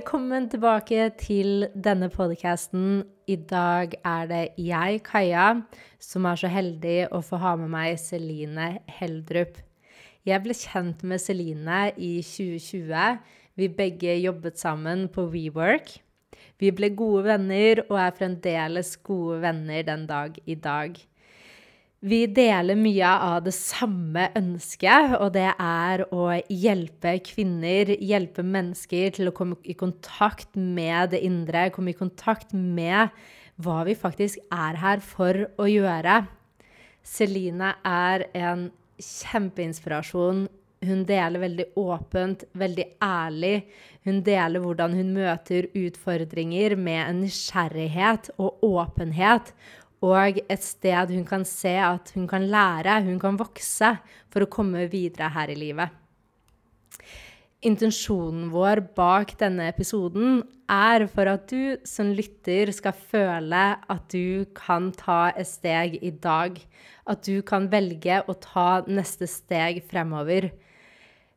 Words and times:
Velkommen 0.00 0.46
tilbake 0.48 1.10
til 1.20 1.66
denne 1.76 2.06
podcasten. 2.08 3.02
I 3.28 3.34
dag 3.36 3.92
er 4.00 4.28
det 4.30 4.38
jeg, 4.56 5.02
Kaja, 5.04 5.48
som 6.00 6.24
er 6.24 6.38
så 6.40 6.48
heldig 6.48 7.10
å 7.12 7.20
få 7.20 7.36
ha 7.42 7.50
med 7.60 7.68
meg 7.68 7.98
Celine 8.00 8.78
Heldrup. 8.88 9.58
Jeg 10.24 10.40
ble 10.40 10.56
kjent 10.56 11.04
med 11.04 11.20
Celine 11.20 11.82
i 12.00 12.14
2020. 12.24 13.20
Vi 13.60 13.68
begge 13.82 14.16
jobbet 14.22 14.56
sammen 14.62 15.04
på 15.12 15.26
WeWork. 15.34 15.92
Vi 16.56 16.72
ble 16.72 16.94
gode 16.96 17.26
venner 17.28 17.84
og 17.90 17.98
er 18.00 18.16
fremdeles 18.22 18.96
gode 19.04 19.42
venner 19.44 19.84
den 19.84 20.08
dag 20.08 20.40
i 20.46 20.56
dag. 20.56 20.96
Vi 22.00 22.22
deler 22.32 22.78
mye 22.80 23.08
av 23.12 23.42
det 23.44 23.52
samme 23.52 24.30
ønsket, 24.38 25.18
og 25.20 25.34
det 25.34 25.50
er 25.52 26.02
å 26.08 26.30
hjelpe 26.48 27.18
kvinner, 27.26 27.90
hjelpe 28.00 28.40
mennesker 28.40 29.12
til 29.18 29.28
å 29.28 29.34
komme 29.36 29.58
i 29.68 29.76
kontakt 29.76 30.56
med 30.56 31.12
det 31.12 31.20
indre, 31.28 31.66
komme 31.74 31.92
i 31.92 31.98
kontakt 31.98 32.54
med 32.56 33.12
hva 33.60 33.82
vi 33.84 33.92
faktisk 34.00 34.40
er 34.48 34.78
her 34.80 35.04
for 35.04 35.42
å 35.60 35.66
gjøre. 35.68 36.22
Celine 37.04 37.74
er 37.84 38.24
en 38.32 38.70
kjempeinspirasjon. 38.96 40.46
Hun 40.80 41.02
deler 41.04 41.42
veldig 41.42 41.66
åpent, 41.76 42.46
veldig 42.56 42.86
ærlig. 43.04 43.66
Hun 44.08 44.22
deler 44.24 44.64
hvordan 44.64 44.96
hun 44.96 45.12
møter 45.18 45.68
utfordringer 45.76 46.78
med 46.80 47.02
en 47.02 47.20
nysgjerrighet 47.26 48.32
og 48.40 48.64
åpenhet 48.64 49.52
og 50.00 50.38
et 50.48 50.62
sted 50.64 51.12
hun 51.12 51.26
kan 51.28 51.44
se 51.44 51.74
at 51.76 52.12
hun 52.16 52.28
kan 52.28 52.46
lære, 52.48 53.02
hun 53.04 53.18
kan 53.20 53.36
vokse 53.40 53.94
for 54.32 54.44
å 54.44 54.52
komme 54.52 54.86
videre 54.92 55.28
her 55.34 55.52
i 55.52 55.58
livet. 55.58 56.00
Intensjonen 57.60 58.46
vår 58.48 58.80
bak 58.96 59.34
denne 59.36 59.66
episoden 59.68 60.38
er 60.72 61.04
for 61.12 61.28
at 61.28 61.44
du 61.50 61.76
som 61.84 62.08
lytter 62.16 62.70
skal 62.72 62.96
føle 62.96 63.64
at 63.76 64.06
du 64.14 64.46
kan 64.56 64.88
ta 64.96 65.26
et 65.34 65.48
steg 65.50 65.98
i 66.00 66.14
dag. 66.24 66.56
At 67.04 67.26
du 67.28 67.42
kan 67.44 67.68
velge 67.68 68.22
å 68.24 68.36
ta 68.40 68.80
neste 68.88 69.28
steg 69.28 69.82
fremover. 69.90 70.48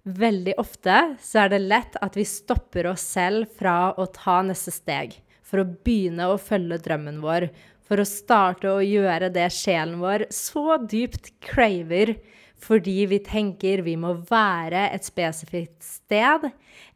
Veldig 0.03 0.55
ofte 0.63 0.95
så 1.19 1.43
er 1.43 1.51
det 1.51 1.61
lett 1.65 1.99
at 1.99 2.15
vi 2.15 2.23
stopper 2.27 2.87
oss 2.93 3.03
selv 3.17 3.51
fra 3.59 3.91
å 3.91 4.07
ta 4.07 4.39
neste 4.47 4.71
steg. 4.71 5.19
For 5.43 5.59
å 5.59 5.67
begynne 5.67 6.31
å 6.31 6.39
følge 6.39 6.79
drømmen 6.87 7.19
vår 7.23 7.49
for 7.87 8.01
å 8.01 8.07
starte 8.07 8.71
å 8.71 8.83
gjøre 8.83 9.31
det 9.33 9.49
sjelen 9.53 9.99
vår 10.01 10.27
så 10.33 10.77
dypt 10.79 11.33
craver 11.43 12.15
fordi 12.63 13.03
vi 13.11 13.19
tenker 13.23 13.83
vi 13.83 13.97
må 13.99 14.13
være 14.29 14.87
et 14.95 15.03
spesifikt 15.03 15.83
sted, 15.83 16.47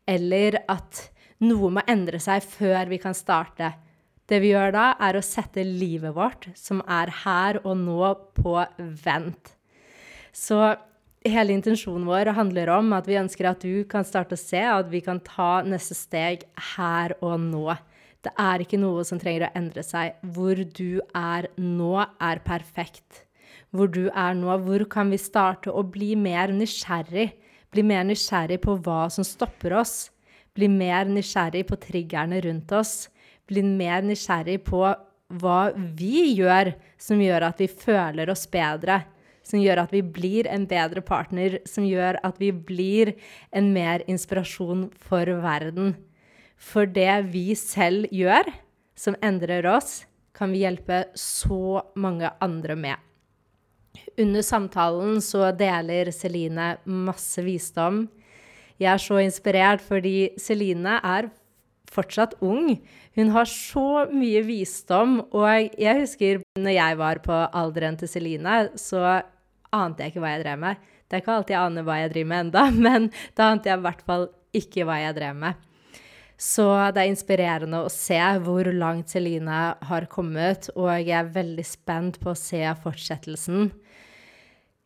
eller 0.08 0.62
at 0.72 1.10
noe 1.44 1.74
må 1.76 1.84
endre 1.92 2.22
seg 2.24 2.46
før 2.46 2.88
vi 2.88 3.02
kan 3.04 3.16
starte. 3.18 3.74
Det 4.28 4.42
vi 4.44 4.52
gjør 4.54 4.74
da, 4.76 4.88
er 5.04 5.16
å 5.16 5.24
sette 5.24 5.64
livet 5.64 6.16
vårt, 6.16 6.50
som 6.56 6.82
er 6.84 7.12
her 7.24 7.62
og 7.64 7.78
nå, 7.80 8.00
på 8.36 8.56
vent. 9.04 9.54
Så 10.36 10.60
hele 11.28 11.56
intensjonen 11.56 12.08
vår 12.08 12.34
handler 12.38 12.72
om 12.76 12.92
at 12.96 13.08
vi 13.08 13.20
ønsker 13.20 13.50
at 13.50 13.64
du 13.64 13.86
kan 13.90 14.08
starte 14.08 14.36
å 14.36 14.42
se 14.42 14.62
at 14.62 14.90
vi 14.92 15.02
kan 15.04 15.22
ta 15.24 15.62
neste 15.68 15.96
steg 15.98 16.44
her 16.76 17.16
og 17.22 17.40
nå. 17.44 17.78
Det 18.26 18.34
er 18.42 18.64
ikke 18.64 18.80
noe 18.82 19.04
som 19.08 19.20
trenger 19.22 19.48
å 19.48 19.54
endre 19.58 19.84
seg. 19.86 20.18
Hvor 20.36 20.58
du 20.58 21.00
er 21.16 21.50
nå, 21.62 21.94
er 22.02 22.42
perfekt. 22.46 23.24
Hvor 23.76 23.92
du 23.92 24.08
er 24.10 24.38
nå, 24.38 24.52
hvor 24.64 24.86
kan 24.90 25.12
vi 25.14 25.20
starte 25.22 25.72
å 25.72 25.84
bli 25.86 26.16
mer 26.20 26.54
nysgjerrig? 26.56 27.30
Bli 27.74 27.84
mer 27.84 28.08
nysgjerrig 28.08 28.62
på 28.64 28.78
hva 28.84 29.06
som 29.14 29.28
stopper 29.28 29.76
oss. 29.82 30.10
Bli 30.58 30.70
mer 30.72 31.10
nysgjerrig 31.12 31.68
på 31.70 31.78
triggerne 31.84 32.40
rundt 32.46 32.72
oss. 32.74 32.96
Bli 33.48 33.62
mer 33.64 34.06
nysgjerrig 34.08 34.64
på 34.68 34.82
hva 35.28 35.60
vi 35.76 36.32
gjør 36.38 36.72
som 37.02 37.22
gjør 37.22 37.50
at 37.50 37.62
vi 37.62 37.68
føler 37.70 38.32
oss 38.32 38.48
bedre. 38.50 39.02
Som 39.48 39.62
gjør 39.64 39.84
at 39.86 39.94
vi 39.96 40.02
blir 40.04 40.48
en 40.52 40.66
bedre 40.68 41.04
partner, 41.06 41.60
som 41.68 41.86
gjør 41.88 42.20
at 42.28 42.40
vi 42.42 42.50
blir 42.52 43.14
en 43.56 43.70
mer 43.76 44.04
inspirasjon 44.10 44.90
for 45.00 45.30
verden. 45.44 45.94
For 46.58 46.90
det 46.90 47.30
vi 47.32 47.52
selv 47.56 48.10
gjør, 48.14 48.50
som 48.98 49.18
endrer 49.24 49.66
oss, 49.70 50.06
kan 50.38 50.52
vi 50.54 50.64
hjelpe 50.66 51.06
så 51.18 51.82
mange 51.98 52.30
andre 52.44 52.76
med. 52.78 52.98
Under 54.18 54.46
samtalen 54.46 55.22
så 55.22 55.52
deler 55.58 56.12
Celine 56.14 56.76
masse 56.86 57.42
visdom. 57.46 58.06
Jeg 58.78 58.92
er 58.94 59.02
så 59.02 59.22
inspirert 59.24 59.82
fordi 59.82 60.34
Celine 60.42 61.00
er 61.02 61.30
fortsatt 61.90 62.36
ung. 62.46 62.76
Hun 63.18 63.32
har 63.34 63.50
så 63.50 64.06
mye 64.12 64.44
visdom, 64.46 65.22
og 65.32 65.78
jeg 65.80 66.02
husker 66.04 66.42
når 66.60 66.76
jeg 66.76 67.00
var 67.00 67.22
på 67.26 67.38
alderen 67.58 67.98
til 67.98 68.12
Celine, 68.12 68.68
så 68.78 69.22
ante 69.74 70.04
jeg 70.04 70.14
ikke 70.14 70.26
hva 70.26 70.36
jeg 70.36 70.44
drev 70.46 70.62
med. 70.62 70.84
Det 71.08 71.18
er 71.18 71.24
ikke 71.24 71.38
alltid 71.40 71.56
jeg 71.56 71.70
aner 71.70 71.88
hva 71.88 72.02
jeg 72.02 72.12
driver 72.14 72.32
med 72.34 72.46
enda, 72.46 72.66
men 72.88 73.10
da 73.38 73.52
ante 73.54 73.72
jeg 73.72 73.80
i 73.80 73.88
hvert 73.88 74.06
fall 74.10 74.30
ikke 74.58 74.86
hva 74.88 75.00
jeg 75.06 75.18
drev 75.18 75.42
med. 75.46 75.67
Så 76.38 76.68
det 76.94 77.02
er 77.02 77.10
inspirerende 77.10 77.82
å 77.82 77.90
se 77.90 78.20
hvor 78.46 78.70
langt 78.70 79.10
Celine 79.10 79.62
har 79.90 80.06
kommet, 80.12 80.70
og 80.78 80.92
jeg 80.94 81.16
er 81.18 81.34
veldig 81.34 81.66
spent 81.66 82.20
på 82.22 82.34
å 82.34 82.38
se 82.38 82.62
fortsettelsen. 82.84 83.72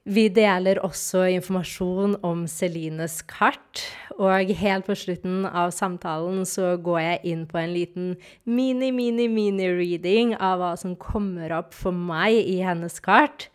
Vi 0.02 0.24
deler 0.34 0.80
også 0.82 1.28
informasjon 1.36 2.16
om 2.26 2.48
Celines 2.50 3.20
kart, 3.30 3.84
og 4.16 4.50
helt 4.58 4.88
på 4.88 4.96
slutten 4.98 5.44
av 5.46 5.76
samtalen 5.76 6.42
så 6.50 6.72
går 6.82 7.00
jeg 7.04 7.20
inn 7.34 7.44
på 7.52 7.60
en 7.62 7.76
liten 7.76 8.08
mini-mini-mini-reading 8.50 10.34
av 10.40 10.64
hva 10.64 10.72
som 10.80 10.96
kommer 10.98 11.54
opp 11.60 11.76
for 11.78 11.94
meg 11.94 12.40
i 12.40 12.64
hennes 12.66 12.98
kart. 13.04 13.52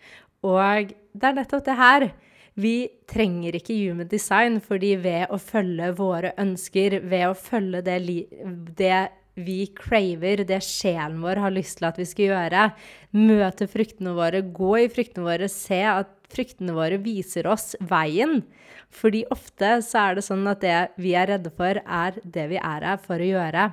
Og 0.46 0.92
det 1.16 1.32
er 1.32 1.40
nettopp 1.40 1.66
det 1.66 1.80
her. 1.80 2.10
Vi 2.56 2.88
trenger 3.04 3.58
ikke 3.58 3.76
human 3.76 4.08
design 4.08 4.62
fordi 4.64 4.94
ved 5.02 5.28
å 5.32 5.36
følge 5.40 5.90
våre 5.98 6.32
ønsker, 6.40 7.02
ved 7.04 7.28
å 7.28 7.36
følge 7.36 7.82
det, 7.84 7.98
det 8.78 9.00
vi 9.36 9.66
craver, 9.76 10.40
det 10.48 10.62
sjelen 10.64 11.20
vår 11.20 11.42
har 11.44 11.52
lyst 11.52 11.78
til 11.78 11.88
at 11.90 11.98
vi 12.00 12.06
skal 12.08 12.30
gjøre, 12.30 12.68
møte 13.12 13.68
fryktene 13.68 14.14
våre, 14.16 14.40
gå 14.40 14.70
i 14.80 14.86
fryktene 14.88 15.26
våre, 15.26 15.48
se 15.52 15.82
at 15.84 16.14
fryktene 16.32 16.72
våre 16.76 16.96
viser 17.02 17.48
oss 17.50 17.74
veien. 17.90 18.40
Fordi 18.88 19.26
ofte 19.34 19.76
så 19.84 20.06
er 20.06 20.16
det 20.16 20.24
sånn 20.24 20.48
at 20.48 20.64
det 20.64 20.78
vi 20.96 21.12
er 21.18 21.28
redde 21.34 21.52
for, 21.52 21.76
er 21.84 22.16
det 22.24 22.46
vi 22.54 22.56
er 22.62 22.88
her 22.88 23.02
for 23.04 23.20
å 23.20 23.28
gjøre. 23.34 23.68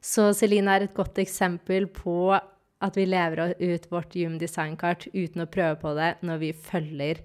Så 0.00 0.30
Celine 0.32 0.78
er 0.78 0.86
et 0.86 0.96
godt 0.96 1.20
eksempel 1.20 1.84
på 1.92 2.32
at 2.80 2.96
vi 2.96 3.04
lever 3.04 3.52
ut 3.60 3.90
vårt 3.92 4.16
Human 4.16 4.40
Design-kart 4.40 5.04
uten 5.12 5.44
å 5.44 5.50
prøve 5.52 5.76
på 5.82 5.92
det 5.98 6.14
når 6.24 6.40
vi 6.40 6.52
følger 6.56 7.20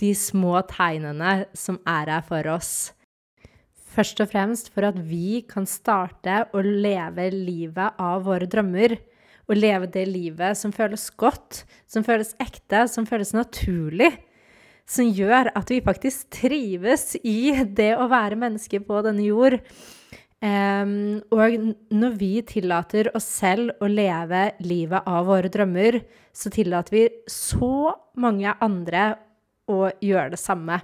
de 0.00 0.12
små 0.16 0.58
tegnene 0.68 1.46
som 1.56 1.80
er 1.88 2.12
her 2.12 2.24
for 2.26 2.52
oss. 2.52 2.72
Først 3.96 4.20
og 4.20 4.28
fremst 4.28 4.68
for 4.74 4.84
at 4.84 4.98
vi 5.08 5.40
kan 5.48 5.64
starte 5.68 6.42
å 6.52 6.60
leve 6.64 7.30
livet 7.32 7.96
av 8.02 8.26
våre 8.26 8.48
drømmer. 8.50 8.98
Å 9.46 9.56
leve 9.56 9.88
det 9.94 10.04
livet 10.10 10.58
som 10.58 10.72
føles 10.74 11.06
godt, 11.16 11.62
som 11.88 12.04
føles 12.04 12.34
ekte, 12.42 12.84
som 12.92 13.06
føles 13.08 13.32
naturlig. 13.36 14.10
Som 14.86 15.08
gjør 15.08 15.48
at 15.56 15.70
vi 15.72 15.80
faktisk 15.82 16.28
trives 16.34 17.14
i 17.24 17.54
det 17.64 17.94
å 17.96 18.10
være 18.10 18.38
menneske 18.38 18.82
på 18.84 19.00
denne 19.06 19.24
jord. 19.24 19.58
Um, 20.44 21.22
og 21.32 21.72
når 21.88 22.18
vi 22.20 22.32
tillater 22.44 23.08
oss 23.16 23.26
selv 23.38 23.80
å 23.80 23.88
leve 23.88 24.50
livet 24.60 25.08
av 25.08 25.24
våre 25.30 25.48
drømmer, 25.50 26.02
så 26.36 26.52
tillater 26.52 26.92
vi 26.92 27.04
så 27.32 27.94
mange 28.20 28.52
andre 28.60 29.14
og 29.70 29.90
gjøre 30.04 30.32
det 30.34 30.40
samme. 30.40 30.80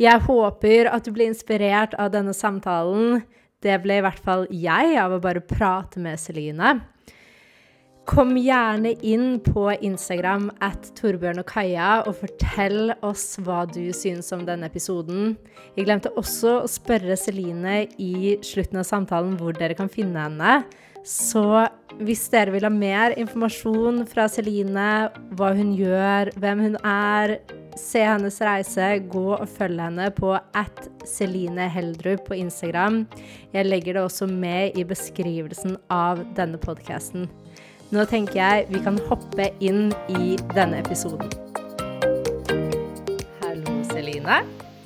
Jeg 0.00 0.24
håper 0.24 0.88
at 0.90 1.04
du 1.06 1.12
blir 1.14 1.30
inspirert 1.30 1.94
av 2.00 2.12
denne 2.14 2.34
samtalen. 2.34 3.22
Det 3.62 3.76
ble 3.84 4.00
i 4.00 4.04
hvert 4.04 4.22
fall 4.22 4.48
jeg 4.50 4.96
av 4.98 5.14
å 5.14 5.20
bare 5.22 5.44
prate 5.44 6.02
med 6.02 6.18
Celine. 6.18 6.80
Kom 8.08 8.32
gjerne 8.34 8.96
inn 9.06 9.36
på 9.44 9.68
Instagram 9.78 10.48
at 10.64 10.88
Torbjørn 10.98 11.38
og 11.38 11.46
Kaja 11.46 11.90
og 12.02 12.16
fortell 12.18 12.90
oss 13.06 13.36
hva 13.46 13.60
du 13.70 13.92
syns 13.94 14.32
om 14.34 14.42
denne 14.48 14.66
episoden. 14.66 15.36
Jeg 15.76 15.86
glemte 15.86 16.10
også 16.18 16.56
å 16.64 16.70
spørre 16.70 17.14
Celine 17.20 17.84
i 18.02 18.34
slutten 18.42 18.82
av 18.82 18.88
samtalen 18.88 19.36
hvor 19.38 19.54
dere 19.54 19.78
kan 19.78 19.92
finne 19.92 20.26
henne. 20.26 20.64
Så 21.02 21.42
hvis 21.98 22.28
dere 22.30 22.54
vil 22.54 22.62
ha 22.62 22.70
mer 22.70 23.14
informasjon 23.18 24.04
fra 24.06 24.28
Celine, 24.30 25.10
hva 25.34 25.50
hun 25.56 25.72
gjør, 25.74 26.30
hvem 26.38 26.62
hun 26.62 26.76
er, 26.86 27.40
se 27.78 28.04
hennes 28.06 28.36
reise, 28.44 28.86
gå 29.10 29.24
og 29.34 29.48
følg 29.50 29.80
henne 29.82 30.06
på 30.14 30.30
at 30.38 30.82
Celine 31.08 31.66
Heldrup 31.72 32.22
på 32.28 32.36
Instagram. 32.38 33.02
Jeg 33.54 33.66
legger 33.66 33.98
det 33.98 34.04
også 34.06 34.28
med 34.30 34.78
i 34.78 34.84
beskrivelsen 34.86 35.74
av 35.90 36.22
denne 36.38 36.60
podkasten. 36.62 37.26
Nå 37.92 38.04
tenker 38.08 38.38
jeg 38.38 38.68
vi 38.70 38.82
kan 38.84 39.00
hoppe 39.08 39.48
inn 39.60 39.90
i 40.06 40.36
denne 40.54 40.78
episoden. 40.84 41.32
Hallo, 43.42 43.74
Celine, 43.90 44.44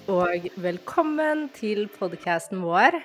og 0.08 0.48
velkommen 0.64 1.50
til 1.60 1.90
podkasten 2.00 2.64
vår. 2.64 2.96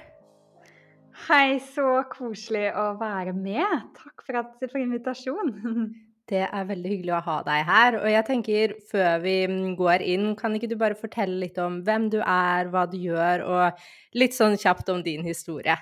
Hei, 1.28 1.60
så 1.62 2.00
koselig 2.10 2.72
å 2.74 2.96
være 2.98 3.34
med. 3.38 3.92
Takk 3.98 4.24
for, 4.26 4.40
at, 4.40 4.56
for 4.64 4.80
invitasjonen. 4.82 5.92
Det 6.32 6.46
er 6.46 6.68
veldig 6.70 6.90
hyggelig 6.94 7.12
å 7.18 7.24
ha 7.26 7.36
deg 7.44 7.66
her. 7.68 7.96
Og 8.00 8.08
jeg 8.08 8.26
tenker, 8.28 8.74
før 8.88 9.18
vi 9.20 9.36
går 9.76 10.04
inn, 10.14 10.30
kan 10.40 10.54
ikke 10.56 10.70
du 10.72 10.78
bare 10.80 10.96
fortelle 10.96 11.42
litt 11.42 11.58
om 11.60 11.82
hvem 11.84 12.08
du 12.14 12.22
er, 12.22 12.70
hva 12.72 12.86
du 12.88 12.96
gjør, 13.02 13.44
og 13.44 13.84
litt 14.16 14.38
sånn 14.38 14.56
kjapt 14.62 14.94
om 14.94 15.02
din 15.04 15.26
historie? 15.28 15.76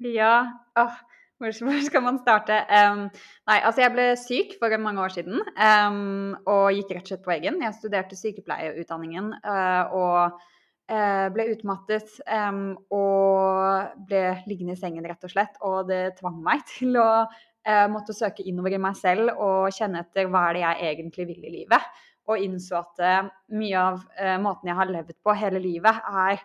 Ja. 0.00 0.34
Åh, 0.78 0.96
hvor, 1.38 1.52
skal 1.90 2.06
man 2.06 2.22
starte? 2.22 2.62
Um, 2.70 3.06
nei, 3.50 3.58
altså 3.58 3.84
jeg 3.84 3.94
ble 3.94 4.06
syk 4.18 4.56
for 4.62 4.74
mange 4.80 5.04
år 5.04 5.14
siden 5.14 5.42
um, 5.44 6.32
og 6.48 6.70
gikk 6.78 6.94
rett 6.96 7.04
og 7.04 7.12
slett 7.12 7.26
på 7.26 7.36
egen. 7.36 7.60
Jeg 7.62 7.76
studerte 7.76 8.18
sykepleierutdanningen 8.18 9.34
uh, 9.42 9.98
og 10.00 10.40
ble 10.88 11.44
utmattet 11.52 12.14
og 12.24 14.04
ble 14.08 14.22
liggende 14.48 14.72
i 14.72 14.80
sengen, 14.80 15.04
rett 15.04 15.26
og 15.26 15.32
slett. 15.34 15.58
Og 15.68 15.90
det 15.90 16.18
tvang 16.20 16.38
meg 16.44 16.62
til 16.72 16.96
å 16.96 17.10
uh, 17.28 17.86
måtte 17.92 18.16
søke 18.16 18.46
innover 18.48 18.76
i 18.76 18.80
meg 18.80 18.96
selv 18.96 19.34
og 19.36 19.68
kjenne 19.76 20.00
etter 20.06 20.30
hva 20.32 20.46
er 20.48 20.56
det 20.56 20.62
jeg 20.64 20.92
egentlig 20.94 21.28
vil 21.32 21.42
i 21.44 21.54
livet. 21.58 22.04
Og 22.28 22.44
innså 22.44 22.80
at 22.80 23.02
mye 23.56 23.80
av 23.80 24.02
måten 24.44 24.68
jeg 24.68 24.76
har 24.76 24.90
levd 24.92 25.14
på 25.24 25.32
hele 25.36 25.60
livet, 25.64 26.00
er 26.12 26.42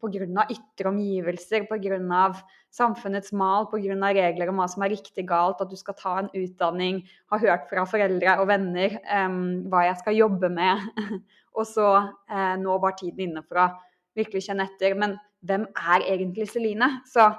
pga. 0.00 0.46
ytre 0.50 0.90
omgivelser, 0.90 1.66
pga. 1.70 2.26
samfunnets 2.70 3.32
mal, 3.32 3.68
pga. 3.70 4.12
regler 4.16 4.50
om 4.50 4.60
hva 4.60 4.68
som 4.68 4.82
er 4.82 4.94
riktig 4.94 5.26
galt, 5.28 5.60
at 5.60 5.70
du 5.70 5.76
skal 5.76 5.94
ta 5.94 6.18
en 6.18 6.30
utdanning, 6.34 7.02
ha 7.30 7.38
hørt 7.38 7.68
fra 7.70 7.86
foreldre 7.86 8.38
og 8.40 8.48
venner 8.48 8.98
um, 9.24 9.64
hva 9.70 9.86
jeg 9.88 10.00
skal 10.02 10.18
jobbe 10.18 10.50
med. 10.50 10.84
og 11.58 11.66
så 11.66 11.88
uh, 12.30 12.54
nå 12.58 12.78
var 12.82 12.96
tiden 12.98 13.28
inne 13.30 13.44
for 13.46 13.62
å 13.62 13.70
virkelig 14.18 14.46
kjenne 14.48 14.68
etter. 14.68 14.96
Men 14.98 15.18
hvem 15.44 15.66
er 15.74 16.06
egentlig 16.08 16.48
Celine? 16.50 17.00
Så 17.06 17.30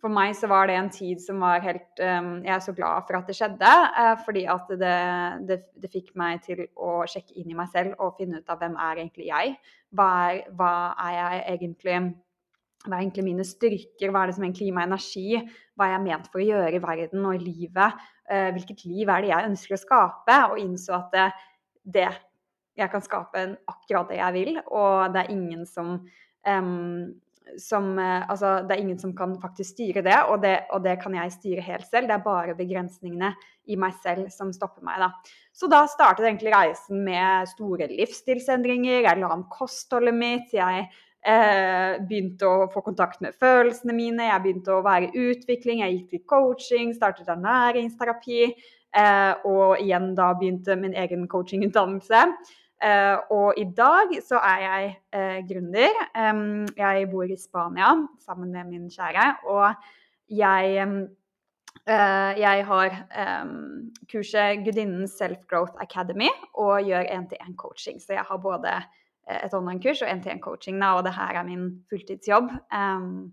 for 0.00 0.12
meg 0.12 0.32
så 0.36 0.48
var 0.50 0.68
det 0.68 0.76
en 0.78 0.90
tid 0.92 1.20
som 1.22 1.42
var 1.44 1.60
helt 1.64 2.00
um, 2.00 2.32
Jeg 2.44 2.54
er 2.54 2.62
så 2.64 2.74
glad 2.76 3.04
for 3.08 3.18
at 3.18 3.28
det 3.28 3.36
skjedde, 3.36 3.74
uh, 3.96 4.14
fordi 4.24 4.46
at 4.50 4.72
det, 4.80 4.96
det, 5.48 5.58
det, 5.82 5.92
fikk 5.92 6.14
meg 6.20 6.40
til 6.46 6.64
å 6.76 7.02
sjekke 7.10 7.36
inn 7.40 7.52
i 7.52 7.58
meg 7.58 7.70
selv 7.72 8.00
og 8.00 8.16
finne 8.18 8.40
ut 8.40 8.52
av 8.52 8.60
hvem 8.62 8.78
er 8.80 9.02
egentlig 9.02 9.28
jeg. 9.28 9.54
Hva 9.96 10.08
er, 10.30 10.42
hva 10.56 10.72
er 11.08 11.14
jeg 11.18 11.44
egentlig 11.56 12.00
Hva 12.86 12.96
er 12.96 13.02
egentlig 13.02 13.26
mine 13.26 13.44
styrker? 13.44 14.08
Hva 14.08 14.22
er 14.22 14.30
det 14.30 14.38
som 14.38 14.46
egentlig 14.46 14.70
gir 14.70 14.78
meg 14.78 14.88
energi? 14.88 15.42
Hva 15.76 15.88
er 15.88 15.94
jeg 15.98 16.06
ment 16.06 16.32
for 16.32 16.40
å 16.40 16.48
gjøre 16.48 16.74
i 16.78 16.82
verden 16.86 17.28
og 17.28 17.36
i 17.36 17.44
livet? 17.44 18.02
Uh, 18.30 18.48
hvilket 18.56 18.86
liv 18.88 19.10
er 19.10 19.24
det 19.24 19.32
jeg 19.34 19.52
ønsker 19.52 19.76
å 19.76 19.84
skape? 19.84 20.42
Og 20.54 20.62
innså 20.64 20.96
at 20.96 21.12
det, 21.16 21.30
det 21.84 22.10
jeg 22.80 22.92
kan 22.92 23.04
skape 23.04 23.42
akkurat 23.68 24.08
det 24.08 24.20
jeg 24.20 24.36
vil, 24.38 24.54
og 24.72 25.12
det 25.12 25.24
er 25.24 25.34
ingen 25.34 25.66
som 25.68 25.98
um, 26.46 27.10
som 27.58 27.98
eh, 27.98 28.30
Altså, 28.30 28.60
det 28.66 28.76
er 28.76 28.82
ingen 28.82 28.98
som 28.98 29.12
kan 29.16 29.34
faktisk 29.42 29.74
styre 29.74 30.02
det 30.06 30.16
og, 30.28 30.40
det, 30.42 30.56
og 30.74 30.82
det 30.84 30.96
kan 31.02 31.14
jeg 31.16 31.34
styre 31.36 31.66
helt 31.66 31.86
selv. 31.88 32.08
Det 32.08 32.16
er 32.16 32.24
bare 32.24 32.56
begrensningene 32.58 33.34
i 33.70 33.78
meg 33.80 33.94
selv 34.02 34.30
som 34.34 34.52
stopper 34.54 34.84
meg, 34.86 35.00
da. 35.02 35.10
Så 35.54 35.68
da 35.70 35.84
startet 35.90 36.26
egentlig 36.26 36.54
reisen 36.54 37.04
med 37.06 37.48
store 37.50 37.90
livsstilsendringer. 37.90 39.04
Jeg 39.04 39.20
la 39.20 39.30
om 39.34 39.46
kostholdet 39.52 40.16
mitt. 40.16 40.54
Jeg 40.54 40.86
eh, 40.86 41.98
begynte 42.06 42.48
å 42.48 42.68
få 42.72 42.82
kontakt 42.86 43.22
med 43.24 43.36
følelsene 43.40 43.96
mine. 43.96 44.30
Jeg 44.30 44.44
begynte 44.44 44.76
å 44.76 44.84
være 44.86 45.10
i 45.10 45.26
utvikling. 45.30 45.84
Jeg 45.84 45.96
gikk 45.96 46.14
til 46.14 46.24
coaching, 46.34 46.94
startet 46.96 47.30
ernæringsterapi. 47.34 48.54
Eh, 48.90 49.34
og 49.46 49.78
igjen 49.78 50.14
da 50.18 50.32
begynte 50.38 50.78
min 50.78 50.96
egen 50.98 51.28
coachingutdannelse. 51.30 52.24
Uh, 52.80 53.18
og 53.36 53.58
i 53.60 53.66
dag 53.76 54.12
så 54.24 54.38
er 54.40 54.60
jeg 54.64 54.84
uh, 55.12 55.38
gründer. 55.48 55.96
Um, 56.16 56.64
jeg 56.76 57.10
bor 57.12 57.28
i 57.28 57.36
Spania 57.36 57.90
sammen 58.24 58.52
med 58.52 58.70
min 58.70 58.86
kjære. 58.88 59.26
Og 59.44 59.74
jeg, 60.32 60.80
uh, 60.88 62.32
jeg 62.40 62.64
har 62.70 62.96
um, 63.20 63.90
kurset 64.12 64.64
Gudinnen 64.64 65.04
Self-Growth 65.04 65.76
Academy 65.84 66.30
og 66.54 66.80
gjør 66.88 67.04
én-til-én-coaching. 67.04 68.00
Så 68.00 68.16
jeg 68.16 68.24
har 68.28 68.36
både 68.36 68.72
et 69.44 69.54
online-kurs 69.54 70.02
og 70.02 70.08
én-til-én-coaching, 70.08 70.80
og 70.84 71.04
det 71.04 71.14
her 71.14 71.36
er 71.36 71.44
min 71.44 71.84
fulltidsjobb. 71.90 72.48
Um, 72.72 73.32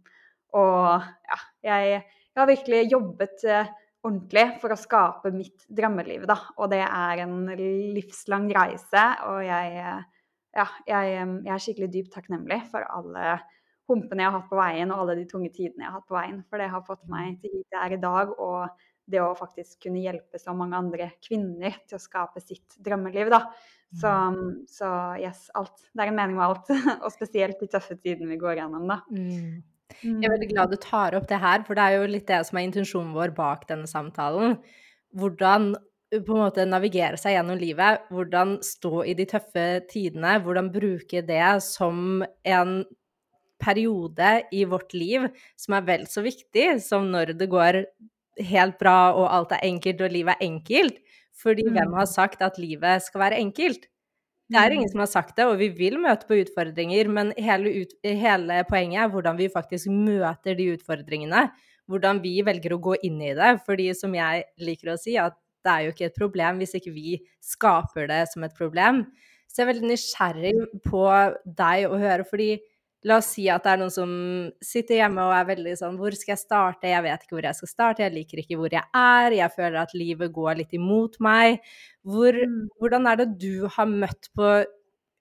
og 0.53 1.01
ja, 1.31 1.39
jeg, 1.63 1.89
jeg, 1.89 2.03
har 2.37 2.45
virkelig 2.45 2.91
jobbet 2.91 3.47
ordentlig 4.07 4.45
for 4.61 4.73
å 4.73 4.79
skape 4.79 5.31
mitt 5.35 5.67
drømmeliv, 5.69 6.25
da. 6.29 6.37
Og 6.57 6.71
det 6.71 6.83
er 6.85 7.23
en 7.25 7.37
livslang 7.95 8.49
reise, 8.55 9.03
og 9.27 9.43
jeg, 9.45 9.77
ja, 10.57 10.67
jeg, 10.89 11.13
jeg 11.45 11.53
er 11.53 11.63
skikkelig 11.63 11.93
dypt 11.93 12.17
takknemlig 12.17 12.63
for 12.71 12.87
alle 12.87 13.37
humpene 13.87 14.23
jeg 14.23 14.31
har 14.31 14.41
hatt 14.41 14.49
på 14.49 14.59
veien, 14.59 14.91
og 14.91 15.03
alle 15.03 15.15
de 15.21 15.25
tunge 15.29 15.49
tidene 15.55 15.85
jeg 15.85 15.89
har 15.89 16.01
hatt 16.01 16.09
på 16.09 16.17
veien. 16.17 16.43
For 16.49 16.61
det 16.61 16.69
har 16.73 16.85
fått 16.87 17.07
meg 17.11 17.39
til 17.43 17.53
hit 17.55 17.77
jeg 17.77 17.81
er 17.83 17.95
i 17.95 18.03
dag, 18.03 18.33
og 18.35 18.85
det 19.07 19.23
å 19.23 19.31
faktisk 19.39 19.85
kunne 19.85 20.03
hjelpe 20.03 20.39
så 20.41 20.51
mange 20.57 20.75
andre 20.75 21.13
kvinner 21.23 21.77
til 21.87 21.95
å 21.95 22.03
skape 22.03 22.43
sitt 22.43 22.75
drømmeliv, 22.83 23.31
da. 23.31 23.45
Så, 23.95 24.11
så 24.67 24.89
yes, 25.21 25.45
alt. 25.55 25.85
Det 25.93 26.03
er 26.03 26.11
en 26.11 26.17
mening 26.17 26.35
med 26.35 26.43
alt. 26.49 26.71
og 27.05 27.07
spesielt 27.13 27.61
de 27.61 27.69
tøffe 27.71 27.95
tidene 27.95 28.33
vi 28.33 28.39
går 28.41 28.59
gjennom, 28.59 28.87
da. 28.89 28.99
Mm. 29.07 29.61
Jeg 30.03 30.27
er 30.27 30.33
veldig 30.33 30.49
glad 30.51 30.73
du 30.73 30.77
tar 30.81 31.15
opp 31.17 31.27
det 31.29 31.39
her, 31.41 31.63
for 31.65 31.77
det 31.77 31.83
er 31.85 31.97
jo 31.97 32.09
litt 32.11 32.27
det 32.29 32.41
som 32.47 32.59
er 32.59 32.67
intensjonen 32.67 33.15
vår 33.15 33.33
bak 33.37 33.65
denne 33.69 33.87
samtalen. 33.89 34.57
Hvordan 35.17 35.71
på 36.11 36.35
en 36.35 36.43
måte 36.43 36.63
navigere 36.67 37.19
seg 37.19 37.35
gjennom 37.35 37.59
livet, 37.59 38.05
hvordan 38.13 38.57
stå 38.63 39.01
i 39.07 39.15
de 39.17 39.25
tøffe 39.27 39.65
tidene, 39.91 40.37
hvordan 40.43 40.71
bruke 40.71 41.23
det 41.25 41.49
som 41.65 42.23
en 42.47 42.77
periode 43.59 44.31
i 44.53 44.63
vårt 44.69 44.93
liv 44.93 45.25
som 45.59 45.75
er 45.77 45.85
vel 45.87 46.05
så 46.09 46.21
viktig 46.25 46.77
som 46.85 47.09
når 47.11 47.33
det 47.39 47.49
går 47.51 47.81
helt 48.47 48.77
bra 48.79 49.15
og 49.17 49.27
alt 49.33 49.55
er 49.57 49.65
enkelt 49.65 50.03
og 50.05 50.13
livet 50.13 50.37
er 50.37 50.47
enkelt. 50.47 50.99
Fordi 51.37 51.67
hvem 51.67 51.93
har 51.93 52.07
mm. 52.07 52.13
sagt 52.13 52.41
at 52.41 52.57
livet 52.61 53.03
skal 53.05 53.27
være 53.27 53.41
enkelt? 53.41 53.89
Det 54.47 54.59
er 54.59 54.71
ingen 54.71 54.87
mm. 54.87 54.93
som 54.93 55.01
har 55.03 55.09
sagt 55.11 55.35
det, 55.35 55.45
og 55.49 55.57
vi 55.59 55.67
vil 55.75 55.97
møte 55.99 56.27
på 56.27 56.37
utfordringer, 56.39 57.09
men 57.11 57.33
hele, 57.35 57.83
ut, 57.83 57.95
hele, 58.05 58.61
poenget 58.69 59.03
er 59.03 59.09
hvordan 59.11 59.39
vi 59.39 59.49
faktisk 59.51 59.91
møter 59.91 60.55
de 60.55 60.69
utfordringene. 60.77 61.49
Hvordan 61.87 62.21
vi 62.23 62.33
velger 62.43 62.75
å 62.75 62.81
gå 62.83 62.95
inn 63.07 63.19
i 63.23 63.33
det. 63.35 63.53
Fordi 63.67 63.89
som 63.95 64.15
jeg 64.15 64.45
liker 64.63 64.93
å 64.93 64.99
si, 64.99 65.15
at 65.19 65.35
det 65.67 65.73
er 65.73 65.83
jo 65.83 65.93
ikke 65.93 66.07
et 66.07 66.19
problem 66.19 66.59
hvis 66.61 66.75
ikke 66.79 66.95
vi 66.95 67.17
skaper 67.43 68.07
det 68.11 68.23
som 68.31 68.43
et 68.47 68.55
problem. 68.55 69.03
Så 69.47 69.61
jeg 69.61 69.65
er 69.65 69.71
veldig 69.73 69.91
nysgjerrig 69.91 70.53
på 70.85 71.03
deg 71.59 71.87
å 71.87 71.99
høre, 71.99 72.27
fordi 72.27 72.49
La 73.05 73.19
oss 73.21 73.29
si 73.35 73.45
at 73.53 73.61
det 73.61 73.75
er 73.75 73.81
noen 73.83 73.93
som 73.93 74.13
sitter 74.63 74.97
hjemme 75.03 75.21
og 75.27 75.35
er 75.37 75.45
veldig 75.51 75.75
sånn 75.77 75.99
Hvor 75.99 76.15
skal 76.17 76.33
jeg 76.33 76.41
starte? 76.41 76.89
Jeg 76.89 77.03
vet 77.05 77.23
ikke 77.23 77.37
hvor 77.37 77.45
jeg 77.45 77.59
skal 77.59 77.69
starte. 77.69 78.03
Jeg 78.03 78.15
liker 78.15 78.41
ikke 78.41 78.57
hvor 78.57 78.73
jeg 78.73 78.83
er. 78.97 79.35
Jeg 79.37 79.53
føler 79.53 79.77
at 79.83 79.93
livet 79.93 80.33
går 80.33 80.57
litt 80.63 80.73
imot 80.73 81.19
meg. 81.23 81.61
Hvor, 82.01 82.33
mm. 82.33 82.57
hvordan 82.81 83.11
er 83.11 83.21
det 83.21 83.29
du 83.43 83.67
har 83.75 83.91
møtt 83.91 84.31
på 84.37 84.49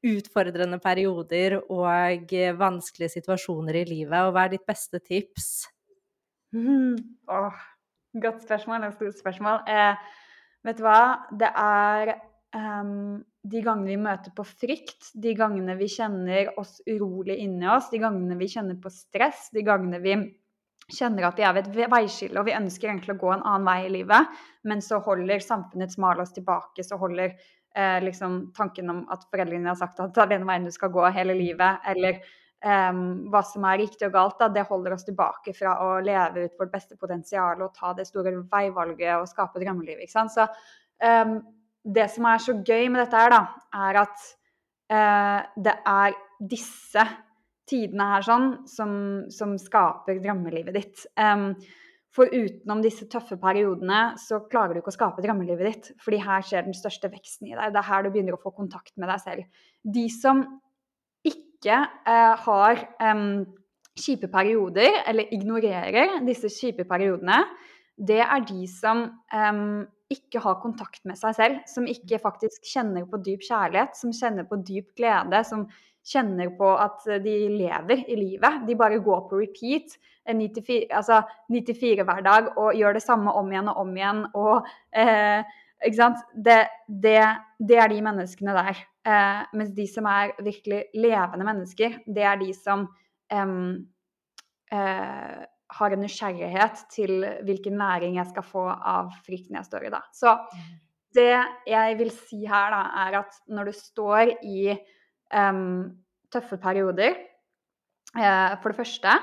utfordrende 0.07 0.79
perioder 0.81 1.59
og 1.73 2.33
vanskelige 2.59 3.17
situasjoner 3.17 3.81
i 3.81 3.87
livet, 3.89 4.19
og 4.23 4.35
hva 4.35 4.45
er 4.47 4.55
ditt 4.55 4.67
beste 4.69 5.01
tips? 5.03 5.67
Mm. 6.55 6.97
Oh, 7.33 7.63
godt 8.23 8.45
spørsmål. 8.47 8.87
Et 8.87 8.97
stort 8.97 9.21
spørsmål. 9.21 9.65
Eh, 9.69 10.13
vet 10.65 10.79
du 10.79 10.85
hva? 10.87 11.01
Det 11.33 11.51
er 11.51 12.15
um 12.57 13.25
de 13.51 13.63
gangene 13.63 13.93
vi 13.93 14.01
møter 14.01 14.33
på 14.35 14.45
frykt, 14.47 15.13
de 15.15 15.35
gangene 15.39 15.77
vi 15.79 15.89
kjenner 15.91 16.51
oss 16.61 16.81
urolig 16.89 17.39
inni 17.45 17.69
oss, 17.71 17.91
de 17.93 18.01
gangene 18.03 18.39
vi 18.41 18.49
kjenner 18.51 18.79
på 18.83 18.93
stress, 18.93 19.49
de 19.55 19.63
gangene 19.67 20.01
vi 20.03 20.17
kjenner 20.93 21.27
at 21.27 21.39
vi 21.39 21.45
er 21.47 21.55
ved 21.57 21.69
et 21.73 21.91
veiskille 21.91 22.39
og 22.39 22.47
vi 22.47 22.55
ønsker 22.55 22.91
egentlig 22.91 23.17
å 23.17 23.21
gå 23.21 23.33
en 23.35 23.45
annen 23.45 23.67
vei 23.67 23.79
i 23.87 23.93
livet, 23.99 24.33
men 24.67 24.83
så 24.85 25.01
holder 25.03 25.43
samfunnets 25.43 25.99
mal 26.03 26.21
oss 26.23 26.35
tilbake, 26.37 26.85
så 26.87 26.99
holder 27.01 27.33
eh, 27.33 27.99
liksom 28.05 28.41
tanken 28.57 28.91
om 28.93 29.05
at 29.15 29.27
foreldrene 29.31 29.73
har 29.73 29.79
sagt 29.79 30.03
at 30.03 30.15
det 30.15 30.27
er 30.27 30.35
den 30.37 30.47
veien 30.49 30.67
du 30.67 30.75
skal 30.75 30.95
gå 30.95 31.07
hele 31.15 31.35
livet, 31.39 31.83
eller 31.91 32.21
um, 32.65 33.03
hva 33.33 33.43
som 33.47 33.67
er 33.69 33.83
riktig 33.83 34.09
og 34.09 34.15
galt, 34.15 34.39
da, 34.41 34.51
det 34.53 34.67
holder 34.69 34.97
oss 34.97 35.07
tilbake 35.07 35.55
fra 35.57 35.77
å 35.85 35.91
leve 36.05 36.47
ut 36.47 36.59
vårt 36.61 36.73
beste 36.73 36.99
potensial 36.99 37.63
og 37.63 37.75
ta 37.77 37.93
det 37.97 38.07
store 38.09 38.35
veivalget 38.51 39.19
og 39.19 39.31
skape 39.31 39.63
drømmeliv. 39.63 40.03
ikke 40.03 40.17
sant? 40.17 40.35
Så 40.35 40.47
um, 41.03 41.39
det 41.87 42.09
som 42.13 42.27
er 42.29 42.43
så 42.43 42.57
gøy 42.59 42.89
med 42.91 43.05
dette 43.05 43.21
her, 43.21 43.33
da, 43.33 43.43
er 43.87 44.01
at 44.03 44.27
eh, 44.93 45.41
det 45.69 45.77
er 45.87 46.17
disse 46.51 47.07
tidene 47.67 48.07
her 48.13 48.27
sånn 48.27 48.47
som, 48.71 48.93
som 49.33 49.57
skaper 49.59 50.21
drømmelivet 50.23 50.77
ditt. 50.77 51.05
Um, 51.19 51.53
for 52.17 52.33
utenom 52.33 52.81
disse 52.81 53.05
tøffe 53.13 53.37
periodene 53.41 54.15
så 54.21 54.41
klarer 54.49 54.75
du 54.75 54.81
ikke 54.81 54.93
å 54.95 54.97
skape 54.97 55.25
drømmelivet 55.25 55.69
ditt. 55.69 55.91
Fordi 56.03 56.21
her 56.25 56.47
skjer 56.47 56.65
den 56.65 56.77
største 56.77 57.11
veksten 57.13 57.51
i 57.51 57.57
deg. 57.57 57.75
Det 57.75 57.83
er 57.83 57.89
her 57.91 58.07
du 58.07 58.13
begynner 58.15 58.39
å 58.39 58.41
få 58.41 58.55
kontakt 58.57 58.95
med 58.97 59.11
deg 59.13 59.21
selv. 59.25 59.67
De 59.97 60.07
som 60.15 60.41
ikke 61.27 61.77
eh, 61.77 62.47
har 62.47 62.83
um, 63.03 63.45
kjipe 63.99 64.31
perioder, 64.33 65.03
eller 65.09 65.35
ignorerer 65.35 66.19
disse 66.25 66.51
kjipe 66.53 66.87
periodene, 66.89 67.43
det 67.97 68.23
er 68.23 68.43
de 68.49 68.65
som 68.71 69.07
eh, 69.33 69.61
ikke 70.13 70.41
har 70.43 70.61
kontakt 70.63 71.03
med 71.09 71.19
seg 71.19 71.35
selv. 71.39 71.59
Som 71.71 71.89
ikke 71.91 72.21
faktisk 72.23 72.67
kjenner 72.69 73.07
på 73.11 73.21
dyp 73.25 73.45
kjærlighet, 73.47 73.99
som 73.99 74.15
kjenner 74.15 74.47
på 74.49 74.61
dyp 74.67 74.95
glede. 74.99 75.45
som 75.45 75.69
kjenner 76.07 76.53
på 76.55 76.69
at 76.79 77.03
de 77.25 77.37
lever 77.51 78.05
i 78.07 78.17
livet. 78.19 78.61
De 78.67 78.77
bare 78.79 79.03
går 79.03 79.25
på 79.31 79.41
repeat 79.41 79.97
94, 80.27 80.87
altså 80.95 81.23
94 81.53 82.05
hver 82.07 82.23
dag 82.27 82.51
og 82.59 82.77
gjør 82.79 82.99
det 82.99 83.03
samme 83.03 83.33
om 83.35 83.51
igjen 83.51 83.71
og 83.73 83.81
om 83.83 83.97
igjen. 83.97 84.23
Og, 84.39 84.69
eh, 84.95 85.43
ikke 85.83 85.99
sant? 85.99 86.23
Det, 86.35 86.61
det, 86.87 87.19
det, 87.59 87.81
er 87.83 87.91
de 87.91 87.99
menneskene 88.07 88.55
der. 88.55 88.85
Eh, 89.07 89.43
mens 89.59 89.75
de 89.75 89.89
som 89.91 90.07
er 90.11 90.35
virkelig 90.39 90.85
levende 90.95 91.49
mennesker, 91.49 91.99
det 92.07 92.27
er 92.31 92.41
de 92.43 92.53
som 92.55 92.87
eh, 93.35 93.51
har 95.75 95.93
en 95.93 96.03
nysgjerrighet 96.05 96.83
til 96.93 97.25
hvilken 97.47 97.79
næring 97.81 98.19
jeg 98.21 98.31
skal 98.31 98.45
få 98.47 98.67
av 98.71 99.11
frykten 99.27 99.59
jeg 99.59 99.67
står 99.67 99.89
i 99.89 99.93
da. 99.95 100.03
Så 100.15 100.35
det 101.17 101.33
jeg 101.67 101.97
vil 101.99 102.13
si 102.15 102.43
her, 102.47 102.75
da, 102.75 102.83
er 103.07 103.21
at 103.23 103.39
når 103.51 103.71
du 103.71 103.79
står 103.79 104.35
i 104.47 104.61
um, 105.35 105.89
tøffe 106.33 106.59
perioder 106.61 107.17
uh, 108.15 108.53
For 108.61 108.71
det 108.71 108.79
første 108.79 109.17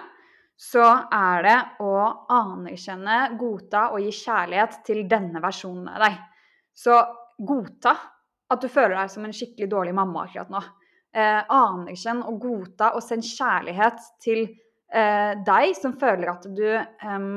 så 0.63 0.83
er 1.11 1.43
det 1.43 1.57
å 1.83 1.93
anerkjenne, 2.31 3.33
godta 3.39 3.87
og 3.95 4.03
gi 4.03 4.11
kjærlighet 4.13 4.83
til 4.85 5.01
denne 5.09 5.41
versjonen 5.43 5.89
av 5.89 6.03
deg. 6.05 6.19
Så 6.77 6.99
godta 7.41 7.95
at 8.53 8.61
du 8.61 8.69
føler 8.71 8.95
deg 8.95 9.09
som 9.11 9.25
en 9.25 9.33
skikkelig 9.33 9.69
dårlig 9.71 9.95
mamma 9.97 10.27
akkurat 10.27 10.51
nå. 10.53 10.61
Eh, 11.13 11.41
anerkjenn 11.53 12.21
og 12.25 12.39
godta 12.41 12.93
og 12.97 13.03
send 13.05 13.25
kjærlighet 13.25 13.99
til 14.23 14.45
eh, 14.45 14.62
deg 14.93 15.73
som 15.79 15.95
føler 15.97 16.29
at 16.29 16.47
du 16.53 16.67
eh, 16.69 17.27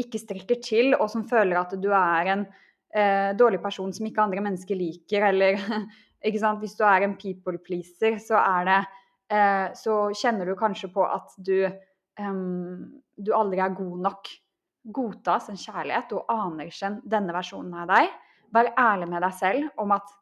ikke 0.00 0.20
strekker 0.22 0.60
til, 0.64 0.94
og 0.96 1.10
som 1.12 1.26
føler 1.28 1.60
at 1.60 1.74
du 1.78 1.90
er 1.94 2.32
en 2.34 2.46
eh, 2.94 3.30
dårlig 3.38 3.60
person 3.62 3.92
som 3.94 4.08
ikke 4.08 4.24
andre 4.24 4.44
mennesker 4.46 4.78
liker, 4.78 5.30
eller 5.32 5.60
Hvis 6.20 6.74
du 6.76 6.82
er 6.84 7.00
en 7.00 7.14
people 7.16 7.56
pleaser, 7.64 8.18
så 8.20 8.42
det 8.66 8.74
eh, 9.32 9.72
Så 9.72 10.12
kjenner 10.12 10.44
du 10.44 10.52
kanskje 10.52 10.90
på 10.92 11.06
at 11.06 11.32
du 11.38 11.64
du 12.20 13.30
aldri 13.32 13.62
er 13.64 13.72
god 13.72 14.00
nok. 14.04 14.28
Godta 14.92 15.38
sin 15.40 15.56
kjærlighet 15.56 16.12
og 16.18 16.28
anerkjenn 16.28 16.98
denne 17.08 17.32
versjonen 17.32 17.78
av 17.80 17.88
deg. 17.88 18.10
Vær 18.52 18.68
ærlig 18.76 19.08
med 19.08 19.22
deg 19.24 19.32
selv 19.38 19.80
om 19.80 19.94
at 19.96 20.12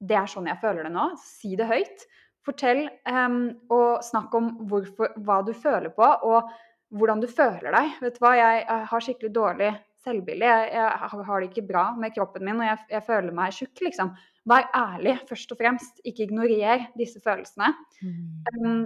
det 0.00 0.16
er 0.16 0.30
sånn 0.32 0.48
jeg 0.50 0.58
føler 0.62 0.88
det 0.88 0.92
nå. 0.94 1.06
Si 1.22 1.54
det 1.60 1.68
høyt. 1.70 2.06
Fortell 2.46 2.86
um, 3.04 3.42
og 3.72 4.00
snakk 4.04 4.34
om 4.38 4.50
hvorfor, 4.70 5.12
hva 5.24 5.40
du 5.44 5.52
føler 5.52 5.92
på, 5.92 6.06
og 6.06 6.50
hvordan 6.96 7.20
du 7.22 7.28
føler 7.30 7.70
deg. 7.74 7.94
Vet 8.02 8.16
du 8.16 8.24
hva, 8.24 8.34
jeg, 8.38 8.64
har 8.90 9.04
skikkelig 9.04 9.32
dårlig 9.34 9.70
selvbilde. 10.00 10.48
Jeg, 10.48 10.72
jeg, 10.74 11.26
har 11.28 11.42
det 11.42 11.50
ikke 11.50 11.68
bra 11.68 11.84
med 12.00 12.14
kroppen 12.16 12.46
min, 12.48 12.62
og 12.62 12.70
jeg, 12.70 12.80
jeg 12.96 13.06
føler 13.06 13.36
meg 13.36 13.54
tjukk, 13.56 13.84
liksom. 13.90 14.14
Vær 14.48 14.70
ærlig, 14.74 15.18
først 15.28 15.52
og 15.52 15.60
fremst. 15.60 16.00
Ikke 16.08 16.24
ignorer 16.26 16.88
disse 16.98 17.20
følelsene. 17.22 17.74
Mm. 18.00 18.64
Um, 18.64 18.84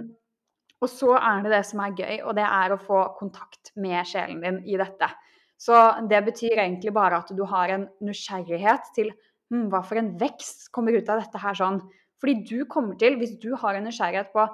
og 0.83 0.91
så 0.91 1.15
er 1.17 1.45
det 1.45 1.53
det 1.55 1.63
som 1.69 1.81
er 1.81 1.95
gøy, 1.95 2.17
og 2.27 2.35
det 2.37 2.45
er 2.45 2.73
å 2.75 2.81
få 2.81 3.05
kontakt 3.17 3.71
med 3.79 4.03
sjelen 4.09 4.43
din 4.43 4.59
i 4.67 4.75
dette. 4.79 5.09
Så 5.57 5.75
det 6.11 6.19
betyr 6.27 6.59
egentlig 6.59 6.91
bare 6.93 7.21
at 7.23 7.31
du 7.31 7.45
har 7.47 7.71
en 7.71 7.87
nysgjerrighet 8.03 8.91
til 8.97 9.13
hm, 9.53 9.69
hva 9.71 9.81
for 9.87 10.01
en 10.01 10.11
vekst 10.19 10.67
kommer 10.75 10.97
ut 10.97 11.09
av 11.09 11.23
dette 11.23 11.41
her 11.41 11.57
sånn. 11.57 11.79
Fordi 12.21 12.35
du 12.47 12.65
kommer 12.71 12.97
til, 12.99 13.17
hvis 13.19 13.35
du 13.41 13.51
har 13.59 13.77
en 13.77 13.87
nysgjerrighet 13.87 14.31
på 14.35 14.45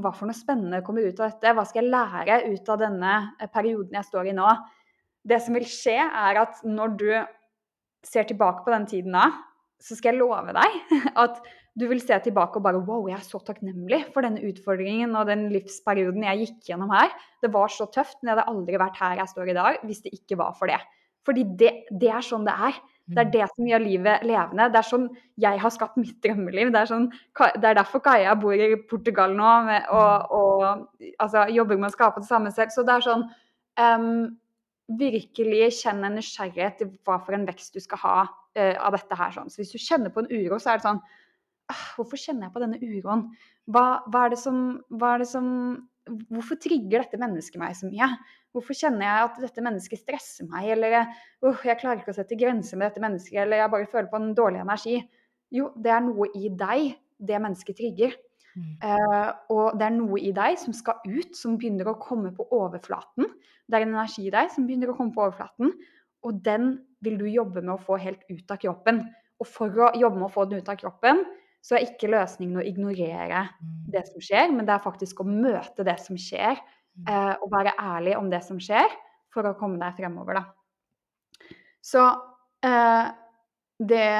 hva 0.00 0.12
for 0.16 0.28
noe 0.28 0.36
spennende 0.36 0.80
kommer 0.84 1.04
ut 1.04 1.18
av 1.20 1.34
dette, 1.34 1.52
hva 1.52 1.64
skal 1.68 1.84
jeg 1.84 1.92
lære 1.92 2.38
ut 2.54 2.70
av 2.72 2.80
denne 2.80 3.16
eh, 3.36 3.50
perioden 3.52 3.98
jeg 3.98 4.08
står 4.08 4.30
i 4.30 4.36
nå 4.36 4.46
Det 5.24 5.40
som 5.44 5.56
vil 5.56 5.66
skje, 5.68 5.98
er 6.00 6.40
at 6.40 6.62
når 6.64 6.96
du 7.00 7.10
ser 8.04 8.24
tilbake 8.28 8.64
på 8.64 8.72
den 8.72 8.86
tiden 8.88 9.16
da, 9.16 9.28
så 9.80 9.96
skal 9.96 10.14
jeg 10.14 10.22
love 10.22 10.56
deg 10.56 10.80
at 11.24 11.44
du 11.74 11.88
vil 11.90 12.00
se 12.00 12.16
tilbake 12.22 12.60
og 12.60 12.64
bare 12.64 12.80
Wow, 12.86 13.08
jeg 13.10 13.18
er 13.18 13.26
så 13.26 13.40
takknemlig 13.42 14.04
for 14.14 14.22
denne 14.24 14.42
utfordringen 14.46 15.16
og 15.18 15.26
den 15.26 15.48
livsperioden 15.52 16.22
jeg 16.28 16.44
gikk 16.44 16.68
gjennom 16.70 16.92
her. 16.94 17.10
Det 17.42 17.50
var 17.52 17.72
så 17.72 17.88
tøft, 17.90 18.20
men 18.20 18.30
jeg 18.30 18.36
hadde 18.36 18.52
aldri 18.52 18.78
vært 18.78 19.00
her 19.02 19.18
jeg 19.18 19.32
står 19.32 19.50
i 19.50 19.56
dag 19.58 19.80
hvis 19.82 20.04
det 20.04 20.14
ikke 20.14 20.38
var 20.38 20.54
for 20.58 20.70
det. 20.70 20.78
Fordi 21.26 21.42
det, 21.58 21.72
det 21.90 22.12
er 22.14 22.24
sånn 22.24 22.46
det 22.46 22.54
er. 22.68 22.78
Det 23.04 23.20
er 23.20 23.26
mm. 23.28 23.32
det 23.34 23.46
som 23.52 23.66
gjør 23.68 23.82
livet 23.82 24.22
levende. 24.24 24.68
Det 24.72 24.78
er 24.80 24.86
sånn 24.88 25.08
jeg 25.40 25.60
har 25.60 25.72
skapt 25.74 25.98
mitt 26.00 26.14
drømmeliv. 26.24 26.70
Det 26.72 26.80
er, 26.80 26.88
sånn, 26.88 27.10
det 27.60 27.68
er 27.68 27.76
derfor 27.76 28.00
Kaja 28.04 28.36
bor 28.40 28.54
i 28.56 28.70
Portugal 28.88 29.34
nå 29.36 29.50
med, 29.66 29.90
og, 29.92 30.32
og 30.32 31.10
altså, 31.20 31.44
jobber 31.52 31.80
med 31.80 31.90
å 31.90 31.96
skape 31.96 32.22
det 32.24 32.30
samme 32.30 32.52
selv. 32.54 32.72
Så 32.72 32.86
det 32.86 32.96
er 32.96 33.06
sånn 33.08 33.28
um, 33.80 34.08
Virkelig 35.00 35.78
kjenn 35.78 36.02
en 36.04 36.18
nysgjerrighet 36.18 36.74
til 36.76 36.90
hva 37.08 37.14
for 37.24 37.32
en 37.32 37.46
vekst 37.48 37.72
du 37.72 37.80
skal 37.80 38.02
ha 38.02 38.16
uh, 38.28 38.74
av 38.84 38.92
dette 38.92 39.16
her. 39.16 39.30
Sånn. 39.32 39.52
Så 39.52 39.62
hvis 39.62 39.72
du 39.72 39.80
kjenner 39.80 40.12
på 40.12 40.20
en 40.20 40.28
uro, 40.28 40.58
så 40.60 40.74
er 40.74 40.80
det 40.80 40.88
sånn 40.88 41.00
hvorfor 41.94 42.20
kjenner 42.20 42.46
jeg 42.46 42.52
på 42.52 42.60
denne 42.60 42.80
uroen? 42.82 43.22
Hva, 43.72 43.84
hva, 44.12 44.26
er 44.26 44.36
som, 44.36 44.58
hva, 44.92 45.14
er 45.14 45.24
det 45.24 45.30
som, 45.30 45.46
Hvorfor 46.04 46.58
trigger 46.60 47.00
dette 47.00 47.18
mennesket 47.20 47.60
meg 47.60 47.76
så 47.78 47.88
mye? 47.88 48.10
Hvorfor 48.52 48.76
kjenner 48.76 49.06
jeg 49.06 49.28
at 49.28 49.38
dette 49.46 49.64
mennesket 49.64 50.02
stresser 50.02 50.48
meg, 50.50 50.68
eller 50.76 50.98
uh, 51.00 51.64
jeg 51.64 51.80
klarer 51.80 52.02
ikke 52.02 52.12
å 52.12 52.18
sette 52.18 52.38
grenser 52.38 52.80
med 52.80 52.90
dette 52.90 53.02
mennesket, 53.04 53.38
eller 53.40 53.62
jeg 53.62 53.72
bare 53.72 53.88
føler 53.90 54.10
på 54.12 54.20
en 54.20 54.34
dårlig 54.36 54.60
energi? 54.60 54.98
Jo, 55.54 55.70
det 55.80 55.94
er 55.94 56.04
noe 56.04 56.28
i 56.36 56.50
deg 56.52 56.92
det 57.24 57.40
mennesket 57.40 57.78
trigger. 57.78 58.16
Mm. 58.54 58.74
Uh, 58.84 59.30
og 59.50 59.80
det 59.80 59.88
er 59.88 59.96
noe 59.96 60.20
i 60.20 60.30
deg 60.36 60.58
som 60.60 60.76
skal 60.76 61.00
ut, 61.08 61.32
som 61.34 61.56
begynner 61.58 61.90
å 61.90 61.98
komme 62.02 62.34
på 62.36 62.46
overflaten. 62.54 63.30
Det 63.66 63.78
er 63.78 63.86
en 63.86 63.94
energi 63.96 64.28
i 64.28 64.34
deg 64.34 64.52
som 64.54 64.68
begynner 64.68 64.92
å 64.92 64.98
komme 64.98 65.14
på 65.14 65.24
overflaten, 65.24 65.72
og 66.24 66.40
den 66.44 66.74
vil 67.04 67.16
du 67.20 67.26
jobbe 67.28 67.62
med 67.64 67.74
å 67.74 67.80
få 67.80 67.98
helt 68.00 68.22
ut 68.30 68.52
av 68.52 68.60
kroppen. 68.60 69.02
Og 69.42 69.48
for 69.50 69.82
å 69.82 69.90
jobbe 69.98 70.20
med 70.20 70.28
å 70.28 70.32
få 70.32 70.46
den 70.48 70.62
ut 70.62 70.70
av 70.70 70.78
kroppen, 70.80 71.24
så 71.64 71.78
er 71.78 71.86
ikke 71.86 72.10
løsningen 72.12 72.60
å 72.60 72.66
ignorere 72.66 73.46
mm. 73.56 73.74
det 73.94 74.04
som 74.10 74.22
skjer, 74.22 74.50
men 74.52 74.66
det 74.68 74.74
er 74.74 74.84
faktisk 74.84 75.22
å 75.22 75.28
møte 75.28 75.86
det 75.86 75.96
som 76.02 76.18
skjer, 76.20 76.60
mm. 76.60 77.08
eh, 77.08 77.32
og 77.40 77.52
være 77.54 77.72
ærlig 77.80 78.18
om 78.18 78.28
det 78.32 78.42
som 78.44 78.60
skjer, 78.60 78.92
for 79.32 79.48
å 79.48 79.56
komme 79.58 79.80
deg 79.80 79.96
fremover, 79.96 80.42
da. 80.42 81.54
Så 81.84 82.04
eh, 82.64 83.06
det 83.80 84.10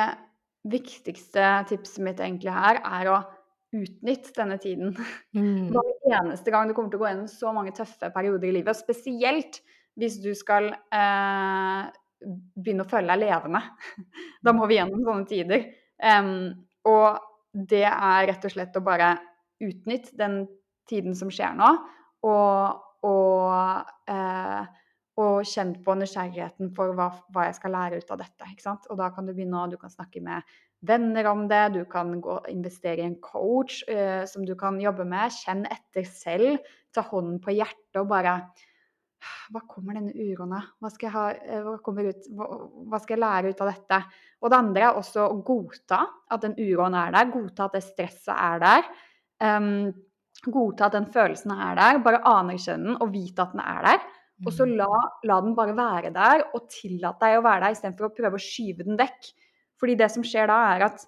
viktigste 0.65 1.51
tipset 1.69 2.05
mitt 2.05 2.23
egentlig 2.25 2.55
her 2.55 2.81
er 2.81 3.13
å 3.13 3.21
utnytte 3.75 4.33
denne 4.39 4.57
tiden. 4.63 4.95
Mm. 5.37 5.69
Hver 5.75 6.17
eneste 6.21 6.53
gang 6.55 6.69
du 6.69 6.75
kommer 6.77 6.93
til 6.93 7.01
å 7.01 7.05
gå 7.05 7.11
gjennom 7.11 7.29
så 7.29 7.53
mange 7.53 7.75
tøffe 7.77 8.09
perioder 8.15 8.49
i 8.49 8.57
livet, 8.57 8.73
og 8.73 8.81
spesielt 8.81 9.61
hvis 10.01 10.17
du 10.23 10.33
skal 10.37 10.73
eh, 10.73 11.93
begynne 12.25 12.87
å 12.87 12.91
føle 12.91 13.13
deg 13.13 13.27
levende. 13.27 13.61
Da 14.45 14.53
må 14.57 14.69
vi 14.71 14.79
gjennom 14.79 15.05
sånne 15.05 15.29
tider. 15.29 15.69
Um, 16.05 16.53
og 16.89 17.21
det 17.55 17.87
er 17.87 18.29
rett 18.29 18.45
og 18.45 18.53
slett 18.53 18.77
å 18.77 18.85
bare 18.85 19.15
utnytte 19.63 20.17
den 20.19 20.43
tiden 20.91 21.15
som 21.17 21.31
skjer 21.33 21.55
nå, 21.57 21.71
og, 22.27 22.83
og, 23.07 23.93
eh, 24.11 24.67
og 25.23 25.47
kjenne 25.47 25.81
på 25.85 25.95
nysgjerrigheten 26.01 26.73
for 26.77 26.97
hva, 26.99 27.09
hva, 27.33 27.47
jeg 27.49 27.59
skal 27.61 27.75
lære 27.77 28.01
ut 28.03 28.11
av 28.11 28.21
dette. 28.25 28.51
ikke 28.51 28.67
sant? 28.67 28.89
Og 28.91 28.99
da 29.01 29.11
kan 29.15 29.29
du 29.29 29.33
begynne 29.33 29.61
å 29.61 29.71
du 29.71 29.79
kan 29.81 29.93
snakke 29.93 30.23
med 30.25 30.43
venner 30.85 31.29
om 31.31 31.47
det, 31.49 31.63
du 31.77 31.85
kan 31.89 32.19
gå, 32.21 32.41
investere 32.53 33.05
i 33.05 33.09
en 33.09 33.19
coach 33.25 33.83
eh, 33.89 34.25
som 34.29 34.45
du 34.45 34.55
kan 34.59 34.81
jobbe 34.83 35.07
med. 35.09 35.33
Kjenn 35.33 35.65
etter 35.71 36.09
selv, 36.09 36.67
ta 36.95 37.07
hånden 37.07 37.39
på 37.45 37.55
hjertet 37.55 38.03
og 38.03 38.11
bare 38.11 38.41
hva 39.53 39.63
kommer 39.69 39.99
denne 39.99 40.15
uroen 40.15 40.55
av? 40.57 40.71
Hva 40.81 40.91
eh, 41.33 41.65
hva, 41.65 42.49
hva 42.91 43.01
skal 43.03 43.15
jeg 43.15 43.23
lære 43.23 43.53
ut 43.53 43.63
av 43.65 43.71
dette? 43.71 44.01
Og 44.43 44.53
det 44.53 44.59
andre 44.59 44.89
er 44.89 44.99
også 45.01 45.29
å 45.29 45.39
godta 45.47 46.01
at 46.35 46.45
den 46.45 46.57
uroen 46.59 46.97
er 46.99 47.15
der. 47.15 47.31
Godta 47.33 47.69
at 47.69 47.79
det 47.79 47.85
stresset 47.87 48.35
er 48.35 48.61
der. 48.65 48.91
Um, 49.45 49.93
godta 50.45 50.89
at 50.89 50.99
den 50.99 51.09
følelsen 51.13 51.55
er 51.55 51.79
der. 51.81 52.03
Bare 52.05 52.23
anerkjenne 52.29 52.93
den 52.93 53.01
og 53.01 53.13
vite 53.15 53.47
at 53.47 53.57
den 53.57 53.65
er 53.65 53.89
der. 53.89 54.05
Og 54.45 54.53
så 54.53 54.67
mm. 54.67 54.77
la, 54.81 54.91
la 55.31 55.41
den 55.45 55.55
bare 55.57 55.77
være 55.79 56.11
der, 56.15 56.49
og 56.57 56.67
tillat 56.73 57.21
deg 57.23 57.39
å 57.39 57.45
være 57.45 57.69
der 57.69 57.77
istedenfor 57.77 58.09
å 58.09 58.15
prøve 58.17 58.41
å 58.41 58.43
skyve 58.43 58.87
den 58.87 58.99
vekk. 58.99 59.31
Fordi 59.81 59.95
det 60.01 60.09
som 60.11 60.25
skjer 60.27 60.51
da, 60.51 60.59
er 60.75 60.89
at 60.89 61.05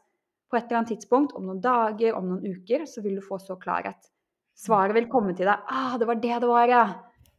på 0.47 0.59
et 0.59 0.69
eller 0.69 0.81
annet 0.81 0.93
tidspunkt, 0.95 1.35
om 1.35 1.49
noen 1.49 1.63
dager, 1.63 2.15
om 2.15 2.29
noen 2.31 2.55
uker, 2.55 2.87
så 2.87 3.03
vil 3.03 3.19
du 3.19 3.25
få 3.25 3.41
så 3.43 3.59
klarhet. 3.59 3.99
Svaret 4.57 4.95
vil 4.97 5.11
komme 5.11 5.35
til 5.37 5.49
deg. 5.51 5.67
Ah, 5.69 5.97
det 5.99 6.07
var 6.09 6.21
det 6.23 6.39
det 6.45 6.51
var, 6.51 6.71
ja. 6.71 6.85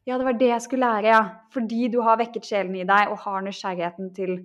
Ja, 0.07 0.15
det 0.15 0.23
var 0.23 0.37
det 0.39 0.47
jeg 0.53 0.63
skulle 0.63 0.87
lære, 0.87 1.11
ja. 1.11 1.23
Fordi 1.51 1.87
du 1.91 1.99
har 2.05 2.19
vekket 2.21 2.47
sjelen 2.47 2.75
i 2.79 2.85
deg 2.87 3.11
og 3.11 3.19
har 3.25 3.41
nysgjerrigheten 3.43 4.13
til 4.15 4.37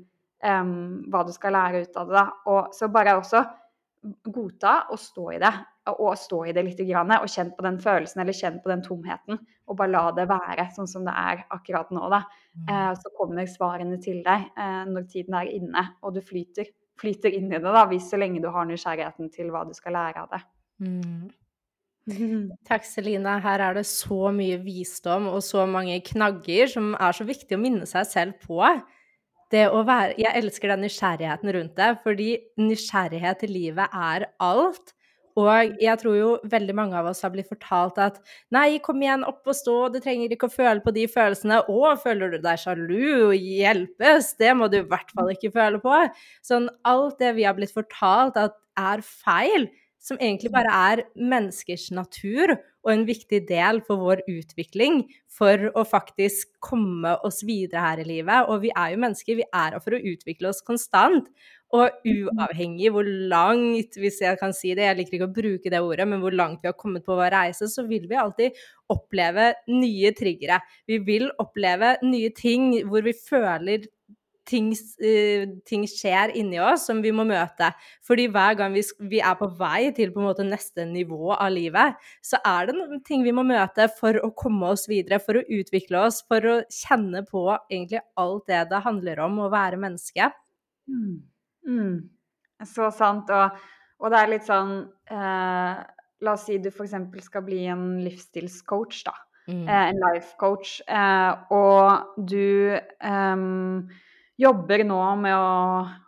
um, 0.43 1.03
hva 1.13 1.23
du 1.27 1.31
skal 1.35 1.55
lære 1.55 1.85
ut 1.85 1.99
av 2.03 2.11
det. 2.11 2.25
Og 2.51 2.73
så 2.75 2.89
bare 2.91 3.15
også 3.21 3.45
godta 4.35 4.73
og 4.91 4.99
stå 4.99 5.29
i 5.37 5.39
det. 5.43 5.53
Og 5.93 6.17
stå 6.19 6.41
i 6.47 6.55
det 6.55 6.65
litt, 6.67 6.81
og 6.83 7.31
kjenn 7.31 7.53
på 7.55 7.65
den 7.67 7.79
følelsen 7.83 8.23
eller 8.23 8.35
kjenn 8.35 8.59
på 8.63 8.71
den 8.71 8.83
tomheten. 8.83 9.39
Og 9.71 9.79
bare 9.79 9.91
la 9.91 10.03
det 10.15 10.29
være 10.31 10.69
sånn 10.75 10.91
som 10.91 11.07
det 11.07 11.15
er 11.15 11.45
akkurat 11.55 11.91
nå. 11.95 12.03
Da. 12.11 12.23
Mm. 12.59 12.67
Eh, 12.71 12.91
så 12.99 13.13
kommer 13.19 13.51
svarene 13.51 13.99
til 14.03 14.19
deg 14.27 14.49
eh, 14.59 14.83
når 14.91 15.07
tiden 15.11 15.39
er 15.39 15.51
inne, 15.51 15.85
og 16.03 16.15
du 16.15 16.23
flyter, 16.27 16.71
flyter 16.99 17.35
inn 17.39 17.51
i 17.51 17.59
det, 17.59 17.67
da, 17.67 17.87
hvis 17.91 18.11
så 18.11 18.19
lenge 18.19 18.43
du 18.43 18.51
har 18.51 18.67
nysgjerrigheten 18.67 19.31
til 19.35 19.55
hva 19.55 19.63
du 19.67 19.75
skal 19.79 19.95
lære 19.99 20.27
av 20.27 20.35
det. 20.35 20.43
Mm. 20.83 21.31
Takk, 22.69 22.87
Celine. 22.89 23.37
Her 23.45 23.63
er 23.69 23.79
det 23.79 23.85
så 23.87 24.33
mye 24.35 24.59
visdom 24.63 25.29
og 25.31 25.43
så 25.47 25.67
mange 25.71 26.01
knagger 26.07 26.71
som 26.75 26.95
er 26.99 27.15
så 27.15 27.27
viktig 27.29 27.57
å 27.57 27.63
minne 27.63 27.87
seg 27.89 28.09
selv 28.11 28.41
på. 28.43 28.63
Det 29.53 29.67
å 29.69 29.83
være 29.85 30.17
Jeg 30.17 30.33
elsker 30.41 30.73
den 30.73 30.87
nysgjerrigheten 30.87 31.53
rundt 31.55 31.77
det, 31.77 31.93
fordi 32.03 32.33
nysgjerrighet 32.59 33.45
i 33.47 33.53
livet 33.53 33.95
er 33.95 34.27
alt. 34.43 34.95
Og 35.39 35.79
jeg 35.81 35.97
tror 36.01 36.17
jo 36.17 36.31
veldig 36.53 36.75
mange 36.77 36.97
av 36.99 37.07
oss 37.09 37.23
har 37.25 37.33
blitt 37.33 37.49
fortalt 37.49 37.97
at 38.03 38.19
nei, 38.53 38.77
kom 38.85 39.01
igjen, 39.01 39.25
opp 39.25 39.49
og 39.49 39.57
stå, 39.57 39.77
du 39.93 39.97
trenger 40.03 40.35
ikke 40.35 40.51
å 40.51 40.53
føle 40.53 40.85
på 40.85 40.93
de 40.93 41.07
følelsene. 41.09 41.63
Å, 41.73 41.95
føler 42.03 42.35
du 42.35 42.43
deg 42.45 42.61
sjalu? 42.61 43.33
Hjelpes! 43.37 44.35
Det 44.41 44.53
må 44.59 44.69
du 44.69 44.83
i 44.83 44.89
hvert 44.89 45.15
fall 45.17 45.33
ikke 45.33 45.53
føle 45.55 45.81
på. 45.81 46.03
Sånn 46.45 46.69
alt 46.89 47.23
det 47.23 47.33
vi 47.39 47.47
har 47.49 47.57
blitt 47.57 47.73
fortalt 47.73 48.37
at 48.41 48.59
er 48.81 49.05
feil, 49.05 49.69
som 50.03 50.19
egentlig 50.19 50.51
bare 50.53 50.75
er 50.91 51.05
menneskers 51.15 51.89
natur 51.95 52.57
og 52.83 52.91
en 52.91 53.05
viktig 53.07 53.45
del 53.47 53.79
for 53.87 54.01
vår 54.03 54.25
utvikling 54.27 55.05
for 55.31 55.69
å 55.79 55.85
faktisk 55.87 56.51
komme 56.63 57.15
oss 57.23 57.43
videre 57.47 57.85
her 57.85 58.03
i 58.03 58.07
livet. 58.09 58.51
Og 58.51 58.65
vi 58.65 58.73
er 58.75 58.93
jo 58.93 59.03
mennesker, 59.05 59.39
vi 59.39 59.47
er 59.47 59.77
her 59.77 59.85
for 59.85 59.95
å 59.95 60.03
utvikle 60.13 60.51
oss 60.51 60.63
konstant. 60.67 61.31
Og 61.73 62.03
uavhengig 62.05 62.91
hvor 62.93 63.07
langt, 63.07 63.97
hvis 63.97 64.19
jeg 64.25 64.41
kan 64.41 64.53
si 64.57 64.75
det, 64.77 64.89
jeg 64.89 64.99
liker 64.99 65.17
ikke 65.17 65.31
å 65.31 65.37
bruke 65.39 65.73
det 65.73 65.81
ordet, 65.81 66.09
men 66.11 66.21
hvor 66.21 66.35
langt 66.35 66.61
vi 66.61 66.69
har 66.69 66.77
kommet 66.77 67.07
på 67.07 67.17
vår 67.17 67.33
reise, 67.33 67.71
så 67.71 67.87
vil 67.87 68.11
vi 68.11 68.19
alltid 68.21 68.59
oppleve 68.93 69.53
nye 69.71 70.13
triggere. 70.19 70.59
Vi 70.91 70.99
vil 71.07 71.31
oppleve 71.41 71.95
nye 72.05 72.35
ting 72.37 72.75
hvor 72.91 73.07
vi 73.07 73.15
føler 73.17 73.87
ting, 74.49 74.71
uh, 74.75 75.45
ting, 75.69 75.87
skjer 75.89 76.35
inni 76.39 76.61
oss 76.63 76.87
som 76.89 77.03
vi 77.05 77.13
må 77.15 77.25
møte. 77.29 77.73
Fordi 78.07 78.29
hver 78.33 78.59
gang 78.59 78.77
vi, 78.77 78.85
vi, 79.11 79.21
er 79.23 79.37
på 79.39 79.49
vei 79.59 79.91
til 79.97 80.15
på 80.15 80.23
en 80.23 80.29
måte 80.29 80.47
neste 80.47 80.87
nivå 80.89 81.35
av 81.37 81.53
livet, 81.55 81.99
så 82.25 82.41
er 82.47 82.71
det 82.71 82.77
noen 82.79 83.03
ting 83.07 83.27
vi 83.27 83.35
må 83.35 83.45
møte 83.47 83.89
for 83.99 84.19
å 84.23 84.33
komme 84.37 84.73
oss 84.75 84.89
videre, 84.91 85.21
for 85.23 85.41
å 85.41 85.47
utvikle 85.59 86.07
oss, 86.07 86.23
for 86.29 86.49
å 86.49 86.61
kjenne 86.73 87.25
på 87.29 87.47
egentlig 87.55 88.03
alt 88.21 88.49
det 88.51 88.65
det 88.73 88.85
handler 88.87 89.25
om 89.27 89.43
å 89.45 89.51
være 89.53 89.81
menneske. 89.81 90.31
Mm. 90.91 91.23
Mm. 91.69 91.97
Så 92.67 92.91
sant. 92.95 93.31
Og, 93.31 93.59
og, 94.03 94.09
det 94.13 94.21
er 94.21 94.33
litt 94.33 94.47
sånn 94.47 94.79
eh, 95.11 95.83
La 96.23 96.37
oss 96.37 96.47
si 96.47 96.59
du 96.63 96.71
f.eks. 96.71 96.95
skal 97.27 97.43
bli 97.47 97.65
en 97.71 97.87
livsstilscoach, 98.05 99.03
da. 99.09 99.15
Mm. 99.49 99.67
Eh, 99.67 99.89
en 99.91 100.01
life 100.05 100.37
coach. 100.39 100.81
Eh, 100.87 101.33
og 101.51 102.27
du 102.31 102.79
um, 103.03 103.89
jobber 104.43 104.83
nå 104.87 105.01
med 105.23 105.35
å 105.37 105.51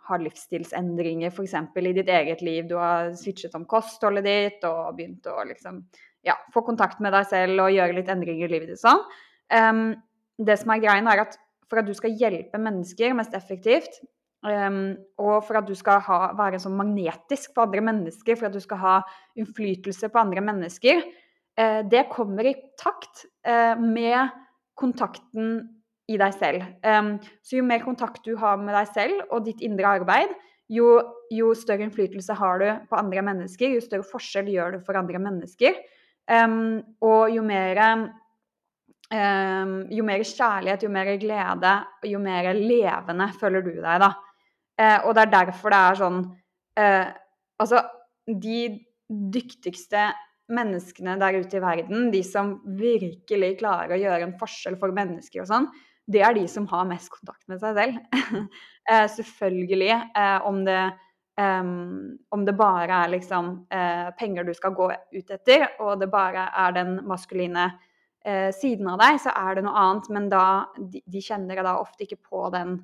ha 0.09 0.17
livsstilsendringer 0.21 1.31
f.eks. 1.31 1.55
i 1.55 1.93
ditt 1.95 2.09
eget 2.11 2.41
liv. 2.45 2.65
Du 2.69 2.75
har 2.79 3.13
switchet 3.17 3.55
om 3.57 3.65
kostholdet 3.69 4.27
ditt 4.27 4.67
og 4.67 4.97
begynt 4.97 5.27
å 5.31 5.43
liksom, 5.47 5.81
ja, 6.27 6.35
få 6.53 6.65
kontakt 6.67 7.01
med 7.03 7.15
deg 7.15 7.29
selv 7.31 7.63
og 7.63 7.73
gjøre 7.75 7.97
litt 7.97 8.11
endringer 8.11 8.49
i 8.49 8.53
livet 8.55 8.73
ditt 8.73 8.81
sånn. 8.83 9.01
Um, 9.53 9.87
det 10.41 10.57
som 10.61 10.73
er 10.73 10.83
greien, 10.83 11.07
er 11.07 11.23
at 11.23 11.37
for 11.69 11.81
at 11.81 11.87
du 11.87 11.95
skal 11.97 12.15
hjelpe 12.17 12.59
mennesker 12.61 13.15
mest 13.17 13.33
effektivt, 13.37 14.01
um, 14.45 14.95
og 15.21 15.37
for 15.47 15.59
at 15.61 15.69
du 15.69 15.75
skal 15.77 16.01
ha, 16.05 16.19
være 16.37 16.59
sånn 16.61 16.77
magnetisk 16.77 17.55
for 17.55 17.65
andre 17.65 17.83
mennesker, 17.87 18.37
for 18.37 18.49
at 18.49 18.57
du 18.57 18.61
skal 18.63 18.81
ha 18.81 18.95
innflytelse 19.39 20.11
på 20.13 20.21
andre 20.21 20.43
mennesker, 20.45 21.01
uh, 21.61 21.81
det 21.89 22.07
kommer 22.13 22.51
i 22.51 22.57
takt 22.81 23.25
uh, 23.47 23.73
med 23.79 24.35
kontakten 24.75 25.74
i 26.11 26.17
deg 26.21 26.35
selv. 26.37 26.65
Um, 26.85 27.15
så 27.45 27.59
jo 27.59 27.65
mer 27.65 27.81
kontakt 27.85 28.25
du 28.25 28.35
har 28.37 28.59
med 28.61 28.75
deg 28.75 28.91
selv 28.93 29.23
og 29.31 29.45
ditt 29.47 29.63
indre 29.65 29.95
arbeid, 29.99 30.33
jo, 30.71 30.89
jo, 31.29 31.51
større 31.57 31.85
innflytelse 31.85 32.35
har 32.39 32.61
du 32.61 32.67
på 32.89 32.97
andre 32.97 33.21
mennesker, 33.25 33.75
jo 33.75 33.83
større 33.83 34.05
forskjell 34.09 34.49
gjør 34.49 34.77
du 34.77 34.85
for 34.85 34.97
andre 34.97 35.21
mennesker. 35.21 35.77
Um, 36.25 36.79
og 37.05 37.29
jo 37.35 37.43
mer, 37.45 37.81
um, 39.13 39.75
jo 39.93 40.05
mer 40.07 40.25
kjærlighet, 40.25 40.87
jo 40.87 40.93
mer 40.93 41.11
glede, 41.21 41.75
jo 42.09 42.21
mer 42.21 42.49
levende 42.57 43.29
føler 43.37 43.65
du 43.65 43.75
deg, 43.75 44.07
da. 44.07 44.11
Uh, 44.75 44.97
og 45.05 45.13
det 45.15 45.25
er 45.27 45.35
derfor 45.37 45.71
det 45.71 45.83
er 45.83 46.01
sånn 46.01 46.17
uh, 46.81 47.05
Altså, 47.55 47.79
de 48.27 48.81
dyktigste 49.07 50.09
menneskene 50.51 51.13
der 51.21 51.37
ute 51.39 51.55
i 51.55 51.61
verden, 51.63 52.09
de 52.11 52.19
som 52.25 52.57
virkelig 52.77 53.53
klarer 53.61 53.95
å 53.95 53.99
gjøre 54.01 54.25
en 54.27 54.33
forskjell 54.41 54.75
for 54.81 54.91
mennesker 54.97 55.45
og 55.45 55.47
sånn, 55.47 55.69
det 56.11 56.21
er 56.21 56.35
de 56.37 56.45
som 56.49 56.67
har 56.69 56.85
mest 56.89 57.09
kontakt 57.13 57.43
med 57.49 57.61
seg 57.61 57.77
selv. 57.79 57.97
eh, 58.91 59.07
selvfølgelig. 59.15 59.91
Eh, 59.93 60.47
om, 60.47 60.61
det, 60.67 60.81
um, 61.41 62.15
om, 62.35 62.45
det, 62.45 62.55
bare 62.59 63.01
er 63.05 63.13
liksom 63.15 63.51
eh, 63.73 64.11
penger 64.19 64.45
du 64.45 64.53
skal 64.57 64.75
gå 64.77 64.91
ut 64.93 65.35
etter, 65.37 65.67
og 65.79 65.99
det 66.01 66.11
bare 66.13 66.49
er 66.65 66.77
den 66.77 66.99
maskuline 67.07 67.71
siden 68.57 68.87
av 68.89 68.95
deg, 68.97 69.19
så 69.21 69.29
er 69.37 69.53
det 69.53 69.61
noe 69.67 69.77
annet. 69.77 70.07
Men 70.09 70.31
da, 70.31 70.45
de, 70.81 70.97
de 71.13 71.19
kjenner 71.21 71.59
da 71.61 71.75
ofte 71.77 72.07
ikke 72.07 72.23
på 72.25 72.47
den 72.55 72.79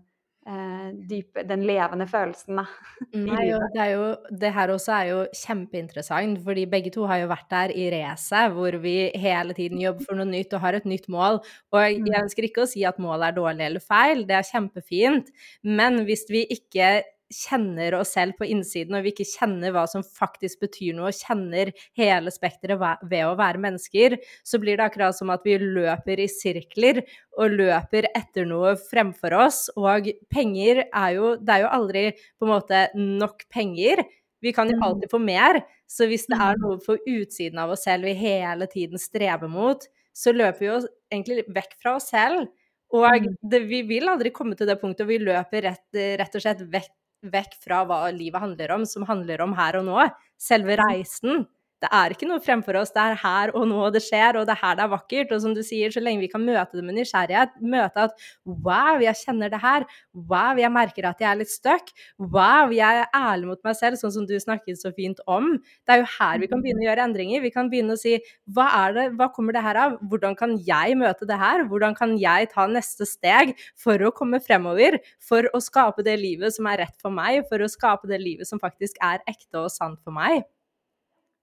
dype, 1.10 1.44
den 1.46 1.62
levende 1.68 2.08
følelsen, 2.10 2.58
da. 2.58 2.66
Nei, 3.28 3.44
jo, 3.52 3.60
det, 3.76 3.86
jo, 3.92 4.08
det, 4.42 4.52
her 4.56 4.74
også 4.74 4.96
er 4.96 5.10
jo 5.12 5.20
kjempeinteressant, 5.38 6.42
fordi 6.46 6.66
begge 6.72 6.94
to 6.94 7.06
har 7.10 7.22
jo 7.22 7.30
vært 7.30 7.50
der 7.54 7.76
i 7.78 7.88
racet, 7.94 8.56
hvor 8.56 8.80
vi 8.82 8.96
hele 9.22 9.56
tiden 9.58 9.82
jobber 9.84 10.08
for 10.08 10.18
noe 10.18 10.30
nytt 10.32 10.56
og 10.58 10.64
har 10.66 10.80
et 10.80 10.90
nytt 10.90 11.08
mål. 11.14 11.42
Og 11.76 11.82
jeg 11.86 12.02
mm. 12.02 12.12
ønsker 12.24 12.50
ikke 12.50 12.66
å 12.66 12.72
si 12.72 12.86
at 12.88 13.02
målet 13.02 13.30
er 13.30 13.38
dårlig 13.38 13.68
eller 13.70 13.86
feil, 13.86 14.26
det 14.26 14.40
er 14.40 14.50
kjempefint, 14.50 15.34
men 15.68 16.02
hvis 16.10 16.26
vi 16.32 16.48
ikke 16.58 16.94
kjenner 17.36 17.96
oss 17.98 18.14
selv 18.16 18.36
på 18.40 18.48
innsiden, 18.50 18.96
og 18.98 19.06
vi 19.06 19.14
ikke 19.14 19.28
kjenner 19.28 19.74
hva 19.76 19.86
som 19.90 20.04
faktisk 20.06 20.62
betyr 20.66 20.96
noe, 20.98 21.12
og 21.12 21.18
kjenner 21.18 21.72
hele 21.98 22.34
spekteret 22.34 22.82
ved 23.10 23.26
å 23.26 23.36
være 23.40 23.62
mennesker, 23.64 24.18
så 24.48 24.60
blir 24.62 24.80
det 24.80 24.88
akkurat 24.88 25.18
som 25.18 25.32
at 25.34 25.46
vi 25.48 25.58
løper 25.62 26.22
i 26.22 26.30
sirkler 26.32 27.02
og 27.40 27.58
løper 27.58 28.10
etter 28.18 28.48
noe 28.50 28.76
fremfor 28.80 29.36
oss. 29.42 29.66
Og 29.80 30.12
penger 30.32 30.86
er 30.88 31.18
jo 31.18 31.36
Det 31.42 31.54
er 31.56 31.64
jo 31.64 31.76
aldri 31.76 32.04
på 32.12 32.46
en 32.46 32.52
måte 32.52 32.82
nok 32.96 33.46
penger. 33.50 34.04
Vi 34.42 34.54
kan 34.54 34.70
jo 34.70 34.80
alltid 34.84 35.12
få 35.12 35.20
mer. 35.22 35.62
Så 35.88 36.08
hvis 36.08 36.28
det 36.30 36.38
er 36.40 36.58
mm. 36.58 36.64
noe 36.64 36.80
på 36.84 36.98
utsiden 37.00 37.60
av 37.62 37.74
oss 37.74 37.86
selv 37.88 38.08
vi 38.08 38.16
hele 38.18 38.68
tiden 38.72 39.02
strever 39.02 39.52
mot, 39.52 39.84
så 40.16 40.34
løper 40.36 40.60
vi 40.60 40.70
jo 40.70 40.80
egentlig 41.12 41.46
vekk 41.52 41.78
fra 41.82 41.96
oss 42.00 42.10
selv. 42.12 42.48
Og 42.92 43.08
mm. 43.08 43.36
det, 43.52 43.62
vi 43.70 43.82
vil 43.88 44.10
aldri 44.12 44.32
komme 44.36 44.58
til 44.60 44.70
det 44.70 44.80
punktet 44.82 45.08
vi 45.10 45.20
løper 45.22 45.68
rett, 45.70 46.02
rett 46.20 46.36
og 46.38 46.44
slett 46.44 46.64
vekk 46.72 46.92
vekk 47.22 47.58
fra 47.64 47.82
hva 47.88 48.04
livet 48.16 48.42
handler 48.42 48.76
om, 48.78 48.86
som 48.90 49.06
handler 49.10 49.44
om 49.46 49.56
her 49.58 49.80
og 49.82 49.88
nå. 49.90 50.06
Selve 50.42 50.78
reisen. 50.82 51.46
Det 51.82 51.90
er 51.98 52.14
ikke 52.14 52.28
noe 52.30 52.42
fremfor 52.44 52.78
oss, 52.78 52.92
det 52.94 53.02
er 53.02 53.16
her 53.18 53.52
og 53.58 53.64
nå 53.66 53.88
det 53.94 54.04
skjer, 54.06 54.38
og 54.38 54.46
det 54.46 54.54
er 54.54 54.60
her 54.62 54.76
det 54.78 54.84
er 54.84 54.92
vakkert. 54.92 55.32
Og 55.34 55.40
som 55.42 55.56
du 55.58 55.64
sier, 55.66 55.90
så 55.94 56.04
lenge 56.04 56.22
vi 56.22 56.30
kan 56.30 56.44
møte 56.46 56.78
det 56.78 56.84
med 56.86 57.00
nysgjerrighet, 57.00 57.56
møte 57.74 58.04
at 58.06 58.14
wow, 58.46 59.02
jeg 59.02 59.18
kjenner 59.24 59.50
det 59.50 59.62
her, 59.64 59.88
wow, 60.14 60.60
jeg 60.62 60.70
merker 60.74 61.08
at 61.10 61.24
jeg 61.24 61.30
er 61.32 61.40
litt 61.40 61.50
stuck, 61.50 61.90
wow, 62.22 62.70
jeg 62.76 63.02
er 63.02 63.10
ærlig 63.18 63.50
mot 63.50 63.66
meg 63.66 63.80
selv, 63.80 63.98
sånn 63.98 64.14
som 64.14 64.28
du 64.30 64.36
snakket 64.38 64.78
så 64.78 64.94
fint 64.94 65.24
om. 65.26 65.56
Det 65.88 65.96
er 65.96 66.04
jo 66.04 66.12
her 66.20 66.44
vi 66.44 66.52
kan 66.52 66.62
begynne 66.62 66.86
å 66.86 66.88
gjøre 66.90 67.08
endringer. 67.10 67.42
Vi 67.48 67.54
kan 67.58 67.74
begynne 67.74 67.98
å 67.98 68.04
si 68.04 68.14
hva 68.54 68.70
er 68.84 68.96
det, 69.00 69.08
hva 69.18 69.32
kommer 69.34 69.58
det 69.58 69.66
her 69.66 69.82
av, 69.88 69.98
hvordan 70.14 70.38
kan 70.38 70.56
jeg 70.70 71.02
møte 71.02 71.26
det 71.26 71.42
her, 71.42 71.66
hvordan 71.72 71.98
kan 71.98 72.14
jeg 72.22 72.54
ta 72.54 72.70
neste 72.70 73.10
steg 73.10 73.56
for 73.74 74.06
å 74.06 74.14
komme 74.14 74.38
fremover, 74.46 75.02
for 75.18 75.50
å 75.50 75.66
skape 75.66 76.06
det 76.06 76.20
livet 76.22 76.54
som 76.54 76.70
er 76.70 76.84
rett 76.86 76.98
for 77.02 77.14
meg, 77.14 77.42
for 77.50 77.66
å 77.66 77.74
skape 77.74 78.10
det 78.12 78.22
livet 78.22 78.50
som 78.50 78.62
faktisk 78.62 79.02
er 79.02 79.26
ekte 79.26 79.66
og 79.66 79.72
sant 79.74 79.98
for 80.06 80.14
meg. 80.14 80.46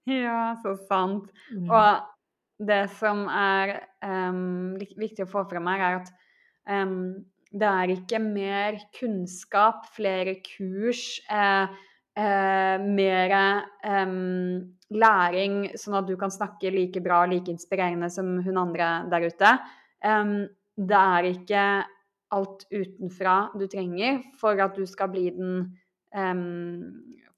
Ja, 0.25 0.57
så 0.63 0.75
sant. 0.89 1.29
Mm. 1.53 1.69
Og 1.69 2.69
det 2.69 2.85
som 2.99 3.27
er 3.31 3.75
um, 4.03 4.79
viktig 4.79 5.27
å 5.27 5.31
få 5.31 5.45
frem 5.51 5.69
her, 5.71 5.85
er 5.85 5.99
at 6.01 6.09
um, 6.71 7.21
det 7.49 7.69
er 7.69 7.93
ikke 7.95 8.21
mer 8.21 8.79
kunnskap, 8.99 9.87
flere 9.95 10.37
kurs, 10.45 11.21
eh, 11.33 11.77
eh, 12.19 12.77
mer 12.83 13.35
eh, 13.39 14.17
læring, 14.93 15.55
sånn 15.81 15.97
at 16.01 16.09
du 16.09 16.17
kan 16.21 16.33
snakke 16.33 16.73
like 16.75 17.01
bra 17.05 17.23
og 17.25 17.33
like 17.33 17.53
inspirerende 17.53 18.11
som 18.13 18.37
hun 18.45 18.61
andre 18.61 18.91
der 19.09 19.29
ute. 19.29 19.59
det 20.79 20.99
er 20.99 21.25
ikke 21.27 21.63
alt 22.31 22.67
utenfra 22.71 23.51
du 23.59 23.67
trenger 23.67 24.21
for 24.39 24.61
at 24.61 24.77
du 24.77 24.85
skal 24.87 25.09
bli 25.11 25.31
den 25.35 25.65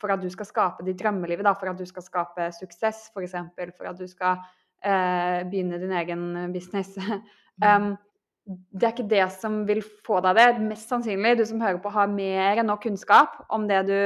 for 0.00 0.12
at 0.14 0.22
du 0.22 0.28
skal 0.32 0.48
skape 0.48 0.86
ditt 0.86 0.98
drømmeliv, 1.00 1.42
da, 1.46 1.54
for 1.58 1.70
at 1.70 1.78
du 1.78 1.86
skal 1.88 2.04
skape 2.04 2.50
suksess, 2.56 3.08
f.eks. 3.12 3.36
For, 3.56 3.74
for 3.76 3.90
at 3.90 4.00
du 4.00 4.06
skal 4.10 4.40
eh, 4.84 5.42
begynne 5.48 5.80
din 5.82 5.94
egen 6.00 6.24
business. 6.54 6.96
um, 7.64 7.92
det 8.46 8.86
er 8.86 8.94
ikke 8.94 9.10
det 9.10 9.26
som 9.36 9.60
vil 9.68 9.82
få 10.06 10.22
deg 10.24 10.38
det. 10.38 10.48
Mest 10.64 10.90
sannsynlig, 10.90 11.36
du 11.38 11.44
som 11.46 11.60
hører 11.62 11.80
på, 11.82 11.92
har 11.94 12.10
mer 12.10 12.60
enn 12.60 12.70
nok 12.70 12.82
kunnskap 12.86 13.42
om 13.52 13.68
det 13.70 13.84
du, 13.90 13.98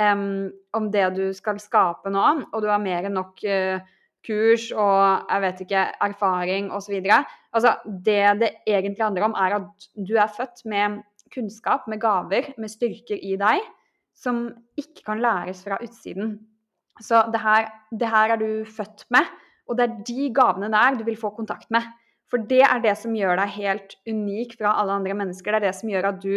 um, 0.00 0.50
om 0.76 0.90
det 0.92 1.06
du 1.16 1.24
skal 1.36 1.62
skape 1.62 2.12
nå, 2.12 2.26
og 2.50 2.62
du 2.62 2.68
har 2.70 2.82
mer 2.82 3.08
enn 3.08 3.16
nok 3.16 3.40
uh, 3.46 3.80
kurs 4.26 4.66
og 4.74 5.30
jeg 5.30 5.44
vet 5.46 5.62
ikke, 5.64 5.84
erfaring 6.04 6.68
osv. 6.76 6.98
Altså, 7.54 7.76
det 7.86 8.24
det 8.42 8.50
egentlig 8.68 9.04
handler 9.04 9.30
om, 9.30 9.36
er 9.38 9.60
at 9.62 9.86
du 9.96 10.16
er 10.18 10.34
født 10.36 10.66
med 10.68 11.00
kunnskap, 11.32 11.86
med 11.88 12.00
gaver, 12.02 12.50
med 12.58 12.68
styrker 12.68 13.16
i 13.16 13.36
deg 13.40 13.62
som 14.20 14.48
ikke 14.78 15.04
kan 15.06 15.22
læres 15.22 15.62
fra 15.64 15.80
utsiden. 15.82 16.36
Så 17.00 17.22
det 17.32 17.40
her, 17.40 17.70
det 17.96 18.10
her 18.12 18.34
er 18.34 18.40
du 18.40 18.50
født 18.68 19.06
med, 19.14 19.28
og 19.70 19.78
det 19.78 19.86
er 19.86 20.00
de 20.06 20.28
gavene 20.36 20.68
der 20.72 20.98
du 20.98 21.06
vil 21.06 21.18
få 21.18 21.32
kontakt 21.36 21.70
med. 21.72 21.86
For 22.30 22.42
det 22.50 22.62
er 22.62 22.82
det 22.82 22.94
som 22.98 23.14
gjør 23.16 23.40
deg 23.40 23.54
helt 23.56 23.96
unik 24.06 24.56
fra 24.60 24.76
alle 24.78 24.98
andre 25.00 25.16
mennesker. 25.18 25.54
Det 25.54 25.60
er 25.60 25.68
det 25.70 25.78
som 25.78 25.90
gjør 25.90 26.12
at 26.12 26.20
du 26.22 26.34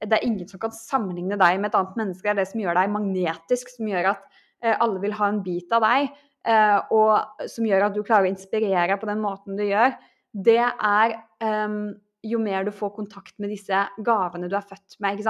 Det 0.00 0.16
er 0.16 0.24
ingen 0.24 0.48
som 0.48 0.56
kan 0.56 0.72
sammenligne 0.72 1.36
deg 1.36 1.58
med 1.60 1.68
et 1.68 1.74
annet 1.76 1.96
menneske. 2.00 2.24
Det 2.24 2.30
er 2.32 2.38
det 2.38 2.48
som 2.48 2.60
gjør 2.62 2.78
deg 2.78 2.88
magnetisk, 2.88 3.68
som 3.68 3.88
gjør 3.90 4.06
at 4.14 4.22
eh, 4.64 4.72
alle 4.72 4.96
vil 5.02 5.12
ha 5.12 5.26
en 5.28 5.42
bit 5.44 5.74
av 5.76 5.84
deg. 5.84 6.14
Eh, 6.48 6.78
og 6.96 7.44
som 7.52 7.66
gjør 7.68 7.84
at 7.84 7.98
du 7.98 8.00
klarer 8.00 8.24
å 8.24 8.30
inspirere 8.30 8.96
på 8.96 9.08
den 9.10 9.20
måten 9.20 9.60
du 9.60 9.66
gjør. 9.66 9.92
Det 10.32 10.56
er 10.56 11.14
um, 11.44 11.92
jo 12.24 12.40
mer 12.40 12.64
du 12.64 12.72
får 12.72 12.94
kontakt 12.96 13.36
med 13.36 13.52
disse 13.52 13.82
gavene 14.06 14.48
du 14.48 14.56
er 14.56 14.64
født 14.64 14.96
med. 15.04 15.20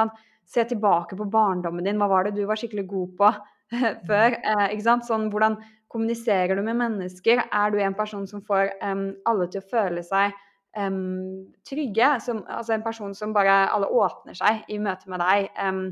Se 0.51 0.65
tilbake 0.67 1.19
på 1.19 1.29
barndommen 1.31 1.87
din. 1.87 1.99
Hva 2.01 2.11
var 2.11 2.27
det 2.27 2.35
du 2.39 2.45
var 2.49 2.59
skikkelig 2.59 2.87
god 2.91 3.17
på 3.21 3.33
før? 4.11 4.37
Eh, 4.37 4.67
ikke 4.75 4.87
sant? 4.87 5.07
Sånn, 5.07 5.29
hvordan 5.31 5.59
kommuniserer 5.91 6.59
du 6.59 6.65
med 6.67 6.79
mennesker? 6.79 7.45
Er 7.51 7.75
du 7.75 7.81
en 7.83 7.97
person 7.99 8.27
som 8.31 8.43
får 8.47 8.73
um, 8.83 9.11
alle 9.31 9.51
til 9.51 9.63
å 9.63 9.69
føle 9.71 10.03
seg 10.07 10.35
um, 10.79 11.51
trygge? 11.67 12.13
Som, 12.25 12.45
altså 12.47 12.77
en 12.77 12.87
person 12.87 13.15
som 13.19 13.35
bare 13.35 13.63
alle 13.75 13.91
åpner 13.91 14.39
seg 14.39 14.65
i 14.71 14.79
møte 14.83 15.11
med 15.11 15.23
deg? 15.23 15.51
Um, 15.59 15.85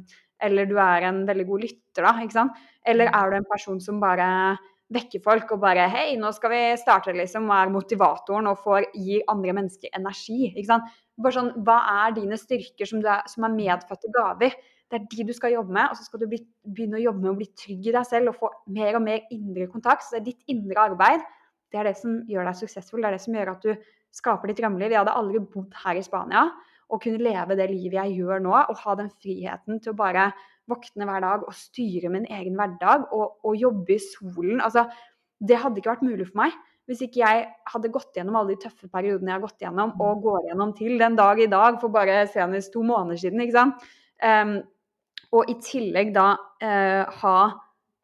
eller 0.42 0.68
du 0.70 0.76
er 0.78 1.06
en 1.08 1.24
veldig 1.26 1.46
god 1.48 1.64
lytter, 1.66 2.04
da. 2.04 2.14
ikke 2.22 2.36
sant? 2.36 2.58
Eller 2.86 3.10
er 3.10 3.30
du 3.30 3.38
en 3.38 3.48
person 3.50 3.80
som 3.82 3.98
bare 4.02 4.28
vekker 4.94 5.22
folk 5.24 5.52
og 5.52 5.60
bare 5.62 5.86
Hei, 5.92 6.16
nå 6.20 6.30
skal 6.36 6.52
vi 6.54 6.62
starte, 6.80 7.12
liksom. 7.16 7.48
Hva 7.50 7.62
er 7.64 7.72
motivatoren? 7.72 8.48
Og 8.50 8.60
får, 8.64 8.88
gir 8.96 9.26
andre 9.32 9.54
mennesker 9.60 9.92
energi. 9.98 10.52
ikke 10.54 10.68
sant? 10.70 10.90
Bare 11.18 11.36
sånn, 11.36 11.52
Hva 11.66 11.78
er 12.06 12.16
dine 12.16 12.38
styrker 12.40 12.88
som, 12.88 13.02
er, 13.04 13.24
som 13.30 13.46
er 13.48 13.56
medfødte 13.56 14.12
gaver? 14.14 14.56
Det 14.88 14.96
er 14.96 15.08
de 15.12 15.26
du 15.28 15.34
skal 15.36 15.52
jobbe 15.52 15.74
med, 15.76 15.90
og 15.90 15.98
så 15.98 16.06
skal 16.06 16.22
du 16.22 16.30
bli, 16.30 16.38
begynne 16.64 16.96
å 16.96 17.02
jobbe 17.02 17.20
med 17.20 17.34
å 17.34 17.36
bli 17.36 17.50
trygg 17.60 17.90
i 17.90 17.92
deg 17.92 18.06
selv 18.08 18.32
og 18.32 18.38
få 18.40 18.48
mer 18.72 18.96
og 18.96 19.04
mer 19.04 19.26
indre 19.34 19.68
kontakt. 19.68 20.06
Så 20.06 20.16
det 20.16 20.20
er 20.22 20.28
ditt 20.30 20.54
indre 20.54 20.86
arbeid. 20.88 21.26
Det 21.68 21.82
er 21.82 21.90
det 21.90 21.98
som 22.00 22.22
gjør 22.30 22.48
deg 22.48 22.56
suksessfull. 22.62 23.04
Det 23.04 23.10
er 23.10 23.18
det 23.18 23.24
som 23.26 23.36
gjør 23.36 23.52
at 23.52 23.66
du 23.66 23.90
skaper 24.16 24.48
ditt 24.48 24.62
drømmeliv. 24.62 24.94
Jeg 24.94 25.02
hadde 25.02 25.18
aldri 25.20 25.42
bodd 25.44 25.76
her 25.84 26.00
i 26.00 26.04
Spania 26.06 26.46
og 26.88 27.02
kunne 27.04 27.20
leve 27.20 27.56
det 27.58 27.66
livet 27.68 27.98
jeg 27.98 28.22
gjør 28.22 28.40
nå, 28.46 28.54
og 28.56 28.78
ha 28.80 28.94
den 28.96 29.10
friheten 29.20 29.82
til 29.84 29.92
å 29.92 29.98
bare 29.98 30.30
våkne 30.68 31.06
hver 31.08 31.24
dag 31.24 31.44
og 31.48 31.56
styre 31.56 32.10
min 32.12 32.26
egen 32.28 32.56
hverdag 32.58 33.08
og, 33.14 33.38
og 33.44 33.56
jobbe 33.58 33.96
i 33.96 34.02
solen. 34.02 34.60
Altså, 34.60 34.86
det 35.38 35.60
hadde 35.62 35.80
ikke 35.80 35.94
vært 35.94 36.06
mulig 36.06 36.28
for 36.30 36.42
meg 36.44 36.56
hvis 36.88 37.02
ikke 37.04 37.20
jeg 37.20 37.44
hadde 37.68 37.90
gått 37.92 38.16
gjennom 38.16 38.38
alle 38.40 38.54
de 38.54 38.62
tøffe 38.62 38.88
periodene 38.88 39.28
jeg 39.28 39.36
har 39.36 39.44
gått 39.44 39.60
gjennom, 39.60 39.90
og 40.00 40.22
går 40.24 40.46
gjennom 40.48 40.70
til 40.76 40.94
den 40.96 41.18
dag 41.18 41.40
i 41.44 41.48
dag 41.52 41.76
for 41.82 41.92
bare 41.92 42.22
senest 42.32 42.72
to 42.72 42.80
måneder 42.86 43.20
siden. 43.20 43.42
ikke 43.44 43.56
sant? 43.58 43.88
Um, 44.24 44.54
og 45.36 45.50
i 45.52 45.58
tillegg 45.60 46.14
da 46.16 46.32
uh, 46.34 47.18
ha 47.22 47.38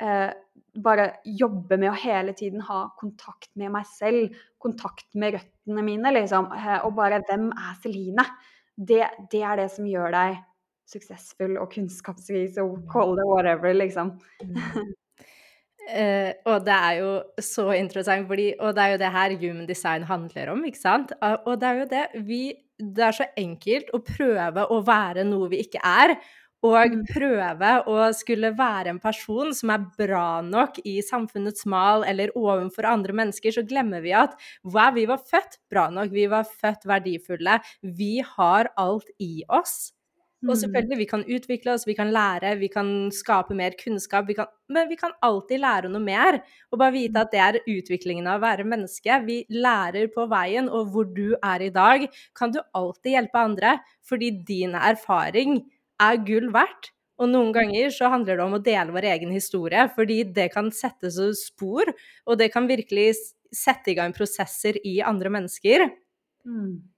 uh, 0.04 0.30
Bare 0.74 1.04
jobbe 1.22 1.76
med 1.78 1.86
å 1.86 1.98
hele 2.02 2.32
tiden 2.34 2.64
ha 2.66 2.80
kontakt 2.98 3.46
med 3.54 3.70
meg 3.70 3.84
selv, 3.86 4.32
kontakt 4.58 5.06
med 5.14 5.36
røttene 5.36 5.84
mine, 5.86 6.10
liksom. 6.16 6.48
Uh, 6.50 6.80
og 6.88 6.96
bare 6.96 7.20
Hvem 7.28 7.44
er 7.54 7.76
Celine? 7.78 8.24
Det, 8.74 9.04
det 9.30 9.42
er 9.46 9.60
det 9.62 9.68
som 9.70 9.86
gjør 9.86 10.10
deg 10.10 10.40
suksessfull 10.90 11.56
og 11.60 11.70
kunnskapsrik 11.72 12.58
og 12.62 12.84
call 12.92 13.18
it 13.18 13.28
whatever, 13.28 13.74
liksom. 13.76 14.14
Uh, 15.84 16.30
og 16.50 16.64
det 16.66 16.76
er 16.76 17.00
jo 17.00 17.10
så 17.42 17.70
interessant, 17.78 18.28
fordi, 18.28 18.52
og 18.60 18.76
det 18.76 18.84
er 18.84 18.94
jo 18.94 19.02
det 19.02 19.12
her 19.16 19.36
human 19.40 19.66
design 19.68 20.06
handler 20.08 20.52
om, 20.54 20.64
ikke 20.68 20.82
sant? 20.82 21.16
Og 21.22 21.58
det 21.60 21.70
er 21.70 21.82
jo 21.82 21.90
det 21.90 22.06
vi 22.28 22.44
Det 22.74 23.04
er 23.06 23.14
så 23.14 23.28
enkelt 23.38 23.92
å 23.94 24.00
prøve 24.02 24.64
å 24.66 24.80
være 24.82 25.22
noe 25.28 25.46
vi 25.52 25.60
ikke 25.62 25.78
er. 25.86 26.16
Og 26.64 26.94
mm. 26.96 27.02
prøve 27.12 27.72
å 27.92 27.96
skulle 28.16 28.50
være 28.56 28.94
en 28.94 29.00
person 29.02 29.52
som 29.54 29.72
er 29.74 29.84
bra 29.98 30.40
nok 30.44 30.80
i 30.88 30.96
samfunnets 31.04 31.66
mal 31.68 32.06
eller 32.08 32.32
overfor 32.38 32.88
andre 32.88 33.16
mennesker, 33.20 33.52
så 33.52 33.66
glemmer 33.68 34.02
vi 34.04 34.14
at 34.16 34.34
wow, 34.64 34.94
vi 34.96 35.04
var 35.10 35.20
født 35.28 35.60
bra 35.70 35.90
nok, 35.92 36.10
vi 36.14 36.24
var 36.32 36.48
født 36.48 36.88
verdifulle. 36.88 37.60
Vi 37.84 38.16
har 38.24 38.72
alt 38.80 39.12
i 39.20 39.44
oss. 39.52 39.93
Og 40.44 40.52
mm. 40.52 40.60
selvfølgelig, 40.60 40.98
vi 41.00 41.06
kan 41.08 41.24
utvikle 41.24 41.72
oss, 41.72 41.86
vi 41.88 41.96
kan 41.96 42.10
lære, 42.12 42.54
vi 42.60 42.68
kan 42.72 42.88
skape 43.14 43.56
mer 43.56 43.76
kunnskap, 43.80 44.26
vi 44.28 44.36
kan, 44.36 44.50
men 44.68 44.90
vi 44.90 44.98
kan 45.00 45.14
alltid 45.24 45.62
lære 45.62 45.90
noe 45.92 46.04
mer. 46.04 46.40
Og 46.70 46.80
bare 46.82 46.94
vite 46.96 47.22
at 47.24 47.32
det 47.32 47.40
er 47.40 47.60
utviklingen 47.62 48.28
av 48.28 48.40
å 48.40 48.44
være 48.44 48.68
menneske. 48.68 49.20
Vi 49.24 49.38
lærer 49.54 50.10
på 50.12 50.28
veien, 50.30 50.68
og 50.68 50.92
hvor 50.92 51.08
du 51.08 51.36
er 51.38 51.64
i 51.64 51.72
dag, 51.72 52.06
kan 52.36 52.52
du 52.52 52.60
alltid 52.76 53.16
hjelpe 53.16 53.44
andre, 53.48 53.78
fordi 54.04 54.34
din 54.44 54.76
erfaring 54.76 55.62
er 56.02 56.20
gull 56.28 56.50
verdt. 56.54 56.92
Og 57.22 57.30
noen 57.30 57.52
ganger 57.54 57.92
så 57.94 58.10
handler 58.10 58.36
det 58.36 58.44
om 58.44 58.56
å 58.56 58.64
dele 58.64 58.92
vår 58.92 59.06
egen 59.14 59.30
historie, 59.32 59.86
fordi 59.96 60.24
det 60.34 60.50
kan 60.52 60.72
sette 60.74 61.12
spor, 61.38 61.92
og 62.26 62.40
det 62.40 62.50
kan 62.52 62.66
virkelig 62.68 63.12
sette 63.54 63.92
i 63.92 63.96
gang 63.96 64.12
prosesser 64.12 64.80
i 64.82 64.98
andre 65.06 65.30
mennesker. 65.30 65.86
Mm 66.44 66.93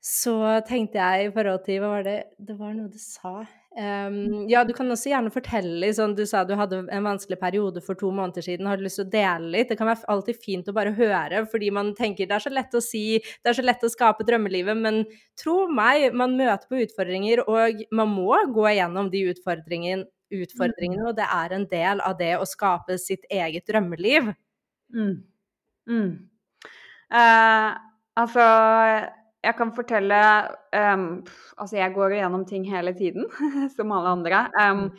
så 0.00 0.34
tenkte 0.64 0.96
jeg 0.96 1.28
i 1.28 1.32
forhold 1.32 1.64
til 1.66 1.80
Hva 1.82 1.88
var 1.92 2.04
det 2.06 2.20
Det 2.40 2.54
var 2.56 2.72
noe 2.72 2.88
du 2.88 3.00
sa. 3.00 3.42
Um, 3.70 4.48
ja, 4.50 4.64
du 4.66 4.72
kan 4.74 4.88
også 4.90 5.12
gjerne 5.12 5.30
fortelle 5.30 5.90
sånn, 5.94 6.16
Du 6.18 6.24
sa 6.26 6.40
du 6.42 6.56
hadde 6.58 6.80
en 6.90 7.04
vanskelig 7.06 7.38
periode 7.38 7.82
for 7.84 7.98
to 8.00 8.08
måneder 8.10 8.42
siden. 8.42 8.66
Har 8.66 8.80
du 8.80 8.86
lyst 8.86 8.98
til 8.98 9.06
å 9.06 9.12
dele 9.12 9.52
litt? 9.52 9.68
Det 9.70 9.76
kan 9.78 9.90
være 9.90 10.08
alltid 10.10 10.40
fint 10.42 10.70
å 10.72 10.74
bare 10.74 10.94
høre, 10.96 11.44
fordi 11.52 11.68
man 11.74 11.92
tenker 11.98 12.26
det 12.26 12.38
er 12.38 12.46
så 12.46 12.52
lett 12.52 12.74
å 12.74 12.82
si, 12.82 13.04
det 13.20 13.52
er 13.52 13.58
så 13.60 13.66
lett 13.66 13.84
å 13.86 13.92
skape 13.92 14.26
drømmelivet, 14.26 14.80
men 14.80 15.04
tro 15.38 15.68
meg, 15.70 16.08
man 16.16 16.34
møter 16.40 16.66
på 16.66 16.80
utfordringer, 16.82 17.44
og 17.46 17.84
man 17.94 18.10
må 18.10 18.32
gå 18.56 18.66
igjennom 18.72 19.12
de 19.12 19.22
utfordringene, 19.34 20.08
utfordringene 20.34 21.06
og 21.10 21.16
det 21.18 21.28
er 21.28 21.54
en 21.54 21.68
del 21.70 22.02
av 22.06 22.18
det 22.18 22.32
å 22.38 22.48
skape 22.48 22.98
sitt 23.02 23.28
eget 23.30 23.68
drømmeliv. 23.70 24.32
Mm. 24.96 25.14
Mm. 25.90 26.10
Uh, 27.10 27.78
altså 28.18 28.50
jeg 29.44 29.56
kan 29.56 29.72
fortelle 29.76 30.18
um, 30.76 31.06
Altså, 31.58 31.76
jeg 31.76 31.94
går 31.94 32.16
gjennom 32.18 32.44
ting 32.48 32.66
hele 32.68 32.92
tiden, 32.96 33.26
som 33.76 33.92
alle 33.92 34.14
andre. 34.16 34.42
Um, 34.60 34.90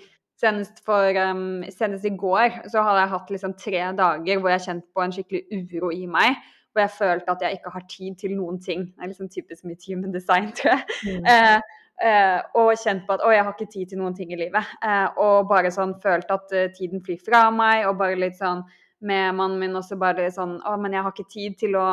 senest, 0.42 0.82
for, 0.86 1.18
um, 1.30 1.62
senest, 1.70 2.06
i 2.06 2.16
går 2.18 2.64
så 2.72 2.82
hadde 2.86 3.04
jeg 3.04 3.14
hatt 3.14 3.36
liksom 3.36 3.54
tre 3.58 3.84
dager 3.98 4.42
hvor 4.42 4.54
jeg 4.54 4.66
kjente 4.66 4.90
på 4.94 5.04
en 5.04 5.14
skikkelig 5.16 5.62
uro 5.76 5.92
i 5.94 6.08
meg. 6.10 6.42
Hvor 6.72 6.86
jeg 6.86 6.96
følte 6.96 7.36
at 7.36 7.46
jeg 7.46 7.60
ikke 7.60 7.76
har 7.76 7.86
tid 7.92 8.18
til 8.18 8.36
noen 8.38 8.58
ting. 8.64 8.88
Det 8.96 9.04
er 9.04 9.12
liksom 9.12 9.30
typisk 9.30 9.68
mitt 9.68 9.86
human 9.88 10.14
design, 10.16 10.52
tror 10.58 10.78
jeg. 10.78 11.00
Mm. 11.06 11.26
Uh, 11.28 11.80
uh, 12.08 12.40
og 12.64 12.72
kjent 12.82 13.06
på 13.08 13.18
at 13.18 13.26
å, 13.26 13.34
jeg 13.36 13.46
har 13.46 13.58
ikke 13.58 13.74
tid 13.74 13.92
til 13.92 14.02
noen 14.02 14.18
ting 14.18 14.34
i 14.34 14.40
livet. 14.40 14.78
Uh, 14.82 15.10
og 15.22 15.50
bare 15.52 15.74
sånn 15.74 15.98
følt 16.02 16.32
at 16.34 16.54
tiden 16.78 17.04
flyr 17.06 17.22
fra 17.26 17.50
meg, 17.54 17.86
og 17.90 18.00
bare 18.02 18.18
litt 18.18 18.40
sånn 18.40 18.66
med 19.02 19.36
mannen 19.36 19.58
min 19.60 19.78
også 19.78 19.98
bare 19.98 20.28
sånn 20.34 20.60
Å, 20.62 20.76
men 20.78 20.94
jeg 20.94 21.02
har 21.02 21.14
ikke 21.14 21.32
tid 21.34 21.56
til, 21.58 21.78
å, 21.78 21.86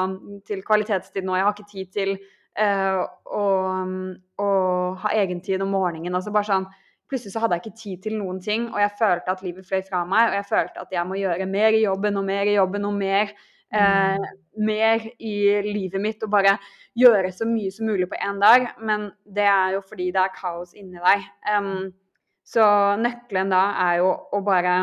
til 0.48 0.60
kvalitetstid 0.64 1.24
nå. 1.24 1.38
Jeg 1.38 1.46
har 1.46 1.56
ikke 1.56 1.72
tid 1.72 1.94
til 1.94 2.18
uh, 2.58 3.04
og, 3.24 3.94
og, 4.42 4.98
ha 5.04 5.14
egentid 5.14 5.62
om 5.62 5.72
morgenen. 5.74 6.14
altså 6.14 6.34
bare 6.34 6.50
sånn, 6.50 6.68
Plutselig 7.08 7.32
så 7.32 7.40
hadde 7.40 7.56
jeg 7.56 7.62
ikke 7.62 7.80
tid 7.80 8.00
til 8.04 8.18
noen 8.20 8.36
ting, 8.44 8.66
og 8.68 8.82
jeg 8.82 8.92
følte 8.98 9.32
at 9.32 9.40
livet 9.40 9.64
fløy 9.64 9.80
fra 9.86 10.02
meg. 10.04 10.26
Og 10.28 10.34
jeg 10.36 10.44
følte 10.44 10.82
at 10.82 10.90
jeg 10.92 11.08
må 11.08 11.16
gjøre 11.16 11.46
mer 11.48 11.72
i 11.72 11.86
jobben 11.86 12.20
og 12.20 12.26
mer 12.28 12.50
i 12.50 12.58
jobben 12.58 12.84
og 12.84 12.98
mer. 12.98 13.32
Uh, 13.72 14.26
mer 14.60 15.06
i 15.20 15.32
livet 15.64 16.00
mitt 16.00 16.22
og 16.24 16.30
bare 16.32 16.54
gjøre 16.96 17.32
så 17.36 17.44
mye 17.48 17.72
som 17.72 17.88
mulig 17.88 18.10
på 18.10 18.20
én 18.20 18.40
dag. 18.42 18.68
Men 18.76 19.08
det 19.24 19.48
er 19.48 19.78
jo 19.78 19.80
fordi 19.88 20.10
det 20.12 20.20
er 20.20 20.36
kaos 20.36 20.76
inni 20.76 21.00
deg. 21.00 21.24
Um, 21.48 21.88
så 22.44 22.64
nøkkelen 23.00 23.52
da 23.52 23.62
er 23.88 24.02
jo 24.02 24.12
å 24.12 24.42
bare 24.44 24.80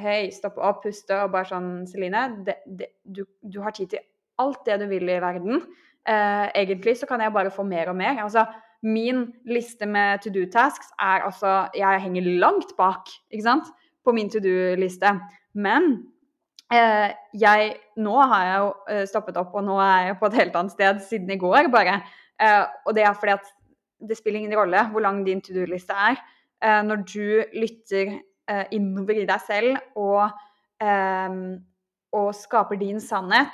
Hei, 0.00 0.30
stoppe 0.32 0.62
opp, 0.64 0.84
puste 0.84 1.16
og 1.24 1.32
bare 1.34 1.48
sånn 1.50 1.70
Celine, 1.90 2.20
det, 2.46 2.54
det, 2.64 2.86
du, 3.04 3.24
du, 3.42 3.58
har 3.60 3.74
tid 3.76 3.90
til 3.92 4.04
alt 4.40 4.62
det 4.64 4.78
du 4.80 4.86
vil 4.88 5.10
i 5.12 5.18
verden 5.20 5.64
eh, 6.08 6.46
egentlig 6.54 6.96
så 6.98 7.06
kan 7.06 7.20
jeg 7.20 7.32
bare 7.32 7.50
få 7.50 7.64
mer 7.66 7.90
og 7.92 7.96
mer. 7.96 8.22
Altså, 8.22 8.46
min 8.82 9.26
liste 9.44 9.86
med 9.86 10.22
to 10.24 10.30
do-tasks 10.32 10.88
er 10.98 11.26
altså 11.26 11.68
Jeg 11.76 12.00
henger 12.00 12.22
langt 12.40 12.72
bak, 12.78 13.10
ikke 13.30 13.44
sant, 13.44 13.68
på 14.04 14.12
min 14.12 14.30
to 14.30 14.40
do-liste. 14.40 15.12
Men 15.54 15.92
eh, 16.72 17.12
jeg 17.34 17.74
Nå 17.96 18.16
har 18.20 18.44
jeg 18.46 18.58
jo 18.58 18.72
eh, 18.88 19.06
stoppet 19.06 19.36
opp, 19.36 19.54
og 19.54 19.64
nå 19.64 19.76
er 19.84 20.06
jeg 20.06 20.18
på 20.20 20.30
et 20.30 20.38
helt 20.40 20.56
annet 20.56 20.72
sted 20.72 21.00
siden 21.08 21.30
i 21.30 21.40
går, 21.40 21.68
bare. 21.72 22.00
Eh, 22.40 22.64
og 22.86 22.94
det 22.96 23.04
er 23.04 23.12
fordi 23.12 23.36
at 23.36 23.50
det 24.08 24.16
spiller 24.16 24.40
ingen 24.40 24.56
rolle 24.56 24.86
hvor 24.88 25.04
lang 25.04 25.24
din 25.26 25.42
to 25.44 25.52
do-liste 25.52 25.92
er. 25.92 26.16
Eh, 26.64 26.80
når 26.86 27.04
du 27.04 27.44
lytter 27.52 28.14
eh, 28.48 28.64
innover 28.72 29.20
i 29.20 29.28
deg 29.28 29.44
selv 29.46 29.76
og 29.96 30.30
og 32.16 32.30
skaper 32.32 32.78
din 32.80 32.96
sannhet, 33.04 33.52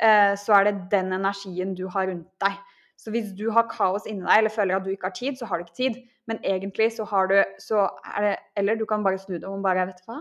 så 0.00 0.54
er 0.56 0.64
det 0.64 0.86
den 0.92 1.10
energien 1.12 1.74
du 1.76 1.82
har 1.92 2.06
rundt 2.08 2.30
deg. 2.40 2.54
Så 3.00 3.12
hvis 3.14 3.30
du 3.36 3.46
har 3.54 3.68
kaos 3.70 4.06
inni 4.08 4.26
deg 4.26 4.42
eller 4.42 4.52
føler 4.52 4.76
at 4.76 4.84
du 4.84 4.92
ikke 4.92 5.08
har 5.08 5.16
tid, 5.16 5.38
så 5.38 5.48
har 5.48 5.60
du 5.60 5.66
ikke 5.66 5.78
tid. 5.78 6.00
Men 6.28 6.40
egentlig 6.46 6.90
så 6.96 7.06
har 7.08 7.30
du 7.30 7.38
så 7.62 7.86
er 8.14 8.26
det 8.26 8.34
Eller 8.60 8.76
du 8.76 8.84
kan 8.88 9.04
bare 9.04 9.18
snu 9.18 9.38
det 9.38 9.48
om 9.48 9.62
bare 9.64 9.86
Vet 9.88 10.02
du 10.02 10.10
hva? 10.10 10.20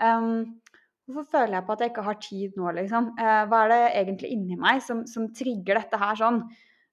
Um, 0.00 0.60
hvorfor 1.08 1.26
føler 1.32 1.58
jeg 1.58 1.66
på 1.66 1.74
at 1.74 1.80
jeg 1.82 1.92
ikke 1.92 2.04
har 2.06 2.18
tid 2.22 2.58
nå, 2.60 2.74
liksom? 2.76 3.12
Uh, 3.18 3.44
hva 3.48 3.62
er 3.64 3.72
det 3.72 3.80
egentlig 4.02 4.32
inni 4.36 4.58
meg 4.60 4.82
som, 4.84 5.02
som 5.08 5.30
trigger 5.36 5.80
dette 5.80 6.00
her 6.00 6.20
sånn? 6.20 6.42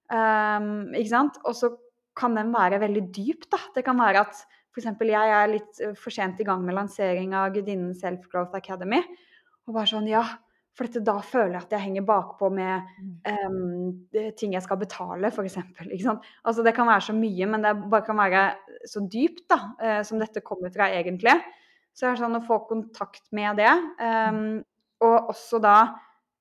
Um, 0.08 0.72
ikke 0.96 1.12
sant? 1.12 1.38
Og 1.44 1.56
så 1.56 1.72
kan 2.18 2.34
den 2.36 2.50
være 2.52 2.80
veldig 2.82 3.04
dyp, 3.14 3.46
da. 3.52 3.60
Det 3.76 3.84
kan 3.86 4.00
være 4.00 4.24
at 4.26 4.42
f.eks. 4.74 4.90
jeg 4.90 5.32
er 5.38 5.52
litt 5.52 5.80
for 6.00 6.14
sent 6.14 6.40
i 6.42 6.46
gang 6.48 6.64
med 6.66 6.76
lansering 6.76 7.32
av 7.36 7.52
Gudinnen 7.54 7.94
Self 7.96 8.26
Growth 8.32 8.56
Academy. 8.58 9.00
Og 9.68 9.76
bare 9.76 9.88
sånn, 9.92 10.08
ja, 10.10 10.24
for 10.78 11.00
da 11.02 11.16
føler 11.26 11.56
jeg 11.56 11.64
at 11.66 11.72
jeg 11.74 11.84
henger 11.88 12.04
bakpå 12.06 12.48
med 12.54 12.86
um, 13.26 13.96
ting 14.38 14.52
jeg 14.54 14.62
skal 14.62 14.78
betale, 14.78 15.30
f.eks. 15.32 15.56
Altså, 15.58 16.62
det 16.62 16.74
kan 16.76 16.86
være 16.86 17.08
så 17.08 17.14
mye, 17.16 17.48
men 17.50 17.66
det 17.66 17.74
bare 17.90 18.06
kan 18.06 18.20
være 18.20 18.44
så 18.86 19.02
dypt 19.10 19.48
da, 19.50 19.58
uh, 19.82 20.00
som 20.06 20.22
dette 20.22 20.44
kommer 20.46 20.70
fra 20.74 20.86
egentlig. 20.94 21.34
Så 21.90 22.06
det 22.06 22.12
er 22.12 22.20
sånn 22.22 22.38
å 22.38 22.44
få 22.46 22.60
kontakt 22.68 23.24
med 23.34 23.58
det, 23.58 23.72
um, 23.98 24.60
og 25.02 25.32
også 25.34 25.58
da 25.64 25.76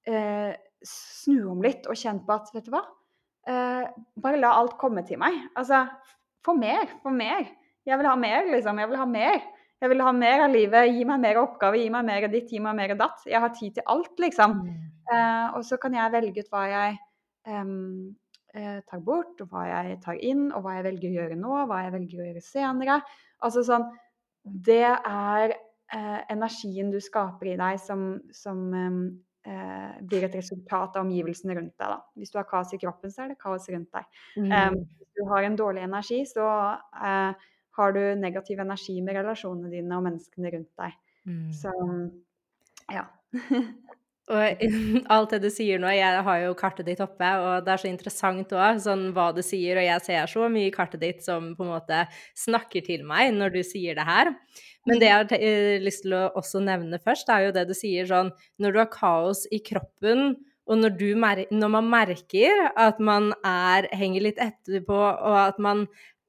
uh, 0.06 0.54
snu 0.86 1.40
om 1.56 1.64
litt 1.66 1.90
og 1.90 1.98
kjenne 1.98 2.22
på 2.28 2.38
at 2.38 2.54
vet 2.54 2.70
du 2.70 2.76
hva, 2.76 2.84
uh, 3.50 3.90
bare 4.22 4.42
la 4.44 4.54
alt 4.60 4.78
komme 4.78 5.02
til 5.08 5.18
meg. 5.24 5.40
Altså, 5.58 5.88
få 6.46 6.54
mer, 6.62 6.86
få 7.02 7.10
mer. 7.16 7.50
Jeg 7.88 7.98
vil 7.98 8.10
ha 8.12 8.18
mer, 8.20 8.52
liksom. 8.54 8.84
Jeg 8.84 8.92
vil 8.92 9.02
ha 9.02 9.10
mer. 9.10 9.42
Jeg 9.82 9.92
vil 9.94 10.02
ha 10.02 10.14
mer 10.16 10.46
av 10.48 10.54
livet. 10.54 10.92
Gi 10.96 11.04
meg 11.06 11.22
mer 11.22 11.42
oppgaver, 11.42 11.80
gi 11.82 11.90
meg 11.94 12.08
mer 12.08 12.28
av 12.28 12.34
ditt, 12.34 12.50
gi 12.52 12.62
meg 12.64 12.78
mer 12.80 12.96
av 12.96 13.02
datt. 13.04 13.28
Jeg 13.30 13.42
har 13.44 13.54
tid 13.56 13.76
til 13.78 13.86
alt, 13.94 14.16
liksom. 14.22 14.56
Uh, 15.08 15.58
og 15.58 15.62
så 15.68 15.78
kan 15.82 15.94
jeg 15.96 16.14
velge 16.16 16.44
ut 16.44 16.50
hva 16.52 16.64
jeg 16.72 16.98
um, 17.54 18.16
tar 18.90 19.04
bort, 19.06 19.38
og 19.44 19.54
hva 19.54 19.68
jeg 19.70 20.00
tar 20.04 20.18
inn, 20.26 20.48
og 20.50 20.66
hva 20.66 20.78
jeg 20.78 20.88
velger 20.88 21.10
å 21.10 21.16
gjøre 21.20 21.38
nå, 21.38 21.54
hva 21.70 21.84
jeg 21.86 21.94
velger 21.94 22.22
å 22.24 22.28
gjøre 22.30 22.44
senere. 22.44 23.00
Altså 23.46 23.64
sånn 23.68 23.86
Det 24.42 24.84
er 24.88 25.54
eh, 25.94 26.20
energien 26.32 26.92
du 26.92 27.00
skaper 27.04 27.54
i 27.54 27.58
deg 27.60 27.80
som, 27.84 28.08
som 28.34 28.62
eh, 28.74 29.98
blir 30.02 30.28
et 30.28 30.38
resultat 30.40 30.96
av 30.96 31.04
omgivelsene 31.06 31.58
rundt 31.58 31.76
deg. 31.76 31.92
Da. 31.94 32.00
Hvis 32.18 32.34
du 32.34 32.40
har 32.40 32.48
kaos 32.50 32.74
i 32.74 32.82
kroppen, 32.82 33.14
så 33.14 33.26
er 33.26 33.34
det 33.34 33.42
kaos 33.42 33.68
rundt 33.74 33.92
deg. 33.96 34.08
Mm. 34.38 34.50
Um, 34.52 34.80
hvis 34.98 35.14
du 35.20 35.24
har 35.32 35.48
en 35.48 35.60
dårlig 35.60 35.86
energi, 35.88 36.24
så 36.30 36.48
har 37.78 37.94
du 37.96 38.02
negativ 38.20 38.62
energi 38.64 38.98
med 39.06 39.20
relasjonene 39.20 39.72
dine 39.72 40.00
og 40.00 40.08
menneskene 40.08 40.54
rundt 40.54 40.72
deg. 40.82 40.98
Mm. 41.28 41.52
Så 41.56 41.74
ja. 42.94 43.06
og 44.28 44.64
alt 45.16 45.36
det 45.36 45.40
du 45.46 45.50
sier 45.54 45.80
nå, 45.80 45.92
jeg 45.96 46.24
har 46.28 46.42
jo 46.44 46.56
kartet 46.60 46.90
ditt 46.90 47.04
oppe, 47.04 47.30
og 47.44 47.66
det 47.66 47.74
er 47.74 47.84
så 47.84 47.90
interessant 47.90 48.56
òg, 48.56 48.82
sånn 48.84 49.06
hva 49.16 49.30
du 49.36 49.44
sier, 49.46 49.80
og 49.80 49.88
jeg 49.88 50.04
ser 50.08 50.32
så 50.32 50.50
mye 50.52 50.72
i 50.72 50.74
kartet 50.74 51.04
ditt 51.04 51.24
som 51.26 51.54
på 51.56 51.66
en 51.66 51.74
måte 51.76 52.04
snakker 52.38 52.84
til 52.88 53.06
meg 53.08 53.32
når 53.38 53.56
du 53.56 53.62
sier 53.68 53.98
det 53.98 54.08
her. 54.08 54.34
Men 54.88 55.02
det 55.02 55.10
jeg 55.10 55.18
har 55.20 55.40
eh, 55.40 55.78
lyst 55.84 56.06
til 56.06 56.16
å 56.16 56.28
også 56.40 56.64
nevne 56.64 57.00
først, 57.04 57.32
er 57.32 57.48
jo 57.48 57.56
det 57.56 57.66
du 57.68 57.74
sier 57.76 58.08
sånn 58.08 58.30
Når 58.64 58.72
du 58.74 58.78
har 58.80 58.92
kaos 58.92 59.44
i 59.52 59.60
kroppen, 59.64 60.38
og 60.68 60.82
når, 60.82 61.48
når 61.56 61.72
man 61.72 61.88
merker 61.88 62.66
at 62.76 63.00
man 63.00 63.32
er, 63.48 63.88
henger 63.96 64.26
litt 64.26 64.40
etterpå, 64.44 64.98
og 65.00 65.38
at 65.40 65.60
man 65.64 65.86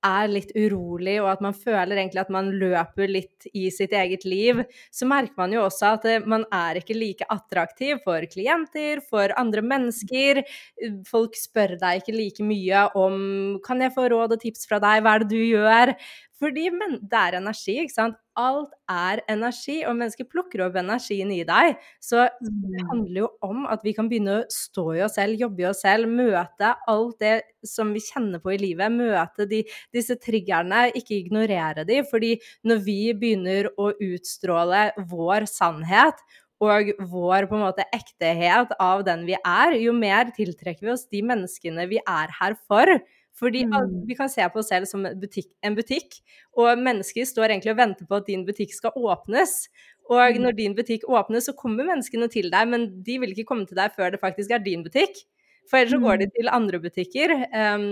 er 0.06 0.30
litt 0.30 0.52
urolig, 0.54 1.16
og 1.22 1.30
at 1.32 1.42
man 1.44 1.56
føler 1.56 1.98
egentlig 1.98 2.22
at 2.22 2.30
man 2.32 2.50
løper 2.60 3.10
litt 3.10 3.48
i 3.56 3.68
sitt 3.74 3.94
eget 3.96 4.24
liv, 4.28 4.62
så 4.94 5.08
merker 5.10 5.34
man 5.40 5.54
jo 5.54 5.64
også 5.66 5.94
at 5.96 6.06
eh, 6.08 6.26
man 6.28 6.44
er 6.54 6.78
ikke 6.80 6.96
like 6.96 7.26
attraktiv 7.32 7.98
for 8.04 8.24
klienter, 8.30 9.02
for 9.08 9.34
andre 9.40 9.64
mennesker. 9.64 10.42
Folk 11.08 11.36
spør 11.38 11.76
deg 11.80 12.02
ikke 12.02 12.16
like 12.16 12.46
mye 12.46 12.86
om 12.98 13.58
'Kan 13.64 13.82
jeg 13.82 13.94
få 13.96 14.08
råd 14.12 14.36
og 14.36 14.40
tips 14.40 14.68
fra 14.68 14.78
deg? 14.78 15.02
Hva 15.02 15.14
er 15.14 15.24
det 15.24 15.30
du 15.34 15.42
gjør?' 15.42 15.94
Fordi 16.38 16.68
men, 16.70 16.96
det 17.02 17.18
er 17.18 17.36
energi, 17.40 17.74
ikke 17.82 17.94
sant. 17.94 18.18
Alt 18.38 18.70
er 18.92 19.18
energi, 19.30 19.80
og 19.82 19.96
mennesker 19.98 20.28
plukker 20.30 20.62
opp 20.68 20.76
energien 20.78 21.32
i 21.34 21.40
deg. 21.46 21.80
Så 21.98 22.28
det 22.38 22.52
mm. 22.52 22.90
handler 22.92 23.20
jo 23.24 23.30
om 23.42 23.64
at 23.66 23.82
vi 23.82 23.94
kan 23.96 24.06
begynne 24.10 24.36
å 24.38 24.46
stå 24.52 24.84
i 24.94 25.02
oss 25.02 25.18
selv, 25.18 25.40
jobbe 25.42 25.64
i 25.64 25.68
oss 25.72 25.82
selv, 25.82 26.06
møte 26.06 26.72
alt 26.92 27.18
det 27.24 27.34
som 27.66 27.90
vi 27.94 28.04
kjenner 28.06 28.42
på 28.44 28.54
i 28.54 28.60
livet. 28.62 28.94
Møte 28.94 29.48
de, 29.50 29.64
disse 29.94 30.14
triggerne, 30.22 30.86
ikke 30.94 31.18
ignorere 31.18 31.86
de. 31.88 32.04
Fordi 32.06 32.36
når 32.70 32.84
vi 32.86 33.00
begynner 33.18 33.72
å 33.74 33.90
utstråle 33.96 34.92
vår 35.10 35.50
sannhet, 35.50 36.22
og 36.58 36.90
vår 37.06 37.46
på 37.46 37.54
en 37.54 37.62
måte 37.62 37.86
ektehet 37.94 38.72
av 38.82 39.04
den 39.06 39.22
vi 39.28 39.36
er, 39.38 39.76
jo 39.78 39.92
mer 39.94 40.32
tiltrekker 40.34 40.88
vi 40.88 40.94
oss 40.94 41.06
de 41.06 41.22
menneskene 41.26 41.86
vi 41.90 42.00
er 42.02 42.32
her 42.34 42.56
for. 42.66 42.98
Fordi 43.38 43.64
mm. 43.68 44.02
vi 44.08 44.16
kan 44.18 44.30
se 44.32 44.42
på 44.50 44.58
oss 44.58 44.70
selv 44.72 44.88
som 44.90 45.06
en 45.06 45.18
butikk, 45.20 45.50
en 45.62 45.76
butikk, 45.78 46.18
og 46.58 46.80
mennesker 46.82 47.26
står 47.28 47.52
egentlig 47.52 47.74
og 47.74 47.78
venter 47.78 48.08
på 48.08 48.18
at 48.18 48.26
din 48.26 48.42
butikk 48.48 48.74
skal 48.74 48.96
åpnes. 48.98 49.54
Og 50.10 50.18
mm. 50.34 50.42
når 50.42 50.58
din 50.58 50.74
butikk 50.78 51.06
åpnes, 51.06 51.46
så 51.46 51.54
kommer 51.58 51.86
menneskene 51.86 52.30
til 52.32 52.50
deg, 52.50 52.70
men 52.72 52.88
de 53.06 53.18
vil 53.22 53.34
ikke 53.34 53.46
komme 53.52 53.68
til 53.68 53.78
deg 53.78 53.94
før 53.94 54.14
det 54.14 54.22
faktisk 54.22 54.54
er 54.54 54.64
din 54.64 54.82
butikk. 54.86 55.22
For 55.68 55.78
ellers 55.78 55.94
så 55.94 56.02
går 56.02 56.22
de 56.22 56.28
mm. 56.28 56.34
til 56.34 56.52
andre 56.58 56.82
butikker. 56.82 57.36
Um, 57.52 57.88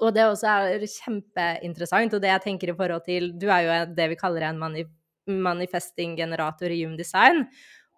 og 0.00 0.10
det 0.16 0.24
også 0.24 0.50
er 0.50 0.84
kjempeinteressant, 0.88 2.16
og 2.16 2.22
det 2.24 2.32
jeg 2.32 2.44
tenker 2.46 2.72
i 2.72 2.76
forhold 2.76 3.04
til 3.04 3.34
Du 3.36 3.50
er 3.52 3.66
jo 3.66 3.80
det 3.94 4.06
vi 4.14 4.20
kaller 4.20 4.48
en 4.48 4.60
manif 4.60 4.90
manifesting-generator 5.24 6.68
i 6.68 6.82
Hume 6.84 6.98
Design. 6.98 7.46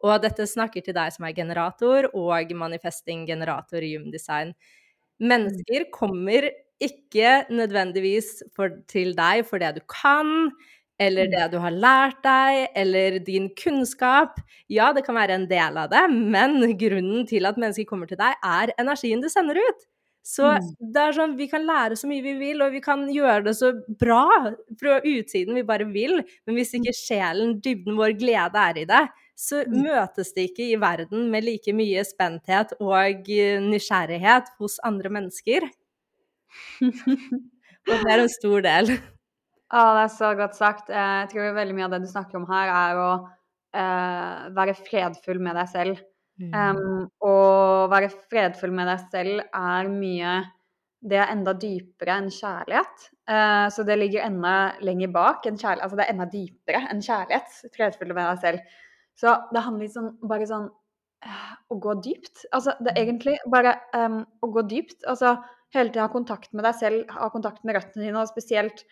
Og 0.07 0.21
dette 0.23 0.45
snakker 0.47 0.85
til 0.85 0.95
deg 0.95 1.15
som 1.15 1.27
er 1.27 1.35
generator 1.35 2.07
og 2.13 2.53
manifesting-generator 2.55 3.83
i 3.83 3.97
Hume 3.97 4.13
Design. 4.15 4.53
Mennesker 5.19 5.89
kommer 5.95 6.51
ikke 6.83 7.47
nødvendigvis 7.51 8.43
for, 8.57 8.75
til 8.91 9.15
deg 9.17 9.47
for 9.49 9.63
det 9.63 9.77
du 9.79 9.83
kan, 9.91 10.51
eller 11.01 11.29
det 11.29 11.49
du 11.53 11.59
har 11.61 11.75
lært 11.75 12.23
deg, 12.25 12.71
eller 12.77 13.19
din 13.25 13.51
kunnskap. 13.59 14.41
Ja, 14.73 14.93
det 14.97 15.05
kan 15.07 15.19
være 15.19 15.37
en 15.37 15.49
del 15.51 15.77
av 15.77 15.91
det, 15.93 16.07
men 16.13 16.63
grunnen 16.81 17.27
til 17.29 17.49
at 17.49 17.61
mennesker 17.61 17.89
kommer 17.89 18.09
til 18.09 18.21
deg, 18.21 18.39
er 18.45 18.73
energien 18.81 19.25
du 19.25 19.29
sender 19.33 19.61
ut. 19.61 19.87
Så 20.27 20.43
mm. 20.43 20.71
det 20.91 21.03
er 21.05 21.15
sånn, 21.15 21.37
vi 21.39 21.47
kan 21.47 21.63
lære 21.63 21.95
så 21.99 22.09
mye 22.11 22.25
vi 22.25 22.33
vil, 22.41 22.65
og 22.65 22.73
vi 22.75 22.81
kan 22.83 23.05
gjøre 23.13 23.45
det 23.47 23.53
så 23.61 23.71
bra 24.01 24.25
fra 24.81 24.97
utsiden 25.07 25.55
vi 25.55 25.63
bare 25.69 25.87
vil, 25.93 26.19
men 26.19 26.59
hvis 26.59 26.75
ikke 26.75 26.97
sjelen, 26.99 27.61
dybden 27.63 27.95
vår, 28.01 28.17
glede 28.19 28.65
er 28.73 28.81
i 28.83 28.89
det, 28.91 29.05
så 29.39 29.63
mm. 29.63 29.77
møtes 29.85 30.33
det 30.35 30.49
ikke 30.49 30.67
i 30.73 30.81
verden 30.83 31.29
med 31.31 31.47
like 31.47 31.75
mye 31.77 32.03
spenthet 32.09 32.75
og 32.81 33.31
eh, 33.31 33.61
nysgjerrighet 33.63 34.51
hos 34.59 34.81
andre 34.89 35.13
mennesker. 35.15 35.69
og 37.91 37.95
det 38.03 38.13
er 38.13 38.23
en 38.23 38.33
stor 38.33 38.65
del. 38.67 38.93
Ja, 39.67 39.83
det 39.97 40.03
er 40.05 40.13
så 40.15 40.35
godt 40.39 40.59
sagt. 40.59 40.91
Eh, 40.91 41.15
jeg 41.25 41.33
tror 41.33 41.57
veldig 41.57 41.75
mye 41.77 41.89
av 41.89 41.97
det 41.97 42.05
du 42.05 42.11
snakker 42.11 42.39
om 42.39 42.47
her, 42.51 42.71
er 42.71 43.01
å 43.03 43.11
uh, 43.77 44.47
være 44.57 44.77
fredfull 44.79 45.41
med 45.43 45.59
deg 45.59 45.73
selv. 45.73 46.05
Mm. 46.37 46.53
Um, 46.53 47.09
å 47.25 47.35
være 47.91 48.13
fredfull 48.31 48.75
med 48.77 48.91
deg 48.91 49.07
selv 49.09 49.41
er 49.41 49.89
mye 49.89 50.35
Det 51.07 51.17
er 51.17 51.31
enda 51.33 51.55
dypere 51.57 52.17
enn 52.19 52.33
kjærlighet. 52.33 53.05
Uh, 53.31 53.67
så 53.73 53.85
det 53.87 53.99
ligger 54.01 54.25
enda 54.27 54.55
lenger 54.85 55.13
bak 55.15 55.45
kjærlighet. 55.45 55.85
Altså 55.85 55.99
det 55.99 56.07
er 56.07 56.15
enda 56.15 56.27
dypere 56.31 56.81
enn 56.91 57.03
kjærlighet. 57.05 57.61
Fredfull 57.77 58.15
med 58.15 58.25
deg 58.25 58.43
selv. 58.43 58.81
Så 59.17 59.33
det 59.53 59.63
handler 59.65 59.87
liksom 59.87 60.09
bare 60.29 60.49
sånn 60.49 60.67
å 61.73 61.79
gå 61.83 61.97
dypt. 62.05 62.45
Altså 62.55 62.77
det 62.81 62.93
er 62.93 63.03
egentlig 63.03 63.37
bare 63.51 63.77
um, 63.97 64.21
å 64.45 64.51
gå 64.55 64.65
dypt. 64.71 65.01
Altså 65.09 65.37
hele 65.75 65.91
tiden 65.91 66.05
ha 66.05 66.13
kontakt 66.13 66.53
med 66.55 66.67
deg 66.67 66.79
selv, 66.79 67.11
ha 67.11 67.29
kontakt 67.33 67.65
med 67.67 67.77
røttene 67.77 68.07
dine, 68.07 68.23
og 68.23 68.31
spesielt 68.31 68.85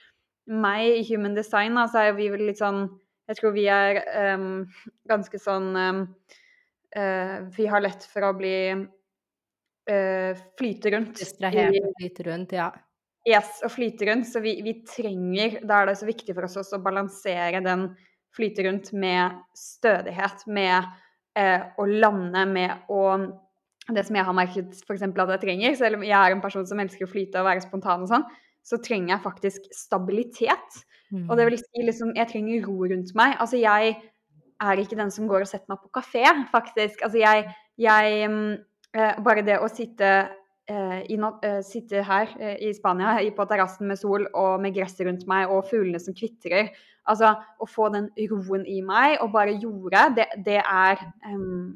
meg 0.50 0.98
i 0.98 1.04
Human 1.08 1.36
Design, 1.36 1.78
altså 1.80 2.10
vi 2.18 2.28
vel 2.32 2.46
litt 2.50 2.60
sånn 2.60 2.86
Jeg 3.24 3.38
tror 3.38 3.54
vi 3.54 3.62
er 3.72 4.02
um, 4.34 4.66
ganske 5.08 5.38
sånn 5.40 5.70
um, 5.72 6.00
uh, 6.92 7.36
Vi 7.54 7.68
har 7.70 7.80
lett 7.80 8.04
for 8.10 8.26
å 8.28 8.34
bli 8.36 8.56
uh, 8.74 10.42
flyte 10.58 10.92
rundt. 10.92 11.22
Distrahert 11.22 11.78
og 11.80 11.94
flyte 12.02 12.26
rundt, 12.28 12.52
ja. 12.52 12.68
Yes, 13.24 13.62
og 13.64 13.72
flyte 13.72 14.10
rundt. 14.10 14.28
Så 14.28 14.42
vi, 14.44 14.58
vi 14.66 14.82
trenger 14.84 15.62
Da 15.64 15.80
er 15.80 15.88
det 15.88 15.96
så 16.02 16.10
viktig 16.10 16.36
for 16.36 16.44
oss 16.44 16.74
å 16.76 16.82
balansere 16.84 17.64
den 17.64 17.88
flyte 18.34 18.66
rundt 18.66 18.90
med 18.92 19.40
stødighet, 19.56 20.44
med 20.50 20.84
uh, 21.38 21.66
å 21.80 21.88
lande, 21.88 22.44
med 22.50 22.90
å 22.92 23.02
det 23.92 24.06
som 24.06 24.16
jeg 24.16 24.24
har 24.24 24.36
merket 24.36 24.78
for 24.86 24.96
eksempel, 24.96 25.24
at 25.24 25.34
jeg 25.34 25.42
trenger, 25.42 25.74
selv 25.76 25.98
om 25.98 26.06
jeg 26.06 26.16
er 26.16 26.32
en 26.32 26.40
person 26.40 26.64
som 26.64 26.80
elsker 26.80 27.04
å 27.04 27.10
flyte 27.10 27.40
og 27.40 27.48
være 27.50 27.64
spontan 27.66 28.06
og 28.06 28.08
sånn, 28.08 28.24
så 28.64 28.78
trenger 28.80 29.12
jeg 29.12 29.24
faktisk 29.26 29.66
stabilitet. 29.76 30.78
Mm. 31.12 31.26
Og 31.28 31.36
det 31.36 31.44
vil 31.50 31.58
si 31.60 31.82
liksom 31.84 32.14
Jeg 32.16 32.30
trenger 32.30 32.64
ro 32.64 32.86
rundt 32.88 33.12
meg. 33.18 33.34
Altså, 33.42 33.58
jeg 33.60 33.92
er 34.64 34.80
ikke 34.80 34.96
den 34.96 35.12
som 35.12 35.28
går 35.28 35.44
og 35.44 35.50
setter 35.50 35.68
meg 35.68 35.82
på 35.82 35.92
kafé, 36.00 36.24
faktisk. 36.54 37.04
Altså, 37.04 37.20
jeg, 37.20 37.44
jeg 37.76 38.30
uh, 38.96 39.20
Bare 39.26 39.44
det 39.44 39.60
å 39.60 39.68
sitte, 39.68 40.14
sitte 41.64 42.00
her 42.08 42.30
i 42.56 42.70
Spania 42.72 43.18
på 43.36 43.44
terrassen 43.50 43.90
med 43.90 43.98
sol 44.00 44.24
og 44.32 44.62
med 44.64 44.72
gresset 44.72 45.04
rundt 45.04 45.26
meg 45.28 45.50
og 45.52 45.66
fuglene 45.68 46.00
som 46.00 46.16
kvitrer 46.16 46.70
Altså, 47.04 47.34
å 47.60 47.66
få 47.68 47.90
den 47.92 48.06
roen 48.30 48.62
i 48.64 48.78
meg 48.80 49.18
og 49.20 49.34
bare 49.34 49.58
jorde, 49.60 50.06
det, 50.16 50.24
det 50.46 50.60
er 50.62 51.02
um, 51.28 51.74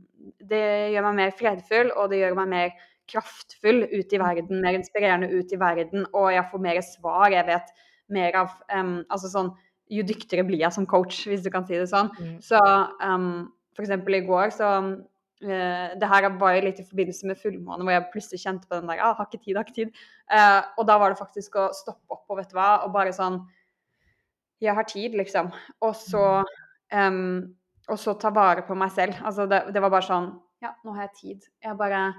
det 0.48 0.62
gjør 0.94 1.04
meg 1.08 1.18
mer 1.18 1.34
fredfull, 1.36 1.90
og 1.96 2.08
det 2.12 2.22
gjør 2.22 2.38
meg 2.38 2.48
mer 2.52 2.72
kraftfull 3.08 3.84
ut 3.88 4.12
i 4.12 4.20
verden, 4.20 4.62
mer 4.64 4.76
inspirerende 4.76 5.28
ut 5.32 5.52
i 5.52 5.60
verden, 5.60 6.06
og 6.16 6.30
jeg 6.32 6.48
får 6.50 6.64
mer 6.64 6.80
svar. 6.84 7.28
Jeg 7.32 7.46
vet 7.48 7.70
mer 8.12 8.40
av 8.40 8.56
um, 8.72 8.98
Altså 9.12 9.28
sånn 9.28 9.50
Jo 9.92 10.04
dyktigere 10.04 10.44
blir 10.48 10.60
jeg 10.60 10.72
som 10.72 10.88
coach, 10.88 11.22
hvis 11.28 11.44
du 11.44 11.50
kan 11.52 11.64
si 11.68 11.76
det 11.76 11.88
sånn. 11.88 12.10
Mm. 12.20 12.34
Så 12.44 12.60
um, 13.04 13.48
for 13.76 13.84
eksempel 13.84 14.18
i 14.18 14.24
går 14.24 14.52
så 14.56 14.72
Uh, 15.38 15.94
det 15.94 16.08
her 16.10 16.24
var 16.34 16.56
jo 16.56 16.62
litt 16.64 16.80
i 16.82 16.86
forbindelse 16.86 17.28
med 17.30 17.38
fullmåne, 17.38 17.84
hvor 17.86 17.94
jeg 17.94 18.06
plutselig 18.10 18.40
kjente 18.42 18.66
på 18.66 18.74
den 18.74 18.88
der 18.90 18.98
ah, 18.98 19.14
'Har 19.14 19.28
ikke 19.28 19.44
tid, 19.44 19.54
har 19.56 19.64
ikke 19.66 19.76
tid'. 19.76 20.00
Uh, 20.26 20.62
og 20.78 20.88
da 20.88 20.96
var 20.98 21.12
det 21.12 21.20
faktisk 21.20 21.54
å 21.54 21.68
stoppe 21.70 22.10
opp 22.10 22.24
og 22.26 22.40
vet 22.40 22.50
du 22.50 22.56
hva, 22.58 22.82
og 22.82 22.92
bare 22.92 23.14
sånn 23.14 23.38
'Jeg 24.60 24.74
har 24.74 24.82
tid', 24.82 25.14
liksom. 25.14 25.52
Og 25.80 25.94
så, 25.94 26.42
um, 26.92 27.54
og 27.88 27.98
så 27.98 28.18
ta 28.18 28.30
vare 28.30 28.66
på 28.66 28.74
meg 28.74 28.90
selv. 28.90 29.14
Altså 29.22 29.46
det, 29.46 29.72
det, 29.72 29.82
var 29.82 29.90
bare 29.90 30.08
sånn 30.10 30.40
'Ja, 30.60 30.74
nå 30.84 30.94
har 30.96 31.06
jeg 31.06 31.14
tid'. 31.22 31.46
Jeg 31.62 31.78
bare 31.78 32.14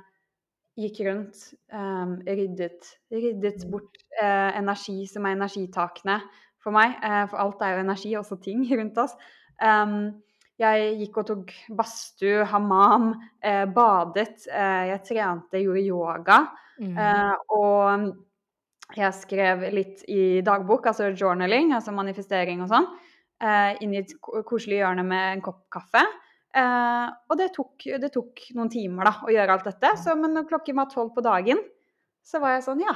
gikk 0.79 1.03
rundt, 1.03 1.53
um, 1.73 2.21
ryddet, 2.23 2.95
ryddet 3.12 3.65
mm. 3.65 3.71
bort 3.71 3.99
uh, 4.21 4.55
energi 4.55 5.05
som 5.08 5.25
er 5.25 5.36
energitakende 5.36 6.21
for 6.63 6.71
meg. 6.71 6.95
for 7.29 7.38
alt 7.38 7.62
er 7.62 7.75
jo 7.75 7.84
energi, 7.84 8.15
også 8.15 8.39
ting 8.39 8.63
rundt 8.79 8.97
oss. 8.97 9.15
Um, 9.60 10.23
jeg 10.59 10.95
gikk 10.99 11.21
og 11.21 11.27
tok 11.29 11.53
badstue, 11.77 12.45
hammam, 12.51 13.13
eh, 13.41 13.65
badet. 13.71 14.47
Eh, 14.51 14.89
jeg 14.91 15.03
trente, 15.07 15.61
gjorde 15.63 15.85
yoga. 15.85 16.39
Mm. 16.79 16.97
Eh, 16.99 17.35
og 17.55 18.97
jeg 18.97 19.13
skrev 19.15 19.67
litt 19.73 20.03
i 20.09 20.41
dagbok, 20.45 20.89
altså 20.91 21.11
journaling, 21.13 21.73
altså 21.77 21.93
manifestering 21.95 22.63
og 22.65 22.71
sånn. 22.73 22.89
Eh, 23.39 23.77
inn 23.85 23.93
i 23.95 24.01
et 24.01 24.15
koselig 24.19 24.81
hjørne 24.81 25.05
med 25.07 25.37
en 25.37 25.45
kopp 25.45 25.63
kaffe. 25.71 26.03
Eh, 26.49 27.07
og 27.29 27.37
det 27.39 27.51
tok, 27.55 27.85
det 28.01 28.09
tok, 28.11 28.41
noen 28.57 28.71
timer 28.73 29.07
da, 29.07 29.13
å 29.23 29.31
gjøre 29.31 29.55
alt 29.55 29.69
dette. 29.69 29.93
Så, 30.01 30.15
men 30.19 30.35
når 30.35 30.49
klokken 30.49 30.79
var 30.81 30.89
tolv 30.91 31.13
på 31.15 31.23
dagen, 31.23 31.61
så 32.25 32.41
var 32.43 32.57
jeg 32.57 32.65
sånn, 32.67 32.83
ja. 32.83 32.95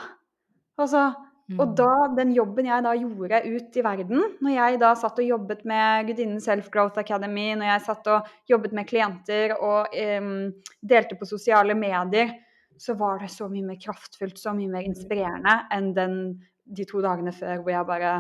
Og 0.82 0.90
så 0.90 1.08
og 1.52 1.66
mm. 1.68 1.74
da, 1.76 1.90
den 2.16 2.32
jobben 2.32 2.70
jeg 2.70 2.86
da 2.86 2.94
gjorde 2.96 3.42
ut 3.44 3.76
i 3.76 3.84
verden, 3.84 4.22
når 4.40 4.54
jeg 4.56 4.80
da 4.80 4.94
satt 4.96 5.20
og 5.20 5.28
jobbet 5.28 5.66
med 5.68 6.08
Gudinnen 6.08 6.40
Self-Growth 6.44 7.02
Academy, 7.02 7.50
når 7.60 7.68
jeg 7.68 7.84
satt 7.90 8.08
og 8.14 8.30
jobbet 8.50 8.76
med 8.78 8.88
klienter 8.88 9.56
og 9.58 9.92
um, 9.92 10.32
delte 10.80 11.20
på 11.20 11.28
sosiale 11.28 11.76
medier, 11.76 12.32
så 12.80 12.96
var 13.00 13.20
det 13.20 13.30
så 13.34 13.50
mye 13.52 13.66
mer 13.68 13.80
kraftfullt, 13.82 14.40
så 14.40 14.56
mye 14.56 14.72
mer 14.72 14.88
inspirerende 14.88 15.58
enn 15.76 15.92
den, 15.98 16.18
de 16.64 16.88
to 16.88 17.04
dagene 17.04 17.36
før 17.36 17.60
hvor 17.60 17.76
jeg 17.76 17.90
bare 17.92 18.16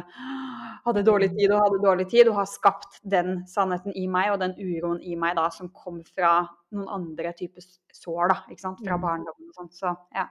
hadde 0.84 1.06
dårlig 1.08 1.32
tid 1.32 1.48
og 1.56 1.64
hadde 1.64 1.82
dårlig 1.84 2.10
tid, 2.12 2.28
og 2.28 2.42
har 2.42 2.52
skapt 2.52 3.00
den 3.08 3.38
sannheten 3.48 3.96
i 3.96 4.04
meg 4.12 4.34
og 4.34 4.42
den 4.44 4.56
uroen 4.60 5.00
i 5.00 5.16
meg 5.20 5.40
da 5.40 5.48
som 5.56 5.72
kom 5.72 6.04
fra 6.12 6.42
noen 6.76 6.92
andre 6.92 7.32
typer 7.40 7.64
sår, 7.64 8.34
da, 8.34 8.40
ikke 8.52 8.66
sant, 8.68 8.84
fra 8.84 9.00
mm. 9.00 9.04
barndommen 9.08 9.52
og 9.52 9.62
sånn. 9.62 9.72
Så 9.72 9.96
ja. 10.12 10.28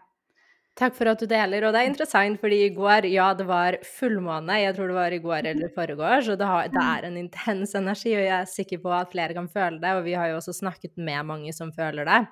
Takk 0.73 0.95
for 0.97 1.11
at 1.11 1.21
du 1.21 1.27
deler. 1.29 1.67
Og 1.69 1.75
det 1.75 1.83
er 1.83 1.89
interessant, 1.91 2.39
fordi 2.41 2.63
i 2.65 2.71
går, 2.73 3.05
ja, 3.13 3.27
det 3.37 3.45
var 3.45 3.77
fullmåne. 3.85 4.55
Jeg 4.63 4.73
tror 4.79 4.89
det 4.89 4.97
var 4.97 5.13
i 5.13 5.21
går 5.21 5.49
eller 5.51 5.73
foregårs, 5.75 6.31
og 6.33 6.39
det, 6.41 6.47
har, 6.49 6.71
det, 6.73 6.85
er 6.95 7.07
en 7.09 7.19
intens 7.21 7.75
energi, 7.77 8.15
og 8.17 8.25
jeg 8.25 8.33
er 8.39 8.49
sikker 8.49 8.81
på 8.81 8.95
at 8.97 9.13
flere 9.13 9.37
kan 9.37 9.51
føle 9.53 9.77
det. 9.83 9.91
Og 9.99 10.07
vi 10.07 10.15
har 10.17 10.31
jo 10.31 10.39
også 10.39 10.55
snakket 10.63 10.97
med 10.97 11.29
mange 11.29 11.53
som 11.53 11.75
føler 11.77 12.09
det. 12.09 12.23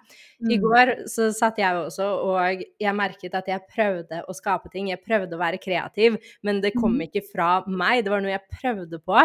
I 0.41 0.57
mm. 0.57 0.65
går 0.65 0.95
så 1.13 1.29
satt 1.37 1.61
jeg 1.61 1.83
også, 1.83 2.07
og 2.31 2.65
jeg 2.81 2.97
merket 2.97 3.37
at 3.37 3.53
jeg 3.53 3.67
prøvde 3.75 4.23
å 4.25 4.39
skape 4.39 4.73
ting. 4.73 4.89
Jeg 4.89 5.05
prøvde 5.05 5.37
å 5.37 5.43
være 5.45 5.61
kreativ, 5.61 6.17
men 6.41 6.65
det 6.65 6.73
kom 6.79 6.97
mm. 6.97 7.07
ikke 7.11 7.27
fra 7.29 7.51
meg. 7.69 8.07
Det 8.07 8.15
var 8.15 8.25
noe 8.25 8.33
jeg 8.33 8.57
prøvde 8.57 9.03
på. 9.05 9.21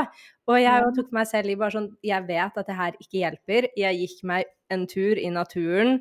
Og 0.51 0.59
jeg 0.59 0.91
tok 0.99 1.15
meg 1.15 1.31
selv 1.31 1.49
i 1.49 1.55
bare 1.57 1.73
sånn 1.73 1.87
Jeg 2.05 2.27
vet 2.27 2.59
at 2.59 2.67
det 2.67 2.75
her 2.77 2.99
ikke 2.99 3.21
hjelper. 3.23 3.71
Jeg 3.79 4.03
gikk 4.03 4.19
meg 4.27 4.51
en 4.73 4.85
tur 4.89 5.17
i 5.21 5.29
naturen 5.29 5.99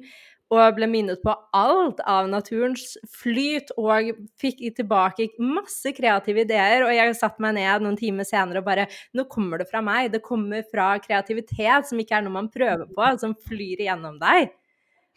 og 0.54 0.76
ble 0.78 0.88
minnet 0.90 1.22
på 1.24 1.34
alt 1.56 2.00
av 2.08 2.28
naturens 2.30 2.94
flyt 3.10 3.72
og 3.80 4.12
fikk 4.40 4.62
tilbake 4.78 5.28
masse 5.42 5.92
kreative 5.96 6.44
ideer. 6.46 6.86
Og 6.86 6.94
jeg 6.94 7.14
satte 7.18 7.42
meg 7.44 7.56
ned 7.58 7.84
noen 7.84 7.98
timer 8.00 8.28
senere 8.28 8.62
og 8.62 8.68
bare 8.68 8.88
Nå 9.14 9.26
kommer 9.30 9.60
det 9.60 9.68
fra 9.70 9.82
meg. 9.84 10.12
Det 10.14 10.22
kommer 10.24 10.64
fra 10.70 10.94
kreativitet, 11.02 11.88
som 11.88 12.00
ikke 12.00 12.18
er 12.18 12.26
noe 12.26 12.38
man 12.38 12.52
prøver 12.52 12.86
på, 12.90 13.08
som 13.20 13.34
flyr 13.46 13.84
igjennom 13.84 14.20
deg. 14.22 14.52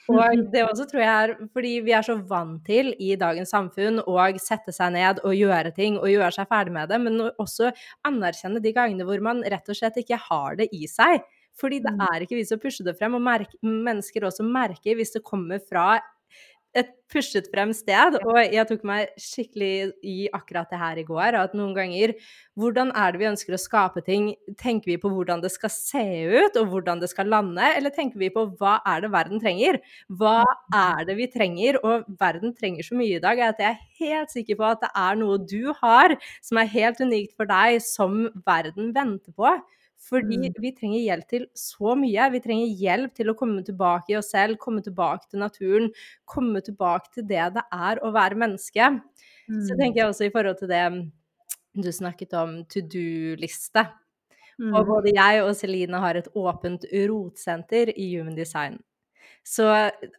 Og 0.08 0.44
det 0.54 0.64
også 0.64 0.86
tror 0.88 1.02
jeg 1.04 1.12
er 1.12 1.34
fordi 1.52 1.72
vi 1.84 1.94
er 1.96 2.06
så 2.06 2.16
vant 2.30 2.62
til 2.68 2.94
i 3.04 3.16
dagens 3.20 3.52
samfunn 3.52 4.00
å 4.08 4.16
sette 4.40 4.72
seg 4.76 4.94
ned 4.96 5.20
og 5.28 5.36
gjøre 5.36 5.74
ting 5.76 5.98
og 6.00 6.08
gjøre 6.12 6.32
seg 6.38 6.48
ferdig 6.48 6.76
med 6.78 6.92
det, 6.92 7.00
men 7.04 7.26
også 7.28 7.74
anerkjenne 8.08 8.64
de 8.64 8.72
gangene 8.76 9.08
hvor 9.08 9.24
man 9.24 9.44
rett 9.44 9.68
og 9.68 9.80
slett 9.80 10.00
ikke 10.00 10.20
har 10.30 10.56
det 10.62 10.70
i 10.72 10.88
seg. 10.92 11.26
Fordi 11.58 11.82
det 11.84 11.96
mm. 11.96 12.06
er 12.12 12.26
ikke 12.26 12.38
vi 12.38 12.46
som 12.48 12.62
pusher 12.62 12.86
det 12.88 12.98
frem, 13.00 13.18
og 13.18 13.26
merke, 13.26 13.58
mennesker 13.64 14.28
også 14.28 14.46
merker 14.46 14.98
hvis 14.98 15.16
det 15.16 15.26
kommer 15.26 15.62
fra 15.64 15.96
et 16.78 16.90
pushet 17.12 17.48
frem 17.54 17.72
sted. 17.76 18.18
Og 18.28 18.38
jeg 18.42 18.66
tok 18.70 18.84
meg 18.88 19.14
skikkelig 19.22 19.94
i 20.06 20.18
akkurat 20.36 20.70
det 20.72 20.80
her 20.82 21.00
i 21.02 21.06
går, 21.08 21.38
at 21.40 21.56
noen 21.58 21.76
ganger 21.78 22.14
Hvordan 22.58 22.90
er 22.98 23.14
det 23.14 23.22
vi 23.22 23.30
ønsker 23.30 23.54
å 23.54 23.62
skape 23.62 24.02
ting? 24.06 24.32
Tenker 24.58 24.90
vi 24.90 24.98
på 25.02 25.12
hvordan 25.14 25.44
det 25.44 25.52
skal 25.54 25.72
se 25.74 26.04
ut, 26.26 26.58
og 26.58 26.72
hvordan 26.72 27.02
det 27.02 27.10
skal 27.12 27.30
lande, 27.30 27.62
eller 27.78 27.94
tenker 27.94 28.18
vi 28.22 28.32
på 28.34 28.48
hva 28.58 28.80
er 28.90 29.04
det 29.06 29.12
verden 29.14 29.42
trenger? 29.44 29.80
Hva 30.10 30.42
mm. 30.42 30.78
er 30.82 31.08
det 31.10 31.18
vi 31.20 31.30
trenger? 31.34 31.80
Og 31.86 32.10
verden 32.20 32.56
trenger 32.58 32.88
så 32.88 32.98
mye 32.98 33.20
i 33.20 33.24
dag 33.24 33.42
at 33.52 33.62
jeg 33.62 33.76
er 33.76 33.86
helt 34.02 34.34
sikker 34.34 34.60
på 34.60 34.70
at 34.72 34.84
det 34.86 34.92
er 34.98 35.22
noe 35.22 35.40
du 35.46 35.74
har 35.82 36.18
som 36.42 36.62
er 36.62 36.74
helt 36.74 37.02
unikt 37.02 37.38
for 37.38 37.50
deg, 37.50 37.82
som 37.86 38.26
verden 38.48 38.94
venter 38.98 39.34
på. 39.38 39.58
Fordi 40.08 40.40
mm. 40.40 40.58
vi 40.64 40.72
trenger 40.76 41.04
hjelp 41.04 41.28
til 41.32 41.46
så 41.58 41.96
mye. 42.00 42.30
Vi 42.34 42.42
trenger 42.44 42.80
hjelp 42.82 43.14
til 43.18 43.32
å 43.32 43.36
komme 43.38 43.64
tilbake 43.68 44.14
i 44.14 44.18
oss 44.20 44.32
selv, 44.32 44.60
komme 44.62 44.84
tilbake 44.86 45.28
til 45.28 45.44
naturen, 45.44 45.92
komme 46.30 46.64
tilbake 46.64 47.12
til 47.18 47.28
det 47.28 47.52
det 47.58 47.64
er 47.76 48.02
å 48.04 48.14
være 48.16 48.40
menneske. 48.40 48.92
Mm. 49.48 49.64
Så 49.68 49.78
tenker 49.80 50.04
jeg 50.04 50.12
også 50.12 50.28
i 50.28 50.34
forhold 50.34 50.60
til 50.62 50.72
det 50.72 50.84
du 51.78 51.90
snakket 51.94 52.34
om 52.40 52.60
to 52.72 52.82
do-liste. 52.82 53.86
Mm. 54.58 54.74
Og 54.74 54.88
både 54.90 55.14
jeg 55.14 55.44
og 55.44 55.54
Celine 55.58 56.02
har 56.02 56.18
et 56.18 56.30
åpent 56.34 56.88
rotsenter 57.12 57.92
i 57.94 58.08
Human 58.16 58.38
Design. 58.38 58.80
Så 59.48 59.64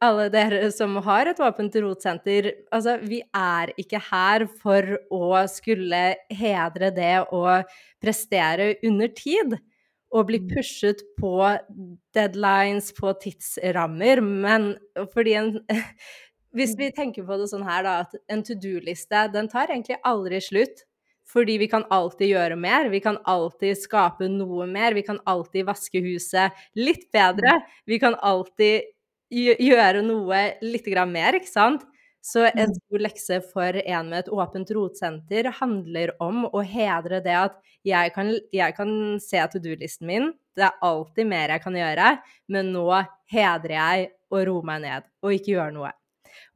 alle 0.00 0.28
dere 0.32 0.70
som 0.72 0.94
har 1.04 1.28
et 1.28 1.40
åpent 1.44 1.74
rotsenter, 1.84 2.46
altså 2.72 2.94
vi 3.02 3.18
er 3.36 3.74
ikke 3.76 4.00
her 4.06 4.46
for 4.62 4.94
å 5.12 5.42
skulle 5.52 6.02
hedre 6.32 6.88
det 6.96 7.16
og 7.26 7.68
prestere 8.00 8.70
under 8.88 9.12
tid 9.12 9.58
og 10.14 10.28
bli 10.30 10.40
mm. 10.40 10.48
pushet 10.54 11.02
på 11.20 11.34
deadlines, 12.16 12.92
på 12.96 13.12
tidsrammer, 13.22 14.22
men 14.24 14.72
fordi 15.14 15.38
en 15.40 15.52
Hvis 16.56 16.72
vi 16.78 16.86
tenker 16.90 17.26
på 17.28 17.36
det 17.36 17.50
sånn 17.50 17.62
her, 17.62 17.82
da, 17.84 17.90
at 18.06 18.14
en 18.32 18.40
to 18.42 18.54
do-liste, 18.56 19.26
den 19.34 19.50
tar 19.52 19.68
egentlig 19.68 19.98
aldri 20.08 20.38
slutt. 20.42 20.80
Fordi 21.28 21.58
vi 21.60 21.66
kan 21.68 21.84
alltid 21.92 22.30
gjøre 22.32 22.56
mer, 22.56 22.88
vi 22.88 23.02
kan 23.04 23.18
alltid 23.28 23.76
skape 23.76 24.30
noe 24.32 24.64
mer, 24.66 24.96
vi 24.96 25.04
kan 25.04 25.20
alltid 25.28 25.66
vaske 25.68 26.00
huset 26.00 26.56
litt 26.72 27.04
bedre. 27.12 27.58
Mm. 27.60 27.74
Vi 27.92 27.98
kan 28.00 28.16
alltid 28.24 28.88
gjøre 29.28 30.00
noe 30.06 30.40
litt 30.64 30.88
mer, 31.12 31.36
ikke 31.36 31.52
sant? 31.52 31.84
Så 32.24 32.44
en 32.48 32.72
god 32.72 32.80
stor 32.80 33.04
lekse 33.04 33.38
for 33.52 33.78
en 33.78 34.10
med 34.10 34.24
et 34.24 34.32
åpent 34.34 34.70
rotsenter 34.74 35.48
handler 35.60 36.12
om 36.22 36.44
å 36.50 36.62
hedre 36.66 37.22
det 37.24 37.36
at 37.38 37.56
jeg 37.86 38.12
kan, 38.16 38.32
jeg 38.52 38.74
kan 38.76 38.90
se 39.22 39.44
to 39.52 39.62
do-listen 39.62 40.08
min, 40.10 40.32
det 40.58 40.66
er 40.66 40.82
alltid 40.84 41.30
mer 41.30 41.54
jeg 41.54 41.62
kan 41.62 41.78
gjøre, 41.78 42.10
men 42.50 42.72
nå 42.74 42.88
hedrer 43.30 43.76
jeg 43.76 44.10
å 44.34 44.42
roe 44.50 44.66
meg 44.66 44.84
ned 44.84 45.08
og 45.22 45.36
ikke 45.36 45.54
gjøre 45.54 45.76
noe. 45.78 45.94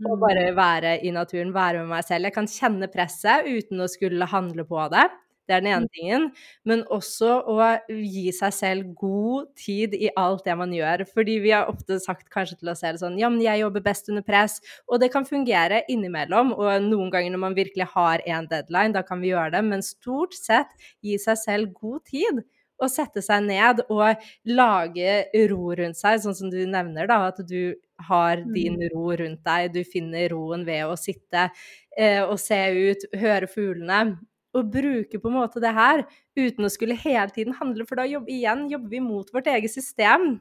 Og 0.03 0.19
bare 0.21 0.49
mm. 0.51 0.57
være 0.59 0.93
i 1.07 1.13
naturen, 1.15 1.55
være 1.55 1.83
med 1.83 1.93
meg 1.95 2.07
selv. 2.07 2.27
Jeg 2.29 2.35
kan 2.35 2.49
kjenne 2.51 2.89
presset 2.91 3.47
uten 3.47 3.83
å 3.83 3.91
skulle 3.91 4.29
handle 4.31 4.67
på 4.69 4.83
det. 4.93 5.07
Det 5.49 5.57
er 5.57 5.63
den 5.65 5.73
ene 5.73 5.89
mm. 5.89 5.93
tingen. 5.97 6.29
Men 6.69 6.85
også 6.93 7.35
å 7.51 7.57
gi 7.89 8.31
seg 8.35 8.55
selv 8.55 8.95
god 8.99 9.51
tid 9.59 9.97
i 9.99 10.11
alt 10.19 10.47
det 10.47 10.57
man 10.59 10.73
gjør. 10.75 11.05
Fordi 11.11 11.39
vi 11.43 11.53
har 11.55 11.71
ofte 11.71 11.99
sagt 12.03 12.31
kanskje 12.33 12.61
til 12.61 12.73
oss 12.73 12.83
selv 12.85 13.03
sånn 13.03 13.19
Ja, 13.21 13.31
men 13.33 13.43
jeg 13.45 13.65
jobber 13.65 13.85
best 13.85 14.11
under 14.13 14.25
press. 14.27 14.61
Og 14.89 15.03
det 15.03 15.13
kan 15.15 15.29
fungere 15.29 15.83
innimellom. 15.93 16.55
Og 16.57 16.89
noen 16.89 17.13
ganger 17.13 17.35
når 17.35 17.45
man 17.49 17.59
virkelig 17.59 17.91
har 17.97 18.25
en 18.27 18.51
deadline, 18.51 18.95
da 18.97 19.05
kan 19.07 19.23
vi 19.23 19.33
gjøre 19.33 19.57
det. 19.57 19.63
Men 19.67 19.87
stort 19.87 20.37
sett 20.39 20.73
gi 21.03 21.19
seg 21.21 21.41
selv 21.43 21.79
god 21.79 22.03
tid. 22.09 22.43
Og 22.83 22.91
sette 22.91 23.23
seg 23.23 23.45
ned 23.47 23.85
og 23.95 24.25
lage 24.49 25.45
ro 25.53 25.75
rundt 25.79 25.99
seg, 26.01 26.19
sånn 26.25 26.35
som 26.35 26.51
du 26.51 26.59
nevner, 26.67 27.07
da. 27.07 27.29
At 27.31 27.39
du 27.47 27.77
har 28.09 28.43
din 28.43 28.81
mm. 28.81 28.89
ro 28.95 29.13
rundt 29.21 29.45
deg. 29.47 29.71
Du 29.75 29.83
finner 29.87 30.33
roen 30.33 30.67
ved 30.67 30.89
å 30.91 30.99
sitte 30.99 31.49
eh, 31.95 32.23
og 32.25 32.39
se 32.43 32.59
ut, 32.75 33.07
høre 33.23 33.51
fuglene 33.51 34.17
å 34.53 34.63
bruke 34.69 35.19
på 35.19 35.31
en 35.31 35.37
måte 35.39 35.63
det 35.63 35.73
her 35.73 36.05
uten 36.37 36.67
å 36.67 36.73
skulle 36.73 36.99
hele 36.99 37.31
tiden 37.33 37.57
handle, 37.57 37.87
for 37.89 38.01
da 38.01 38.07
jobber, 38.09 38.33
igjen 38.33 38.67
jobber 38.73 38.93
vi 38.93 39.01
mot 39.05 39.33
vårt 39.33 39.49
eget 39.53 39.73
system. 39.73 40.35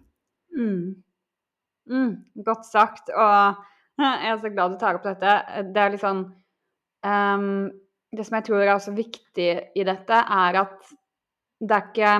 Mm. 0.57 0.99
Mm, 1.91 2.11
godt 2.45 2.67
sagt. 2.67 3.11
Og 3.11 3.61
jeg 4.03 4.33
er 4.33 4.41
så 4.41 4.51
glad 4.51 4.75
du 4.75 4.79
tar 4.81 4.99
opp 4.99 5.07
dette. 5.07 5.37
Det 5.71 5.83
er 5.83 5.93
litt 5.93 6.03
sånn 6.03 6.25
um, 7.05 7.71
Det 8.11 8.27
som 8.27 8.37
jeg 8.37 8.47
tror 8.49 8.65
er 8.65 8.73
også 8.75 8.95
viktig 8.95 9.49
i 9.79 9.87
dette, 9.87 10.21
er 10.21 10.59
at 10.65 10.93
det 11.61 11.77
er 11.77 11.89
ikke 11.91 12.13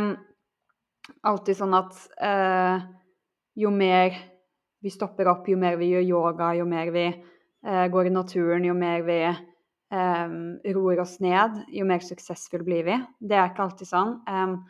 alltid 1.28 1.58
sånn 1.58 1.74
at 1.76 1.98
uh, 2.22 2.84
jo 3.58 3.72
mer 3.74 4.16
vi 4.82 4.92
stopper 4.94 5.28
opp, 5.30 5.50
jo 5.50 5.58
mer 5.60 5.76
vi 5.82 5.92
gjør 5.92 6.06
yoga, 6.08 6.52
jo 6.58 6.66
mer 6.70 6.92
vi 6.94 7.08
uh, 7.12 7.88
går 7.92 8.08
i 8.08 8.14
naturen, 8.14 8.66
jo 8.66 8.76
mer 8.78 9.04
vi 9.06 9.20
eh, 9.92 10.36
roer 10.76 11.02
oss 11.04 11.18
ned, 11.24 11.64
jo 11.72 11.88
mer 11.88 12.04
suksessfull 12.06 12.64
blir 12.68 12.86
vi. 12.88 12.98
Det 13.20 13.38
er 13.38 13.52
ikke 13.52 13.66
alltid 13.68 13.90
sånn. 13.90 14.16
Um, 14.30 14.62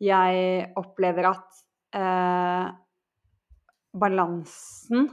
jeg 0.00 0.70
opplever 0.80 1.28
at 1.28 1.58
uh, 1.96 2.70
balansen 4.00 5.10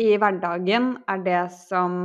i 0.00 0.14
hverdagen 0.16 0.94
er 1.10 1.24
det 1.26 1.42
som 1.52 1.98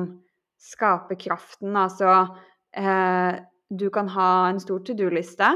skaper 0.60 1.20
kraften. 1.22 1.78
Altså 1.80 2.12
uh, 2.28 3.32
du 3.70 3.88
kan 3.94 4.12
ha 4.12 4.30
en 4.50 4.60
stor 4.64 4.84
to 4.84 4.96
do-liste, 4.98 5.54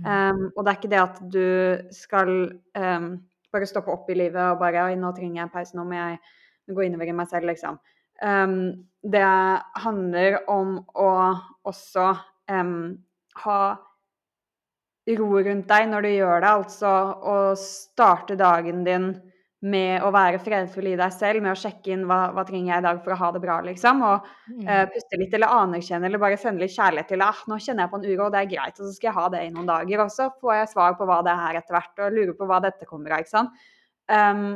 um, 0.00 0.42
og 0.54 0.62
det 0.62 0.70
er 0.70 0.78
ikke 0.78 0.92
det 0.92 1.02
at 1.02 1.20
du 1.32 1.46
skal 1.94 2.32
um, 2.76 3.10
bare 3.52 3.68
stoppe 3.68 3.92
opp 3.92 4.08
i 4.12 4.18
livet 4.18 4.42
og 4.52 4.60
bare 4.60 4.88
Oi, 4.90 4.96
nå 5.00 5.12
trenger 5.16 5.40
jeg 5.40 5.48
en 5.48 5.52
pause, 5.52 5.76
nå 5.76 5.84
må 5.88 5.96
jeg 5.96 6.18
gå 6.76 6.84
innover 6.84 7.12
i 7.12 7.16
meg 7.16 7.30
selv, 7.30 7.48
liksom. 7.52 7.78
Um, 8.24 8.86
det 9.06 9.26
handler 9.82 10.40
om 10.50 10.78
å 10.94 11.10
også 11.66 12.08
ha 13.42 13.60
ro 15.06 15.28
rundt 15.38 15.68
deg 15.70 15.88
når 15.90 16.02
du 16.06 16.10
gjør 16.10 16.42
det, 16.42 16.50
altså 16.50 16.92
å 17.22 17.38
starte 17.60 18.38
dagen 18.38 18.82
din 18.86 19.12
med 19.66 20.02
å 20.04 20.10
være 20.14 20.38
fredfull 20.42 20.90
i 20.90 20.98
deg 20.98 21.12
selv, 21.14 21.42
med 21.42 21.54
å 21.54 21.58
sjekke 21.58 21.94
inn 21.94 22.04
hva, 22.06 22.18
hva 22.34 22.44
trenger 22.46 22.74
jeg 22.74 22.82
i 22.82 22.86
dag 22.86 22.98
for 23.02 23.14
å 23.14 23.18
ha 23.18 23.30
det 23.34 23.40
bra, 23.42 23.56
liksom. 23.64 24.02
Og 24.04 24.28
mm. 24.52 24.60
uh, 24.68 24.82
puste 24.92 25.18
litt, 25.18 25.34
eller 25.34 25.54
anerkjenne, 25.56 26.06
eller 26.06 26.22
bare 26.22 26.38
sende 26.38 26.62
litt 26.62 26.74
kjærlighet 26.74 27.10
til 27.14 27.24
ah, 27.24 27.40
nå 27.48 27.58
kjenner 27.62 27.86
jeg 27.86 27.92
på 27.94 28.00
en 28.00 28.06
uro, 28.06 28.26
og 28.26 28.34
det 28.34 28.42
er 28.42 28.50
greit, 28.52 28.78
og 28.78 28.84
så 28.84 28.92
skal 28.92 29.10
jeg 29.10 29.16
ha 29.16 29.26
det 29.32 29.42
i 29.46 29.50
noen 29.54 29.70
dager. 29.70 30.04
Og 30.04 30.12
så 30.12 30.28
får 30.42 30.58
jeg 30.58 30.72
svar 30.74 30.96
på 30.98 31.08
hva 31.08 31.18
det 31.26 31.34
er 31.48 31.60
etter 31.62 31.78
hvert, 31.78 31.94
og 32.04 32.18
lurer 32.18 32.34
på 32.38 32.50
hva 32.50 32.60
dette 32.66 32.88
kommer 32.90 33.16
av, 33.16 33.24
ikke 33.24 33.32
sant. 33.32 33.68
Um, 34.12 34.48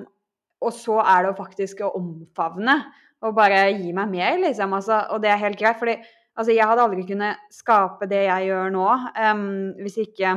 og 0.60 0.76
så 0.76 1.00
er 1.00 1.24
det 1.24 1.32
jo 1.32 1.38
faktisk 1.40 1.80
å 1.86 1.94
omfavne 1.96 2.76
og 3.20 3.36
bare 3.36 3.66
gi 3.74 3.92
meg 3.96 4.12
mer, 4.12 4.38
liksom. 4.40 4.74
Altså, 4.76 5.02
og 5.12 5.22
det 5.22 5.32
er 5.32 5.42
helt 5.42 5.58
greit, 5.60 5.78
fordi 5.80 5.96
altså, 6.34 6.54
jeg 6.54 6.66
hadde 6.66 6.86
aldri 6.86 7.04
kunnet 7.08 7.42
skape 7.54 8.08
det 8.10 8.24
jeg 8.26 8.48
gjør 8.50 8.72
nå, 8.74 8.86
um, 9.30 9.44
hvis, 9.80 9.98
ikke, 10.06 10.34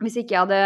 hvis 0.00 0.20
ikke 0.22 0.36
jeg 0.36 0.46
hadde 0.46 0.62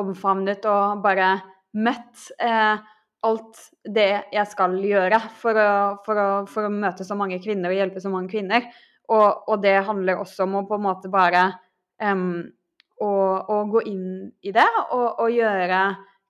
omfavnet 0.00 0.64
og 0.70 1.02
bare 1.04 1.34
møtt 1.76 2.30
uh, 2.42 2.80
alt 3.26 3.64
det 3.84 4.10
jeg 4.32 4.46
skal 4.48 4.78
gjøre 4.80 5.18
for 5.40 5.58
å, 5.60 5.72
for, 6.06 6.20
å, 6.20 6.28
for 6.48 6.66
å, 6.66 6.72
møte 6.72 7.04
så 7.04 7.16
mange 7.18 7.40
kvinner 7.42 7.72
og 7.72 7.76
hjelpe 7.76 8.02
så 8.02 8.12
mange 8.12 8.32
kvinner. 8.32 8.70
Og, 9.10 9.50
og 9.50 9.60
det 9.64 9.80
handler 9.88 10.22
også 10.22 10.46
om 10.46 10.60
å 10.60 10.66
på 10.68 10.78
en 10.78 10.86
måte 10.86 11.10
bare 11.12 11.48
um, 12.00 12.40
å, 13.02 13.10
å, 13.10 13.58
gå 13.72 13.82
inn 13.90 14.06
i 14.46 14.54
det 14.54 14.68
og, 14.86 15.20
og 15.20 15.34
gjøre 15.34 15.82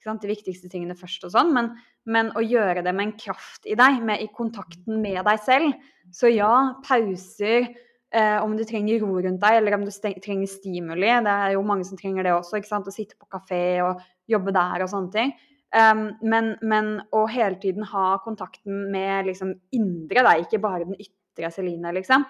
sant, 0.06 0.22
de 0.22 0.30
viktigste 0.30 0.70
tingene 0.72 0.96
først 0.98 1.26
og 1.28 1.34
sånn, 1.34 1.52
men, 1.56 1.70
men, 2.08 2.32
å 2.38 2.42
gjøre 2.44 2.84
det 2.86 2.94
med 2.96 3.08
en 3.08 3.14
kraft 3.20 3.68
i 3.68 3.76
deg, 3.78 4.00
med, 4.06 4.22
i 4.24 4.30
kontakten 4.32 5.00
med 5.02 5.20
deg 5.26 5.44
selv. 5.44 5.86
Så 6.14 6.32
ja, 6.32 6.52
pauser. 6.86 7.68
Eh, 8.10 8.38
om 8.42 8.56
du 8.58 8.64
trenger 8.66 9.04
ro 9.04 9.20
rundt 9.22 9.38
deg, 9.38 9.60
eller 9.60 9.76
om 9.76 9.84
du 9.86 9.92
trenger 9.94 10.48
stimuli. 10.50 11.12
Det 11.22 11.34
er 11.44 11.52
jo 11.54 11.62
mange 11.62 11.86
som 11.86 11.98
trenger 12.00 12.26
det 12.26 12.34
også. 12.34 12.58
ikke 12.58 12.72
sant, 12.72 12.88
Å 12.90 12.94
sitte 12.94 13.14
på 13.20 13.28
kafé 13.30 13.62
og 13.86 14.02
jobbe 14.30 14.54
der 14.56 14.82
og 14.82 14.90
sånne 14.90 15.14
ting. 15.14 15.32
Um, 15.70 16.08
men, 16.26 16.56
men, 16.66 16.96
å 17.14 17.28
hele 17.30 17.54
tiden 17.62 17.84
ha 17.86 18.16
kontakten 18.24 18.88
med 18.90 19.28
liksom 19.28 19.52
indre 19.76 20.24
deg, 20.26 20.42
ikke 20.42 20.58
bare 20.64 20.88
den 20.88 20.98
ytre 20.98 21.50
Celine, 21.54 21.92
liksom. 21.94 22.24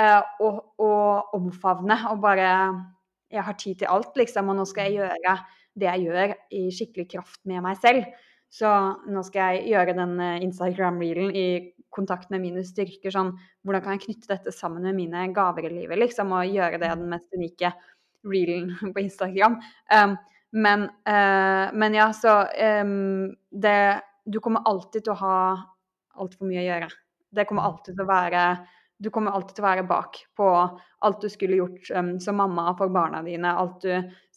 Uh, 0.00 0.22
og, 0.44 0.62
og, 0.80 1.34
omfavne 1.36 1.96
og 2.10 2.20
bare 2.20 2.48
Jeg 3.32 3.42
har 3.42 3.56
tid 3.60 3.78
til 3.80 3.90
alt, 3.90 4.16
liksom, 4.16 4.48
og 4.48 4.56
nå 4.56 4.64
skal 4.68 4.88
jeg 4.88 5.00
gjøre 5.02 5.36
det 5.76 5.90
jeg 5.90 6.08
gjør, 6.08 6.34
i 6.56 6.62
skikkelig 6.72 7.08
kraft 7.12 7.42
med 7.48 7.64
meg 7.64 7.78
selv. 7.82 8.06
Så 8.52 8.68
nå 9.10 9.22
skal 9.26 9.56
jeg 9.56 9.72
gjøre 9.72 9.96
den 9.98 10.14
eh, 10.22 10.44
Instagram-reelen 10.46 11.34
i 11.36 11.48
kontakt 11.92 12.30
med 12.32 12.42
mine 12.44 12.62
styrker. 12.66 13.12
Sånn, 13.12 13.34
hvordan 13.66 13.84
kan 13.84 13.96
jeg 13.96 14.06
knytte 14.06 14.30
dette 14.32 14.54
sammen 14.54 14.86
med 14.86 14.96
mine 14.96 15.26
gaver 15.36 15.68
i 15.68 15.74
livet, 15.74 15.98
liksom, 16.00 16.34
og 16.36 16.54
gjøre 16.54 16.80
det 16.80 16.92
den 16.92 17.10
mest 17.10 17.36
unike 17.36 17.72
reelen 18.26 18.74
på 18.94 19.04
Instagram. 19.04 19.58
Um, 19.92 20.16
men, 20.56 20.86
uh, 21.08 21.66
men, 21.74 21.96
ja, 21.98 22.10
så 22.16 22.44
um, 22.82 23.34
det 23.50 24.02
Du 24.26 24.40
kommer 24.42 24.64
alltid 24.66 25.04
til 25.04 25.12
å 25.12 25.20
ha 25.20 25.38
altfor 26.18 26.48
mye 26.48 26.62
å 26.62 26.66
gjøre. 26.66 26.88
Det 27.30 27.44
kommer 27.46 27.62
mm. 27.62 27.68
alltid 27.68 27.94
til 27.94 28.04
å 28.04 28.08
være 28.08 28.44
Du 29.02 29.10
kommer 29.12 29.36
alltid 29.36 29.58
til 29.58 29.64
å 29.64 29.66
være 29.66 29.84
bak 29.86 30.22
på 30.38 30.46
alt 31.06 31.20
du 31.22 31.28
skulle 31.30 31.58
gjort 31.60 31.90
um, 31.94 32.14
som 32.22 32.38
mamma 32.40 32.70
for 32.78 32.90
barna 32.94 33.20
dine, 33.26 33.52
alt 33.52 33.84
du 33.84 33.92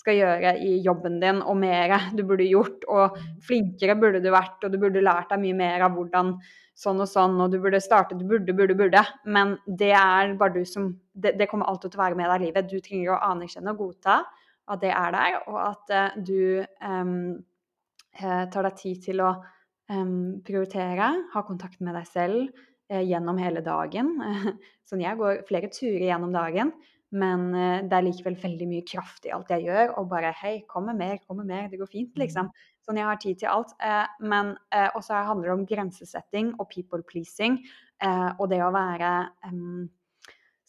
skal 0.10 0.18
gjøre 0.18 0.56
i 0.66 0.80
jobben 0.86 1.20
din, 1.22 1.44
og 1.46 1.58
mer 1.60 1.94
du 2.18 2.24
burde 2.26 2.48
gjort, 2.50 2.86
og 2.90 3.20
flinkere 3.46 3.96
burde 4.00 4.24
du 4.24 4.32
vært, 4.34 4.58
og 4.64 4.74
du 4.74 4.80
burde 4.82 5.04
lært 5.06 5.30
deg 5.30 5.44
mye 5.44 5.58
mer 5.58 5.86
av 5.86 5.94
hvordan 5.94 6.34
sånn 6.80 7.04
og 7.04 7.10
sånn, 7.12 7.36
og 7.44 7.52
du 7.52 7.60
burde 7.62 7.82
starte, 7.84 8.18
du 8.18 8.26
burde, 8.26 8.56
burde, 8.56 8.76
burde. 8.80 9.04
Men 9.28 9.58
det 9.68 9.92
er 9.94 10.34
bare 10.40 10.56
du 10.58 10.66
som 10.66 10.96
Det, 11.20 11.34
det 11.36 11.50
kommer 11.52 11.68
alltid 11.68 11.92
til 11.92 12.00
å 12.00 12.04
være 12.06 12.16
med 12.16 12.30
deg 12.32 12.40
i 12.40 12.46
livet. 12.46 12.68
Du 12.72 12.80
trenger 12.80 13.12
å 13.12 13.24
anerkjenne 13.28 13.74
og 13.74 13.82
godta 13.82 14.22
at 14.72 14.80
det 14.80 14.94
er 14.96 15.12
der, 15.12 15.34
og 15.50 15.58
at 15.60 15.92
uh, 15.92 16.14
du 16.16 16.64
um, 16.80 17.42
tar 18.16 18.64
deg 18.70 18.78
tid 18.80 19.02
til 19.04 19.20
å 19.26 19.34
um, 19.92 20.40
prioritere, 20.48 21.10
ha 21.34 21.44
kontakt 21.44 21.82
med 21.84 21.98
deg 21.98 22.08
selv 22.08 22.46
uh, 22.94 23.02
gjennom 23.04 23.42
hele 23.42 23.66
dagen. 23.66 24.14
sånn 24.88 25.04
jeg 25.04 25.20
går 25.20 25.44
flere 25.50 25.68
turer 25.76 26.08
gjennom 26.08 26.32
dagen, 26.32 26.72
men 27.16 27.46
uh, 27.56 27.78
det 27.86 27.96
er 27.98 28.06
likevel 28.06 28.40
veldig 28.42 28.68
mye 28.70 28.88
kraft 28.88 29.28
i 29.30 29.34
alt 29.36 29.52
jeg 29.56 29.68
gjør, 29.68 29.96
og 30.00 30.10
bare 30.12 30.34
hei, 30.42 30.56
kom 30.70 30.90
med 30.90 31.00
mer, 31.00 31.22
kom 31.26 31.42
med 31.42 31.50
mer, 31.50 31.70
det 31.72 31.82
går 31.82 31.92
fint, 31.92 32.18
liksom. 32.22 32.50
Mm. 32.50 32.68
Sånn 32.86 33.00
jeg 33.00 33.10
har 33.10 33.22
tid 33.22 33.38
til 33.38 33.52
alt. 33.52 33.76
men 34.26 34.56
også 34.98 35.20
handler 35.28 35.52
det 35.52 35.54
om 35.54 35.66
grensesetting 35.70 36.48
og 36.58 36.72
people 36.72 37.04
pleasing, 37.06 37.60
og 38.40 38.48
det 38.50 38.64
å 38.66 38.72
være 38.74 39.12
um, 39.46 39.84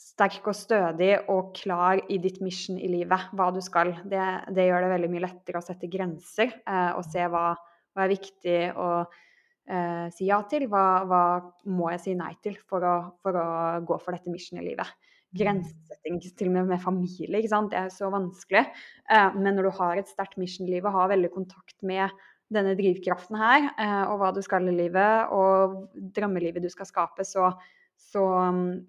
sterk 0.01 0.49
og 0.51 0.57
stødig 0.57 1.12
og 1.32 1.53
klar 1.57 2.01
i 2.12 2.18
ditt 2.22 2.41
mission 2.45 2.78
i 2.80 2.88
livet, 2.91 3.30
hva 3.36 3.51
du 3.55 3.61
skal. 3.64 3.93
Det, 4.09 4.22
det 4.55 4.68
gjør 4.68 4.86
det 4.86 4.93
veldig 4.95 5.11
mye 5.12 5.24
lettere 5.26 5.61
å 5.61 5.64
sette 5.64 5.91
grenser 5.93 6.55
eh, 6.61 6.93
og 6.97 7.05
se 7.07 7.24
hva, 7.24 7.51
hva, 7.93 8.05
er 8.05 8.12
viktig 8.14 8.59
å 8.80 8.88
eh, 9.01 10.07
si 10.16 10.30
ja 10.30 10.41
til. 10.51 10.66
Hva, 10.72 10.84
hva, 11.09 11.22
må 11.68 11.93
jeg 11.95 12.05
si 12.05 12.16
nei 12.18 12.32
til 12.45 12.59
for 12.68 12.86
å, 12.86 12.97
for 13.20 13.36
å 13.36 13.49
gå 13.86 14.01
for 14.01 14.16
dette 14.16 14.32
mission 14.32 14.61
i 14.61 14.66
livet. 14.70 14.88
Mm. 15.31 15.39
Grensesetting 15.43 16.20
til 16.24 16.51
og 16.51 16.57
med 16.57 16.72
med 16.72 16.83
familie, 16.83 17.39
ikke 17.39 17.53
sant? 17.53 17.70
det 17.70 17.78
er 17.78 17.93
så 17.95 18.11
vanskelig. 18.11 18.64
Eh, 19.11 19.37
men 19.37 19.55
når 19.55 19.68
du 19.68 19.72
har 19.78 20.01
et 20.01 20.11
sterkt 20.11 20.39
mission-liv 20.41 20.85
og 20.85 20.97
har 20.97 21.12
veldig 21.12 21.31
kontakt 21.35 21.76
med 21.87 22.11
denne 22.51 22.74
drivkraften 22.74 23.39
her, 23.39 23.68
eh, 23.78 24.03
og 24.11 24.18
hva 24.18 24.33
du 24.35 24.43
skal 24.43 24.66
i 24.66 24.74
livet, 24.74 25.31
og 25.31 25.87
drømmelivet 25.95 26.62
du 26.62 26.70
skal 26.72 26.89
skape, 26.89 27.26
så 27.26 27.53
så, 28.01 28.24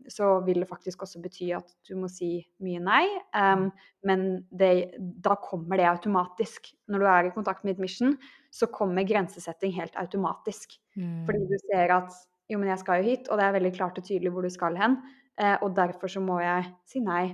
så, 0.08 0.28
vil 0.46 0.64
det 0.64 0.70
faktisk 0.70 1.04
også 1.04 1.20
bety 1.22 1.52
at 1.54 1.68
du 1.88 1.98
må 2.00 2.08
si 2.10 2.40
mye 2.64 2.80
nei. 2.82 3.04
Um, 3.36 3.68
men 4.08 4.24
det, 4.56 4.96
da 4.98 5.36
kommer 5.36 5.78
det 5.78 5.90
automatisk. 5.90 6.72
Når 6.90 7.04
du 7.04 7.08
er 7.12 7.28
i 7.28 7.34
kontakt 7.36 7.66
med 7.66 7.76
et 7.76 7.84
mission, 7.84 8.16
så 8.56 8.70
kommer 8.72 9.06
grensesetting 9.08 9.76
helt 9.76 9.98
automatisk. 10.00 10.78
Mm. 10.96 11.26
Fordi 11.28 11.44
du 11.52 11.58
ser 11.68 11.94
at 12.00 12.16
jo, 12.52 12.60
men 12.60 12.72
jeg 12.72 12.82
skal 12.82 13.02
jo 13.02 13.12
hit, 13.12 13.30
og 13.30 13.40
det 13.40 13.46
er 13.46 13.58
veldig 13.60 13.74
klart 13.76 14.00
og 14.00 14.08
tydelig 14.08 14.32
hvor 14.34 14.48
du 14.48 14.52
skal 14.52 14.80
hen. 14.80 14.98
Uh, 15.42 15.58
og 15.66 15.72
derfor 15.78 16.12
så 16.12 16.22
må 16.22 16.38
jeg 16.44 16.68
si 16.86 17.02
nei 17.02 17.32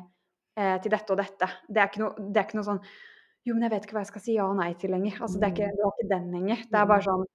eh, 0.58 0.78
til 0.84 0.93
dette 0.93 1.14
og 1.14 1.20
dette. 1.20 1.49
Det 1.68 1.82
er, 1.84 1.97
no, 2.01 2.12
det 2.18 2.39
er, 2.39 2.47
ikke 2.47 2.60
noe, 2.60 2.68
sånn 2.68 2.84
Jo, 3.47 3.55
men 3.55 3.68
jeg 3.68 3.74
vet 3.74 3.88
ikke 3.88 3.97
hva 3.97 4.03
jeg 4.05 4.12
skal 4.12 4.24
si 4.24 4.38
ja 4.38 4.45
og 4.47 4.55
nei 4.60 4.72
til 4.80 4.91
lenger. 4.95 5.20
Altså, 5.22 5.41
det, 5.41 5.49
er 5.49 5.55
ikke, 5.55 5.74
det 5.76 5.84
er 5.84 5.91
ikke 5.93 6.14
den 6.14 6.32
lenger. 6.36 6.64
Det 6.68 6.80
er 6.80 6.88
bare 6.88 7.03
mm. 7.03 7.10
sånn 7.10 7.28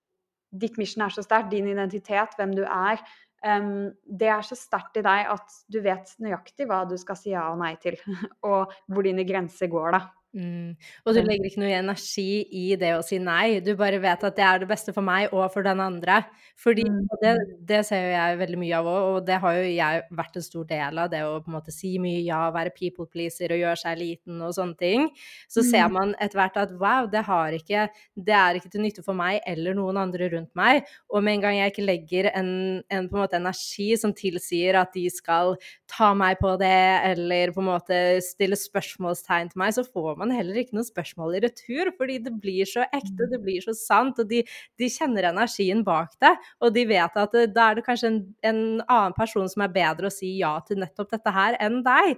Ditt 0.62 0.74
mission 0.76 1.00
er 1.00 1.12
så 1.14 1.22
sterkt, 1.24 1.48
din 1.48 1.70
identitet, 1.70 2.34
hvem 2.36 2.50
du 2.52 2.66
er, 2.66 3.00
Um, 3.42 3.90
det 4.06 4.28
er 4.30 4.44
så 4.46 4.54
sterkt 4.54 5.00
i 5.00 5.02
deg 5.02 5.26
at 5.32 5.54
du 5.66 5.80
vet 5.82 6.12
nøyaktig 6.22 6.62
hva 6.70 6.84
du 6.86 6.94
skal 7.00 7.16
si 7.18 7.32
ja 7.32 7.48
og 7.50 7.56
nei 7.58 7.72
til, 7.82 7.96
og 8.46 8.70
hvor 8.86 9.02
dine 9.02 9.24
grenser 9.26 9.66
går, 9.72 9.96
da. 9.96 10.02
Mm. 10.32 10.72
Og 11.04 11.12
du 11.12 11.20
legger 11.20 11.44
ikke 11.44 11.60
noe 11.60 11.74
energi 11.76 12.42
i 12.56 12.64
det 12.80 12.94
å 12.96 13.02
si 13.04 13.18
nei, 13.20 13.60
du 13.60 13.74
bare 13.76 13.98
vet 14.00 14.22
at 14.24 14.36
det 14.38 14.44
er 14.46 14.62
det 14.62 14.68
beste 14.70 14.94
for 14.96 15.04
meg 15.04 15.32
og 15.34 15.44
for 15.52 15.66
den 15.66 15.80
andre. 15.84 16.22
Fordi, 16.62 16.86
mm. 16.88 17.02
det, 17.20 17.32
det, 17.68 17.80
ser 17.88 18.06
jo 18.06 18.12
jeg 18.14 18.38
veldig 18.40 18.60
mye 18.60 18.78
av 18.78 18.88
òg, 18.88 19.08
og 19.10 19.26
det 19.28 19.38
har 19.42 19.58
jo 19.58 19.66
jeg 19.68 20.02
vært 20.22 20.38
en 20.38 20.46
stor 20.46 20.68
del 20.70 21.00
av, 21.02 21.10
det 21.12 21.20
å 21.26 21.34
på 21.42 21.52
en 21.52 21.56
måte 21.58 21.74
si 21.74 21.92
mye 22.00 22.22
ja, 22.24 22.40
være 22.54 22.72
people 22.76 23.08
pleaser 23.12 23.52
og 23.52 23.60
gjøre 23.60 23.80
seg 23.82 24.00
liten 24.00 24.40
og 24.40 24.54
sånne 24.56 24.78
ting. 24.80 25.08
Så 25.52 25.66
mm. 25.66 25.68
ser 25.68 25.92
man 25.92 26.16
etter 26.16 26.40
hvert 26.40 26.58
at 26.64 26.74
wow, 26.80 27.10
det, 27.12 27.24
har 27.28 27.58
ikke, 27.58 27.86
det 28.16 28.36
er 28.38 28.60
ikke 28.60 28.72
til 28.72 28.86
nytte 28.86 29.04
for 29.04 29.18
meg 29.18 29.42
eller 29.48 29.76
noen 29.76 30.00
andre 30.00 30.30
rundt 30.32 30.52
meg. 30.58 30.88
Og 31.12 31.24
med 31.24 31.38
en 31.38 31.46
gang 31.46 31.58
jeg 31.58 31.74
ikke 31.74 31.86
legger 31.86 32.30
en, 32.32 32.52
en 32.88 33.10
på 33.10 33.18
en 33.18 33.24
måte 33.26 33.40
energi 33.40 33.90
som 34.00 34.16
tilsier 34.16 34.80
at 34.80 34.96
de 34.96 35.04
skal 35.12 35.58
ta 35.92 36.12
meg 36.16 36.40
på 36.40 36.54
det, 36.60 36.72
eller 37.12 37.52
på 37.52 37.60
en 37.60 37.68
måte 37.68 38.00
stille 38.24 38.56
spørsmålstegn 38.56 39.52
til 39.52 39.60
meg, 39.60 39.74
så 39.76 39.84
får 39.84 40.14
man 40.16 40.21
man 40.22 40.34
heller 40.34 40.60
ikke 40.62 40.76
noe 40.78 40.86
spørsmål 40.86 41.36
i 41.36 41.42
retur, 41.44 41.92
fordi 41.98 42.18
det 42.24 42.32
blir 42.42 42.68
så 42.68 42.86
ekte, 42.88 43.28
det 43.30 43.40
blir 43.44 43.64
så 43.64 43.74
sant, 43.76 44.22
og 44.22 44.30
de, 44.30 44.42
de 44.80 44.90
kjenner 44.92 45.30
energien 45.32 45.84
bak 45.86 46.14
det. 46.22 46.32
Og 46.62 46.74
de 46.76 46.86
vet 46.88 47.20
at 47.24 47.36
det, 47.36 47.48
da 47.56 47.68
er 47.70 47.78
det 47.78 47.86
kanskje 47.86 48.12
en, 48.12 48.22
en, 48.48 48.64
annen 48.86 49.16
person 49.18 49.50
som 49.50 49.66
er 49.66 49.74
bedre 49.74 50.08
å 50.08 50.14
si 50.14 50.36
ja 50.38 50.54
til 50.66 50.82
nettopp 50.82 51.12
dette 51.16 51.34
her, 51.34 51.58
enn 51.62 51.82
deg. 51.86 52.16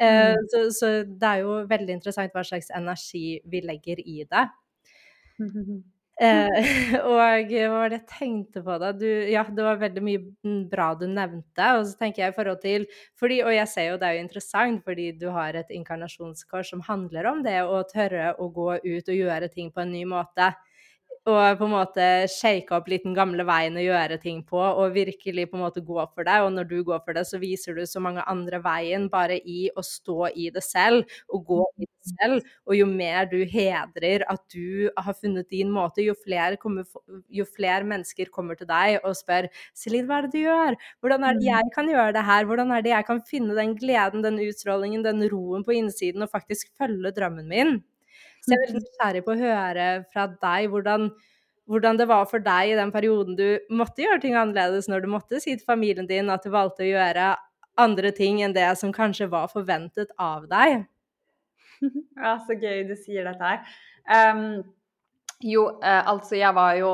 Uh, 0.00 0.32
mm. 0.32 0.46
så, 0.48 0.66
så, 0.72 0.90
det 1.04 1.28
er 1.28 1.42
jo 1.44 1.60
veldig 1.68 1.98
interessant 1.98 2.32
hva 2.32 2.44
slags 2.46 2.70
energi 2.72 3.40
vi 3.52 3.64
legger 3.66 4.00
i 4.00 4.22
det. 4.24 4.46
Eh, 6.20 6.48
og 7.08 7.14
hva 7.16 7.68
var 7.72 7.88
det 7.92 8.00
jeg 8.02 8.08
tenkte 8.10 8.60
på 8.64 8.74
da? 8.82 8.90
Du, 8.92 9.06
ja, 9.32 9.44
det 9.48 9.64
var 9.64 9.78
veldig 9.80 10.02
mye 10.04 10.56
bra 10.72 10.90
du 11.00 11.06
nevnte. 11.08 11.68
Og 11.78 11.86
så 11.88 11.96
tenker 12.00 12.26
jeg 12.26 12.34
i 12.34 12.36
forhold 12.36 12.60
til 12.64 12.84
fordi, 13.20 13.40
Og 13.46 13.54
jeg 13.56 13.68
ser 13.72 13.88
jo 13.90 13.98
det 14.00 14.08
er 14.10 14.18
jo 14.18 14.24
interessant, 14.26 14.82
fordi 14.84 15.10
du 15.20 15.28
har 15.32 15.56
et 15.56 15.72
inkarnasjonskår 15.74 16.66
som 16.72 16.84
handler 16.88 17.30
om 17.32 17.40
det 17.46 17.56
å 17.64 17.80
tørre 17.88 18.34
å 18.36 18.50
gå 18.52 18.68
ut 18.84 19.08
og 19.14 19.16
gjøre 19.22 19.48
ting 19.54 19.72
på 19.72 19.84
en 19.84 19.94
ny 19.96 20.04
måte 20.08 20.52
og 21.30 21.58
på 21.60 21.66
en 21.66 21.72
måte 21.72 22.06
shake 22.30 22.74
opp 22.76 22.88
litt 22.90 23.04
den 23.06 23.14
gamle 23.16 23.44
veien 23.48 23.78
å 23.78 23.84
gjøre 23.84 24.18
ting 24.22 24.42
på, 24.46 24.58
og 24.58 24.94
virkelig 24.94 25.46
på 25.50 25.58
en 25.58 25.64
måte 25.64 25.82
gå 25.84 25.98
for 26.14 26.26
det. 26.26 26.38
Og 26.44 26.52
når 26.54 26.68
du 26.70 26.76
går 26.86 27.02
for 27.04 27.16
det, 27.16 27.24
så 27.28 27.40
viser 27.42 27.78
du 27.78 27.82
så 27.88 28.02
mange 28.02 28.24
andre 28.30 28.60
veien 28.64 29.08
bare 29.12 29.38
i 29.38 29.68
å 29.72 29.84
stå 29.86 30.30
i 30.34 30.48
det 30.54 30.62
selv 30.66 31.08
og 31.28 31.44
gå 31.48 31.60
i 31.80 31.88
det 31.88 32.12
selv. 32.12 32.50
Og 32.68 32.78
jo 32.78 32.88
mer 32.90 33.28
du 33.30 33.38
hedrer 33.48 34.26
at 34.30 34.42
du 34.54 34.90
har 34.96 35.18
funnet 35.18 35.50
din 35.52 35.70
måte, 35.74 36.04
jo 36.04 36.16
flere, 36.18 36.58
kommer, 36.60 36.88
jo 37.30 37.46
flere 37.48 37.86
mennesker 37.88 38.32
kommer 38.34 38.58
til 38.58 38.70
deg 38.70 38.98
og 39.04 39.16
spør 39.18 39.50
Celine, 39.76 40.08
hva 40.08 40.20
er 40.20 40.28
det 40.28 40.34
du 40.34 40.42
gjør? 40.42 40.80
Hvordan 41.00 41.28
er 41.28 41.38
det 41.38 41.46
mm. 41.46 41.50
jeg 41.52 41.76
kan 41.76 41.94
gjøre 41.94 42.16
det 42.16 42.26
her? 42.30 42.50
Hvordan 42.50 42.74
er 42.74 42.84
det 42.84 42.94
jeg 42.94 43.08
kan 43.08 43.22
finne 43.30 43.56
den 43.58 43.76
gleden, 43.78 44.26
den 44.26 44.42
utstrålingen, 44.44 45.06
den 45.06 45.24
roen 45.32 45.66
på 45.66 45.76
innsiden 45.78 46.26
og 46.26 46.32
faktisk 46.34 46.72
følge 46.78 47.14
drømmen 47.16 47.48
min? 47.50 47.80
Så 48.40 48.54
jeg 48.54 48.56
er 48.56 48.64
veldig 48.64 48.80
nysgjerrig 48.80 49.22
på 49.26 49.34
å 49.34 49.40
høre 49.40 49.86
fra 50.12 50.24
deg 50.32 50.70
hvordan, 50.72 51.10
hvordan, 51.70 52.00
det 52.00 52.08
var 52.08 52.24
for 52.30 52.42
deg 52.44 52.72
i 52.72 52.78
den 52.78 52.92
perioden 52.94 53.36
du 53.38 53.74
måtte 53.76 54.04
gjøre 54.04 54.22
ting 54.22 54.36
annerledes, 54.38 54.88
når 54.88 55.04
du 55.04 55.10
måtte 55.12 55.42
si 55.42 55.54
til 55.54 55.66
familien 55.66 56.08
din 56.08 56.32
at 56.32 56.46
du 56.46 56.52
valgte 56.54 56.86
å 56.86 56.90
gjøre 56.90 57.34
andre 57.80 58.12
ting 58.16 58.40
enn 58.44 58.56
det 58.56 58.68
som 58.80 58.92
kanskje 58.92 59.28
var 59.30 59.52
forventet 59.52 60.12
av 60.18 60.48
deg. 60.50 60.86
Ja, 62.20 62.34
så 62.44 62.52
gøy 62.60 62.82
du 62.84 62.92
sier 62.92 63.24
dette 63.24 63.40
her. 63.40 63.62
Um, 64.04 64.58
jo, 65.40 65.62
uh, 65.80 66.02
altså 66.12 66.36
jeg 66.36 66.52
var 66.52 66.74
jo 66.76 66.90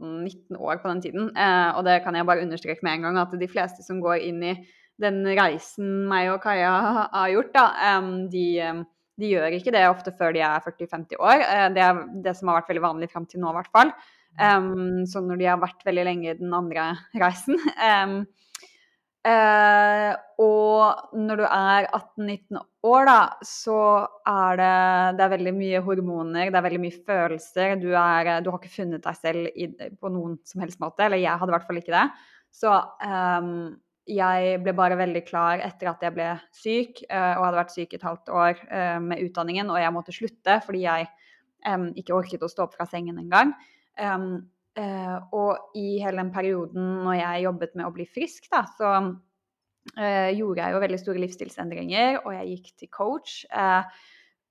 18-19 0.00 0.56
år 0.56 0.78
på 0.80 0.88
den 0.88 1.02
tiden, 1.04 1.26
uh, 1.36 1.76
og 1.76 1.84
det 1.84 1.98
kan 2.06 2.16
jeg 2.16 2.24
bare 2.30 2.40
understreke 2.40 2.80
med 2.80 2.96
en 2.96 3.04
gang, 3.04 3.18
at 3.20 3.34
de 3.36 3.50
fleste 3.50 3.84
som 3.84 4.00
går 4.00 4.24
inn 4.24 4.40
i 4.40 4.54
den 5.02 5.20
reisen 5.36 6.06
meg 6.08 6.30
og 6.32 6.40
Kaja 6.46 6.72
har 7.12 7.28
gjort, 7.34 7.52
da, 7.52 7.66
um, 7.98 8.14
de 8.32 8.46
um, 8.70 8.82
de 9.20 9.30
gjør 9.34 9.54
ikke 9.58 9.74
det 9.74 9.84
ofte 9.90 10.12
før 10.16 10.34
de 10.36 10.42
er 10.46 10.64
40-50 10.64 11.20
år. 11.20 11.44
Eh, 11.44 11.68
det 11.76 11.84
er 11.84 12.02
det 12.24 12.36
som 12.38 12.50
har 12.50 12.60
vært 12.60 12.72
veldig 12.72 12.84
vanlig 12.86 13.10
fram 13.12 13.28
til 13.28 13.42
nå, 13.42 13.52
i 13.52 13.58
hvert 13.60 13.72
fall. 13.74 13.92
Um, 14.40 15.02
så 15.04 15.20
når 15.20 15.42
de 15.42 15.48
har 15.50 15.60
vært 15.60 15.84
veldig 15.84 16.04
lenge 16.08 16.30
i 16.30 16.38
den 16.38 16.54
andre 16.56 16.92
reisen. 17.20 17.60
Um, 17.82 18.22
uh, 19.22 20.12
og 20.42 21.12
når 21.14 21.38
du 21.38 21.44
er 21.44 21.84
18-19 21.94 22.56
år, 22.88 23.04
da, 23.06 23.18
så 23.46 23.76
er 24.26 24.56
det, 24.58 24.72
det 25.18 25.26
er 25.26 25.32
veldig 25.36 25.52
mye 25.54 25.82
hormoner, 25.86 26.50
det 26.50 26.58
er 26.58 26.66
veldig 26.66 26.80
mye 26.82 27.04
følelser. 27.06 27.76
Du, 27.78 27.92
er, 27.92 28.32
du 28.42 28.50
har 28.50 28.58
ikke 28.58 28.72
funnet 28.80 29.04
deg 29.04 29.20
selv 29.20 29.52
i, 29.52 29.68
på 29.94 30.10
noen 30.10 30.40
som 30.48 30.64
helst 30.64 30.80
måte. 30.82 31.04
Eller 31.06 31.22
jeg 31.22 31.36
hadde 31.38 31.52
i 31.52 31.56
hvert 31.58 31.68
fall 31.68 31.82
ikke 31.82 31.94
det. 31.94 32.08
Så 32.52 32.72
um, 32.72 33.52
jeg 34.10 34.58
ble 34.64 34.74
bare 34.74 34.98
veldig 34.98 35.22
klar 35.26 35.60
etter 35.62 35.92
at 35.92 36.00
jeg 36.02 36.14
ble 36.16 36.28
syk, 36.56 37.02
uh, 37.06 37.38
og 37.38 37.44
hadde 37.46 37.60
vært 37.60 37.74
syk 37.74 37.92
et 37.94 38.06
halvt 38.06 38.32
år 38.34 38.62
uh, 38.66 38.98
med 39.02 39.22
utdanningen, 39.22 39.70
og 39.70 39.78
jeg 39.78 39.94
måtte 39.94 40.14
slutte 40.14 40.58
fordi 40.66 40.86
jeg 40.86 41.10
ikke 41.62 42.16
orket 42.16 42.42
å 42.42 42.48
stå 42.50 42.64
opp 42.64 42.72
fra 42.74 42.88
sengen 42.90 43.20
engang. 43.20 43.52
Um, 43.94 44.40
og 45.30 45.76
i 45.78 46.00
hele 46.02 46.18
den 46.18 46.32
perioden 46.34 46.88
når 47.04 47.20
jeg 47.20 47.44
jobbet 47.44 47.76
med 47.78 47.86
å 47.86 47.92
bli 47.94 48.06
frisk, 48.10 48.48
da, 48.50 48.64
så 48.74 48.88
gjorde 50.34 50.58
jeg 50.58 50.74
jo 50.74 50.80
veldig 50.82 50.98
store 50.98 51.22
livsstilsendringer, 51.22 52.18
og 52.24 52.34
jeg 52.34 52.48
gikk 52.56 52.72
til 52.82 52.90
coach. 52.90 53.36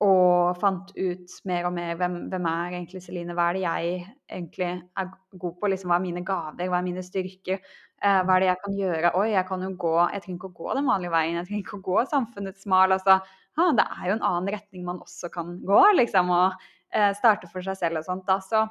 og 0.08 0.56
fant 0.62 0.95
ut 0.95 1.36
mer 1.52 1.68
og 1.68 1.76
mer 1.76 1.99
hvem, 1.99 2.16
hvem 2.32 2.47
er 2.54 2.78
egentlig 2.78 3.04
Celine, 3.04 3.36
hva 3.36 3.49
er 3.49 3.60
det 3.60 3.66
jeg 3.66 4.08
egentlig 4.39 4.72
er 4.72 5.12
god 5.43 5.60
på, 5.60 5.74
liksom, 5.74 5.91
hva 5.91 5.99
er 5.99 6.08
mine 6.08 6.24
gaver, 6.32 6.72
hva 6.72 6.80
er 6.80 6.88
mine 6.88 7.04
styrker, 7.04 7.60
Eh, 8.02 8.22
hva 8.26 8.36
er 8.36 8.41
det 8.41 8.49
jeg 8.49 8.62
kan 8.64 8.78
gjøre? 8.80 9.14
Oi, 9.20 9.28
jeg 9.36 9.45
kan 9.45 9.62
jo 9.62 9.72
gå 9.78 9.93
Jeg 10.10 10.24
trenger 10.24 10.39
ikke 10.39 10.49
å 10.49 10.58
gå 10.58 10.76
den 10.78 10.88
vanlige 10.89 11.14
veien. 11.14 11.38
Jeg 11.38 11.47
trenger 11.49 11.66
ikke 11.68 11.78
å 11.78 11.86
gå 11.86 12.04
samfunnets 12.10 12.68
mal. 12.72 12.93
Altså, 12.95 13.18
ha, 13.60 13.68
det 13.78 13.86
er 13.86 14.08
jo 14.08 14.16
en 14.16 14.28
annen 14.32 14.54
retning 14.56 14.86
man 14.88 15.02
også 15.04 15.30
kan 15.34 15.60
gå, 15.68 15.82
liksom. 15.99 16.32
Og 16.34 16.64
eh, 16.97 17.12
starte 17.18 17.49
for 17.52 17.66
seg 17.66 17.78
selv 17.78 18.02
og 18.02 18.08
sånt. 18.08 18.26
Da. 18.30 18.39
Så, 18.41 18.64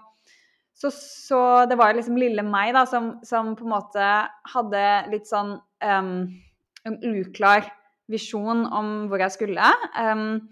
så, 0.75 0.91
så 0.95 1.41
det 1.71 1.79
var 1.79 1.95
liksom 1.95 2.19
lille 2.19 2.43
meg 2.47 2.73
da, 2.75 2.83
som, 2.91 3.13
som, 3.27 3.55
på 3.59 3.69
en 3.69 3.75
måte 3.77 4.09
hadde 4.55 4.85
litt 5.13 5.31
sånn 5.31 5.55
um, 5.61 6.13
en 6.89 6.99
uklar 7.13 7.69
visjon 8.11 8.65
om 8.67 8.93
hvor 9.11 9.23
jeg 9.23 9.37
skulle. 9.37 9.71
Um, 9.95 10.49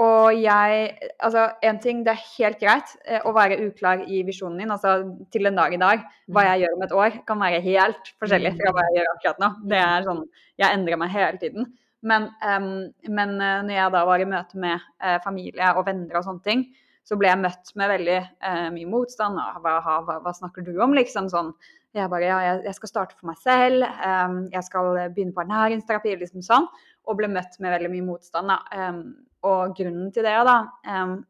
og 0.00 0.32
jeg 0.40 0.86
Altså, 1.20 1.50
én 1.66 1.80
ting, 1.82 2.04
det 2.06 2.14
er 2.14 2.26
helt 2.38 2.60
greit 2.60 2.94
eh, 3.04 3.20
å 3.26 3.32
være 3.36 3.58
uklar 3.66 4.04
i 4.08 4.22
visjonen 4.24 4.62
din. 4.62 4.72
Altså 4.72 4.94
til 5.32 5.46
en 5.46 5.58
dag 5.58 5.74
i 5.74 5.80
dag. 5.80 6.04
Hva 6.32 6.46
jeg 6.48 6.62
gjør 6.62 6.76
om 6.76 6.84
et 6.86 6.96
år, 7.02 7.18
kan 7.28 7.42
være 7.42 7.60
helt 7.66 8.12
forskjellig 8.22 8.54
fra 8.56 8.72
hva 8.72 8.86
jeg 8.88 8.98
gjør 8.98 9.10
akkurat 9.14 9.42
nå. 9.44 9.50
Det 9.72 9.80
er 9.84 10.06
sånn 10.08 10.22
Jeg 10.60 10.76
endrer 10.76 11.00
meg 11.00 11.12
hele 11.12 11.40
tiden. 11.42 11.70
Men, 12.00 12.30
um, 12.40 12.70
men 13.12 13.34
uh, 13.36 13.58
når 13.66 13.74
jeg 13.74 13.92
da 13.92 14.04
var 14.08 14.22
i 14.22 14.28
møte 14.28 14.60
med 14.60 14.80
uh, 15.04 15.18
familie 15.24 15.74
og 15.76 15.84
venner 15.88 16.16
og 16.16 16.24
sånne 16.24 16.46
ting, 16.46 16.64
så 17.04 17.18
ble 17.20 17.28
jeg 17.28 17.40
møtt 17.42 17.72
med 17.76 17.90
veldig 17.92 18.18
uh, 18.40 18.68
mye 18.72 18.88
motstand. 18.88 19.36
Og 19.36 19.60
hva, 19.64 19.76
hva, 19.84 20.18
hva, 20.24 20.32
snakker 20.36 20.64
du 20.64 20.72
om, 20.80 20.96
liksom? 20.96 21.28
Sånn 21.32 21.52
jeg 21.96 22.08
bare 22.08 22.28
Ja, 22.28 22.38
jeg, 22.46 22.62
jeg 22.70 22.78
skal 22.78 22.92
starte 22.92 23.18
for 23.18 23.28
meg 23.32 23.40
selv. 23.42 23.84
Um, 24.00 24.44
jeg 24.52 24.64
skal 24.64 24.94
begynne 25.10 25.36
på 25.36 25.44
ernæringsterapi, 25.44 26.14
liksom 26.22 26.44
sånn. 26.46 26.70
Og 27.04 27.18
ble 27.20 27.28
møtt 27.32 27.58
med 27.60 27.74
veldig 27.76 27.92
mye 27.92 28.06
motstand, 28.12 28.52
da. 28.52 28.88
Um, 28.88 29.02
og 29.46 29.76
grunnen 29.78 30.10
til 30.12 30.26
det, 30.26 30.34
da, 30.44 30.56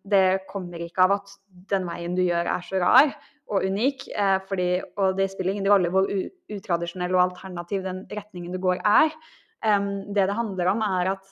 det 0.02 0.42
kommer 0.50 0.82
ikke 0.82 1.04
av 1.06 1.16
at 1.20 1.34
den 1.70 1.86
veien 1.86 2.16
du 2.18 2.24
gjør 2.24 2.48
er 2.50 2.64
så 2.66 2.80
rar 2.82 3.12
og 3.50 3.66
unik. 3.66 4.08
Eh, 4.10 4.38
fordi, 4.48 4.68
og 4.98 5.18
det 5.18 5.28
spiller 5.30 5.54
ingen 5.54 5.70
rolle 5.70 5.92
hvor 5.94 6.10
utradisjonell 6.50 7.14
og 7.14 7.24
alternativ 7.28 7.84
den 7.86 8.04
retningen 8.10 8.54
du 8.54 8.60
går 8.62 8.82
er. 8.86 9.14
Det 9.60 10.24
det 10.24 10.34
handler 10.38 10.70
om, 10.72 10.80
er 10.80 11.10
at 11.12 11.26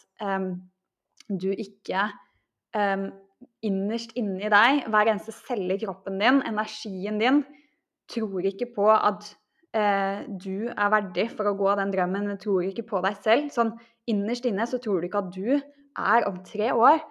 du 1.32 1.46
ikke 1.48 2.02
innerst 3.64 4.14
inni 4.18 4.50
deg, 4.52 4.82
hver 4.90 5.10
eneste 5.10 5.34
celle 5.34 5.76
i 5.76 5.82
kroppen 5.82 6.18
din, 6.20 6.42
energien 6.46 7.20
din, 7.20 7.42
tror 8.08 8.46
ikke 8.48 8.70
på 8.74 8.88
at 8.92 9.26
eh, 9.76 10.24
du 10.28 10.68
er 10.70 10.92
verdig 10.92 11.28
for 11.34 11.50
å 11.50 11.56
gå 11.58 11.74
den 11.78 11.92
drømmen, 11.94 12.28
men 12.30 12.40
tror 12.40 12.66
ikke 12.66 12.86
på 12.88 13.02
deg 13.04 13.18
selv. 13.24 13.50
Sånn 13.54 13.74
innerst 14.08 14.48
inne 14.48 14.66
så 14.68 14.80
tror 14.82 15.00
du 15.00 15.08
ikke 15.08 15.24
at 15.24 15.34
du 15.34 15.58
er 15.98 16.26
om 16.28 16.40
tre 16.46 16.72
år, 16.74 17.02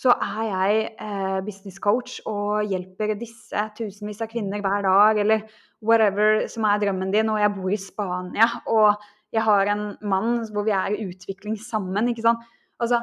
så 0.00 0.14
er 0.16 0.42
jeg 0.48 0.84
eh, 1.02 1.38
business 1.44 1.80
coach 1.82 2.20
og 2.28 2.64
hjelper 2.70 3.14
disse 3.20 3.64
tusenvis 3.76 4.22
av 4.24 4.30
kvinner 4.32 4.62
hver 4.64 4.84
dag, 4.86 5.20
eller 5.20 5.44
whatever 5.84 6.46
som 6.48 6.64
er 6.68 6.80
drømmen 6.80 7.12
din, 7.12 7.28
og 7.32 7.40
jeg 7.42 7.54
bor 7.56 7.72
i 7.72 7.80
Spania, 7.80 8.48
og 8.70 9.02
jeg 9.34 9.44
har 9.46 9.70
en 9.70 9.84
mann 10.02 10.40
hvor 10.50 10.64
vi 10.66 10.74
er 10.74 10.94
i 10.94 11.06
utvikling 11.06 11.58
sammen, 11.60 12.08
ikke 12.10 12.24
sant. 12.24 12.46
Altså, 12.80 13.02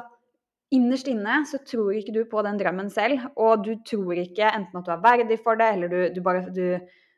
innerst 0.74 1.08
inne 1.08 1.40
så 1.48 1.60
tror 1.64 1.94
ikke 1.96 2.14
du 2.16 2.22
på 2.28 2.42
den 2.44 2.58
drømmen 2.60 2.90
selv, 2.92 3.28
og 3.36 3.64
du 3.64 3.76
tror 3.86 4.18
ikke 4.18 4.50
enten 4.50 4.80
at 4.80 4.88
du 4.88 4.92
er 4.94 5.04
verdig 5.04 5.38
for 5.44 5.60
det, 5.60 5.70
eller 5.76 5.92
du, 5.92 6.00
du 6.16 6.22
bare 6.24 6.44
du, 6.50 6.64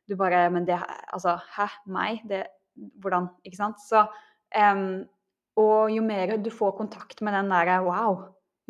du, 0.08 0.16
bare 0.16 0.48
Men 0.50 0.66
det 0.66 0.78
Altså, 1.12 1.38
hæ? 1.56 1.66
Meg? 1.86 2.22
Det 2.28 2.44
Hvordan? 3.00 3.26
Ikke 3.44 3.56
sant? 3.56 3.80
Så 3.82 4.06
um, 4.56 5.02
og 5.60 5.92
jo 5.94 6.02
mer 6.04 6.36
du 6.40 6.50
får 6.54 6.76
kontakt 6.78 7.22
med 7.24 7.36
den 7.36 7.52
derre 7.52 7.80
Wow, 7.84 8.18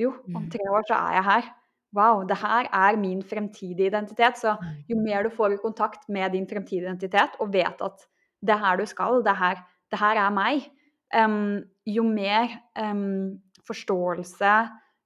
jo, 0.00 0.14
om 0.28 0.44
mm. 0.44 0.50
tre 0.52 0.68
år 0.70 0.86
så 0.88 0.98
er 0.98 1.18
jeg 1.18 1.28
her. 1.30 1.50
Wow, 1.96 2.22
det 2.26 2.38
her 2.38 2.68
er 2.70 2.98
min 2.98 3.22
fremtidige 3.26 3.90
identitet. 3.90 4.38
Så 4.38 4.54
mm. 4.58 4.84
jo 4.90 4.98
mer 5.02 5.26
du 5.26 5.30
får 5.34 5.56
i 5.56 5.62
kontakt 5.62 6.08
med 6.08 6.32
din 6.36 6.48
fremtidige 6.48 6.86
identitet 6.86 7.38
og 7.40 7.52
vet 7.54 7.82
at 7.82 8.06
det 8.40 8.54
er 8.54 8.62
her 8.62 8.78
du 8.80 8.86
skal, 8.88 9.20
det 9.24 9.36
her, 9.36 9.60
det 9.92 10.00
her 10.00 10.20
er 10.20 10.30
meg, 10.32 10.68
um, 11.12 11.60
jo 11.86 12.04
mer 12.06 12.54
um, 12.80 13.40
forståelse, 13.68 14.52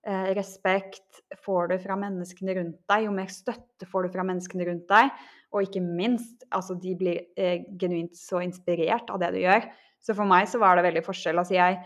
uh, 0.07 0.29
respekt 0.39 1.23
får 1.43 1.73
du 1.73 1.79
fra 1.83 1.97
menneskene 1.99 2.55
rundt 2.61 2.79
deg, 2.91 3.09
jo 3.09 3.15
mer 3.17 3.33
støtte 3.33 3.89
får 3.91 4.07
du 4.07 4.15
fra 4.15 4.27
menneskene 4.27 4.69
rundt 4.69 4.87
deg, 4.93 5.11
og 5.55 5.67
ikke 5.67 5.83
minst, 5.83 6.47
altså 6.55 6.79
de 6.79 6.95
blir 6.99 7.25
uh, 7.41 7.59
genuint 7.81 8.15
så 8.19 8.45
inspirert 8.45 9.11
av 9.11 9.19
det 9.25 9.33
du 9.35 9.43
gjør, 9.43 9.67
så 10.05 10.17
for 10.17 10.29
meg 10.29 10.49
så 10.51 10.61
var 10.63 10.77
det 10.77 10.87
veldig 10.87 11.05
forskjell. 11.07 11.41
Altså 11.41 11.57
jeg 11.57 11.81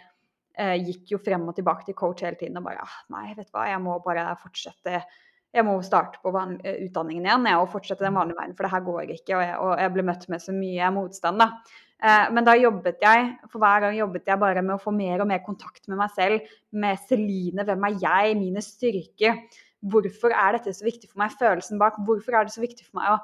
eh, 0.59 0.77
gikk 0.83 1.15
jo 1.15 1.23
frem 1.23 1.47
og 1.49 1.57
tilbake 1.57 1.87
til 1.87 1.97
coach 1.99 2.25
hele 2.27 2.39
tiden 2.41 2.59
og 2.61 2.67
bare 2.67 2.85
ah, 2.85 3.01
nei, 3.15 3.31
vet 3.37 3.49
du 3.49 3.55
hva, 3.55 3.69
jeg 3.71 3.83
må 3.85 3.99
bare 4.05 4.27
fortsette. 4.43 5.03
Jeg 5.55 5.65
må 5.65 5.79
starte 5.87 6.21
på 6.21 6.33
eh, 6.37 6.83
utdanningen 6.89 7.29
igjen 7.29 7.47
jeg, 7.49 7.61
og 7.61 7.71
fortsette 7.73 8.05
den 8.05 8.19
vanlige 8.19 8.41
veien, 8.41 8.57
for 8.57 8.67
det 8.67 8.73
her 8.75 8.89
går 8.89 9.13
ikke. 9.15 9.37
Og 9.37 9.45
jeg, 9.45 9.61
og 9.65 9.85
jeg 9.85 9.95
ble 9.95 10.09
møtt 10.11 10.27
med 10.33 10.45
så 10.45 10.57
mye 10.57 10.91
motstand, 10.99 11.45
da. 11.45 11.53
Eh, 11.99 12.27
men 12.35 12.47
da 12.47 12.55
jobbet 12.59 13.01
jeg, 13.03 13.31
for 13.51 13.63
hver 13.63 13.87
gang 13.87 13.97
jobbet 13.97 14.29
jeg 14.29 14.43
bare 14.43 14.67
med 14.67 14.77
å 14.77 14.83
få 14.83 14.93
mer 14.95 15.25
og 15.25 15.31
mer 15.31 15.41
kontakt 15.47 15.89
med 15.89 15.99
meg 16.03 16.13
selv. 16.15 16.53
Med 16.71 17.01
Celine, 17.09 17.65
hvem 17.67 17.89
er 17.89 17.97
jeg, 18.05 18.37
mine 18.39 18.63
styrker. 18.65 19.41
Hvorfor 19.89 20.35
er 20.35 20.59
dette 20.59 20.75
så 20.75 20.87
viktig 20.87 21.11
for 21.11 21.23
meg? 21.23 21.35
Følelsen 21.39 21.81
bak. 21.81 21.99
Hvorfor 22.07 22.35
er 22.35 22.47
det 22.47 22.55
så 22.55 22.63
viktig 22.63 22.87
for 22.87 23.01
meg 23.01 23.15
å 23.15 23.19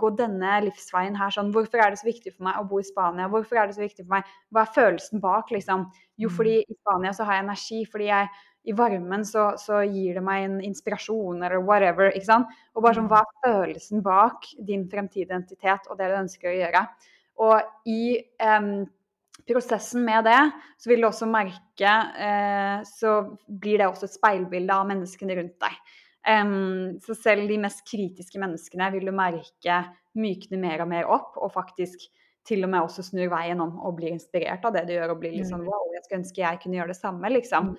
gå 0.00 0.10
denne 0.18 0.58
livsveien 0.64 1.16
her 1.18 1.32
sånn 1.34 1.52
Hvorfor 1.54 1.82
er 1.82 1.92
det 1.92 2.00
så 2.00 2.08
viktig 2.08 2.34
for 2.34 2.46
meg 2.48 2.58
å 2.60 2.66
bo 2.68 2.80
i 2.80 2.86
Spania? 2.86 3.28
Hvorfor 3.32 3.60
er 3.60 3.68
det 3.68 3.76
så 3.76 3.84
viktig 3.84 4.04
for 4.04 4.16
meg? 4.16 4.34
Hva 4.54 4.64
er 4.64 4.74
følelsen 4.76 5.22
bak, 5.22 5.52
liksom? 5.54 5.86
Jo, 6.20 6.30
fordi 6.32 6.58
mm. 6.60 6.72
i 6.72 6.78
Spania 6.78 7.14
så 7.16 7.26
har 7.28 7.38
jeg 7.38 7.46
energi. 7.46 7.80
Fordi 7.92 8.08
jeg, 8.10 8.30
i 8.66 8.74
varmen 8.76 9.24
så, 9.28 9.48
så, 9.62 9.82
gir 9.86 10.18
det 10.18 10.24
meg 10.26 10.46
en 10.46 10.58
inspirasjon 10.66 11.42
eller 11.46 11.62
whatever. 11.62 12.10
ikke 12.12 12.28
sant? 12.28 12.52
Og 12.74 12.84
bare 12.86 12.98
sånn, 12.98 13.10
Hva 13.12 13.22
er 13.22 13.46
følelsen 13.46 14.04
bak 14.06 14.50
din 14.68 14.88
fremtidige 14.90 15.28
identitet 15.30 15.88
og 15.90 16.00
det 16.00 16.10
du 16.10 16.18
ønsker 16.20 16.52
å 16.52 16.58
gjøre? 16.60 16.84
Og 17.46 17.90
i 17.92 18.16
um, 18.40 18.86
prosessen 19.46 20.04
med 20.06 20.24
det, 20.26 20.40
så 20.80 20.90
vil 20.90 21.04
du 21.04 21.10
også 21.10 21.28
merke 21.28 21.92
eh, 22.18 22.80
Så 22.88 23.12
blir 23.46 23.78
det 23.78 23.88
også 23.90 24.08
et 24.08 24.16
speilbilde 24.16 24.74
av 24.74 24.88
menneskene 24.88 25.36
rundt 25.38 25.58
deg. 25.62 25.76
Um, 26.26 26.96
så 27.04 27.14
selv 27.14 27.46
de 27.46 27.58
mest 27.62 27.84
kritiske 27.86 28.40
menneskene 28.42 28.88
vil 28.96 29.06
du 29.06 29.14
merke 29.14 29.82
mykne 30.18 30.58
mer 30.58 30.82
og 30.82 30.90
mer 30.90 31.10
opp, 31.12 31.36
og 31.38 31.52
faktisk 31.54 32.08
til 32.46 32.64
og 32.66 32.72
med 32.72 32.86
også 32.86 33.04
snur 33.06 33.30
veien 33.32 33.60
om 33.62 33.76
og 33.82 33.96
blir 33.98 34.14
inspirert 34.14 34.64
av 34.66 34.74
det 34.74 34.86
du 34.88 34.94
gjør, 34.96 35.14
og 35.14 35.22
blir 35.22 35.34
litt 35.34 35.48
sånn 35.48 35.64
mm. 35.64 35.70
wow, 35.70 35.86
jeg 35.94 36.04
skulle 36.04 36.20
ønske 36.22 36.42
jeg 36.42 36.60
kunne 36.62 36.78
gjøre 36.78 36.92
det 36.92 36.98
samme, 36.98 37.30
liksom. 37.34 37.72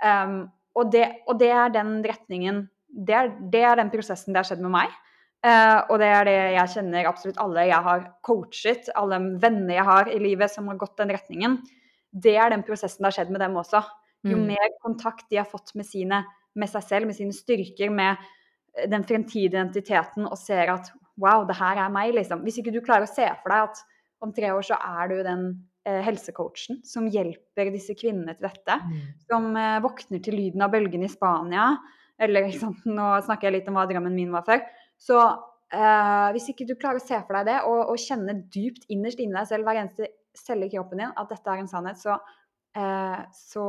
Um, 0.00 0.40
og, 0.76 0.90
det, 0.92 1.04
og, 1.26 1.36
det, 1.40 1.50
er 1.52 1.72
den 1.74 1.94
retningen 2.06 2.64
det 2.88 3.16
er, 3.16 3.30
det 3.52 3.62
er, 3.62 3.78
den 3.80 3.92
prosessen 3.92 4.34
det 4.34 4.42
har 4.42 4.48
skjedd 4.48 4.64
med 4.64 4.74
meg. 4.74 4.96
Uh, 5.40 5.78
og 5.88 6.00
det 6.02 6.08
er 6.12 6.26
det 6.28 6.38
jeg 6.56 6.72
kjenner 6.74 7.08
absolutt 7.08 7.38
alle 7.40 7.68
jeg 7.70 7.84
har 7.86 8.02
coachet, 8.26 8.90
alle 8.98 9.20
venner 9.40 9.76
jeg 9.76 9.86
har 9.88 10.10
i 10.12 10.18
livet 10.20 10.52
som 10.52 10.68
har 10.68 10.80
gått 10.80 10.98
den 11.00 11.12
retningen. 11.14 11.60
Det 12.10 12.34
er 12.36 12.52
den 12.52 12.64
prosessen 12.66 13.04
det 13.04 13.12
har 13.12 13.18
skjedd 13.20 13.32
med 13.32 13.44
dem 13.44 13.56
også. 13.60 13.80
Jo 14.26 14.36
mm. 14.36 14.48
mer 14.50 14.72
kontakt 14.84 15.30
de 15.30 15.40
har 15.40 15.48
fått 15.48 15.72
med, 15.78 15.88
sine, 15.88 16.24
med 16.58 16.70
seg 16.70 16.86
selv, 16.86 17.10
med 17.10 17.16
sine 17.18 17.34
styrker, 17.34 17.92
med 17.94 18.20
den 18.90 19.04
fremtidige 19.06 19.50
identiteten, 19.50 20.26
og 20.26 20.38
ser 20.38 20.72
at 20.74 20.90
wow, 21.20 21.44
det 21.46 21.58
her 21.58 21.80
er 21.84 21.92
meg, 21.92 22.14
liksom. 22.16 22.44
Hvis 22.46 22.60
ikke 22.60 22.74
du 22.74 22.80
klarer 22.84 23.06
å 23.06 23.10
se 23.10 23.26
for 23.42 23.52
deg 23.52 23.68
at 23.68 23.82
om 24.24 24.32
tre 24.36 24.52
år 24.52 24.64
så 24.66 24.76
er 24.76 25.10
du 25.10 25.16
den 25.24 25.44
eh, 25.88 26.00
helsecoachen 26.04 26.82
som 26.86 27.08
hjelper 27.10 27.70
disse 27.74 27.96
kvinnene 27.98 28.36
til 28.36 28.48
dette. 28.48 28.76
Mm. 28.84 28.98
Som 29.28 29.50
eh, 29.56 29.78
våkner 29.84 30.22
til 30.24 30.36
lyden 30.38 30.64
av 30.64 30.72
bølgene 30.74 31.08
i 31.08 31.12
Spania. 31.12 31.70
Eller 32.20 32.50
sant, 32.56 32.84
nå 32.88 33.12
snakker 33.26 33.48
jeg 33.48 33.58
litt 33.58 33.70
om 33.72 33.78
hva 33.80 33.86
drømmen 33.88 34.16
min 34.16 34.32
var 34.34 34.44
før. 34.48 34.64
Så 35.00 35.18
eh, 35.20 36.26
hvis 36.36 36.50
ikke 36.52 36.68
du 36.68 36.76
klarer 36.76 37.00
å 37.00 37.04
se 37.04 37.20
for 37.24 37.38
deg 37.38 37.48
det, 37.48 37.60
og, 37.68 37.94
og 37.94 38.00
kjenne 38.00 38.36
dypt 38.52 38.88
innerst 38.92 39.22
inni 39.22 39.38
deg 39.38 39.48
selv 39.48 39.68
hver 39.68 39.82
eneste 39.82 40.12
celle 40.36 40.68
i 40.68 40.72
kroppen 40.72 41.00
din 41.00 41.16
at 41.18 41.32
dette 41.32 41.50
er 41.50 41.62
en 41.62 41.70
sannhet, 41.70 41.98
så, 42.00 42.16
eh, 42.16 42.36
så, 42.70 43.66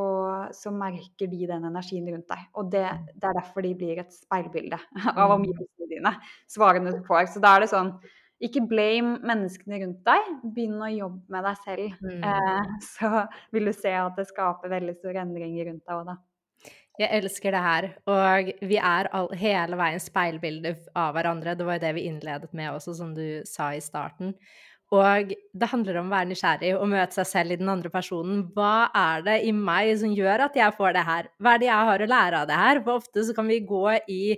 så, 0.54 0.72
merker 0.72 1.30
de 1.32 1.48
den 1.50 1.64
energien 1.66 2.06
rundt 2.12 2.28
deg. 2.30 2.48
Og 2.54 2.68
det, 2.70 2.86
det 3.16 3.30
er 3.30 3.38
derfor 3.40 3.66
de 3.66 3.72
blir 3.78 4.02
et 4.04 4.14
speilbilde 4.14 4.78
av 5.16 5.32
mm. 5.32 5.36
omgivelsene 5.40 5.90
dine, 5.90 6.16
svarene 6.52 6.94
du 6.94 7.00
får. 7.08 7.32
Så 7.34 7.42
da 7.44 7.56
er 7.56 7.66
det 7.66 7.72
sånn 7.74 7.96
ikke 8.42 8.64
blame 8.66 9.20
menneskene 9.26 9.84
rundt 9.84 10.02
deg, 10.08 10.30
begynn 10.56 10.82
å 10.82 10.90
jobbe 10.90 11.34
med 11.34 11.46
deg 11.46 11.62
selv. 11.66 12.02
Mm. 12.02 12.26
Eh, 12.26 12.74
så 12.96 13.26
vil 13.54 13.70
du 13.70 13.76
se 13.76 13.94
at 13.98 14.18
det 14.18 14.28
skaper 14.32 14.74
veldig 14.74 14.98
store 14.98 15.24
endringer 15.26 15.70
rundt 15.70 15.86
deg 15.86 15.98
òg, 16.00 16.12
da. 16.14 16.20
Jeg 17.00 17.18
elsker 17.22 17.56
det 17.56 17.62
her. 17.64 17.86
Og 18.12 18.50
vi 18.68 18.78
er 18.78 19.08
all, 19.16 19.30
hele 19.40 19.78
veien 19.80 20.02
speilbilder 20.02 20.76
av 20.98 21.16
hverandre. 21.16 21.56
Det 21.58 21.66
var 21.66 21.80
jo 21.80 21.84
det 21.86 21.94
vi 21.98 22.04
innledet 22.10 22.52
med 22.58 22.74
også, 22.76 22.94
som 23.00 23.14
du 23.16 23.42
sa 23.48 23.72
i 23.74 23.82
starten. 23.82 24.36
Og 24.92 25.30
det 25.56 25.70
handler 25.72 26.02
om 26.02 26.10
å 26.10 26.12
være 26.12 26.28
nysgjerrig 26.34 26.74
og 26.76 26.90
møte 26.92 27.16
seg 27.16 27.28
selv 27.30 27.56
i 27.56 27.58
den 27.62 27.70
andre 27.72 27.88
personen. 27.94 28.42
Hva 28.52 28.90
er 28.98 29.24
det 29.24 29.38
i 29.48 29.54
meg 29.56 29.94
som 30.02 30.12
gjør 30.12 30.44
at 30.50 30.58
jeg 30.60 30.76
får 30.76 30.98
det 30.98 31.04
her? 31.08 31.30
Hva 31.40 31.54
er 31.54 31.62
det 31.62 31.70
jeg 31.70 31.88
har 31.92 32.04
å 32.04 32.10
lære 32.12 32.42
av 32.42 32.50
det 32.50 32.58
her? 32.60 32.82
For 32.84 33.00
ofte 33.00 33.24
så 33.24 33.36
kan 33.38 33.48
vi 33.48 33.62
gå 33.70 33.86
i 34.12 34.36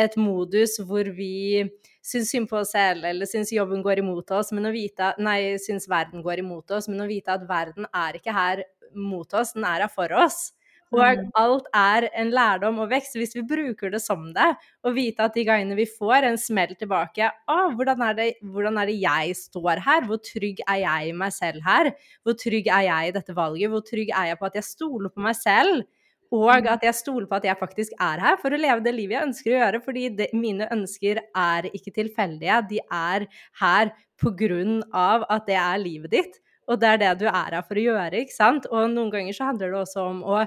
et 0.00 0.16
modus 0.16 0.78
hvor 0.88 1.10
vi 1.18 1.66
syns 2.00 2.32
synd 2.32 2.48
på 2.48 2.62
oss 2.62 2.72
selv, 2.72 3.04
eller 3.04 3.28
syns 3.28 3.52
jobben 3.52 3.84
går 3.84 4.00
imot 4.00 4.32
oss, 4.38 4.54
men 4.56 4.70
å 4.70 4.72
vite 4.72 5.12
Nei, 5.20 5.58
syns 5.60 5.84
verden 5.90 6.24
går 6.24 6.40
imot 6.46 6.72
oss, 6.72 6.88
men 6.88 7.04
å 7.04 7.10
vite 7.10 7.34
at 7.36 7.44
verden 7.48 7.84
er 7.92 8.16
ikke 8.16 8.32
her 8.32 8.64
mot 8.96 9.28
oss, 9.36 9.52
den 9.52 9.68
er 9.68 9.84
her 9.84 9.92
for 9.92 10.16
oss. 10.16 10.54
Og 10.90 11.02
mm. 11.04 11.28
alt 11.38 11.68
er 11.76 12.08
en 12.18 12.32
lærdom 12.34 12.80
og 12.82 12.90
vekst 12.90 13.14
hvis 13.18 13.36
vi 13.36 13.44
bruker 13.46 13.92
det 13.92 14.00
som 14.02 14.30
det, 14.34 14.48
og 14.82 14.96
vite 14.96 15.26
at 15.26 15.36
de 15.36 15.44
gangene 15.46 15.78
vi 15.78 15.86
får 15.86 16.26
en 16.26 16.40
smell 16.40 16.74
tilbake 16.78 17.30
av 17.50 17.76
hvordan 17.78 18.02
det, 18.18 18.32
hvordan 18.42 18.80
er 18.80 18.90
det 18.90 18.98
jeg 18.98 19.36
står 19.38 19.84
her? 19.86 20.08
Hvor 20.08 20.18
trygg 20.24 20.64
er 20.66 20.82
jeg 20.82 21.12
i 21.12 21.14
meg 21.22 21.36
selv 21.36 21.62
her? 21.66 21.92
Hvor 22.26 22.38
trygg 22.38 22.66
er 22.66 22.88
jeg 22.88 23.08
i 23.08 23.16
dette 23.20 23.36
valget? 23.38 23.70
Hvor 23.70 23.86
trygg 23.86 24.10
er 24.10 24.32
jeg 24.32 24.40
på 24.40 24.50
at 24.50 24.58
jeg 24.58 24.66
stoler 24.66 25.14
på 25.14 25.26
meg 25.28 25.38
selv? 25.38 25.86
Og 26.30 26.62
mm. 26.62 26.68
at 26.70 26.84
jeg 26.86 26.94
stoler 26.94 27.26
på 27.30 27.38
at 27.38 27.46
jeg 27.46 27.58
faktisk 27.58 27.94
er 27.98 28.22
her 28.22 28.36
for 28.42 28.54
å 28.54 28.60
leve 28.60 28.82
det 28.84 28.94
livet 28.94 29.16
jeg 29.16 29.28
ønsker 29.30 29.54
å 29.54 29.58
gjøre. 29.58 29.82
Fordi 29.86 30.04
det, 30.18 30.28
mine 30.34 30.68
ønsker 30.74 31.22
er 31.26 31.70
ikke 31.70 31.94
tilfeldige, 31.96 32.60
de 32.70 32.82
er 32.86 33.26
her 33.62 33.94
på 34.20 34.34
grunn 34.38 34.80
av 34.94 35.26
at 35.30 35.46
det 35.50 35.58
er 35.58 35.82
livet 35.82 36.14
ditt. 36.14 36.40
Og 36.70 36.78
det 36.78 36.86
er 36.86 37.00
det 37.02 37.14
du 37.22 37.26
er 37.26 37.56
her 37.56 37.62
for 37.66 37.78
å 37.78 37.82
gjøre, 37.82 38.22
ikke 38.22 38.36
sant. 38.36 38.68
Og 38.70 38.92
noen 38.92 39.10
ganger 39.10 39.34
så 39.34 39.48
handler 39.50 39.72
det 39.72 39.80
også 39.80 40.06
om 40.06 40.20
å 40.22 40.44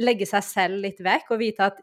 legge 0.00 0.28
seg 0.28 0.44
selv 0.46 0.84
litt 0.84 1.00
vekk 1.04 1.34
og 1.34 1.42
vite 1.42 1.72
at 1.72 1.80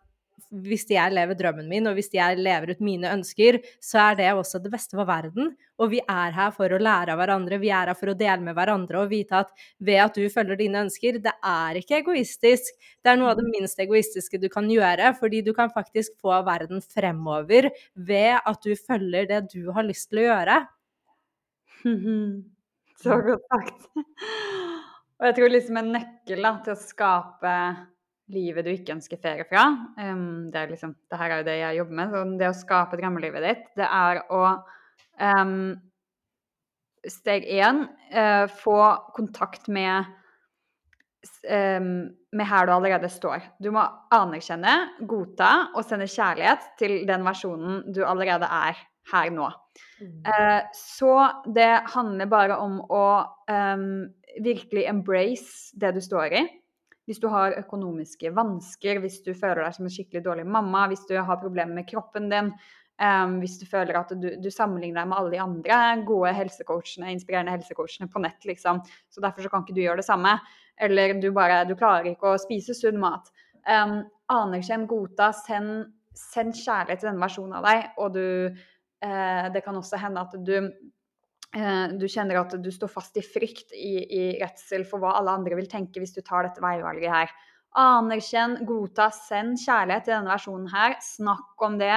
hvis 0.49 0.87
jeg 0.89 1.13
lever 1.13 1.37
drømmen 1.37 1.67
min, 1.69 1.87
og 1.89 1.97
hvis 1.97 2.09
jeg 2.13 2.37
lever 2.39 2.73
ut 2.73 2.79
mine 2.81 3.11
ønsker, 3.13 3.59
så 3.83 3.99
er 4.07 4.15
det 4.17 4.29
også 4.33 4.61
det 4.63 4.71
beste 4.73 4.97
for 4.97 5.05
verden. 5.05 5.51
Og 5.77 5.91
vi 5.91 5.99
er 6.01 6.33
her 6.33 6.53
for 6.55 6.73
å 6.73 6.79
lære 6.81 7.13
av 7.13 7.19
hverandre, 7.21 7.59
vi 7.61 7.69
er 7.69 7.91
her 7.91 7.97
for 7.97 8.11
å 8.11 8.17
dele 8.17 8.41
med 8.47 8.57
hverandre 8.57 9.03
og 9.03 9.11
vite 9.11 9.43
at 9.43 9.51
ved 9.77 10.01
at 10.01 10.17
du 10.17 10.25
følger 10.33 10.57
dine 10.59 10.81
ønsker, 10.87 11.19
det 11.21 11.35
er 11.45 11.79
ikke 11.79 11.99
egoistisk. 12.01 12.73
Det 13.03 13.13
er 13.13 13.19
noe 13.21 13.35
av 13.35 13.39
det 13.39 13.45
minst 13.49 13.79
egoistiske 13.83 14.41
du 14.41 14.47
kan 14.51 14.69
gjøre, 14.71 15.13
fordi 15.19 15.43
du 15.45 15.53
kan 15.57 15.69
faktisk 15.75 16.17
få 16.23 16.41
verden 16.47 16.81
fremover 16.81 17.69
ved 17.93 18.39
at 18.39 18.65
du 18.65 18.73
følger 18.73 19.29
det 19.29 19.43
du 19.53 19.69
har 19.75 19.85
lyst 19.85 20.09
til 20.09 20.23
å 20.23 20.27
gjøre. 20.31 20.59
Så 22.99 23.15
godt 23.23 23.45
sagt. 23.53 23.85
Og 25.19 25.27
jeg 25.27 25.35
tror 25.37 25.51
liksom 25.51 25.77
en 25.79 25.93
nøkkel 25.93 26.43
da, 26.43 26.51
til 26.65 26.73
å 26.73 26.79
skape 26.79 27.53
livet 28.33 28.65
du 28.65 28.71
ikke 28.73 28.95
ønsker 28.95 29.21
ferie 29.21 29.45
fra. 29.49 29.65
Um, 29.97 30.49
det, 30.53 30.61
er 30.61 30.73
liksom, 30.73 30.95
det 31.09 31.19
her 31.19 31.33
er 31.33 31.41
jo 31.41 31.47
det 31.49 31.57
jeg 31.59 31.79
jobber 31.79 31.99
med. 31.99 32.13
Så 32.13 32.23
det 32.41 32.49
å 32.49 32.57
skape 32.57 32.99
drømmelivet 32.99 33.45
ditt, 33.45 33.67
det 33.79 33.89
er 33.89 34.23
å 34.33 34.43
um, 35.19 35.61
Steg 37.07 37.45
én 37.47 37.85
uh, 38.11 38.45
få 38.59 38.79
kontakt 39.15 39.69
med 39.71 40.09
um, 41.47 42.09
med 42.35 42.45
her 42.45 42.67
du 42.67 42.73
allerede 42.75 43.07
står. 43.09 43.45
Du 43.63 43.69
må 43.71 43.85
anerkjenne, 44.13 44.73
godta 45.07 45.69
og 45.71 45.87
sende 45.87 46.09
kjærlighet 46.11 46.67
til 46.81 46.97
den 47.07 47.23
versjonen 47.23 47.85
du 47.95 48.03
allerede 48.03 48.49
er 48.51 48.75
her 49.13 49.31
nå. 49.31 49.47
Mm. 50.03 50.27
Uh, 50.27 50.59
så 50.75 51.13
det 51.55 51.71
handler 51.95 52.29
bare 52.29 52.59
om 52.59 52.81
å 52.83 53.05
virkelig 54.43 54.83
embrace 54.91 55.79
det 55.79 55.95
du 55.95 56.03
står 56.03 56.35
i 56.35 56.43
hvis 57.09 57.21
du 57.21 57.25
har 57.33 57.57
økonomiske 57.57 58.29
vansker, 58.37 58.99
hvis 59.01 59.23
du 59.25 59.31
føler 59.33 59.63
deg 59.63 59.73
som 59.73 59.87
en 59.87 59.93
skikkelig 59.93 60.21
dårlig 60.27 60.45
mamma, 60.45 60.83
hvis 60.91 61.07
du 61.09 61.15
har 61.17 61.41
problemer 61.41 61.79
med 61.79 61.87
kroppen 61.89 62.27
din, 62.29 62.51
um, 63.01 63.39
hvis 63.41 63.57
du 63.57 63.65
føler 63.65 63.97
at 63.97 64.13
du, 64.13 64.27
du, 64.37 64.49
sammenligner 64.53 65.01
deg 65.01 65.09
med 65.09 65.17
alle 65.17 65.33
de 65.33 65.41
andre 65.41 65.79
gode 66.05 66.35
helsecoachene, 66.37 67.09
inspirerende 67.15 67.55
helsecoachene 67.55 68.11
på 68.13 68.21
nett, 68.21 68.45
liksom, 68.45 68.83
så 69.09 69.23
derfor 69.25 69.41
så 69.41 69.49
kan 69.49 69.65
ikke 69.65 69.77
du 69.79 69.81
gjøre 69.87 70.03
det 70.03 70.05
samme. 70.05 70.35
Eller 70.79 71.15
du 71.17 71.31
bare 71.35 71.63
du 71.65 71.73
klarer 71.79 72.11
ikke 72.11 72.35
å 72.35 72.39
spise 72.39 72.77
sunn 72.77 73.01
mat. 73.01 73.33
Um, 73.65 74.03
anerkjenn, 74.29 74.85
godta, 74.87 75.31
send, 75.33 75.89
send 76.13 76.53
kjærlighet 76.61 77.01
til 77.01 77.09
denne 77.09 77.25
versjonen 77.25 77.57
av 77.57 77.65
deg, 77.65 77.89
og 77.97 78.13
du 78.13 78.23
uh, 78.53 79.49
Det 79.49 79.65
kan 79.65 79.81
også 79.81 79.97
hende 79.97 80.27
at 80.29 80.37
du 80.45 80.55
Eh, 80.59 80.98
du 81.49 82.05
kjenner 82.05 82.37
at 82.43 82.51
du 82.61 82.69
står 82.69 82.91
fast 82.93 83.15
i 83.17 83.25
frykt, 83.25 83.71
i, 83.73 83.93
i 84.05 84.23
redsel 84.37 84.83
for 84.85 85.01
hva 85.01 85.15
alle 85.17 85.33
andre 85.39 85.57
vil 85.57 85.69
tenke 85.71 86.01
hvis 86.01 86.13
du 86.13 86.21
tar 86.21 86.45
dette 86.45 86.61
veivalget 86.61 87.09
her. 87.09 87.31
Anerkjenn, 87.77 88.59
godta, 88.65 89.09
send 89.13 89.59
kjærlighet 89.61 90.07
til 90.07 90.15
denne 90.15 90.31
versjonen 90.31 90.69
her. 90.73 90.97
Snakk 91.05 91.65
om 91.65 91.77
det. 91.81 91.93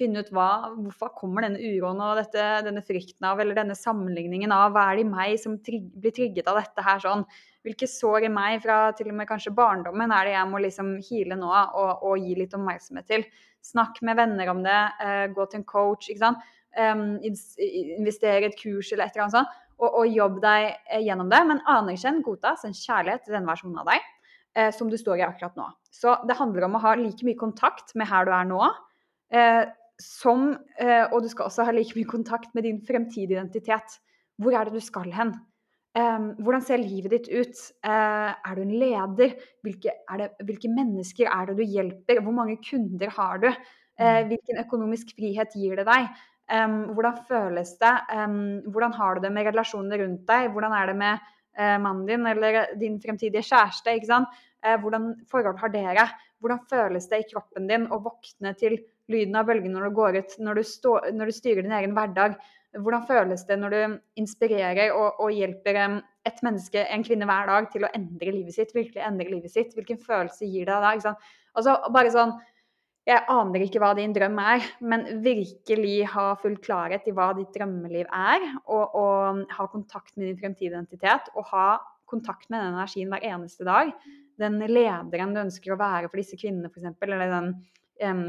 Finn 0.00 0.16
ut 0.16 0.30
hva, 0.32 0.72
hvorfor 0.72 1.12
kommer 1.14 1.44
denne 1.44 1.60
uroen 1.60 2.00
og 2.00 2.16
dette, 2.16 2.42
denne 2.64 2.82
frykten 2.82 3.26
av, 3.28 3.42
eller 3.42 3.58
denne 3.58 3.76
sammenligningen 3.76 4.54
av 4.54 4.72
hva 4.72 4.86
er 4.88 4.98
det 4.98 5.04
i 5.04 5.10
meg 5.10 5.34
som 5.38 5.58
trigg, 5.62 5.90
blir 6.00 6.14
trigget 6.16 6.48
av 6.48 6.58
dette 6.62 6.84
her 6.86 7.02
sånn. 7.02 7.26
Hvilke 7.62 7.86
sår 7.86 8.26
i 8.26 8.32
meg 8.32 8.62
fra 8.64 8.78
til 8.98 9.12
og 9.12 9.18
med 9.20 9.28
kanskje 9.28 9.52
barndommen 9.54 10.14
er 10.16 10.26
det 10.26 10.34
jeg 10.34 10.48
må 10.50 10.62
liksom 10.64 10.96
hile 11.06 11.38
nå 11.38 11.52
og, 11.52 12.02
og 12.08 12.24
gi 12.24 12.34
litt 12.40 12.56
oppmerksomhet 12.56 13.10
til. 13.12 13.26
Snakk 13.62 14.00
med 14.02 14.18
venner 14.18 14.50
om 14.50 14.64
det, 14.64 14.80
uh, 15.04 15.26
gå 15.30 15.46
til 15.46 15.60
en 15.60 15.68
coach. 15.68 16.08
ikke 16.08 16.24
sant 16.24 16.50
um, 16.78 17.18
investere 17.22 18.48
et 18.48 18.56
kurs 18.58 18.92
eller 18.92 19.06
et 19.06 19.16
eller 19.16 19.26
annet 19.26 19.38
sånt, 19.40 19.60
og, 19.82 19.88
og 19.90 20.14
jobb 20.14 20.40
deg 20.42 20.70
eh, 20.70 21.02
gjennom 21.02 21.30
det. 21.32 21.42
Men 21.48 21.62
anerkjenn, 21.70 22.22
godta, 22.24 22.54
send 22.60 22.78
kjærlighet 22.78 23.26
til 23.26 23.36
denne 23.36 23.50
versjonen 23.50 23.82
av 23.82 23.90
deg 23.90 24.02
eh, 24.56 24.72
som 24.74 24.90
du 24.90 24.98
står 25.00 25.20
i 25.20 25.26
akkurat 25.26 25.58
nå. 25.58 25.68
Så 25.92 26.16
det 26.28 26.38
handler 26.38 26.68
om 26.68 26.78
å 26.78 26.82
ha 26.84 26.96
like 26.98 27.26
mye 27.26 27.38
kontakt 27.38 27.94
med 27.98 28.10
her 28.10 28.28
du 28.28 28.34
er 28.36 28.48
nå, 28.48 28.60
eh, 29.34 29.64
som 30.02 30.52
eh, 30.80 31.04
Og 31.12 31.22
du 31.22 31.28
skal 31.30 31.46
også 31.46 31.66
ha 31.68 31.74
like 31.74 31.94
mye 31.98 32.08
kontakt 32.10 32.54
med 32.56 32.66
din 32.66 32.80
fremtidige 32.82 33.38
identitet. 33.38 34.00
Hvor 34.40 34.56
er 34.56 34.66
det 34.66 34.80
du 34.80 34.84
skal 34.84 35.12
hen? 35.14 35.34
Hvordan 35.92 36.62
ser 36.64 36.80
livet 36.80 37.12
ditt 37.12 37.26
ut? 37.28 37.58
Uh, 37.84 38.32
er 38.32 38.56
du 38.56 38.62
en 38.62 38.70
leder? 38.80 39.34
Hvilke, 39.60 39.92
det, 40.16 40.28
hvilke, 40.48 40.70
mennesker 40.72 41.28
er 41.28 41.50
det 41.50 41.58
du 41.58 41.66
hjelper? 41.68 42.22
Hvor 42.24 42.32
mange 42.32 42.56
kunder 42.64 43.12
har 43.12 43.42
du? 43.42 43.50
Uh, 44.00 44.22
hvilken 44.30 44.62
økonomisk 44.64 45.12
frihet 45.12 45.52
gir 45.52 45.76
det 45.76 45.84
deg? 45.90 46.08
Um, 46.50 46.92
hvordan 46.96 47.20
føles 47.28 47.76
det? 47.80 47.92
Um, 48.12 48.62
hvordan 48.74 48.94
har 48.96 49.14
du 49.14 49.24
det 49.24 49.32
med 49.32 49.46
relasjonene 49.46 49.98
rundt 50.02 50.24
deg? 50.28 50.50
Hvordan 50.52 50.74
er 50.76 50.90
det 50.90 50.96
med 51.00 51.28
uh, 51.58 51.76
mannen 51.80 52.06
din 52.08 52.26
eller 52.28 52.74
din 52.80 52.98
fremtidige 53.00 53.44
kjæreste? 53.46 53.94
ikke 53.94 54.10
sant? 54.10 54.40
Uh, 54.64 54.74
hvordan 54.82 55.12
forhold 55.30 55.60
har 55.62 55.72
dere? 55.72 56.08
Hvordan 56.42 56.64
føles 56.70 57.06
det 57.08 57.22
i 57.22 57.28
kroppen 57.30 57.70
din 57.70 57.86
å 57.88 58.00
våkne 58.02 58.52
til 58.58 58.80
lyden 59.12 59.38
av 59.38 59.46
bølgene 59.48 59.76
når 59.76 59.88
du 59.88 59.96
går 59.96 60.18
ut, 60.18 60.34
når 60.42 60.58
du, 60.58 60.64
stå, 60.66 60.96
når 61.14 61.30
du 61.30 61.36
styrer 61.38 61.62
din 61.62 61.78
egen 61.78 61.94
hverdag? 61.96 62.36
Hvordan 62.72 63.04
føles 63.06 63.44
det 63.48 63.58
når 63.60 63.74
du 63.74 63.96
inspirerer 64.20 64.94
og, 64.96 65.20
og 65.20 65.34
hjelper 65.36 65.78
et 66.24 66.38
menneske, 66.44 66.84
en 66.88 67.04
kvinne 67.04 67.28
hver 67.28 67.50
dag, 67.50 67.68
til 67.72 67.84
å 67.84 67.90
endre 67.94 68.32
livet 68.32 68.56
sitt? 68.56 68.72
Virkelig 68.74 69.04
endre 69.04 69.28
livet 69.28 69.52
sitt? 69.52 69.74
Hvilken 69.76 70.00
følelse 70.00 70.48
gir 70.48 70.66
det 70.68 70.78
deg 70.86 71.04
da? 71.04 71.14
Altså, 71.52 71.76
bare 71.92 72.12
sånn 72.14 72.32
Jeg 73.08 73.24
aner 73.34 73.64
ikke 73.64 73.80
hva 73.82 73.90
din 73.98 74.12
drøm 74.14 74.36
er, 74.38 74.66
men 74.78 75.08
virkelig 75.24 75.96
ha 76.12 76.28
full 76.38 76.54
klarhet 76.62 77.08
i 77.10 77.14
hva 77.16 77.32
ditt 77.34 77.50
drømmeliv 77.56 78.06
er, 78.06 78.44
og, 78.62 78.94
og 78.94 79.42
ha 79.56 79.66
kontakt 79.72 80.14
med 80.14 80.28
din 80.28 80.38
fremtidige 80.38 80.70
identitet, 80.70 81.32
og 81.34 81.48
ha 81.50 81.66
kontakt 82.12 82.46
med 82.52 82.60
den 82.60 82.76
energien 82.76 83.10
hver 83.10 83.26
eneste 83.26 83.66
dag. 83.66 83.90
Den 84.38 84.60
lederen 84.70 85.34
du 85.34 85.42
ønsker 85.42 85.74
å 85.74 85.80
være 85.80 86.10
for 86.12 86.22
disse 86.22 86.38
kvinnene, 86.38 86.70
f.eks., 86.70 86.94
eller 87.02 87.32
den 87.32 87.54
um, 88.06 88.26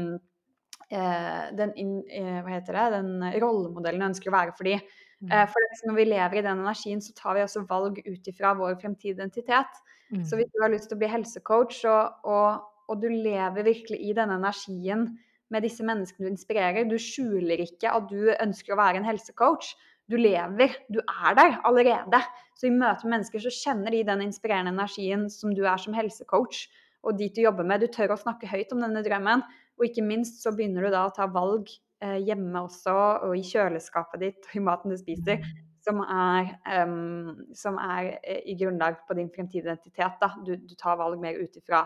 den, 0.90 1.72
eh, 2.12 2.42
hva 2.44 2.52
heter 2.52 2.76
det, 2.76 2.84
den 2.98 3.40
rollemodellen 3.42 4.02
du 4.02 4.08
ønsker 4.10 4.30
å 4.30 4.34
være 4.34 4.54
for 4.56 4.68
dem. 4.68 4.82
Mm. 5.24 5.32
Eh, 5.32 5.46
for 5.50 5.88
når 5.88 5.96
vi 5.96 6.04
lever 6.10 6.38
i 6.38 6.44
den 6.44 6.60
energien, 6.60 7.00
så 7.02 7.14
tar 7.16 7.38
vi 7.38 7.44
også 7.44 7.64
valg 7.68 8.00
ut 8.04 8.30
ifra 8.30 8.52
vår 8.58 8.76
fremtidige 8.82 9.16
identitet. 9.16 9.80
Mm. 10.12 10.22
Så 10.24 10.38
hvis 10.38 10.50
du 10.52 10.60
har 10.62 10.72
lyst 10.72 10.90
til 10.90 10.98
å 10.98 11.02
bli 11.02 11.10
helsecoach, 11.10 11.80
og, 11.90 12.28
og, 12.28 12.70
og, 12.88 13.00
du 13.02 13.08
lever 13.08 13.66
virkelig 13.66 14.00
i 14.00 14.14
denne 14.16 14.38
energien 14.40 15.08
med 15.52 15.64
disse 15.64 15.84
menneskene 15.86 16.26
du 16.26 16.32
inspirerer, 16.32 16.86
du 16.88 16.96
skjuler 17.00 17.62
ikke 17.64 17.92
at 17.92 18.08
du 18.10 18.30
ønsker 18.32 18.74
å 18.74 18.80
være 18.80 19.00
en 19.00 19.08
helsecoach. 19.08 19.74
Du 20.10 20.18
lever, 20.20 20.74
du 20.92 20.98
er 21.00 21.36
der 21.38 21.58
allerede. 21.64 22.20
Så 22.58 22.68
i 22.68 22.74
møte 22.74 23.06
med 23.06 23.16
mennesker 23.16 23.40
så 23.40 23.52
kjenner 23.52 23.94
de 23.94 24.02
den 24.04 24.24
inspirerende 24.26 24.74
energien 24.74 25.28
som 25.32 25.54
du 25.56 25.62
er 25.64 25.80
som 25.80 25.96
helsecoach, 25.96 26.66
og 27.04 27.18
dit 27.20 27.32
du 27.36 27.44
jobber 27.44 27.66
med. 27.68 27.84
Du 27.84 27.92
tør 27.92 28.14
å 28.14 28.20
snakke 28.20 28.48
høyt 28.50 28.72
om 28.74 28.82
denne 28.84 29.04
drømmen. 29.04 29.44
Og 29.78 29.88
ikke 29.88 30.04
minst 30.06 30.42
så 30.44 30.52
begynner 30.54 30.86
du 30.86 30.92
da 30.94 31.06
å 31.08 31.12
ta 31.14 31.26
valg 31.32 31.70
eh, 32.04 32.20
hjemme 32.24 32.64
også, 32.66 32.94
og 33.26 33.36
i 33.36 33.44
kjøleskapet 33.48 34.22
ditt 34.22 34.48
og 34.50 34.58
i 34.60 34.64
maten 34.64 34.92
du 34.92 34.98
spiser, 35.00 35.42
som 35.84 36.00
er, 36.04 36.54
um, 36.84 37.34
som 37.56 37.76
er 37.82 38.14
eh, 38.22 38.44
i 38.52 38.54
grunnlag 38.60 39.02
på 39.08 39.16
din 39.18 39.32
fremtidige 39.34 39.66
identitet. 39.66 40.20
Da. 40.20 40.30
Du, 40.46 40.54
du 40.56 40.76
tar 40.80 41.00
valg 41.00 41.20
mer 41.20 41.40
ut 41.40 41.58
ifra 41.60 41.82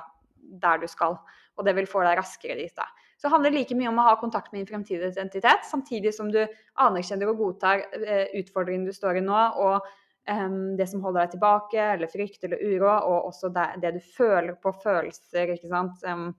der 0.62 0.80
du 0.82 0.88
skal, 0.90 1.18
og 1.58 1.66
det 1.66 1.74
vil 1.76 1.88
få 1.90 2.02
deg 2.06 2.18
raskere 2.20 2.56
dit. 2.58 2.74
da. 2.76 2.86
Så 3.18 3.26
det 3.26 3.32
handler 3.34 3.56
like 3.56 3.74
mye 3.74 3.90
om 3.90 3.98
å 3.98 4.06
ha 4.06 4.18
kontakt 4.20 4.52
med 4.52 4.62
din 4.62 4.68
fremtidige 4.68 5.10
identitet, 5.10 5.64
samtidig 5.66 6.12
som 6.14 6.30
du 6.30 6.44
anerkjenner 6.78 7.32
og 7.32 7.40
godtar 7.42 7.82
eh, 7.98 8.28
utfordringene 8.38 8.92
du 8.92 8.94
står 8.94 9.18
i 9.18 9.24
nå, 9.26 9.40
og 9.58 9.88
um, 10.30 10.76
det 10.78 10.86
som 10.90 11.02
holder 11.02 11.24
deg 11.24 11.34
tilbake, 11.34 11.88
eller 11.96 12.12
frykt 12.12 12.46
eller 12.46 12.62
uro, 12.62 12.92
og 12.92 13.32
også 13.32 13.50
det, 13.54 13.66
det 13.82 13.96
du 13.96 14.00
føler 14.14 14.54
på 14.62 14.72
følelser. 14.84 15.56
ikke 15.56 15.72
sant? 15.72 16.04
Um, 16.06 16.30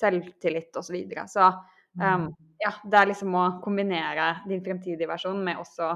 selvtillit 0.00 0.76
osv. 0.76 0.86
Så, 0.86 0.94
videre. 0.94 1.26
så 1.28 1.50
um, 1.98 2.30
ja, 2.62 2.72
det 2.84 3.00
er 3.00 3.10
liksom 3.10 3.34
å 3.36 3.46
kombinere 3.64 4.36
din 4.48 4.62
fremtidige 4.64 5.10
versjon 5.10 5.42
med 5.44 5.60
også 5.60 5.90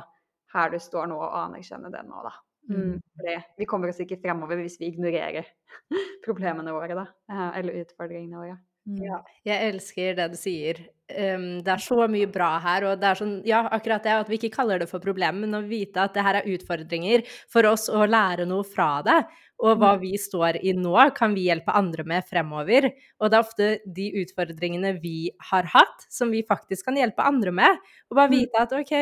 her 0.54 0.74
du 0.74 0.80
står 0.82 1.08
nå, 1.10 1.18
og 1.18 1.38
anerkjenne 1.46 1.90
det 1.94 2.02
nå, 2.08 2.26
da. 2.26 2.34
Mm. 2.70 2.96
mm. 2.96 3.42
Vi 3.58 3.66
kommer 3.68 3.92
oss 3.92 4.00
ikke 4.02 4.20
fremover 4.22 4.60
hvis 4.62 4.78
vi 4.80 4.90
ignorerer 4.92 5.48
problemene 6.26 6.74
våre, 6.74 6.96
da. 6.96 7.06
Eh, 7.30 7.50
eller 7.60 7.82
utfordringene 7.84 8.40
våre. 8.40 8.58
Mm. 8.84 9.00
Ja, 9.00 9.20
jeg 9.48 9.70
elsker 9.72 10.16
det 10.18 10.28
du 10.34 10.38
sier. 10.38 10.80
Um, 11.04 11.58
det 11.60 11.68
er 11.68 11.82
så 11.84 12.06
mye 12.08 12.24
bra 12.32 12.54
her, 12.64 12.86
og 12.88 13.00
det 13.00 13.08
er 13.10 13.18
sånn 13.18 13.32
Ja, 13.44 13.58
akkurat 13.76 14.06
det 14.06 14.12
at 14.22 14.28
vi 14.30 14.38
ikke 14.38 14.54
kaller 14.54 14.80
det 14.80 14.86
for 14.88 15.04
problem, 15.04 15.42
men 15.42 15.58
å 15.58 15.60
vite 15.68 16.00
at 16.00 16.14
det 16.16 16.22
her 16.24 16.38
er 16.38 16.46
utfordringer 16.48 17.26
for 17.52 17.68
oss 17.68 17.90
å 17.92 18.06
lære 18.08 18.46
noe 18.48 18.64
fra 18.64 19.02
det. 19.04 19.18
Og 19.62 19.76
hva 19.78 19.92
mm. 19.94 20.00
vi 20.00 20.12
står 20.18 20.58
i 20.64 20.72
nå, 20.76 20.94
kan 21.14 21.34
vi 21.36 21.44
hjelpe 21.46 21.74
andre 21.76 22.06
med 22.08 22.24
fremover. 22.26 22.88
Og 23.20 23.30
det 23.30 23.36
er 23.36 23.44
ofte 23.44 23.68
de 23.84 24.06
utfordringene 24.22 24.94
vi 25.02 25.28
har 25.50 25.68
hatt, 25.74 26.06
som 26.10 26.32
vi 26.32 26.40
faktisk 26.48 26.88
kan 26.88 26.98
hjelpe 26.98 27.24
andre 27.24 27.52
med. 27.54 27.84
Og 28.10 28.18
bare 28.18 28.32
mm. 28.32 28.34
vite 28.34 28.64
at 28.64 28.74
OK, 28.80 28.94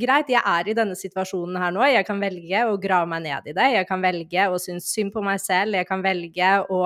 greit, 0.00 0.30
jeg 0.32 0.40
er 0.40 0.70
i 0.70 0.76
denne 0.78 0.96
situasjonen 0.98 1.58
her 1.60 1.74
nå. 1.74 1.82
Jeg 1.90 2.06
kan 2.08 2.22
velge 2.22 2.62
å 2.70 2.78
grave 2.80 3.10
meg 3.10 3.26
ned 3.26 3.50
i 3.52 3.56
det. 3.58 3.68
Jeg 3.76 3.90
kan 3.90 4.06
velge 4.06 4.46
å 4.48 4.62
synes 4.62 4.88
synd 4.94 5.12
på 5.14 5.26
meg 5.26 5.42
selv. 5.42 5.76
Jeg 5.76 5.90
kan 5.90 6.06
velge 6.06 6.54
å 6.70 6.84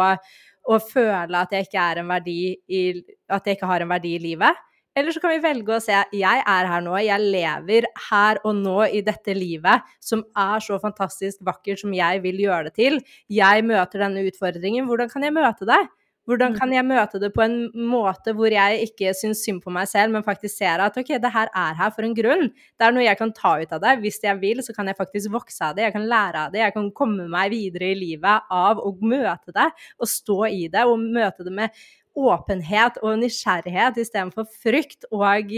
og 0.71 0.85
føle 0.93 1.39
at 1.39 1.53
jeg 1.53 1.67
ikke 1.67 1.81
i 2.69 2.83
At 3.29 3.47
jeg 3.47 3.57
ikke 3.57 3.67
har 3.67 3.83
en 3.83 3.91
verdi 3.91 4.15
i 4.17 4.23
livet. 4.23 4.61
Eller 4.95 5.13
så 5.13 5.23
kan 5.23 5.33
vi 5.33 5.41
velge 5.41 5.73
å 5.73 5.81
se 5.81 5.95
jeg 6.13 6.43
er 6.45 6.67
her 6.69 6.83
nå, 6.85 6.93
jeg 7.01 7.31
lever 7.33 7.87
her 8.11 8.41
og 8.45 8.59
nå 8.59 8.83
i 8.93 9.01
dette 9.01 9.33
livet 9.33 9.81
som 10.05 10.21
er 10.37 10.61
så 10.61 10.77
fantastisk 10.83 11.41
vakkert 11.49 11.81
som 11.81 11.95
jeg 11.97 12.21
vil 12.21 12.43
gjøre 12.45 12.69
det 12.69 12.75
til. 12.77 12.99
Jeg 13.33 13.65
møter 13.65 14.05
denne 14.05 14.27
utfordringen, 14.29 14.85
hvordan 14.91 15.09
kan 15.09 15.25
jeg 15.25 15.33
møte 15.33 15.69
det? 15.69 15.81
Hvordan 16.29 16.55
mm. 16.55 16.59
kan 16.61 16.73
jeg 16.75 16.87
møte 16.87 17.19
det 17.23 17.33
på 17.35 17.43
en 17.43 17.57
måte 17.91 18.35
hvor 18.39 18.53
jeg 18.55 18.85
ikke 18.87 19.11
syns 19.19 19.43
synd 19.43 19.63
på 19.65 19.73
meg 19.75 19.89
selv, 19.91 20.15
men 20.15 20.27
faktisk 20.27 20.55
ser 20.61 20.83
at 20.85 20.99
ok, 20.99 21.15
det 21.23 21.33
her 21.35 21.51
er 21.51 21.79
her 21.79 21.95
for 21.95 22.07
en 22.07 22.15
grunn. 22.15 22.47
Det 22.79 22.87
er 22.87 22.95
noe 22.95 23.07
jeg 23.07 23.19
kan 23.19 23.33
ta 23.35 23.57
ut 23.59 23.75
av 23.75 23.83
det. 23.83 23.97
Hvis 24.05 24.21
jeg 24.23 24.39
vil, 24.43 24.63
så 24.63 24.75
kan 24.77 24.91
jeg 24.91 24.99
faktisk 24.99 25.33
vokse 25.35 25.67
av 25.67 25.75
det. 25.77 25.89
Jeg 25.89 25.97
kan 25.97 26.07
lære 26.13 26.47
av 26.47 26.55
det. 26.55 26.63
Jeg 26.63 26.77
kan 26.77 26.93
komme 26.95 27.27
meg 27.33 27.51
videre 27.55 27.91
i 27.91 27.99
livet 27.99 28.53
av 28.55 28.79
å 28.79 28.95
møte 29.03 29.55
det 29.57 29.69
og 29.99 30.11
stå 30.11 30.39
i 30.53 30.69
det 30.71 30.87
og 30.87 31.03
møte 31.03 31.47
det 31.47 31.57
med 31.59 31.83
åpenhet 32.19 32.99
og 33.03 33.21
nysgjerrighet 33.23 33.99
istedenfor 34.03 34.49
frykt 34.63 35.07
og 35.11 35.53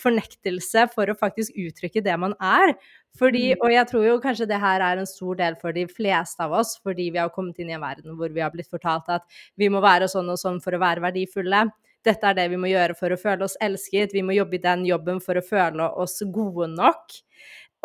fornektelse 0.00 0.86
for 0.94 1.10
å 1.10 1.16
faktisk 1.18 1.56
uttrykke 1.58 2.02
det 2.04 2.16
man 2.20 2.34
er. 2.40 2.74
Fordi, 3.18 3.54
mm. 3.54 3.64
og 3.64 3.74
jeg 3.74 3.88
tror 3.90 4.06
jo 4.06 4.16
kanskje 4.22 4.48
det 4.50 4.60
her 4.62 4.84
er 4.84 5.00
en 5.00 5.08
stor 5.08 5.38
del 5.40 5.58
for 5.60 5.74
de 5.74 5.84
fleste 5.90 6.44
av 6.44 6.54
oss, 6.60 6.76
fordi 6.84 7.08
vi 7.14 7.20
har 7.20 7.32
kommet 7.34 7.58
inn 7.58 7.72
i 7.72 7.76
en 7.76 7.82
verden 7.82 8.16
hvor 8.18 8.32
vi 8.32 8.44
har 8.44 8.52
blitt 8.54 8.70
fortalt 8.70 9.10
at 9.10 9.26
vi 9.58 9.70
må 9.72 9.82
være 9.84 10.08
sånn 10.10 10.30
og 10.30 10.40
sånn 10.40 10.62
for 10.64 10.76
å 10.76 10.82
være 10.82 11.04
verdifulle. 11.04 11.66
Dette 12.06 12.30
er 12.30 12.36
det 12.38 12.46
vi 12.52 12.60
må 12.60 12.70
gjøre 12.70 12.94
for 12.96 13.12
å 13.12 13.18
føle 13.20 13.44
oss 13.44 13.58
elsket. 13.64 14.14
Vi 14.14 14.22
må 14.22 14.36
jobbe 14.36 14.56
i 14.56 14.62
den 14.62 14.86
jobben 14.86 15.18
for 15.24 15.36
å 15.38 15.44
føle 15.44 15.90
oss 15.98 16.20
gode 16.32 16.70
nok. 16.72 17.18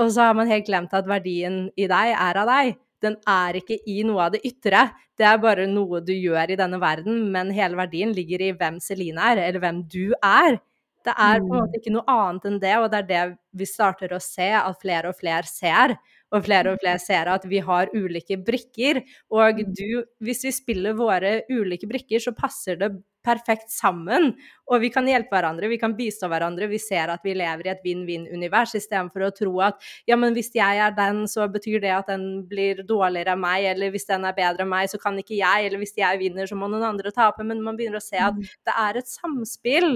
Og 0.02 0.10
så 0.14 0.30
har 0.30 0.38
man 0.38 0.50
helt 0.50 0.68
glemt 0.70 0.94
at 0.96 1.10
verdien 1.10 1.66
i 1.76 1.90
deg 1.90 2.14
er 2.14 2.40
av 2.40 2.50
deg 2.50 2.78
den 3.04 3.18
er 3.30 3.60
ikke 3.60 3.78
i 3.90 4.02
noe 4.08 4.28
av 4.28 4.36
det 4.36 4.44
ytre. 4.48 4.88
Det 5.20 5.26
er 5.30 5.42
bare 5.44 5.68
noe 5.70 6.02
du 6.06 6.14
gjør 6.16 6.54
i 6.54 6.60
denne 6.60 6.80
verden, 6.82 7.28
men 7.34 7.52
hele 7.56 7.80
verdien 7.80 8.14
ligger 8.16 8.42
i 8.42 8.54
hvem 8.58 8.80
Celine 8.84 9.32
er, 9.34 9.44
eller 9.48 9.64
hvem 9.64 9.84
du 9.92 10.16
er. 10.20 10.58
Det 11.04 11.14
er 11.20 11.42
på 11.44 11.52
en 11.52 11.66
måte 11.66 11.80
ikke 11.80 11.92
noe 11.92 12.08
annet 12.08 12.46
enn 12.48 12.60
det, 12.64 12.74
og 12.80 12.86
det 12.92 13.00
er 13.02 13.08
det 13.10 13.24
vi 13.60 13.68
starter 13.68 14.14
å 14.16 14.22
se 14.24 14.48
at 14.56 14.80
flere 14.80 15.12
og 15.12 15.18
flere 15.20 15.48
ser. 15.50 15.98
Og 16.34 16.46
flere 16.48 16.74
og 16.74 16.80
flere 16.82 17.02
ser 17.04 17.30
at 17.30 17.44
vi 17.46 17.60
har 17.62 17.92
ulike 17.94 18.40
brikker. 18.42 19.04
Og 19.36 19.60
du, 19.68 20.04
hvis 20.24 20.46
vi 20.48 20.54
spiller 20.56 20.96
våre 20.98 21.42
ulike 21.52 21.90
brikker, 21.92 22.24
så 22.24 22.34
passer 22.34 22.80
det 22.80 22.94
perfekt 23.26 23.72
sammen. 23.74 24.32
Og 24.72 24.82
vi 24.84 24.90
kan 24.94 25.08
hjelpe 25.08 25.36
hverandre, 25.36 25.70
vi 25.72 25.80
kan 25.82 25.96
bistå 25.98 26.30
hverandre. 26.32 26.70
Vi 26.72 26.80
ser 26.82 27.12
at 27.14 27.24
vi 27.26 27.36
lever 27.38 27.68
i 27.68 27.74
et 27.74 27.84
vinn-vinn-univers, 27.86 28.76
istedenfor 28.80 29.28
å 29.28 29.34
tro 29.36 29.54
at 29.66 29.82
ja, 30.10 30.18
men 30.20 30.36
hvis 30.38 30.54
jeg 30.56 30.82
er 30.86 30.96
den, 30.98 31.24
så 31.32 31.48
betyr 31.52 31.82
det 31.84 31.94
at 31.96 32.12
den 32.12 32.46
blir 32.50 32.84
dårligere 32.88 33.36
enn 33.36 33.44
meg, 33.44 33.68
eller 33.74 33.94
hvis 33.94 34.10
den 34.10 34.28
er 34.30 34.38
bedre 34.38 34.68
enn 34.68 34.74
meg, 34.74 34.92
så 34.92 35.02
kan 35.02 35.20
ikke 35.20 35.38
jeg, 35.40 35.68
eller 35.68 35.84
hvis 35.84 35.98
jeg 36.00 36.22
vinner, 36.22 36.50
så 36.50 36.58
må 36.60 36.72
noen 36.72 36.88
andre 36.94 37.14
tape. 37.16 37.46
Men 37.48 37.64
man 37.66 37.80
begynner 37.80 38.02
å 38.02 38.06
se 38.06 38.20
at 38.20 38.38
mm. 38.38 38.58
det 38.68 38.80
er 38.88 39.00
et 39.02 39.12
samspill. 39.12 39.94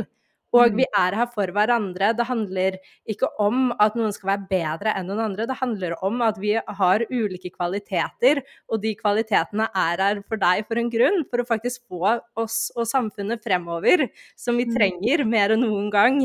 Og 0.56 0.78
vi 0.78 0.86
mm. 0.88 0.96
er 0.96 1.16
her 1.20 1.28
for 1.34 1.52
hverandre. 1.52 2.14
Det 2.16 2.26
handler 2.28 2.78
ikke 3.10 3.28
om 3.44 3.74
at 3.84 3.98
noen 4.00 4.14
skal 4.16 4.32
være 4.32 4.48
bedre 4.52 4.94
enn 4.96 5.10
noen 5.10 5.26
andre. 5.26 5.48
Det 5.50 5.58
handler 5.60 5.98
om 6.08 6.22
at 6.24 6.40
vi 6.40 6.54
har 6.56 7.04
ulike 7.12 7.52
kvaliteter, 7.52 8.42
og 8.72 8.82
de 8.84 8.94
kvalitetene 9.00 9.68
er 9.76 10.04
her 10.06 10.22
for 10.28 10.40
deg 10.40 10.64
for 10.70 10.80
en 10.80 10.92
grunn. 10.94 11.26
For 11.28 11.44
å 11.44 11.48
faktisk 11.50 11.84
få 11.92 12.16
oss 12.40 12.60
og 12.78 12.88
samfunnet 12.88 13.44
fremover, 13.44 14.08
som 14.40 14.60
vi 14.60 14.70
mm. 14.70 14.78
trenger 14.78 15.26
mer 15.28 15.56
enn 15.56 15.66
noen 15.66 15.92
gang. 15.94 16.22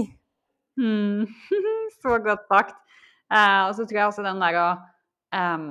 Mm. 0.78 1.26
Så 2.02 2.18
godt 2.22 2.46
sagt. 2.50 2.78
Eh, 3.32 3.60
og 3.68 3.74
så 3.76 3.84
tror 3.86 3.98
jeg 3.98 4.08
også 4.10 4.24
den 4.26 4.40
der 4.42 4.56
å 4.60 4.66
um, 5.32 5.68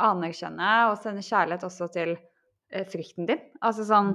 anerkjenne 0.00 0.70
og 0.88 1.00
sende 1.02 1.24
kjærlighet 1.26 1.66
også 1.66 1.88
til 1.92 2.14
uh, 2.16 2.84
frykten 2.88 3.28
din. 3.28 3.42
Altså 3.60 3.84
sånn 3.88 4.14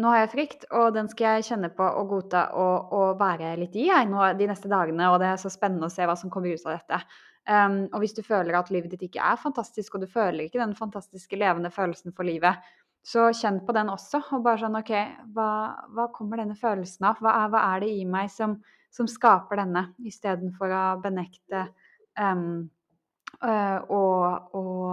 nå 0.00 0.10
har 0.10 0.24
jeg 0.24 0.32
frykt, 0.32 0.64
og 0.74 0.94
den 0.96 1.08
skal 1.10 1.38
jeg 1.38 1.46
kjenne 1.48 1.70
på 1.74 1.86
og 1.86 2.10
godta 2.10 2.48
og, 2.58 2.92
og 2.94 3.20
være 3.20 3.54
litt 3.60 3.76
i 3.78 3.88
jeg, 3.88 4.08
nå, 4.10 4.22
de 4.38 4.48
neste 4.50 4.70
dagene. 4.70 5.10
Og 5.12 5.20
det 5.22 5.30
er 5.30 5.40
så 5.40 5.52
spennende 5.52 5.88
å 5.88 5.92
se 5.92 6.06
hva 6.08 6.16
som 6.18 6.32
kommer 6.32 6.54
ut 6.54 6.66
av 6.66 6.76
dette. 6.76 7.00
Um, 7.44 7.82
og 7.92 8.00
hvis 8.00 8.16
du 8.16 8.22
føler 8.24 8.56
at 8.56 8.70
livet 8.72 8.94
ditt 8.94 9.04
ikke 9.08 9.24
er 9.24 9.40
fantastisk, 9.40 9.94
og 9.94 10.04
du 10.04 10.08
føler 10.10 10.46
ikke 10.46 10.62
den 10.62 10.72
fantastiske 10.78 11.36
levende 11.38 11.70
følelsen 11.74 12.14
for 12.16 12.26
livet, 12.26 12.62
så 13.04 13.28
kjenn 13.36 13.60
på 13.66 13.74
den 13.76 13.92
også. 13.92 14.22
Og 14.32 14.46
bare 14.46 14.62
sånn 14.62 14.78
OK, 14.80 14.94
hva, 15.36 15.50
hva 15.92 16.08
kommer 16.14 16.40
denne 16.40 16.56
følelsen 16.58 17.10
av? 17.10 17.20
Hva 17.20 17.34
er, 17.42 17.52
hva 17.52 17.66
er, 17.74 17.84
det 17.84 17.92
i 17.98 18.06
meg 18.08 18.32
som, 18.32 18.56
som 18.94 19.10
skaper 19.10 19.60
denne, 19.60 19.90
istedenfor 20.08 20.72
å 20.72 20.86
benekte 21.04 21.66
um, 22.16 22.64
og, 23.44 24.56
og 24.56 24.88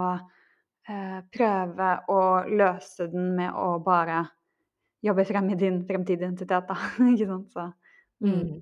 uh, 0.90 1.18
prøve 1.32 1.90
å 2.12 2.22
løse 2.52 3.08
den 3.08 3.32
med 3.38 3.56
å 3.56 3.78
bare 3.82 4.26
jobbe 5.02 5.24
frem 5.28 5.50
i 5.52 5.58
din 5.58 5.82
fremtidige 5.88 6.28
identitet, 6.28 6.68
da. 6.68 6.76
ikke 7.12 7.28
sant? 7.28 7.48
Så, 7.52 7.66
mm. 8.24 8.36
mm. 8.36 8.60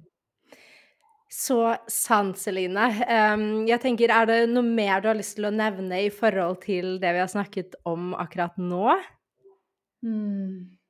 Så 1.30 1.60
sant, 1.86 2.40
Celine. 2.42 2.88
Um, 3.06 3.46
jeg 3.68 3.78
tenker, 3.84 4.10
Er 4.10 4.26
det 4.26 4.40
noe 4.50 4.66
mer 4.66 4.98
du 5.02 5.06
har 5.12 5.18
lyst 5.18 5.36
til 5.38 5.46
å 5.46 5.54
nevne 5.54 6.02
i 6.02 6.10
forhold 6.10 6.58
til 6.64 6.98
det 7.02 7.14
vi 7.14 7.22
har 7.22 7.30
snakket 7.30 7.78
om 7.86 8.12
akkurat 8.18 8.56
nå? 8.58 8.96
Mm. 10.02 10.80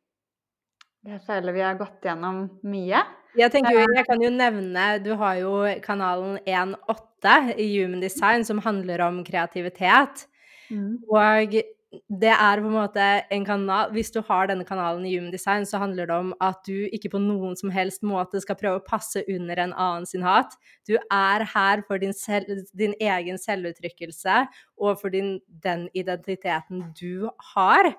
Jeg 1.11 1.21
føler 1.27 1.57
vi 1.57 1.65
har 1.65 1.77
gått 1.81 2.09
gjennom 2.09 2.47
mye. 2.69 3.03
Jeg 3.39 3.53
tenker 3.53 3.77
jo, 3.77 3.85
jeg 3.95 4.05
kan 4.09 4.23
jo 4.25 4.31
nevne 4.35 4.85
Du 5.05 5.13
har 5.21 5.37
jo 5.39 5.53
kanalen 5.85 6.41
1.8 6.43 7.55
i 7.55 7.69
Human 7.77 8.03
Design 8.03 8.45
som 8.49 8.63
handler 8.65 9.05
om 9.07 9.21
kreativitet. 9.27 10.25
Mm. 10.71 10.99
Og 11.05 11.61
det 11.91 12.31
er 12.31 12.61
på 12.63 12.69
en 12.69 12.77
måte 12.77 13.05
en 13.35 13.45
kanal 13.45 13.91
Hvis 13.91 14.13
du 14.15 14.21
har 14.23 14.47
denne 14.47 14.65
kanalen 14.67 15.07
i 15.07 15.17
Human 15.17 15.33
Design, 15.33 15.65
så 15.67 15.81
handler 15.83 16.07
det 16.07 16.15
om 16.15 16.35
at 16.41 16.61
du 16.67 16.87
ikke 16.95 17.11
på 17.11 17.19
noen 17.23 17.57
som 17.59 17.73
helst 17.75 18.05
måte 18.07 18.39
skal 18.43 18.59
prøve 18.61 18.79
å 18.79 18.87
passe 18.87 19.25
under 19.27 19.59
en 19.59 19.73
annen 19.75 20.07
sin 20.07 20.23
hat. 20.23 20.55
Du 20.87 20.95
er 21.11 21.45
her 21.55 21.83
for 21.89 21.99
din, 21.99 22.15
selv, 22.15 22.63
din 22.79 22.95
egen 23.01 23.41
selvuttrykkelse 23.43 24.45
og 24.79 25.01
for 25.01 25.11
din, 25.11 25.41
den 25.65 25.89
identiteten 25.95 26.87
du 27.01 27.27
har. 27.55 27.91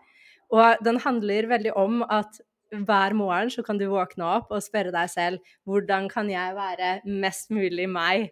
Og 0.51 0.79
den 0.87 0.99
handler 1.03 1.51
veldig 1.51 1.75
om 1.75 2.05
at 2.07 2.39
hver 2.71 3.13
morgen 3.13 3.51
så 3.51 3.63
kan 3.67 3.79
du 3.79 3.89
våkne 3.91 4.23
opp 4.37 4.51
og 4.55 4.63
spørre 4.63 4.93
deg 4.95 5.11
selv 5.11 5.55
hvordan 5.67 6.07
kan 6.11 6.31
jeg 6.31 6.55
være 6.55 7.01
mest 7.03 7.51
mulig 7.51 7.89
meg? 7.91 8.29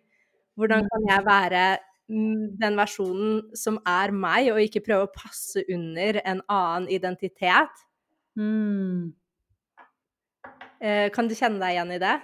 Hvordan 0.55 0.87
kan 0.87 1.07
jeg 1.11 1.25
være 1.27 1.63
den 2.09 2.77
versjonen 2.79 3.43
som 3.57 3.77
er 3.87 4.13
meg, 4.15 4.49
og 4.53 4.61
ikke 4.63 4.83
prøve 4.85 5.07
å 5.07 5.13
passe 5.13 5.63
under 5.69 6.19
en 6.23 6.41
annen 6.49 6.89
identitet? 6.91 7.85
Mm. 8.39 9.13
Eh, 10.79 11.07
kan 11.13 11.29
du 11.29 11.35
kjenne 11.37 11.61
deg 11.61 11.75
igjen 11.75 11.95
i 11.95 12.01
det? 12.01 12.17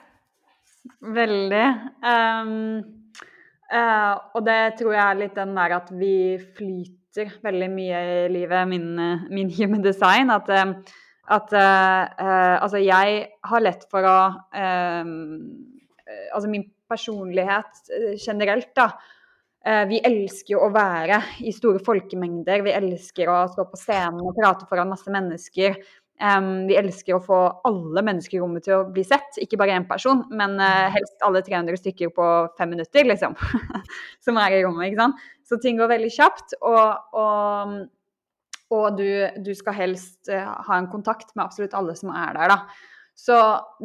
Veldig. 1.15 1.65
Um, 2.05 2.51
uh, 3.73 4.13
og 4.37 4.45
det 4.45 4.59
tror 4.79 4.93
jeg 4.93 5.05
er 5.05 5.19
litt 5.23 5.37
den 5.37 5.55
der 5.57 5.75
at 5.79 5.89
vi 5.97 6.15
flyter 6.57 7.33
veldig 7.45 7.71
mye 7.73 8.03
i 8.05 8.21
livet, 8.33 8.69
min, 8.69 8.93
min 9.31 9.51
human 9.53 9.83
design. 9.85 10.33
At 10.33 10.49
at 11.25 11.49
uh, 11.57 12.61
altså, 12.61 12.77
jeg 12.85 13.21
har 13.49 13.63
lett 13.65 13.87
for 13.89 14.05
å 14.05 14.17
uh, 14.53 15.13
Altså 16.35 16.47
min 16.51 16.67
personlighet 16.85 17.87
generelt, 18.21 18.69
da. 18.77 18.91
Vi 19.89 19.97
elsker 20.05 20.59
å 20.61 20.67
være 20.69 21.17
i 21.41 21.49
store 21.55 21.79
folkemengder. 21.81 22.61
Vi 22.67 22.73
elsker 22.75 23.29
å 23.33 23.37
stå 23.49 23.65
på 23.65 23.79
scenen 23.81 24.21
og 24.21 24.35
prate 24.37 24.67
foran 24.69 24.91
masse 24.91 25.09
mennesker. 25.09 25.79
Vi 26.15 26.75
elsker 26.79 27.17
å 27.17 27.23
få 27.23 27.39
alle 27.67 28.03
mennesker 28.05 28.37
i 28.37 28.43
rommet 28.43 28.63
til 28.67 28.77
å 28.77 28.85
bli 28.87 29.03
sett, 29.03 29.39
ikke 29.41 29.57
bare 29.59 29.73
én 29.75 29.87
person, 29.89 30.21
men 30.31 30.53
uh, 30.61 30.85
helst 30.93 31.25
alle 31.27 31.41
300 31.43 31.81
stykker 31.81 32.13
på 32.15 32.27
fem 32.55 32.71
minutter, 32.71 33.03
liksom. 33.09 33.35
som 34.25 34.39
er 34.39 34.55
i 34.55 34.61
rommet, 34.63 34.93
ikke 34.93 35.01
sant. 35.01 35.25
Så 35.49 35.59
ting 35.59 35.81
går 35.81 35.91
veldig 35.91 36.13
kjapt. 36.15 36.55
Og, 36.61 37.17
og 37.17 37.75
og 38.73 38.97
du, 38.97 39.05
du, 39.45 39.51
skal 39.53 39.75
helst 39.77 40.29
uh, 40.33 40.55
ha 40.65 40.77
en 40.79 40.89
kontakt 40.89 41.35
med 41.35 41.45
absolutt 41.45 41.75
alle 41.77 41.93
som 41.97 42.09
er 42.15 42.33
der, 42.33 42.49
da. 42.49 42.57
Så 43.15 43.35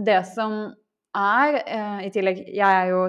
det 0.07 0.23
som 0.33 0.71
er 1.17 1.57
uh, 1.61 1.99
I 2.07 2.11
tillegg, 2.15 2.45
jeg 2.55 2.77
er 2.83 2.93
jo 2.93 3.03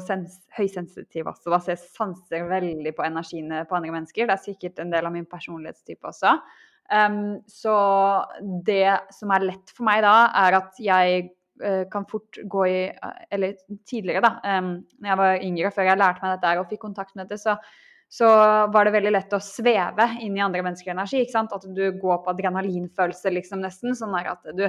høysensitiv 0.58 1.30
også, 1.30 1.52
da, 1.54 1.60
så 1.62 1.74
jeg 1.74 1.84
sanser 1.84 2.48
veldig 2.50 2.96
på 2.98 3.06
energiene 3.06 3.64
på 3.70 3.78
andre 3.78 3.94
mennesker. 3.94 4.28
Det 4.28 4.38
er 4.38 4.46
sikkert 4.46 4.82
en 4.82 4.94
del 4.94 5.08
av 5.08 5.14
min 5.16 5.28
personlighetstype 5.30 6.10
også. 6.10 6.38
Um, 6.92 7.38
så 7.48 7.76
det 8.68 8.98
som 9.16 9.32
er 9.32 9.46
lett 9.48 9.72
for 9.72 9.88
meg 9.88 10.02
da, 10.04 10.16
er 10.42 10.58
at 10.60 10.82
jeg 10.82 11.30
uh, 11.64 11.86
kan 11.94 12.08
fort 12.10 12.42
gå 12.52 12.66
i 12.68 12.82
Eller 13.32 13.56
tidligere, 13.88 14.26
da, 14.26 14.58
um, 14.60 14.74
når 15.00 15.14
jeg 15.14 15.22
var 15.22 15.46
yngre, 15.48 15.72
før 15.78 15.90
jeg 15.92 16.02
lærte 16.02 16.26
meg 16.26 16.36
dette 16.36 16.58
og 16.60 16.68
fikk 16.74 16.84
kontakt 16.90 17.16
med 17.16 17.28
dette, 17.30 17.40
så 17.42 17.60
så 18.12 18.28
var 18.68 18.84
det 18.84 18.92
veldig 18.92 19.12
lett 19.14 19.34
å 19.34 19.38
sveve 19.40 20.04
inn 20.20 20.34
i 20.36 20.42
andre 20.44 20.60
menneskers 20.66 20.92
energi. 20.92 21.22
ikke 21.24 21.32
sant? 21.32 21.54
At 21.56 21.64
du 21.64 21.86
går 21.96 22.18
på 22.26 22.34
adrenalinfølelse, 22.34 23.32
liksom, 23.38 23.62
nesten. 23.64 23.96
Sånn 23.96 24.18
at 24.20 24.50
du 24.52 24.66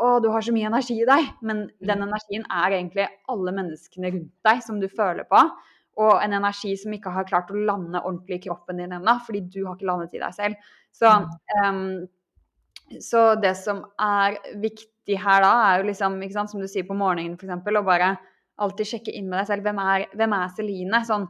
Å, 0.00 0.12
du 0.22 0.30
har 0.32 0.44
så 0.44 0.52
mye 0.56 0.68
energi 0.70 0.96
i 1.02 1.08
deg. 1.08 1.32
Men 1.44 1.66
den 1.80 2.00
mm. 2.00 2.06
energien 2.08 2.46
er 2.48 2.76
egentlig 2.76 3.08
alle 3.30 3.52
menneskene 3.56 4.12
rundt 4.14 4.32
deg 4.48 4.62
som 4.64 4.80
du 4.80 4.88
føler 4.88 5.28
på. 5.28 5.42
Og 6.00 6.14
en 6.22 6.36
energi 6.38 6.72
som 6.80 6.94
ikke 6.96 7.12
har 7.12 7.28
klart 7.28 7.50
å 7.52 7.58
lande 7.58 8.00
ordentlig 8.00 8.38
i 8.38 8.44
kroppen 8.46 8.80
din 8.80 8.94
ennå, 8.96 9.18
fordi 9.26 9.42
du 9.52 9.64
har 9.66 9.76
ikke 9.76 9.90
landet 9.90 10.16
i 10.16 10.22
deg 10.22 10.36
selv. 10.36 10.70
Så, 10.96 11.10
um, 11.66 11.82
så 13.02 13.24
det 13.42 13.52
som 13.60 13.82
er 14.00 14.38
viktig 14.62 15.18
her 15.20 15.44
da, 15.44 15.52
er 15.66 15.80
jo 15.80 15.90
liksom, 15.90 16.16
ikke 16.24 16.38
sant, 16.38 16.54
som 16.54 16.62
du 16.62 16.68
sier 16.70 16.86
på 16.88 16.96
morgenen 16.96 17.36
f.eks., 17.36 17.52
å 17.52 17.84
bare 17.86 18.14
alltid 18.60 18.92
sjekke 18.94 19.14
inn 19.16 19.28
med 19.28 19.42
deg 19.42 19.50
selv. 19.50 19.66
Hvem 19.66 19.82
er, 19.82 20.06
hvem 20.16 20.36
er 20.36 20.54
Celine? 20.56 21.02
Sånn, 21.08 21.28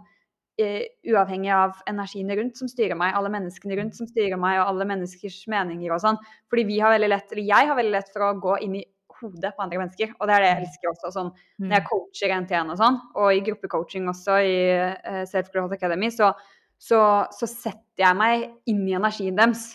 uavhengig 1.11 1.51
av 1.55 1.81
energiene 1.91 2.37
rundt 2.39 2.61
som 2.61 2.71
styrer 2.71 2.99
meg, 2.99 3.15
alle 3.17 3.33
menneskene 3.33 3.77
rundt 3.79 3.99
som 3.99 4.09
styrer 4.11 4.41
meg, 4.41 4.61
og 4.61 4.73
alle 4.73 4.87
menneskers 4.89 5.43
meninger 5.51 5.95
og 5.95 6.03
sånn. 6.03 6.21
Fordi 6.51 6.65
vi 6.69 6.79
har 6.83 6.95
veldig 6.95 7.11
lett, 7.13 7.33
eller 7.33 7.49
jeg 7.49 7.71
har 7.71 7.79
veldig 7.79 7.95
lett 7.95 8.13
for 8.15 8.27
å 8.27 8.33
gå 8.43 8.57
inn 8.67 8.79
i 8.81 8.85
hodet 9.21 9.53
på 9.57 9.65
andre 9.65 9.81
mennesker. 9.83 10.15
Og 10.19 10.29
det 10.29 10.37
er 10.37 10.45
det 10.45 10.53
jeg 10.53 10.63
elsker 10.65 10.93
også. 10.93 11.13
Sånn, 11.17 11.33
når 11.61 11.77
jeg 11.77 11.85
mm. 11.85 11.89
coacher 11.91 12.37
en 12.37 12.49
til 12.49 12.61
en 12.61 12.73
og 12.75 12.81
sånn, 12.81 13.01
og 13.17 13.35
i 13.35 13.43
gruppecoaching 13.49 14.09
også 14.13 14.39
i 14.45 14.55
uh, 14.77 15.25
Self 15.29 15.51
Growth 15.55 15.77
Academy, 15.77 16.11
så, 16.15 16.33
så, 16.81 17.01
så, 17.37 17.51
setter 17.51 18.07
jeg 18.07 18.19
meg 18.21 18.47
inn 18.71 18.87
i 18.89 18.97
energien 18.99 19.37
deres. 19.39 19.75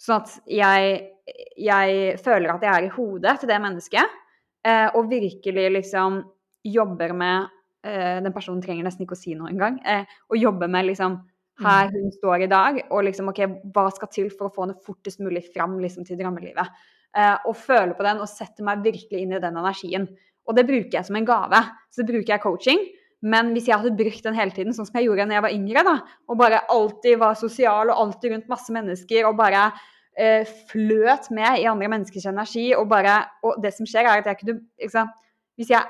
Sånn 0.00 0.20
at 0.20 0.38
jeg, 0.52 0.96
jeg 1.60 2.16
føler 2.24 2.52
at 2.52 2.64
jeg 2.64 2.72
er 2.72 2.86
i 2.88 2.94
hodet 2.96 3.36
til 3.40 3.52
det 3.52 3.60
mennesket, 3.64 4.16
uh, 4.68 4.88
og 4.96 5.12
virkelig 5.12 5.68
liksom 5.80 6.22
jobber 6.66 7.12
med 7.14 7.44
eh, 7.44 7.55
den 8.24 8.34
personen 8.34 8.62
trenger 8.64 8.86
nesten 8.86 9.06
ikke 9.06 9.16
å 9.16 9.20
si 9.20 9.34
noe 9.38 9.52
engang. 9.52 9.80
Eh, 9.86 10.04
og 10.30 10.40
jobbe 10.40 10.68
med 10.72 10.88
liksom 10.90 11.20
her 11.64 11.88
mm. 11.88 11.94
hun 11.94 12.12
står 12.12 12.44
i 12.44 12.50
dag, 12.52 12.82
og 12.90 13.06
liksom 13.06 13.30
OK, 13.32 13.40
hva 13.72 13.86
skal 13.94 14.12
til 14.12 14.28
for 14.32 14.48
å 14.48 14.52
få 14.52 14.66
henne 14.66 14.76
fortest 14.84 15.22
mulig 15.24 15.46
fram 15.54 15.78
liksom, 15.80 16.04
til 16.08 16.18
drømmelivet? 16.20 16.84
Eh, 17.16 17.34
og 17.48 17.56
føle 17.56 17.96
på 17.96 18.04
den 18.04 18.20
og 18.20 18.28
sette 18.28 18.64
meg 18.66 18.84
virkelig 18.84 19.22
inn 19.22 19.32
i 19.32 19.42
den 19.42 19.56
energien. 19.56 20.06
Og 20.46 20.56
det 20.58 20.66
bruker 20.68 20.98
jeg 20.98 21.08
som 21.08 21.16
en 21.18 21.26
gave. 21.28 21.62
Så 21.94 22.04
bruker 22.06 22.34
jeg 22.34 22.44
coaching. 22.44 22.82
Men 23.26 23.50
hvis 23.54 23.70
jeg 23.70 23.80
hadde 23.80 23.96
brukt 23.96 24.26
den 24.26 24.36
hele 24.36 24.52
tiden, 24.54 24.74
sånn 24.76 24.86
som 24.86 24.98
jeg 24.98 25.08
gjorde 25.08 25.24
da 25.30 25.38
jeg 25.38 25.44
var 25.46 25.54
yngre, 25.54 25.82
da, 25.86 25.94
og 26.28 26.38
bare 26.38 26.62
alltid 26.72 27.16
var 27.22 27.38
sosial 27.40 27.90
og 27.90 28.02
alltid 28.02 28.34
rundt 28.34 28.50
masse 28.52 28.74
mennesker 28.74 29.26
og 29.26 29.38
bare 29.38 29.70
eh, 30.12 30.44
fløt 30.68 31.30
med 31.34 31.62
i 31.62 31.66
andre 31.70 31.88
menneskers 31.90 32.28
energi 32.28 32.68
og 32.76 32.90
bare 32.92 33.22
Og 33.46 33.56
det 33.64 33.72
som 33.74 33.88
skjer, 33.88 34.04
er 34.04 34.20
at 34.20 34.28
jeg 34.30 34.42
kunne 34.42 34.58
liksom, 34.82 35.08
Hvis 35.56 35.72
jeg 35.72 35.82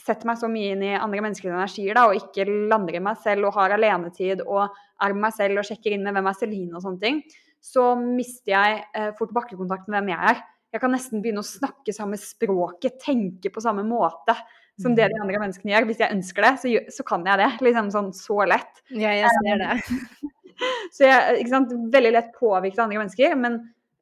setter 0.00 0.26
meg 0.28 0.38
så 0.40 0.50
mye 0.50 0.74
inn 0.74 0.82
i 0.84 0.94
andre 0.96 1.22
menneskers 1.22 1.52
energier 1.52 1.96
da, 1.96 2.08
og 2.08 2.18
ikke 2.18 2.46
lander 2.70 2.98
i 2.98 3.02
meg 3.04 3.20
selv 3.22 3.48
og 3.48 3.58
har 3.58 3.76
alenetid 3.76 4.42
og 4.44 4.66
er 4.66 5.14
med 5.14 5.26
meg 5.26 5.36
selv 5.36 5.62
og 5.62 5.68
sjekker 5.68 5.94
inn 5.94 6.04
med 6.06 6.16
hvem 6.16 6.30
er 6.30 6.38
Celine 6.38 6.78
og 6.78 6.84
sånne 6.84 7.02
ting, 7.02 7.22
så 7.64 7.92
mister 7.96 8.54
jeg 8.56 8.82
eh, 8.96 9.12
fort 9.18 9.32
bakkekontakt 9.36 9.88
med 9.88 10.00
hvem 10.00 10.12
jeg 10.12 10.34
er. 10.34 10.42
Jeg 10.74 10.82
kan 10.82 10.92
nesten 10.92 11.22
begynne 11.22 11.44
å 11.44 11.46
snakke 11.46 11.94
samme 11.94 12.18
språket, 12.18 12.98
tenke 13.02 13.52
på 13.54 13.62
samme 13.62 13.84
måte 13.86 14.34
som 14.82 14.94
det 14.98 15.06
de 15.12 15.20
andre 15.22 15.38
menneskene 15.38 15.70
gjør. 15.70 15.86
Hvis 15.86 16.00
jeg 16.02 16.16
ønsker 16.16 16.46
det, 16.46 16.52
så, 16.60 16.72
så 16.96 17.06
kan 17.06 17.26
jeg 17.28 17.40
det. 17.40 17.50
Liksom 17.62 17.92
sånn 17.94 18.10
så 18.16 18.40
lett. 18.50 18.82
Ja, 18.90 19.12
jeg 19.14 19.30
ser 19.38 19.62
det. 19.62 20.00
så 20.96 21.06
jeg 21.06 21.44
ikke 21.44 21.52
sant, 21.52 21.76
veldig 21.94 22.12
lett 22.16 22.34
påvirket 22.34 22.80
av 22.80 22.88
andre 22.88 23.04
mennesker, 23.04 23.36
men 23.38 23.60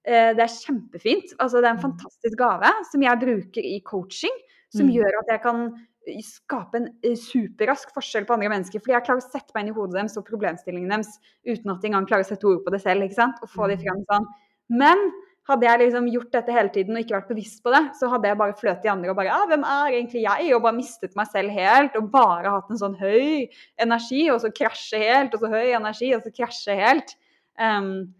eh, 0.09 0.33
det 0.33 0.47
er 0.47 0.55
kjempefint. 0.55 1.37
Altså, 1.37 1.61
det 1.61 1.69
er 1.69 1.75
en 1.75 1.83
mm. 1.83 1.85
fantastisk 1.85 2.41
gave 2.41 2.73
som 2.89 3.05
jeg 3.05 3.23
bruker 3.27 3.69
i 3.69 3.77
coaching 3.85 4.41
som 4.73 4.89
mm. 4.89 4.93
gjør 4.97 5.19
at 5.21 5.33
jeg 5.35 5.43
kan 5.45 5.65
eh, 6.09 6.21
skape 6.27 6.81
en 6.81 6.89
eh, 7.05 7.19
superrask 7.19 7.93
forskjell 7.97 8.27
på 8.29 8.37
andre 8.37 8.53
mennesker. 8.53 8.83
Fordi 8.83 8.97
jeg 8.97 9.07
klarer 9.09 9.25
å 9.25 9.27
sette 9.27 9.57
meg 9.57 9.67
inn 9.67 9.75
i 9.75 9.77
hodet 9.77 9.99
deres 9.99 10.17
og 10.21 10.29
problemstillingen 10.29 10.95
deres 10.95 11.19
uten 11.49 11.75
at 11.75 11.83
de 11.83 11.91
engang 11.91 12.09
klarer 12.09 12.27
å 12.27 12.31
sette 12.31 12.49
ord 12.49 12.65
på 12.65 12.73
det 12.75 12.83
selv. 12.85 13.05
ikke 13.07 13.21
sant? 13.21 13.43
Og 13.45 13.53
få 13.53 13.69
de 13.71 13.79
frem 13.83 14.01
sånn. 14.09 14.31
Men 14.73 15.05
hadde 15.51 15.67
jeg 15.67 15.81
liksom 15.81 16.09
gjort 16.13 16.35
dette 16.37 16.55
hele 16.55 16.71
tiden 16.71 16.97
og 16.97 17.03
ikke 17.03 17.17
vært 17.17 17.31
bevisst 17.33 17.65
på 17.65 17.73
det, 17.75 17.81
så 17.99 18.07
hadde 18.13 18.31
jeg 18.31 18.39
bare 18.39 18.55
fløtet 18.61 18.85
i 18.87 18.93
andre 18.93 19.11
og 19.11 19.17
bare 19.19 19.33
Ja, 19.33 19.41
hvem 19.51 19.65
er 19.67 19.97
egentlig 19.97 20.23
jeg? 20.23 20.53
Og 20.55 20.63
bare 20.63 20.79
mistet 20.79 21.17
meg 21.19 21.31
selv 21.33 21.55
helt. 21.57 21.99
Og 21.99 22.11
bare 22.15 22.55
hatt 22.55 22.71
en 22.71 22.81
sånn 22.81 22.97
høy 23.01 23.49
energi, 23.83 24.25
og 24.33 24.41
så 24.45 24.53
krasje 24.55 25.03
helt. 25.03 25.35
Og 25.35 25.43
så 25.43 25.51
høy 25.53 25.75
energi, 25.77 26.13
og 26.17 26.25
så 26.25 26.35
krasje 26.35 26.79
helt. 26.79 27.17
Um, 27.61 28.15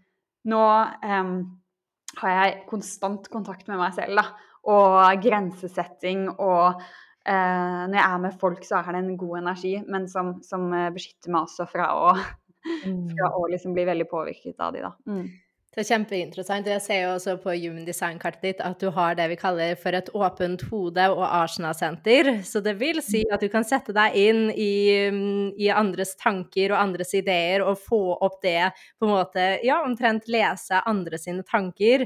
nå 0.51 0.63
um, 1.01 1.37
har 2.19 2.35
jeg 2.35 2.57
konstant 2.69 3.29
kontakt 3.31 3.71
med 3.71 3.79
meg 3.79 3.95
selv, 3.95 4.19
da 4.19 4.51
og 4.63 5.23
grensesetting 5.23 6.27
og 6.33 6.81
eh, 7.27 7.81
Når 7.89 7.97
jeg 7.97 8.05
er 8.05 8.21
med 8.25 8.39
folk, 8.39 8.63
så 8.67 8.79
er 8.79 8.95
det 8.95 9.03
en 9.03 9.17
god 9.19 9.37
energi, 9.43 9.77
men 9.87 10.07
som, 10.11 10.37
som 10.43 10.69
eh, 10.73 10.91
beskytter 10.95 11.33
meg 11.33 11.47
også 11.47 11.67
fra 11.71 11.89
å, 11.95 12.13
mm. 12.87 13.09
fra 13.15 13.31
å 13.37 13.47
liksom 13.51 13.75
bli 13.75 13.87
veldig 13.89 14.09
påvirket 14.11 14.59
av 14.63 14.75
de, 14.75 14.85
da. 14.85 14.93
Mm. 15.07 15.27
Det 15.73 15.81
er 15.81 15.87
kjempeinteressant. 15.87 16.67
Jeg 16.69 16.81
ser 16.85 16.99
jo 17.01 17.13
også 17.15 17.33
på 17.41 17.53
Human 17.57 17.85
Design-kartet 17.87 18.43
ditt 18.45 18.59
at 18.61 18.77
du 18.77 18.91
har 18.93 19.15
det 19.17 19.25
vi 19.31 19.37
kaller 19.41 19.71
for 19.81 19.97
et 19.97 20.11
åpent 20.13 20.61
hode 20.69 21.05
og 21.09 21.23
Arsena-senter. 21.25 22.29
Så 22.45 22.61
det 22.61 22.75
vil 22.77 23.01
si 23.01 23.23
at 23.33 23.41
du 23.41 23.49
kan 23.49 23.65
sette 23.65 23.95
deg 23.97 24.13
inn 24.21 24.43
i, 24.53 24.75
i, 25.57 25.71
andres 25.73 26.13
tanker 26.19 26.75
og 26.75 26.77
andres 26.77 27.15
ideer 27.17 27.65
og 27.65 27.81
få 27.81 28.03
opp 28.13 28.37
det 28.45 28.69
på 29.01 29.09
en 29.09 29.15
måte 29.15 29.47
Ja, 29.65 29.79
omtrent 29.81 30.29
lese 30.29 30.83
andre 30.85 31.17
sine 31.17 31.41
tanker 31.41 32.05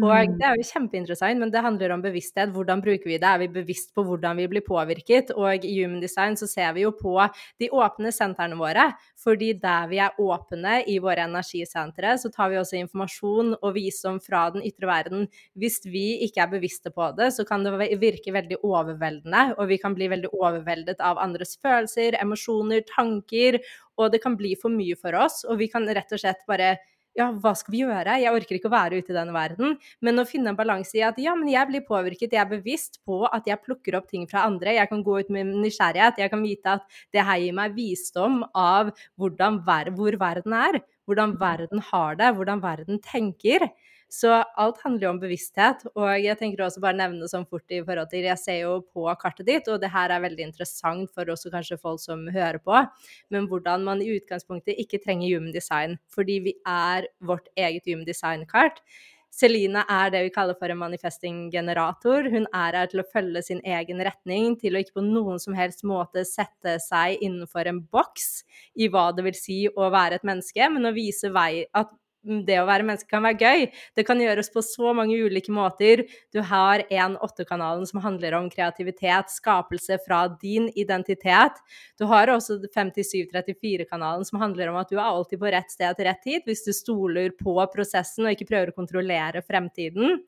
Og 0.00 0.28
Mm. 0.28 0.38
det 0.38 0.46
er 0.46 0.56
jo 0.56 0.64
kjempeinteressant, 0.64 1.38
men 1.38 1.50
det 1.50 1.60
handler 1.60 1.92
om 1.92 2.00
bevissthet. 2.02 2.48
Hvordan 2.54 2.80
bruker 2.80 3.04
vi 3.04 3.18
det? 3.18 3.22
Er 3.28 3.38
vi 3.38 3.48
bevisst 3.48 3.94
på 3.94 4.02
hvordan 4.02 4.36
vi 4.36 4.46
blir 4.48 4.62
påvirket? 4.64 5.30
Og 5.36 5.62
i 5.62 5.82
Human 5.82 6.00
Design 6.00 6.36
så 6.36 6.48
ser 6.48 6.72
vi 6.72 6.82
jo 6.86 6.90
på 6.92 7.28
de 7.60 7.68
åpne 7.68 8.08
sentrene 8.10 8.56
våre. 8.56 8.94
Fordi 9.22 9.52
der 9.60 9.88
vi 9.88 9.98
er 9.98 10.16
åpne 10.18 10.84
i 10.88 10.98
våre 10.98 11.26
energisentre, 11.28 12.16
så 12.16 12.32
tar 12.32 12.48
vi 12.48 12.56
også 12.56 12.78
informasjon 12.80 13.56
og 13.62 13.74
visdom 13.74 14.20
fra 14.24 14.50
den 14.50 14.62
ytre 14.62 14.86
verden. 14.88 15.28
Hvis 15.54 15.84
vi 15.84 16.24
ikke 16.24 16.44
er 16.46 16.48
bevisste 16.54 16.90
på 16.90 17.14
det, 17.16 17.34
så 17.34 17.44
kan 17.46 17.62
det 17.62 17.76
virke 18.00 18.32
veldig 18.32 18.56
overveldende, 18.64 19.58
og 19.58 19.68
vi 19.68 19.76
kan 19.76 19.94
bli 19.94 20.08
veldig 20.08 20.32
overveldet 20.32 20.96
av 21.00 21.18
andres 21.18 21.58
følelser, 21.60 22.16
emosjoner, 22.22 22.80
tanker, 22.88 23.60
og 23.98 24.12
det 24.12 24.22
kan 24.22 24.36
bli 24.36 24.54
for 24.56 24.70
mye 24.70 24.96
for 24.96 25.12
oss, 25.12 25.44
og 25.44 25.58
vi 25.58 25.68
kan 25.68 25.84
rett 25.84 26.10
og 26.12 26.18
slett 26.22 26.40
bare 26.48 26.78
ja, 27.18 27.26
hva 27.42 27.52
skal 27.58 27.74
vi 27.74 27.82
gjøre? 27.82 28.16
Jeg 28.22 28.34
orker 28.34 28.56
ikke 28.56 28.68
å 28.70 28.72
være 28.74 29.00
ute 29.00 29.12
i 29.12 29.16
denne 29.16 29.34
verden. 29.34 29.74
Men 30.04 30.22
å 30.22 30.26
finne 30.28 30.52
en 30.52 30.58
balanse 30.58 30.96
i 30.98 31.02
at 31.06 31.18
ja, 31.20 31.34
men 31.38 31.50
jeg 31.50 31.68
blir 31.70 31.84
påvirket, 31.88 32.32
jeg 32.32 32.42
er 32.42 32.50
bevisst 32.50 33.00
på 33.06 33.24
at 33.28 33.48
jeg 33.50 33.62
plukker 33.64 33.98
opp 33.98 34.08
ting 34.12 34.28
fra 34.30 34.44
andre. 34.48 34.76
Jeg 34.78 34.90
kan 34.92 35.02
gå 35.06 35.18
ut 35.20 35.32
med 35.34 35.50
nysgjerrighet. 35.64 36.22
Jeg 36.22 36.32
kan 36.32 36.44
vite 36.46 36.76
at 36.78 37.00
det 37.14 37.26
her 37.26 37.42
gir 37.42 37.56
meg 37.58 37.74
visdom 37.76 38.42
av 38.54 38.92
hvordan, 39.20 39.62
hvor 39.98 40.20
verden 40.22 40.56
er. 40.60 40.80
Hvordan 41.10 41.34
verden 41.40 41.82
har 41.90 42.18
det, 42.20 42.34
hvordan 42.36 42.62
verden 42.62 43.00
tenker. 43.02 43.66
Så 44.10 44.32
alt 44.58 44.80
handler 44.82 45.06
jo 45.06 45.10
om 45.12 45.20
bevissthet. 45.22 45.84
Og 45.94 46.08
jeg 46.18 46.34
tenker 46.40 46.64
også 46.64 46.82
bare 46.82 46.98
nevne 46.98 47.28
sånn 47.30 47.46
fort 47.46 47.70
i 47.70 47.78
forhold 47.86 48.10
til 48.10 48.26
Jeg 48.26 48.42
ser 48.42 48.58
jo 48.64 48.72
på 48.90 49.06
kartet 49.22 49.46
ditt, 49.46 49.70
og 49.70 49.78
det 49.82 49.92
her 49.94 50.10
er 50.10 50.24
veldig 50.24 50.48
interessant 50.48 51.12
for 51.14 51.30
også 51.30 51.52
kanskje 51.54 51.78
folk 51.78 52.02
som 52.02 52.26
hører 52.34 52.58
på, 52.58 52.82
men 53.30 53.46
hvordan 53.50 53.86
man 53.86 54.02
i 54.02 54.10
utgangspunktet 54.16 54.82
ikke 54.82 54.98
trenger 55.04 55.30
human 55.30 55.54
design, 55.54 55.96
fordi 56.10 56.40
vi 56.48 56.56
er 56.66 57.06
vårt 57.22 57.48
eget 57.54 57.86
human 57.86 58.06
design-kart. 58.08 58.82
Celine 59.30 59.84
er 59.86 60.10
det 60.10 60.24
vi 60.26 60.32
kaller 60.34 60.56
for 60.58 60.72
en 60.72 60.80
manifesting-generator. 60.80 62.26
Hun 62.32 62.48
er 62.50 62.80
her 62.80 62.90
til 62.90 63.04
å 63.04 63.06
følge 63.12 63.44
sin 63.46 63.60
egen 63.62 64.02
retning, 64.02 64.56
til 64.58 64.74
å 64.74 64.82
ikke 64.82 64.98
på 64.98 65.06
noen 65.06 65.38
som 65.38 65.54
helst 65.54 65.86
måte 65.86 66.26
sette 66.26 66.80
seg 66.82 67.22
innenfor 67.22 67.70
en 67.70 67.78
boks 67.94 68.42
i 68.74 68.90
hva 68.90 69.12
det 69.14 69.28
vil 69.28 69.38
si 69.38 69.60
å 69.70 69.90
være 69.94 70.18
et 70.18 70.26
menneske, 70.26 70.66
men 70.74 70.90
å 70.90 70.96
vise 70.96 71.30
vei 71.30 71.62
at 71.70 71.94
det 72.20 72.58
å 72.60 72.66
være 72.68 72.84
menneske 72.84 73.08
kan 73.10 73.24
være 73.24 73.40
gøy. 73.40 73.66
Det 73.96 74.04
kan 74.08 74.20
gjøres 74.20 74.50
på 74.52 74.62
så 74.64 74.92
mange 74.96 75.16
ulike 75.16 75.52
måter. 75.54 76.02
Du 76.34 76.40
har 76.44 76.84
en 76.92 77.16
åttekanalen 77.24 77.86
som 77.88 78.02
handler 78.04 78.36
om 78.36 78.50
kreativitet, 78.52 79.32
skapelse 79.32 80.00
fra 80.04 80.22
din 80.42 80.68
identitet. 80.78 81.60
Du 82.00 82.06
har 82.10 82.32
også 82.32 82.60
5734-kanalen 82.76 84.26
som 84.28 84.40
handler 84.42 84.72
om 84.72 84.80
at 84.80 84.92
du 84.92 84.98
er 84.98 85.06
alltid 85.06 85.40
på 85.40 85.52
rett 85.54 85.72
sted 85.72 85.96
til 85.96 86.10
rett 86.10 86.24
tid, 86.26 86.44
hvis 86.46 86.64
du 86.66 86.72
stoler 86.76 87.32
på 87.38 87.56
prosessen 87.72 88.26
og 88.26 88.36
ikke 88.36 88.50
prøver 88.52 88.72
å 88.72 88.80
kontrollere 88.80 89.44
fremtiden. 89.46 90.20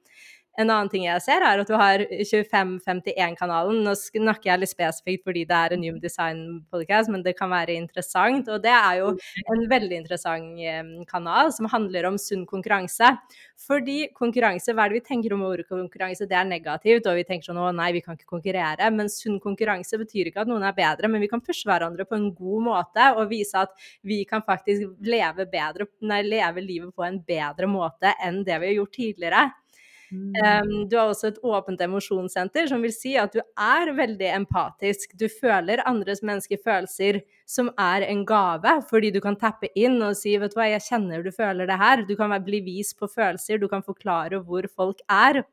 En 0.60 0.68
annen 0.68 0.90
ting 0.92 1.06
jeg 1.06 1.22
ser, 1.24 1.40
er 1.40 1.62
at 1.62 1.68
du 1.68 1.72
har 1.80 2.02
2551-kanalen. 2.12 3.78
Nå 3.86 3.94
snakker 3.96 4.50
jeg 4.50 4.60
litt 4.60 4.72
spesifikt 4.74 5.24
fordi 5.24 5.46
det 5.48 5.56
er 5.56 5.72
en 5.72 5.86
Human 5.86 6.02
Design-podcast, 6.02 7.08
men 7.12 7.22
det 7.24 7.32
kan 7.38 7.48
være 7.52 7.72
interessant. 7.78 8.50
Og 8.52 8.60
det 8.60 8.74
er 8.74 8.98
jo 9.00 9.14
en 9.54 9.64
veldig 9.70 10.02
interessant 10.02 11.08
kanal 11.08 11.54
som 11.56 11.70
handler 11.72 12.10
om 12.10 12.18
sunn 12.20 12.44
konkurranse. 12.50 13.14
Fordi 13.62 14.10
konkurranse, 14.12 14.74
hva 14.74 14.84
er 14.84 14.92
det 14.92 15.00
vi 15.00 15.06
tenker 15.06 15.32
om 15.32 15.46
ordet 15.46 15.64
konkurranse? 15.70 16.28
Det 16.28 16.36
er 16.36 16.44
negativt, 16.50 17.08
og 17.08 17.16
vi 17.16 17.24
tenker 17.28 17.48
sånn 17.48 17.62
å 17.62 17.70
nei, 17.72 17.88
vi 17.96 18.04
kan 18.04 18.18
ikke 18.18 18.28
konkurrere. 18.34 18.90
Men 18.92 19.08
sunn 19.12 19.40
konkurranse 19.40 19.96
betyr 20.02 20.28
ikke 20.28 20.44
at 20.44 20.52
noen 20.52 20.68
er 20.68 20.76
bedre, 20.76 21.08
men 21.08 21.24
vi 21.24 21.30
kan 21.32 21.40
pushe 21.40 21.64
hverandre 21.70 22.04
på 22.04 22.18
en 22.18 22.28
god 22.36 22.68
måte 22.68 23.08
og 23.16 23.24
vise 23.32 23.56
at 23.56 23.72
vi 24.04 24.20
kan 24.28 24.44
faktisk 24.44 25.00
leve, 25.08 25.48
bedre, 25.48 25.88
nei, 26.04 26.20
leve 26.28 26.60
livet 26.60 26.92
på 26.92 27.08
en 27.08 27.22
bedre 27.24 27.70
måte 27.70 28.12
enn 28.20 28.42
det 28.44 28.60
vi 28.60 28.72
har 28.74 28.80
gjort 28.82 28.96
tidligere. 29.00 29.48
Um, 30.12 30.72
du 30.88 30.96
har 30.98 31.08
også 31.08 31.30
et 31.30 31.38
åpent 31.46 31.80
emosjonssenter, 31.80 32.66
som 32.68 32.82
vil 32.84 32.92
si 32.92 33.14
at 33.16 33.32
du 33.32 33.40
er 33.40 33.92
veldig 33.96 34.28
empatisk. 34.36 35.14
Du 35.16 35.24
føler 35.32 35.80
andres 35.88 36.20
mennesker 36.26 36.60
følelser 36.60 37.22
som 37.48 37.70
er 37.80 38.04
en 38.08 38.26
gave, 38.28 38.76
fordi 38.90 39.12
du 39.14 39.20
kan 39.24 39.38
tappe 39.40 39.70
inn 39.74 40.00
og 40.02 40.16
si 40.18 40.36
'vet 40.36 40.52
du 40.52 40.60
hva, 40.60 40.68
jeg 40.68 40.84
kjenner 40.88 41.24
du 41.24 41.32
føler 41.32 41.66
det 41.66 41.80
her'. 41.80 42.06
Du 42.06 42.16
kan 42.16 42.32
bli 42.44 42.60
vist 42.60 42.98
på 42.98 43.08
følelser, 43.08 43.58
du 43.58 43.68
kan 43.68 43.82
forklare 43.82 44.42
hvor 44.44 44.68
folk 44.68 45.00
er. 45.08 45.44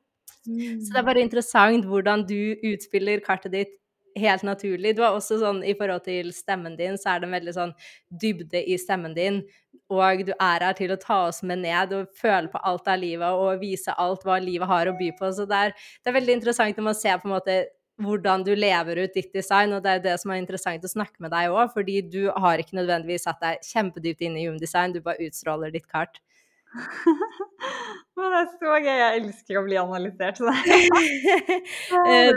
Så 0.46 0.94
det 0.94 1.00
er 1.00 1.08
bare 1.08 1.22
interessant 1.22 1.86
hvordan 1.86 2.26
du 2.28 2.56
utspiller 2.64 3.20
kartet 3.20 3.52
ditt 3.52 3.76
helt 4.18 4.44
naturlig. 4.44 4.96
Du 4.96 5.04
har 5.04 5.16
også 5.16 5.40
sånn 5.42 5.62
i 5.64 5.76
forhold 5.78 6.04
til 6.08 6.32
stemmen 6.34 6.76
din, 6.80 6.98
så 6.98 7.14
er 7.14 7.22
det 7.22 7.30
en 7.30 7.36
veldig 7.38 7.56
sånn 7.56 7.74
dybde 8.10 8.64
i 8.66 8.78
stemmen 8.82 9.16
din. 9.16 9.44
Og 9.90 10.22
du 10.28 10.32
er 10.36 10.64
her 10.68 10.76
til 10.78 10.94
å 10.94 11.00
ta 11.02 11.24
oss 11.32 11.42
med 11.42 11.64
ned 11.64 11.94
og 11.98 12.14
føle 12.18 12.52
på 12.52 12.62
alt 12.70 12.88
av 12.92 13.02
livet 13.02 13.42
og 13.42 13.62
vise 13.64 13.96
alt 13.98 14.22
hva 14.28 14.38
livet 14.42 14.70
har 14.70 14.92
å 14.92 14.96
by 15.00 15.10
på. 15.18 15.32
Så 15.34 15.48
det 15.50 15.66
er, 15.66 15.76
det 16.04 16.12
er 16.12 16.18
veldig 16.20 16.36
interessant 16.38 16.78
når 16.78 16.90
man 16.92 16.98
ser 17.00 17.18
på 17.18 17.30
en 17.30 17.36
måte 17.40 17.60
hvordan 18.00 18.46
du 18.48 18.54
lever 18.56 19.02
ut 19.04 19.16
ditt 19.16 19.34
design, 19.36 19.74
og 19.76 19.84
det 19.84 19.92
er 19.92 20.04
det 20.06 20.16
som 20.22 20.32
er 20.32 20.40
interessant 20.40 20.86
å 20.86 20.92
snakke 20.92 21.20
med 21.24 21.34
deg 21.34 21.52
òg, 21.52 21.74
fordi 21.74 22.00
du 22.08 22.22
har 22.32 22.62
ikke 22.62 22.78
nødvendigvis 22.80 23.26
satt 23.28 23.42
deg 23.44 23.66
kjempedypt 23.66 24.24
inn 24.24 24.38
i 24.40 24.46
humdesign, 24.48 24.96
du 24.96 25.02
bare 25.04 25.26
utstråler 25.28 25.74
ditt 25.74 25.90
kart. 25.92 26.22
det 28.20 28.28
er 28.40 28.50
så 28.60 28.76
gøy. 28.78 28.90
Jeg 28.90 29.22
elsker 29.22 29.60
å 29.60 29.64
bli 29.66 29.78
analysert. 29.82 30.42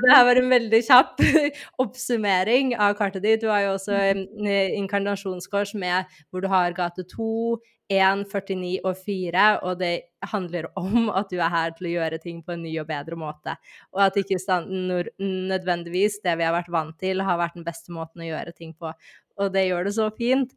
det 0.00 0.14
her 0.14 0.24
var 0.28 0.40
en 0.40 0.50
veldig 0.52 0.80
kjapp 0.86 1.20
oppsummering 1.84 2.72
av 2.78 2.96
kartet 2.98 3.24
ditt. 3.26 3.42
Du 3.44 3.50
har 3.52 3.66
jo 3.66 3.76
også 3.76 3.98
en 3.98 4.24
inkarnasjonskors 4.80 5.76
med 5.78 6.08
hvor 6.30 6.44
du 6.44 6.48
har 6.52 6.76
gate 6.76 7.04
2, 7.12 7.28
1, 7.92 8.24
49 8.30 8.78
og 8.88 8.96
4, 9.04 9.46
og 9.68 9.80
det 9.82 9.92
handler 10.32 10.70
om 10.80 11.10
at 11.12 11.28
du 11.32 11.36
er 11.40 11.52
her 11.52 11.74
til 11.76 11.90
å 11.90 11.94
gjøre 11.96 12.20
ting 12.22 12.38
på 12.44 12.54
en 12.54 12.62
ny 12.64 12.72
og 12.80 12.88
bedre 12.88 13.18
måte. 13.20 13.56
Og 13.92 14.04
at 14.06 14.16
ikke 14.16 14.38
nødvendigvis 15.20 16.22
det 16.24 16.38
vi 16.40 16.46
har 16.46 16.56
vært 16.56 16.72
vant 16.72 16.96
til, 17.02 17.20
har 17.20 17.40
vært 17.40 17.58
den 17.58 17.66
beste 17.66 17.92
måten 17.92 18.24
å 18.24 18.30
gjøre 18.30 18.54
ting 18.56 18.72
på. 18.72 18.94
Og 19.40 19.52
det 19.52 19.66
gjør 19.66 19.88
det 19.88 19.94
så 19.96 20.08
fint. 20.16 20.52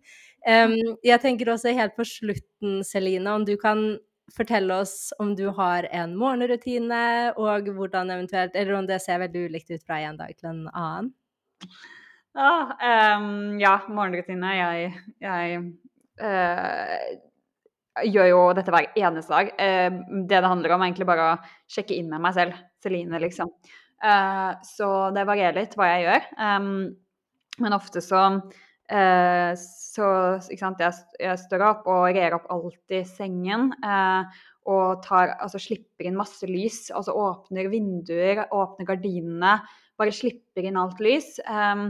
Um, 0.46 0.76
jeg 1.02 1.22
tenker 1.24 1.50
også 1.50 1.74
helt 1.74 1.96
på 1.98 2.06
slutten, 2.06 2.84
Celine, 2.86 3.32
om 3.34 3.46
du 3.48 3.56
kan 3.58 3.96
fortelle 4.34 4.78
oss 4.82 5.14
om 5.22 5.34
du 5.38 5.48
har 5.58 5.88
en 5.94 6.16
morgenrutine, 6.18 7.34
og 7.38 7.70
hvordan 7.74 8.12
eventuelt 8.14 8.56
Eller 8.56 8.74
om 8.78 8.88
det 8.88 9.02
ser 9.02 9.22
veldig 9.22 9.46
ulikt 9.50 9.72
ut 9.72 9.86
fra 9.86 10.00
en 10.02 10.18
dag 10.18 10.34
til 10.38 10.50
en 10.50 10.66
annen? 10.74 11.12
Ja, 12.36 13.18
um, 13.18 13.56
ja 13.62 13.78
morgenrutine. 13.88 14.52
Jeg, 14.58 14.90
jeg 15.24 15.62
uh, 16.20 17.06
gjør 18.04 18.30
jo 18.32 18.42
dette 18.58 18.74
hver 18.76 18.90
eneste 19.00 19.34
dag. 19.34 19.54
Uh, 19.56 20.04
det 20.28 20.42
det 20.44 20.52
handler 20.52 20.76
om, 20.76 20.84
er 20.84 20.92
egentlig 20.92 21.10
bare 21.10 21.30
å 21.32 21.40
sjekke 21.72 21.96
inn 21.96 22.12
med 22.12 22.26
meg 22.26 22.36
selv. 22.38 22.60
Celine, 22.84 23.22
liksom. 23.24 23.54
Uh, 24.04 24.52
så 24.68 25.10
det 25.16 25.26
varierer 25.26 25.62
litt 25.62 25.78
hva 25.80 25.90
jeg 25.94 26.06
gjør. 26.06 26.30
Um, 26.38 26.70
men 27.64 27.78
ofte 27.78 28.04
så 28.04 28.28
Eh, 28.86 29.54
så 29.58 30.10
sant, 30.42 30.82
jeg, 30.84 31.06
jeg, 31.22 31.40
står 31.46 31.64
opp 31.66 31.88
og 31.90 32.10
rer 32.16 32.36
opp 32.38 32.50
alltid 32.54 33.08
sengen. 33.10 33.72
Eh, 33.80 34.44
og 34.72 35.02
tar, 35.06 35.36
altså, 35.40 35.62
slipper 35.62 36.10
inn 36.10 36.20
masse 36.20 36.48
lys. 36.50 36.88
Altså 36.96 37.16
åpner 37.18 37.72
vinduer, 37.74 38.46
åpner 38.54 38.90
gardinene. 38.90 39.58
Bare 39.96 40.14
slipper 40.14 40.68
inn 40.68 40.80
alt 40.82 41.02
lys. 41.04 41.38
Eh, 41.40 41.90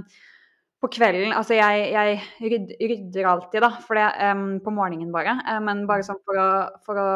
på 0.86 0.92
kvelden 1.00 1.34
Altså, 1.34 1.58
jeg, 1.58 1.86
jeg 1.94 2.18
rydder, 2.52 2.82
rydder, 2.92 3.30
alltid, 3.30 3.64
da, 3.64 3.72
for 3.82 4.00
det, 4.00 4.10
um, 4.32 4.48
på 4.64 4.74
morgenen 4.76 5.14
bare. 5.14 5.38
Uh, 5.48 5.62
men 5.64 5.86
bare 5.90 6.06
sånn 6.06 6.22
for 6.28 6.42
å, 6.42 6.50
for 6.86 7.02
å, 7.02 7.10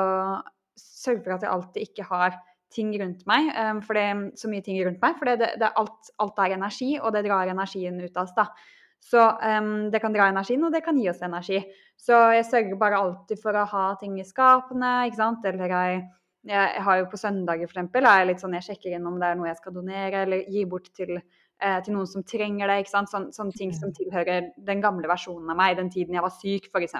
sørge 0.79 1.25
for 1.25 1.35
at 1.35 1.43
jeg 1.43 1.51
alltid 1.51 1.89
ikke 1.89 2.07
har 2.07 2.37
ting 2.73 2.91
rundt 3.01 3.25
meg. 3.29 3.49
Um, 3.59 3.81
for 3.83 3.97
det 3.97 4.39
så 4.39 4.49
mye 4.51 4.63
ting 4.65 4.79
rundt 4.85 5.01
meg. 5.03 5.17
For 5.19 5.29
alt, 5.29 6.11
alt, 6.23 6.41
er 6.41 6.55
energi, 6.55 6.93
og 6.99 7.13
det 7.15 7.25
drar 7.27 7.51
energien 7.51 7.99
ut 7.99 8.15
av 8.15 8.25
oss, 8.25 8.35
da. 8.37 8.47
Så 8.99 9.21
um, 9.31 9.89
det 9.91 10.01
kan 10.03 10.13
dra 10.13 10.27
energien, 10.29 10.63
og 10.67 10.73
det 10.75 10.83
kan 10.85 10.97
gi 10.99 11.07
oss 11.09 11.21
energi. 11.25 11.61
Så 11.99 12.17
jeg 12.35 12.47
sørger 12.47 12.79
bare 12.79 12.99
alltid 12.99 13.41
for 13.41 13.57
å 13.57 13.67
ha 13.71 13.85
ting 13.99 14.19
i 14.19 14.27
skapene, 14.27 14.93
ikke 15.07 15.21
sant. 15.21 15.45
Eller 15.47 15.73
jeg, 15.73 16.01
jeg 16.51 16.83
har 16.85 16.99
jo 16.99 17.09
på 17.11 17.19
søndager, 17.19 17.69
for 17.69 17.79
eksempel, 17.79 18.09
jeg 18.09 18.39
sånn 18.41 18.57
jeg 18.59 18.67
sjekker 18.67 18.95
inn 18.97 19.07
om 19.09 19.19
det 19.21 19.31
er 19.31 19.39
noe 19.39 19.49
jeg 19.49 19.61
skal 19.61 19.75
donere, 19.75 20.25
eller 20.25 20.43
gi 20.51 20.65
bort 20.69 20.91
til, 20.95 21.17
eh, 21.63 21.77
til 21.83 21.95
noen 21.95 22.07
som 22.09 22.23
trenger 22.27 22.69
det. 22.69 22.77
ikke 22.81 22.93
sant? 22.93 23.11
Sånn, 23.11 23.29
sånne 23.35 23.55
ting 23.57 23.71
som 23.75 23.93
tilhører 23.95 24.49
den 24.67 24.83
gamle 24.83 25.09
versjonen 25.11 25.51
av 25.51 25.59
meg, 25.59 25.77
den 25.79 25.91
tiden 25.93 26.15
jeg 26.17 26.25
var 26.25 26.33
syk, 26.35 26.69
f.eks. 26.71 26.97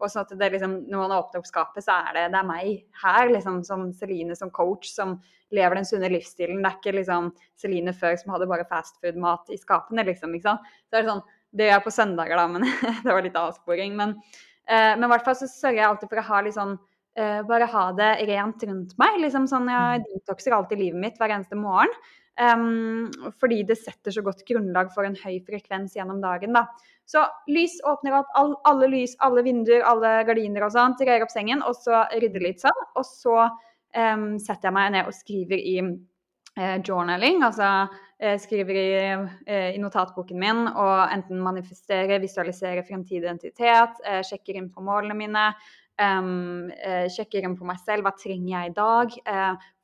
Og 0.00 0.06
sånn 0.10 0.24
at 0.24 0.34
det 0.40 0.50
liksom, 0.54 0.76
når 0.90 1.04
man 1.04 1.16
åpner 1.18 1.42
opp 1.42 1.48
skapet, 1.48 1.84
så 1.86 1.98
er 2.00 2.18
det, 2.18 2.26
det 2.34 2.40
er 2.40 2.48
meg 2.48 2.70
her, 3.02 3.30
liksom, 3.32 3.62
som 3.66 3.88
Celine, 3.96 4.36
som 4.38 4.52
coach, 4.54 4.90
som 4.94 5.18
lever 5.54 5.78
den 5.78 5.88
sunne 5.88 6.10
livsstilen. 6.12 6.62
Det 6.62 6.70
er 6.70 6.80
ikke 6.80 6.96
liksom 6.98 7.30
Celine 7.60 7.94
før 7.96 8.18
som 8.20 8.34
hadde 8.34 8.50
bare 8.50 8.66
fastfood-mat 8.70 9.52
i 9.54 9.60
skapene, 9.60 10.06
liksom. 10.08 10.34
ikke 10.36 10.50
sant? 10.50 10.72
Så 10.88 10.98
er 10.98 11.04
det 11.04 11.12
sånn, 11.12 11.22
det 11.54 11.68
gjør 11.68 11.76
jeg 11.76 11.86
på 11.86 11.94
søndager, 11.98 12.40
da, 12.40 12.48
men 12.50 12.66
det 13.04 13.12
var 13.12 13.22
litt 13.26 13.38
avsporing. 13.38 13.94
Men, 13.98 14.18
eh, 14.66 14.92
men 14.96 15.06
i 15.06 15.14
hvert 15.14 15.26
fall 15.26 15.38
så 15.38 15.50
sørger 15.50 15.82
jeg 15.82 15.88
alltid 15.90 16.12
for 16.12 16.22
å 16.22 16.28
ha 16.32 16.42
litt 16.42 16.58
sånn 16.58 16.74
eh, 17.18 17.40
Bare 17.46 17.70
ha 17.70 17.86
det 17.94 18.10
rent 18.30 18.66
rundt 18.66 18.98
meg. 19.00 19.20
liksom 19.22 19.46
sånn, 19.50 19.70
Jeg 19.70 20.04
detoxer 20.08 20.56
alltid 20.56 20.82
livet 20.82 21.00
mitt 21.06 21.20
hver 21.20 21.36
eneste 21.36 21.58
morgen. 21.58 21.94
Um, 22.34 23.12
fordi 23.38 23.60
det 23.62 23.76
setter 23.78 24.10
så 24.10 24.22
godt 24.26 24.42
grunnlag 24.48 24.88
for 24.94 25.06
en 25.06 25.14
høy 25.20 25.38
frekvens 25.46 25.94
gjennom 25.94 26.22
dagen. 26.22 26.56
da. 26.56 26.66
Så 27.06 27.22
lys 27.52 27.76
åpner 27.84 28.16
opp 28.18 28.32
all, 28.34 28.54
alle 28.64 28.88
lys, 28.90 29.14
alle 29.22 29.44
vinduer, 29.44 29.84
alle 29.86 30.16
gardiner 30.26 30.64
og 30.66 30.72
sånt. 30.74 31.02
Rer 31.04 31.22
opp 31.22 31.32
sengen, 31.34 31.62
og 31.62 31.76
så 31.76 32.06
rydder 32.16 32.42
litt 32.42 32.64
sånn. 32.64 32.80
Og 32.96 33.06
så 33.06 33.36
um, 33.44 34.26
setter 34.42 34.70
jeg 34.70 34.76
meg 34.78 34.96
ned 34.96 35.10
og 35.10 35.14
skriver 35.14 35.60
i 35.60 35.76
uh, 35.84 36.78
journaling, 36.80 37.44
altså 37.44 37.70
uh, 37.92 38.34
skriver 38.40 38.80
i, 38.80 38.88
uh, 39.20 39.70
i, 39.76 39.78
notatboken 39.82 40.40
min 40.40 40.64
og 40.72 40.96
enten 41.12 41.44
manifesterer, 41.44 42.22
visualiserer 42.24 42.86
fremtidig 42.88 43.22
identitet, 43.22 44.02
sjekker 44.26 44.58
inn 44.58 44.72
på 44.72 44.84
målene 44.84 45.18
mine. 45.22 45.46
Um, 45.94 46.72
sjekker 47.14 47.44
inn 47.46 47.54
på 47.54 47.68
meg 47.68 47.78
selv, 47.84 48.02
hva 48.02 48.10
trenger 48.18 48.48
jeg 48.50 48.72
i 48.72 48.74
dag 48.74 49.12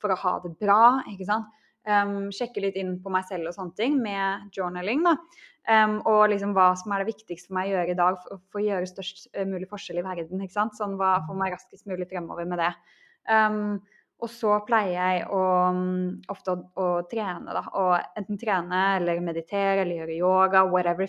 for 0.03 0.11
å 0.11 0.23
ha 0.25 0.33
det 0.43 0.57
bra? 0.59 0.83
ikke 1.13 1.29
sant? 1.29 1.53
Um, 1.89 2.29
sjekke 2.35 2.61
litt 2.61 2.77
inn 2.77 2.99
på 3.01 3.09
meg 3.13 3.25
selv 3.25 3.49
og 3.49 3.55
sånne 3.57 3.77
ting 3.79 3.95
med 4.03 4.51
journaling. 4.57 5.05
da. 5.07 5.15
Um, 5.69 6.01
og 6.09 6.27
liksom 6.33 6.53
hva 6.57 6.73
som 6.77 6.93
er 6.93 7.03
det 7.03 7.13
viktigste 7.13 7.49
for 7.49 7.57
meg 7.59 7.71
å 7.71 7.75
gjøre 7.75 7.95
i 7.95 7.99
dag 7.99 8.19
for, 8.21 8.61
å 8.61 8.65
gjøre 8.65 8.89
størst 8.91 9.31
uh, 9.37 9.47
mulig 9.49 9.69
forskjell 9.71 10.01
i 10.01 10.05
verden. 10.05 10.43
ikke 10.45 10.57
sant? 10.57 10.77
Sånn 10.77 10.99
hva 11.01 11.19
får 11.29 11.41
meg 11.41 11.55
raskest 11.55 11.89
mulig 11.89 12.09
fremover 12.11 12.49
med 12.49 12.61
det. 12.61 12.75
Um, 13.31 13.79
og 14.21 14.29
så 14.29 14.59
pleier 14.67 14.93
jeg 14.93 15.23
å, 15.33 15.41
um, 15.73 16.19
ofte 16.33 16.53
å, 16.53 16.59
å, 16.77 16.89
trene, 17.09 17.55
da. 17.57 17.63
Og 17.81 18.19
enten 18.21 18.41
trene 18.41 18.83
eller 18.99 19.23
meditere 19.25 19.85
eller 19.85 20.03
gjøre 20.03 20.19
yoga, 20.19 20.65
whatever. 20.69 21.09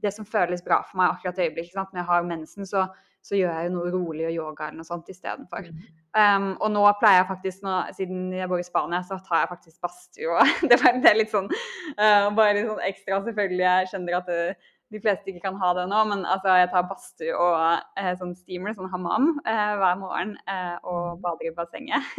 Det 0.00 0.14
som 0.14 0.28
føles 0.28 0.64
bra 0.64 0.80
for 0.88 1.02
meg 1.02 1.12
akkurat 1.12 1.42
i 1.42 1.48
øyeblikket. 1.50 1.92
Når 1.92 2.00
jeg 2.00 2.10
har 2.12 2.30
mensen, 2.32 2.68
så 2.68 2.86
så 3.24 3.36
gjør 3.36 3.52
jeg 3.52 3.68
jo 3.68 3.74
noe 3.74 3.92
rolig 3.92 4.26
og 4.28 4.34
yoga 4.36 4.68
eller 4.68 4.80
noe 4.80 4.88
sånt 4.88 5.10
istedenfor. 5.12 5.68
Mm. 5.68 5.84
Um, 6.18 6.48
og 6.64 6.72
nå 6.72 6.82
pleier 7.00 7.20
jeg 7.20 7.28
faktisk, 7.28 7.60
nå, 7.66 7.74
siden 7.96 8.32
jeg 8.34 8.48
bor 8.50 8.62
i 8.62 8.66
Spania, 8.66 9.02
så 9.06 9.18
tar 9.26 9.44
jeg 9.44 9.52
faktisk 9.52 9.84
badstue. 9.84 10.46
det, 10.70 10.80
det 11.02 11.12
er 11.12 11.20
litt 11.20 11.34
sånn 11.34 11.50
uh, 11.50 12.28
bare 12.34 12.56
litt 12.56 12.68
sånn 12.70 12.82
ekstra, 12.88 13.20
selvfølgelig. 13.26 13.64
Jeg 13.66 13.92
skjønner 13.92 14.18
at 14.18 14.32
det, 14.32 14.42
de 14.94 15.02
fleste 15.04 15.30
ikke 15.30 15.44
kan 15.44 15.60
ha 15.60 15.74
det 15.76 15.86
nå, 15.90 16.02
men 16.08 16.24
altså, 16.24 16.54
jeg 16.62 16.72
tar 16.72 16.88
badstue 16.88 17.36
og 17.36 17.56
uh, 18.00 18.12
sånn 18.20 18.34
steamer, 18.38 18.76
sånn 18.78 18.90
hammam, 18.94 19.34
uh, 19.44 19.72
hver 19.82 20.00
morgen 20.00 20.36
og 20.82 21.18
mm. 21.18 21.24
bader 21.26 21.50
i 21.50 21.56
bassenget. 21.58 22.12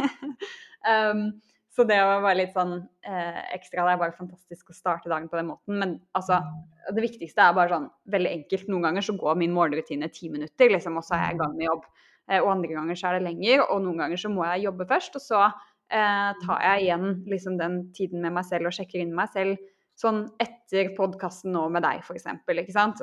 um, 0.85 1.29
så 1.70 1.86
det 1.86 1.99
var 2.01 2.24
bare 2.24 2.39
litt 2.39 2.55
sånn 2.55 2.74
eh, 3.05 3.39
ekstra. 3.53 3.86
Det 3.86 3.93
er 3.93 4.01
bare 4.01 4.17
fantastisk 4.17 4.72
å 4.72 4.76
starte 4.76 5.11
dagen 5.11 5.30
på 5.30 5.38
den 5.38 5.51
måten. 5.51 5.78
Men 5.82 5.95
altså, 6.17 6.39
mm. 6.41 6.93
det 6.97 7.05
viktigste 7.05 7.45
er 7.45 7.57
bare 7.57 7.74
sånn 7.76 7.88
veldig 8.09 8.32
enkelt. 8.39 8.70
Noen 8.74 8.88
ganger 8.88 9.05
så 9.05 9.15
går 9.20 9.38
min 9.39 9.53
morgenrutine 9.55 10.09
ti 10.13 10.32
minutter, 10.34 10.74
liksom, 10.74 10.97
og 10.97 11.05
så 11.05 11.15
er 11.17 11.28
jeg 11.28 11.38
i 11.38 11.41
gang 11.43 11.57
med 11.57 11.67
jobb. 11.67 11.89
Eh, 12.30 12.39
og 12.41 12.53
andre 12.55 12.74
ganger 12.74 12.99
så 12.99 13.09
er 13.09 13.20
det 13.20 13.28
lenger, 13.28 13.65
og 13.67 13.84
noen 13.86 14.01
ganger 14.01 14.22
så 14.22 14.34
må 14.34 14.47
jeg 14.49 14.65
jobbe 14.65 14.89
først. 14.89 15.20
Og 15.22 15.26
så 15.28 15.43
eh, 15.45 16.32
tar 16.41 16.65
jeg 16.65 16.88
igjen 16.88 17.07
liksom, 17.30 17.59
den 17.61 17.82
tiden 17.97 18.26
med 18.26 18.38
meg 18.39 18.49
selv 18.49 18.72
og 18.72 18.76
sjekker 18.80 19.03
inn 19.03 19.13
meg 19.17 19.30
selv 19.36 19.59
sånn 19.99 20.24
etter 20.39 20.93
podkasten 20.95 21.51
nå 21.51 21.65
med 21.74 21.84
deg, 21.84 22.03
f.eks. 22.05 22.28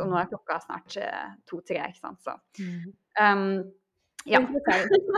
Og 0.00 0.06
nå 0.08 0.16
er 0.18 0.30
klokka 0.30 0.58
snart 0.64 0.96
eh, 1.00 1.26
to-tre, 1.48 1.82
ikke 1.90 2.02
sant. 2.02 2.22
Så 2.24 2.34
um, 3.20 3.60
ja. 4.26 4.40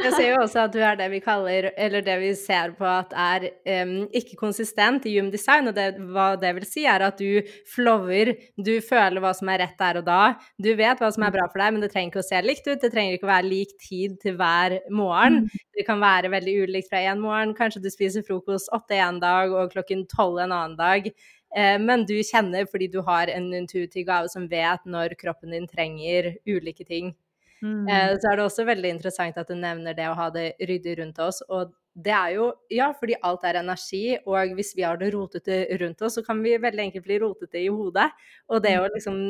Jeg 0.05 0.13
ser 0.13 0.27
jo 0.29 0.41
også 0.43 0.61
at 0.67 0.73
du 0.75 0.79
er 0.85 0.99
det 1.01 1.07
vi 1.13 1.21
kaller, 1.25 1.71
eller 1.81 2.05
det 2.05 2.17
vi 2.21 2.33
ser 2.37 2.75
på 2.77 2.87
at 2.89 3.15
er 3.17 3.47
um, 3.83 3.95
ikke 4.15 4.37
konsistent 4.41 5.07
i 5.09 5.15
Hume 5.17 5.33
design. 5.33 5.71
Og 5.71 5.77
det, 5.77 5.87
hva 6.13 6.29
det 6.41 6.53
vil 6.59 6.67
si, 6.69 6.85
er 6.89 7.07
at 7.07 7.21
du 7.21 7.41
flower, 7.73 8.35
du 8.57 8.75
føler 8.85 9.23
hva 9.25 9.33
som 9.37 9.49
er 9.53 9.63
rett 9.65 9.79
der 9.81 10.01
og 10.03 10.07
da. 10.09 10.21
Du 10.61 10.71
vet 10.79 11.01
hva 11.01 11.11
som 11.15 11.25
er 11.25 11.35
bra 11.35 11.47
for 11.49 11.63
deg, 11.63 11.75
men 11.75 11.85
det 11.85 11.93
trenger 11.95 12.13
ikke 12.13 12.25
å 12.25 12.29
se 12.29 12.43
likt 12.45 12.69
ut. 12.69 12.83
Det 12.83 12.93
trenger 12.93 13.17
ikke 13.17 13.29
å 13.29 13.33
være 13.33 13.49
lik 13.49 13.73
tid 13.87 14.19
til 14.23 14.37
hver 14.41 14.79
morgen. 14.93 15.45
Mm. 15.47 15.65
Det 15.79 15.87
kan 15.89 16.05
være 16.05 16.33
veldig 16.35 16.59
ulikt 16.67 16.93
fra 16.93 17.03
én 17.09 17.25
morgen. 17.25 17.57
Kanskje 17.57 17.83
du 17.85 17.91
spiser 17.95 18.27
frokost 18.27 18.73
åtte 18.77 18.99
en 18.99 19.23
dag 19.25 19.55
og 19.55 19.73
klokken 19.73 20.05
tolv 20.13 20.43
en 20.45 20.53
annen 20.53 20.77
dag. 20.79 21.09
Eh, 21.57 21.79
men 21.81 22.05
du 22.09 22.19
kjenner 22.27 22.69
fordi 22.69 22.91
du 22.93 23.01
har 23.07 23.31
en 23.33 23.49
intuitiv 23.57 24.05
gave 24.09 24.29
som 24.33 24.49
vet 24.51 24.85
når 24.85 25.17
kroppen 25.21 25.57
din 25.57 25.69
trenger 25.71 26.35
ulike 26.49 26.85
ting. 26.85 27.15
Mm. 27.63 27.89
Eh, 27.91 28.15
så 28.21 28.31
er 28.31 28.39
det 28.39 28.47
også 28.47 28.67
veldig 28.69 28.95
interessant 28.97 29.39
at 29.41 29.51
du 29.51 29.57
nevner 29.59 29.97
det 29.97 30.07
å 30.09 30.17
ha 30.19 30.29
det 30.35 30.53
ryddig 30.61 30.99
rundt 31.01 31.21
oss. 31.25 31.43
Og 31.49 31.75
det 31.99 32.15
er 32.15 32.37
jo 32.37 32.49
Ja, 32.71 32.93
fordi 32.95 33.17
alt 33.27 33.45
er 33.49 33.61
energi, 33.63 34.19
og 34.27 34.55
hvis 34.55 34.75
vi 34.77 34.87
har 34.87 34.99
det 35.01 35.13
rotete 35.15 35.65
rundt 35.81 36.03
oss, 36.03 36.19
så 36.19 36.25
kan 36.27 36.43
vi 36.43 36.57
veldig 36.57 36.89
enkelt 36.89 37.07
bli 37.07 37.21
rotete 37.23 37.63
i 37.63 37.69
hodet. 37.69 38.11
Og 38.49 38.63
det 38.63 38.77
å 38.79 38.87
mm. 38.87 38.93
liksom 38.95 39.23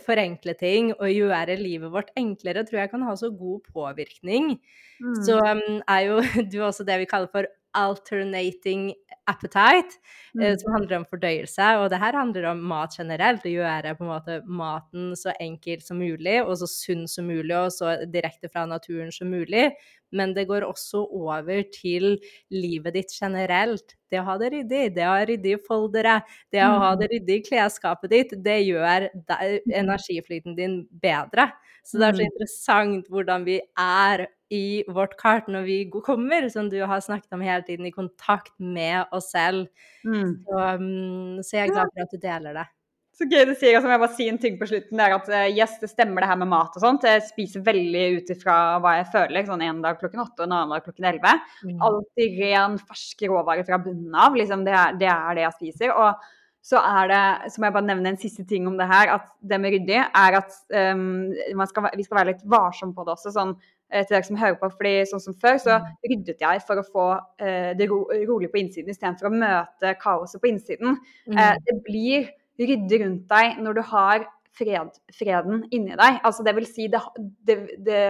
forenkle 0.00 0.54
ting 0.56 0.92
og 0.94 1.10
gjøre 1.10 1.58
livet 1.60 1.92
vårt 1.92 2.12
enklere, 2.16 2.64
tror 2.64 2.80
jeg 2.80 2.92
kan 2.92 3.02
ha 3.04 3.16
så 3.18 3.28
god 3.34 3.66
påvirkning. 3.74 4.54
Mm. 5.02 5.18
Så 5.26 5.36
um, 5.36 5.82
er 5.84 6.06
jo 6.06 6.20
du 6.52 6.62
også 6.64 6.86
det 6.88 7.02
vi 7.02 7.10
kaller 7.10 7.28
for 7.32 7.48
alternating 7.78 8.92
appetite, 9.30 9.98
eh, 10.40 10.50
mm. 10.50 10.58
som 10.58 10.72
handler 10.72 10.96
om 10.98 11.06
fordøyelse. 11.08 11.68
Og 11.80 11.88
det 11.92 12.00
her 12.02 12.18
handler 12.18 12.48
om 12.50 12.62
mat 12.72 12.94
generelt. 12.98 13.46
Å 13.46 13.52
gjøre 13.52 13.94
på 13.98 14.04
en 14.06 14.10
måte 14.10 14.38
maten 14.46 15.12
så 15.18 15.34
enkelt 15.40 15.86
som 15.86 16.00
mulig, 16.02 16.40
og 16.42 16.56
så 16.60 16.68
sunn 16.70 17.06
som 17.10 17.28
mulig, 17.30 17.54
og 17.58 17.72
så 17.74 17.96
direkte 18.10 18.50
fra 18.52 18.66
naturen 18.68 19.12
som 19.14 19.30
mulig. 19.32 19.70
Men 20.12 20.34
det 20.36 20.48
går 20.50 20.66
også 20.66 21.06
over 21.08 21.62
til 21.72 22.18
livet 22.52 22.98
ditt 22.98 23.14
generelt. 23.16 23.96
Det 24.12 24.20
å 24.20 24.26
ha 24.26 24.36
det 24.40 24.50
ryddig, 24.52 24.82
det 24.98 25.06
å 25.08 25.14
ha 25.14 25.24
ryddige 25.28 25.62
foldere, 25.64 26.18
det 26.52 26.60
å 26.66 26.74
ha 26.74 26.92
mm. 26.92 27.00
det 27.00 27.08
ryddig 27.14 27.38
i 27.38 27.46
klesskapet 27.46 28.12
ditt, 28.12 28.34
det 28.44 28.58
gjør 28.66 29.08
mm. 29.08 29.72
energiflyten 29.72 30.58
din 30.58 30.82
bedre. 31.00 31.48
Så 31.86 31.98
det 31.98 32.10
er 32.10 32.20
så 32.20 32.26
interessant 32.28 33.08
hvordan 33.10 33.46
vi 33.48 33.56
er 33.80 34.26
i 34.52 34.82
vårt 34.92 35.16
kart 35.20 35.48
når 35.50 35.64
vi 35.66 35.78
kommer, 36.04 36.48
som 36.52 36.68
du 36.72 36.78
har 36.84 37.00
snakket 37.04 37.32
om 37.36 37.44
hele 37.44 37.64
tiden, 37.66 37.88
i 37.88 37.94
kontakt 37.94 38.54
med 38.60 39.08
oss 39.14 39.32
selv. 39.32 39.66
Mm. 40.04 40.38
Så, 40.44 40.60
um, 40.78 41.42
så, 41.42 41.56
jeg 41.56 41.68
er 41.68 41.74
glad 41.74 41.92
for 41.92 42.04
at 42.06 42.14
du 42.14 42.22
deler 42.22 42.60
det. 42.60 42.68
Så 43.12 43.26
gøy 43.28 43.42
du 43.44 43.52
sier, 43.52 43.76
og 43.76 43.84
som 43.84 43.92
jeg 43.92 44.00
bare 44.00 44.16
si 44.16 44.26
en 44.30 44.38
ting 44.40 44.54
på 44.58 44.66
slutten. 44.70 44.96
det 44.96 45.04
er 45.04 45.14
at 45.14 45.26
eh, 45.36 45.50
yes, 45.52 45.74
det 45.82 45.90
stemmer 45.90 46.24
det 46.24 46.30
her 46.30 46.38
med 46.40 46.48
mat 46.48 46.76
og 46.78 46.84
sånt. 46.84 47.04
Jeg 47.04 47.20
spiser 47.26 47.64
veldig 47.64 48.04
ut 48.16 48.30
ifra 48.32 48.54
hva 48.80 48.94
jeg 48.98 49.10
føler. 49.12 49.44
Sånn 49.48 49.64
en 49.66 49.82
dag 49.84 49.98
klokken 50.00 50.22
åtte 50.24 50.40
og 50.40 50.46
en 50.48 50.54
annen 50.56 50.72
dag 50.72 50.86
klokken 50.86 51.08
elleve. 51.10 51.34
Mm. 51.60 51.74
Alltid 51.88 52.38
ren, 52.40 52.78
ferske 52.88 53.28
råvare 53.28 53.66
fra 53.68 53.78
bunnen 53.84 54.16
av. 54.16 54.38
Liksom, 54.38 54.64
det, 54.64 54.72
er, 54.72 54.96
det, 55.00 55.10
er, 55.12 55.36
det 55.36 55.44
jeg 55.44 55.58
spiser. 55.58 55.92
Og 55.92 56.24
så 56.62 56.78
er 56.78 57.10
det, 57.10 57.22
så 57.52 57.60
må 57.60 57.68
jeg 57.68 57.76
bare 57.76 57.88
nevne 57.90 58.12
en 58.14 58.20
siste 58.22 58.46
ting 58.48 58.66
om 58.70 58.76
det 58.78 58.86
her, 58.86 59.12
at 59.18 59.28
det 59.50 59.58
med 59.60 59.74
ryddig 59.74 59.98
er 59.98 60.36
at 60.38 60.58
um, 60.94 61.32
skal, 61.66 61.88
vi 61.98 62.06
skal 62.06 62.20
være 62.20 62.30
litt 62.30 62.44
varsomme 62.46 62.94
på 62.94 63.04
det 63.04 63.16
også. 63.16 63.34
sånn 63.34 63.56
til 64.00 64.16
dere 64.16 64.26
som 64.26 64.38
hører 64.40 64.58
på. 64.60 64.70
fordi 64.74 64.92
sånn 65.08 65.22
som 65.22 65.36
før, 65.38 65.58
så 65.62 65.78
mm. 65.78 65.88
ryddet 66.12 66.44
jeg 66.44 66.62
for 66.66 66.80
å 66.80 66.86
få 66.86 67.08
eh, 67.42 67.72
det 67.78 67.88
ro 67.90 68.04
rolig 68.28 68.50
på 68.52 68.60
innsiden 68.62 68.92
istedenfor 68.92 69.28
å 69.28 69.34
møte 69.34 69.96
kaoset 70.02 70.42
på 70.42 70.50
innsiden. 70.50 70.96
Mm. 71.28 71.38
Eh, 71.38 71.56
det 71.68 71.76
blir 71.86 72.30
ryddig 72.60 73.02
rundt 73.04 73.26
deg 73.32 73.58
når 73.62 73.78
du 73.78 73.82
har 73.92 74.26
fred, 74.56 74.94
freden 75.12 75.66
inni 75.70 75.96
deg. 75.96 76.20
Altså 76.22 76.44
det 76.46 76.54
vil 76.58 76.68
si 76.68 76.88
det, 76.92 77.02
det, 77.18 77.58
det, 77.86 78.04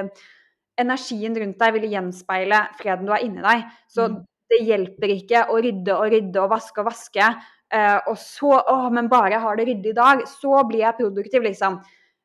Energien 0.80 1.34
rundt 1.36 1.58
deg 1.60 1.74
vil 1.76 1.90
gjenspeile 1.92 2.62
freden 2.78 3.08
du 3.08 3.12
har 3.12 3.24
inni 3.24 3.42
deg. 3.44 3.66
Så 3.92 4.06
mm. 4.08 4.20
det 4.52 4.60
hjelper 4.66 5.16
ikke 5.18 5.42
å 5.52 5.58
rydde 5.62 5.98
og 5.98 6.14
rydde 6.14 6.44
og 6.44 6.54
vaske 6.54 6.80
og 6.80 6.88
vaske. 6.88 7.32
Uh, 7.72 7.98
og 8.10 8.16
så 8.20 8.58
Å, 8.68 8.76
men 8.92 9.06
bare 9.08 9.32
jeg 9.32 9.44
har 9.44 9.56
det 9.56 9.64
ryddig 9.68 9.92
i 9.94 9.96
dag, 9.96 10.24
så 10.28 10.58
blir 10.68 10.82
jeg 10.84 10.98
produktiv, 10.98 11.44
liksom 11.44 11.78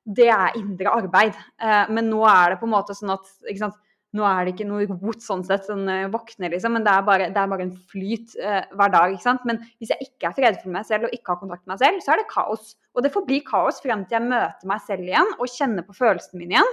det 0.07 0.29
er 0.31 0.55
indre 0.59 0.93
arbeid. 1.01 1.35
Eh, 1.59 1.91
men 1.91 2.09
nå 2.11 2.23
er 2.29 2.53
det 2.53 2.61
på 2.61 2.67
en 2.69 2.75
måte 2.77 2.97
sånn 2.97 3.15
at 3.17 3.27
Nå 4.15 4.23
er 4.23 4.45
det 4.47 4.53
ikke 4.53 4.65
noe 4.65 4.85
rot 4.87 5.19
sånn 5.21 5.41
sett, 5.45 5.65
sånn 5.67 5.83
våkner 6.13 6.53
liksom, 6.53 6.77
men 6.77 6.85
det 6.85 6.93
er, 6.95 7.01
bare, 7.05 7.25
det 7.35 7.41
er 7.41 7.49
bare 7.51 7.65
en 7.65 7.73
flyt 7.91 8.37
eh, 8.39 8.63
hver 8.71 8.93
dag. 8.93 9.11
ikke 9.11 9.25
sant? 9.25 9.43
Men 9.45 9.59
hvis 9.77 9.91
jeg 9.91 10.07
ikke 10.07 10.29
er 10.29 10.37
fredfull 10.37 10.71
med 10.71 10.77
meg 10.77 10.87
selv 10.87 11.09
og 11.09 11.13
ikke 11.13 11.33
har 11.33 11.41
kontakt 11.41 11.65
med 11.65 11.73
meg 11.73 11.81
selv, 11.83 11.99
så 12.01 12.13
er 12.13 12.21
det 12.21 12.29
kaos. 12.31 12.71
Og 12.95 13.03
det 13.03 13.11
forblir 13.13 13.43
kaos 13.45 13.81
frem 13.83 14.05
til 14.07 14.17
jeg 14.17 14.29
møter 14.31 14.71
meg 14.71 14.85
selv 14.87 15.11
igjen 15.11 15.33
og 15.35 15.51
kjenner 15.51 15.85
på 15.85 15.97
følelsene 15.99 16.39
mine 16.39 16.55
igjen. 16.55 16.71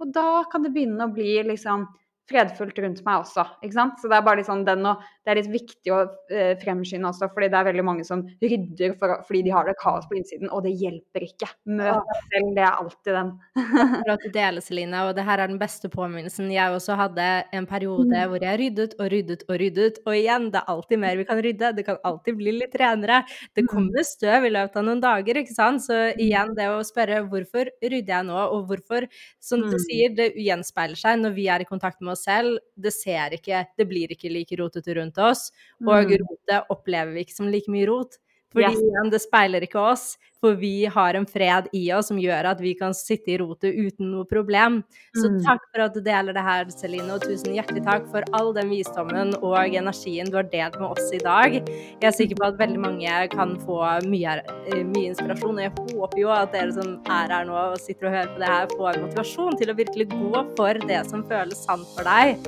Og 0.00 0.16
da 0.16 0.26
kan 0.50 0.64
det 0.64 0.72
begynne 0.74 1.06
å 1.06 1.12
bli 1.12 1.36
liksom 1.52 1.84
fredfullt 2.30 2.78
rundt 2.82 3.02
meg 3.06 3.24
også. 3.24 3.44
ikke 3.62 3.76
sant? 3.76 3.98
Så 4.00 4.10
Det 4.10 4.16
er 4.16 4.24
bare 4.26 4.40
litt 4.40 4.48
sånn 4.48 4.64
den 4.66 4.86
og, 4.86 5.02
det 5.22 5.30
er 5.30 5.38
litt 5.38 5.50
viktig 5.52 5.92
å 5.94 5.98
eh, 6.34 6.52
fremskynde 6.58 7.06
også, 7.06 7.28
fordi 7.30 7.48
det 7.52 7.58
er 7.58 7.66
veldig 7.68 7.84
mange 7.86 8.06
som 8.06 8.24
rydder 8.42 8.94
for, 8.98 9.14
fordi 9.28 9.42
de 9.46 9.52
har 9.54 9.68
det 9.68 9.76
kaos 9.78 10.08
på 10.10 10.16
innsiden, 10.18 10.50
og 10.50 10.64
det 10.66 10.72
hjelper 10.80 11.26
ikke. 11.28 11.48
Møt 11.70 12.00
deg 12.08 12.24
selv, 12.32 12.48
det 12.56 12.64
er 12.64 12.80
alltid 12.82 13.18
den. 13.18 13.30
for 14.02 14.12
at 14.14 14.24
du 14.24 14.30
deler, 14.34 14.64
Celine, 14.64 15.04
og 15.06 15.14
det 15.18 15.26
her 15.28 15.42
er 15.44 15.52
den 15.52 15.60
beste 15.60 15.90
påminnelsen. 15.92 16.50
Jeg 16.50 16.74
også 16.74 16.96
hadde 16.98 17.28
en 17.54 17.68
periode 17.70 18.10
mm. 18.10 18.32
hvor 18.32 18.46
jeg 18.48 18.60
ryddet 18.62 18.96
og 18.98 19.12
ryddet 19.14 19.46
og 19.46 19.60
ryddet, 19.62 20.00
og 20.06 20.18
igjen, 20.18 20.48
det 20.54 20.62
er 20.62 20.72
alltid 20.74 21.02
mer 21.04 21.20
vi 21.20 21.28
kan 21.28 21.42
rydde, 21.46 21.72
det 21.78 21.86
kan 21.86 22.02
alltid 22.10 22.38
bli 22.40 22.56
litt 22.58 22.76
renere. 22.82 23.22
Det 23.54 23.66
mm. 23.66 23.70
kommer 23.70 24.08
støv 24.08 24.48
i 24.48 24.52
løpet 24.56 24.80
av 24.82 24.88
noen 24.88 25.04
dager, 25.04 25.42
ikke 25.42 25.54
sant, 25.54 25.86
så 25.86 26.00
mm. 26.08 26.24
igjen 26.26 26.54
det 26.58 26.68
å 26.72 26.82
spørre 26.86 27.22
hvorfor 27.30 27.70
rydder 27.82 28.16
jeg 28.16 28.30
nå, 28.32 28.42
og 28.42 28.66
hvorfor, 28.70 29.06
som 29.42 29.62
du 29.62 29.78
sier, 29.86 30.10
det 30.18 30.32
gjenspeiler 30.34 30.98
seg 30.98 31.22
når 31.22 31.38
vi 31.38 31.46
er 31.52 31.62
i 31.62 31.68
kontakt 31.68 32.02
med 32.02 32.11
oss 32.12 32.26
selv, 32.28 32.58
det 32.76 32.92
ser 32.94 33.36
ikke 33.38 33.64
Det 33.78 33.86
blir 33.88 34.12
ikke 34.14 34.30
like 34.32 34.58
rotete 34.60 34.96
rundt 34.98 35.18
oss. 35.22 35.50
Og 35.84 36.10
mm. 36.10 36.14
rotet 36.22 36.72
opplever 36.72 37.14
vi 37.16 37.26
ikke 37.26 37.38
som 37.38 37.50
like 37.52 37.72
mye 37.72 37.88
rot. 37.90 38.18
Fordi 38.52 38.68
yes. 38.68 38.84
igjen, 38.84 39.10
det 39.12 39.22
speiler 39.22 39.64
ikke 39.64 39.80
oss, 39.80 40.12
for 40.42 40.58
vi 40.58 40.84
har 40.90 41.14
en 41.14 41.26
fred 41.28 41.68
i 41.76 41.84
oss 41.94 42.08
som 42.10 42.18
gjør 42.18 42.48
at 42.50 42.60
vi 42.60 42.72
kan 42.78 42.94
sitte 42.96 43.30
i 43.30 43.36
rotet 43.38 43.76
uten 43.78 44.10
noe 44.10 44.26
problem. 44.28 44.80
Så 45.14 45.30
mm. 45.30 45.38
takk 45.46 45.68
for 45.68 45.84
at 45.84 45.94
du 45.94 46.00
deler 46.02 46.34
det 46.34 46.42
her, 46.42 46.66
Celine, 46.74 47.14
og 47.14 47.22
tusen 47.22 47.54
hjertelig 47.54 47.84
takk 47.86 48.08
for 48.10 48.26
all 48.36 48.50
den 48.56 48.72
visdommen 48.72 49.36
og 49.38 49.56
energien 49.62 50.30
du 50.32 50.40
har 50.40 50.50
delt 50.50 50.78
med 50.82 50.88
oss 50.90 51.12
i 51.14 51.22
dag. 51.22 51.58
Jeg 51.62 52.08
er 52.10 52.16
sikker 52.16 52.40
på 52.40 52.48
at 52.50 52.58
veldig 52.60 52.82
mange 52.82 53.22
kan 53.36 53.54
få 53.62 53.78
mye, 54.10 54.38
eh, 54.66 54.82
mye 54.82 55.12
inspirasjon, 55.12 55.60
og 55.60 55.66
jeg 55.68 55.74
håper 55.78 56.22
jo 56.24 56.34
at 56.34 56.56
dere 56.56 56.74
som 56.74 56.96
er 57.06 57.36
her 57.38 57.46
nå 57.48 57.58
og 57.62 57.78
sitter 57.80 58.10
og 58.10 58.16
hører 58.18 58.34
på 58.34 58.42
det 58.42 58.52
her, 58.52 58.72
får 58.76 59.02
motivasjon 59.06 59.60
til 59.62 59.70
å 59.72 59.78
virkelig 59.78 60.08
gå 60.10 60.46
for 60.58 60.86
det 60.90 61.04
som 61.08 61.22
føles 61.30 61.64
sant 61.68 61.86
for 61.94 62.08
deg. 62.08 62.42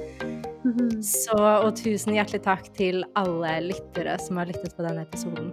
Så, 1.05 1.37
og 1.37 1.75
tusen 1.77 2.17
hjertelig 2.17 2.41
takk 2.47 2.71
til 2.77 3.05
alle 3.21 3.59
lyttere 3.69 4.17
som 4.25 4.41
har 4.41 4.49
lyttet 4.49 4.75
på 4.75 4.87
denne 4.87 5.05
episoden. 5.05 5.53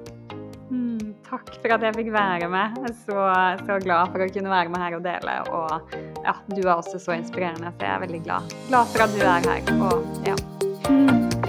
Mm, 1.31 1.39
takk 1.39 1.61
for 1.61 1.73
at 1.75 1.83
jeg 1.85 1.95
fikk 1.95 2.11
være 2.13 2.49
med. 2.49 2.77
Jeg 2.77 2.89
er 2.89 2.95
så, 3.05 3.65
så, 3.65 3.79
glad 3.83 4.11
for 4.11 4.23
å 4.23 4.29
kunne 4.35 4.51
være 4.51 4.69
med 4.69 4.83
her 4.83 4.97
og 4.97 5.03
dele. 5.05 5.37
Og 5.51 6.25
ja, 6.25 6.35
du 6.51 6.61
er 6.61 6.73
også 6.75 6.99
så 6.99 7.15
inspirerende, 7.15 7.71
så 7.77 7.87
jeg 7.87 7.95
er 7.95 8.03
veldig 8.05 8.23
glad. 8.25 8.57
Glad 8.67 8.95
for 8.95 9.07
at 9.07 9.15
du 9.15 9.23
er 9.23 9.47
her. 9.47 9.61
Og 9.87 10.27
ja. 10.27 11.40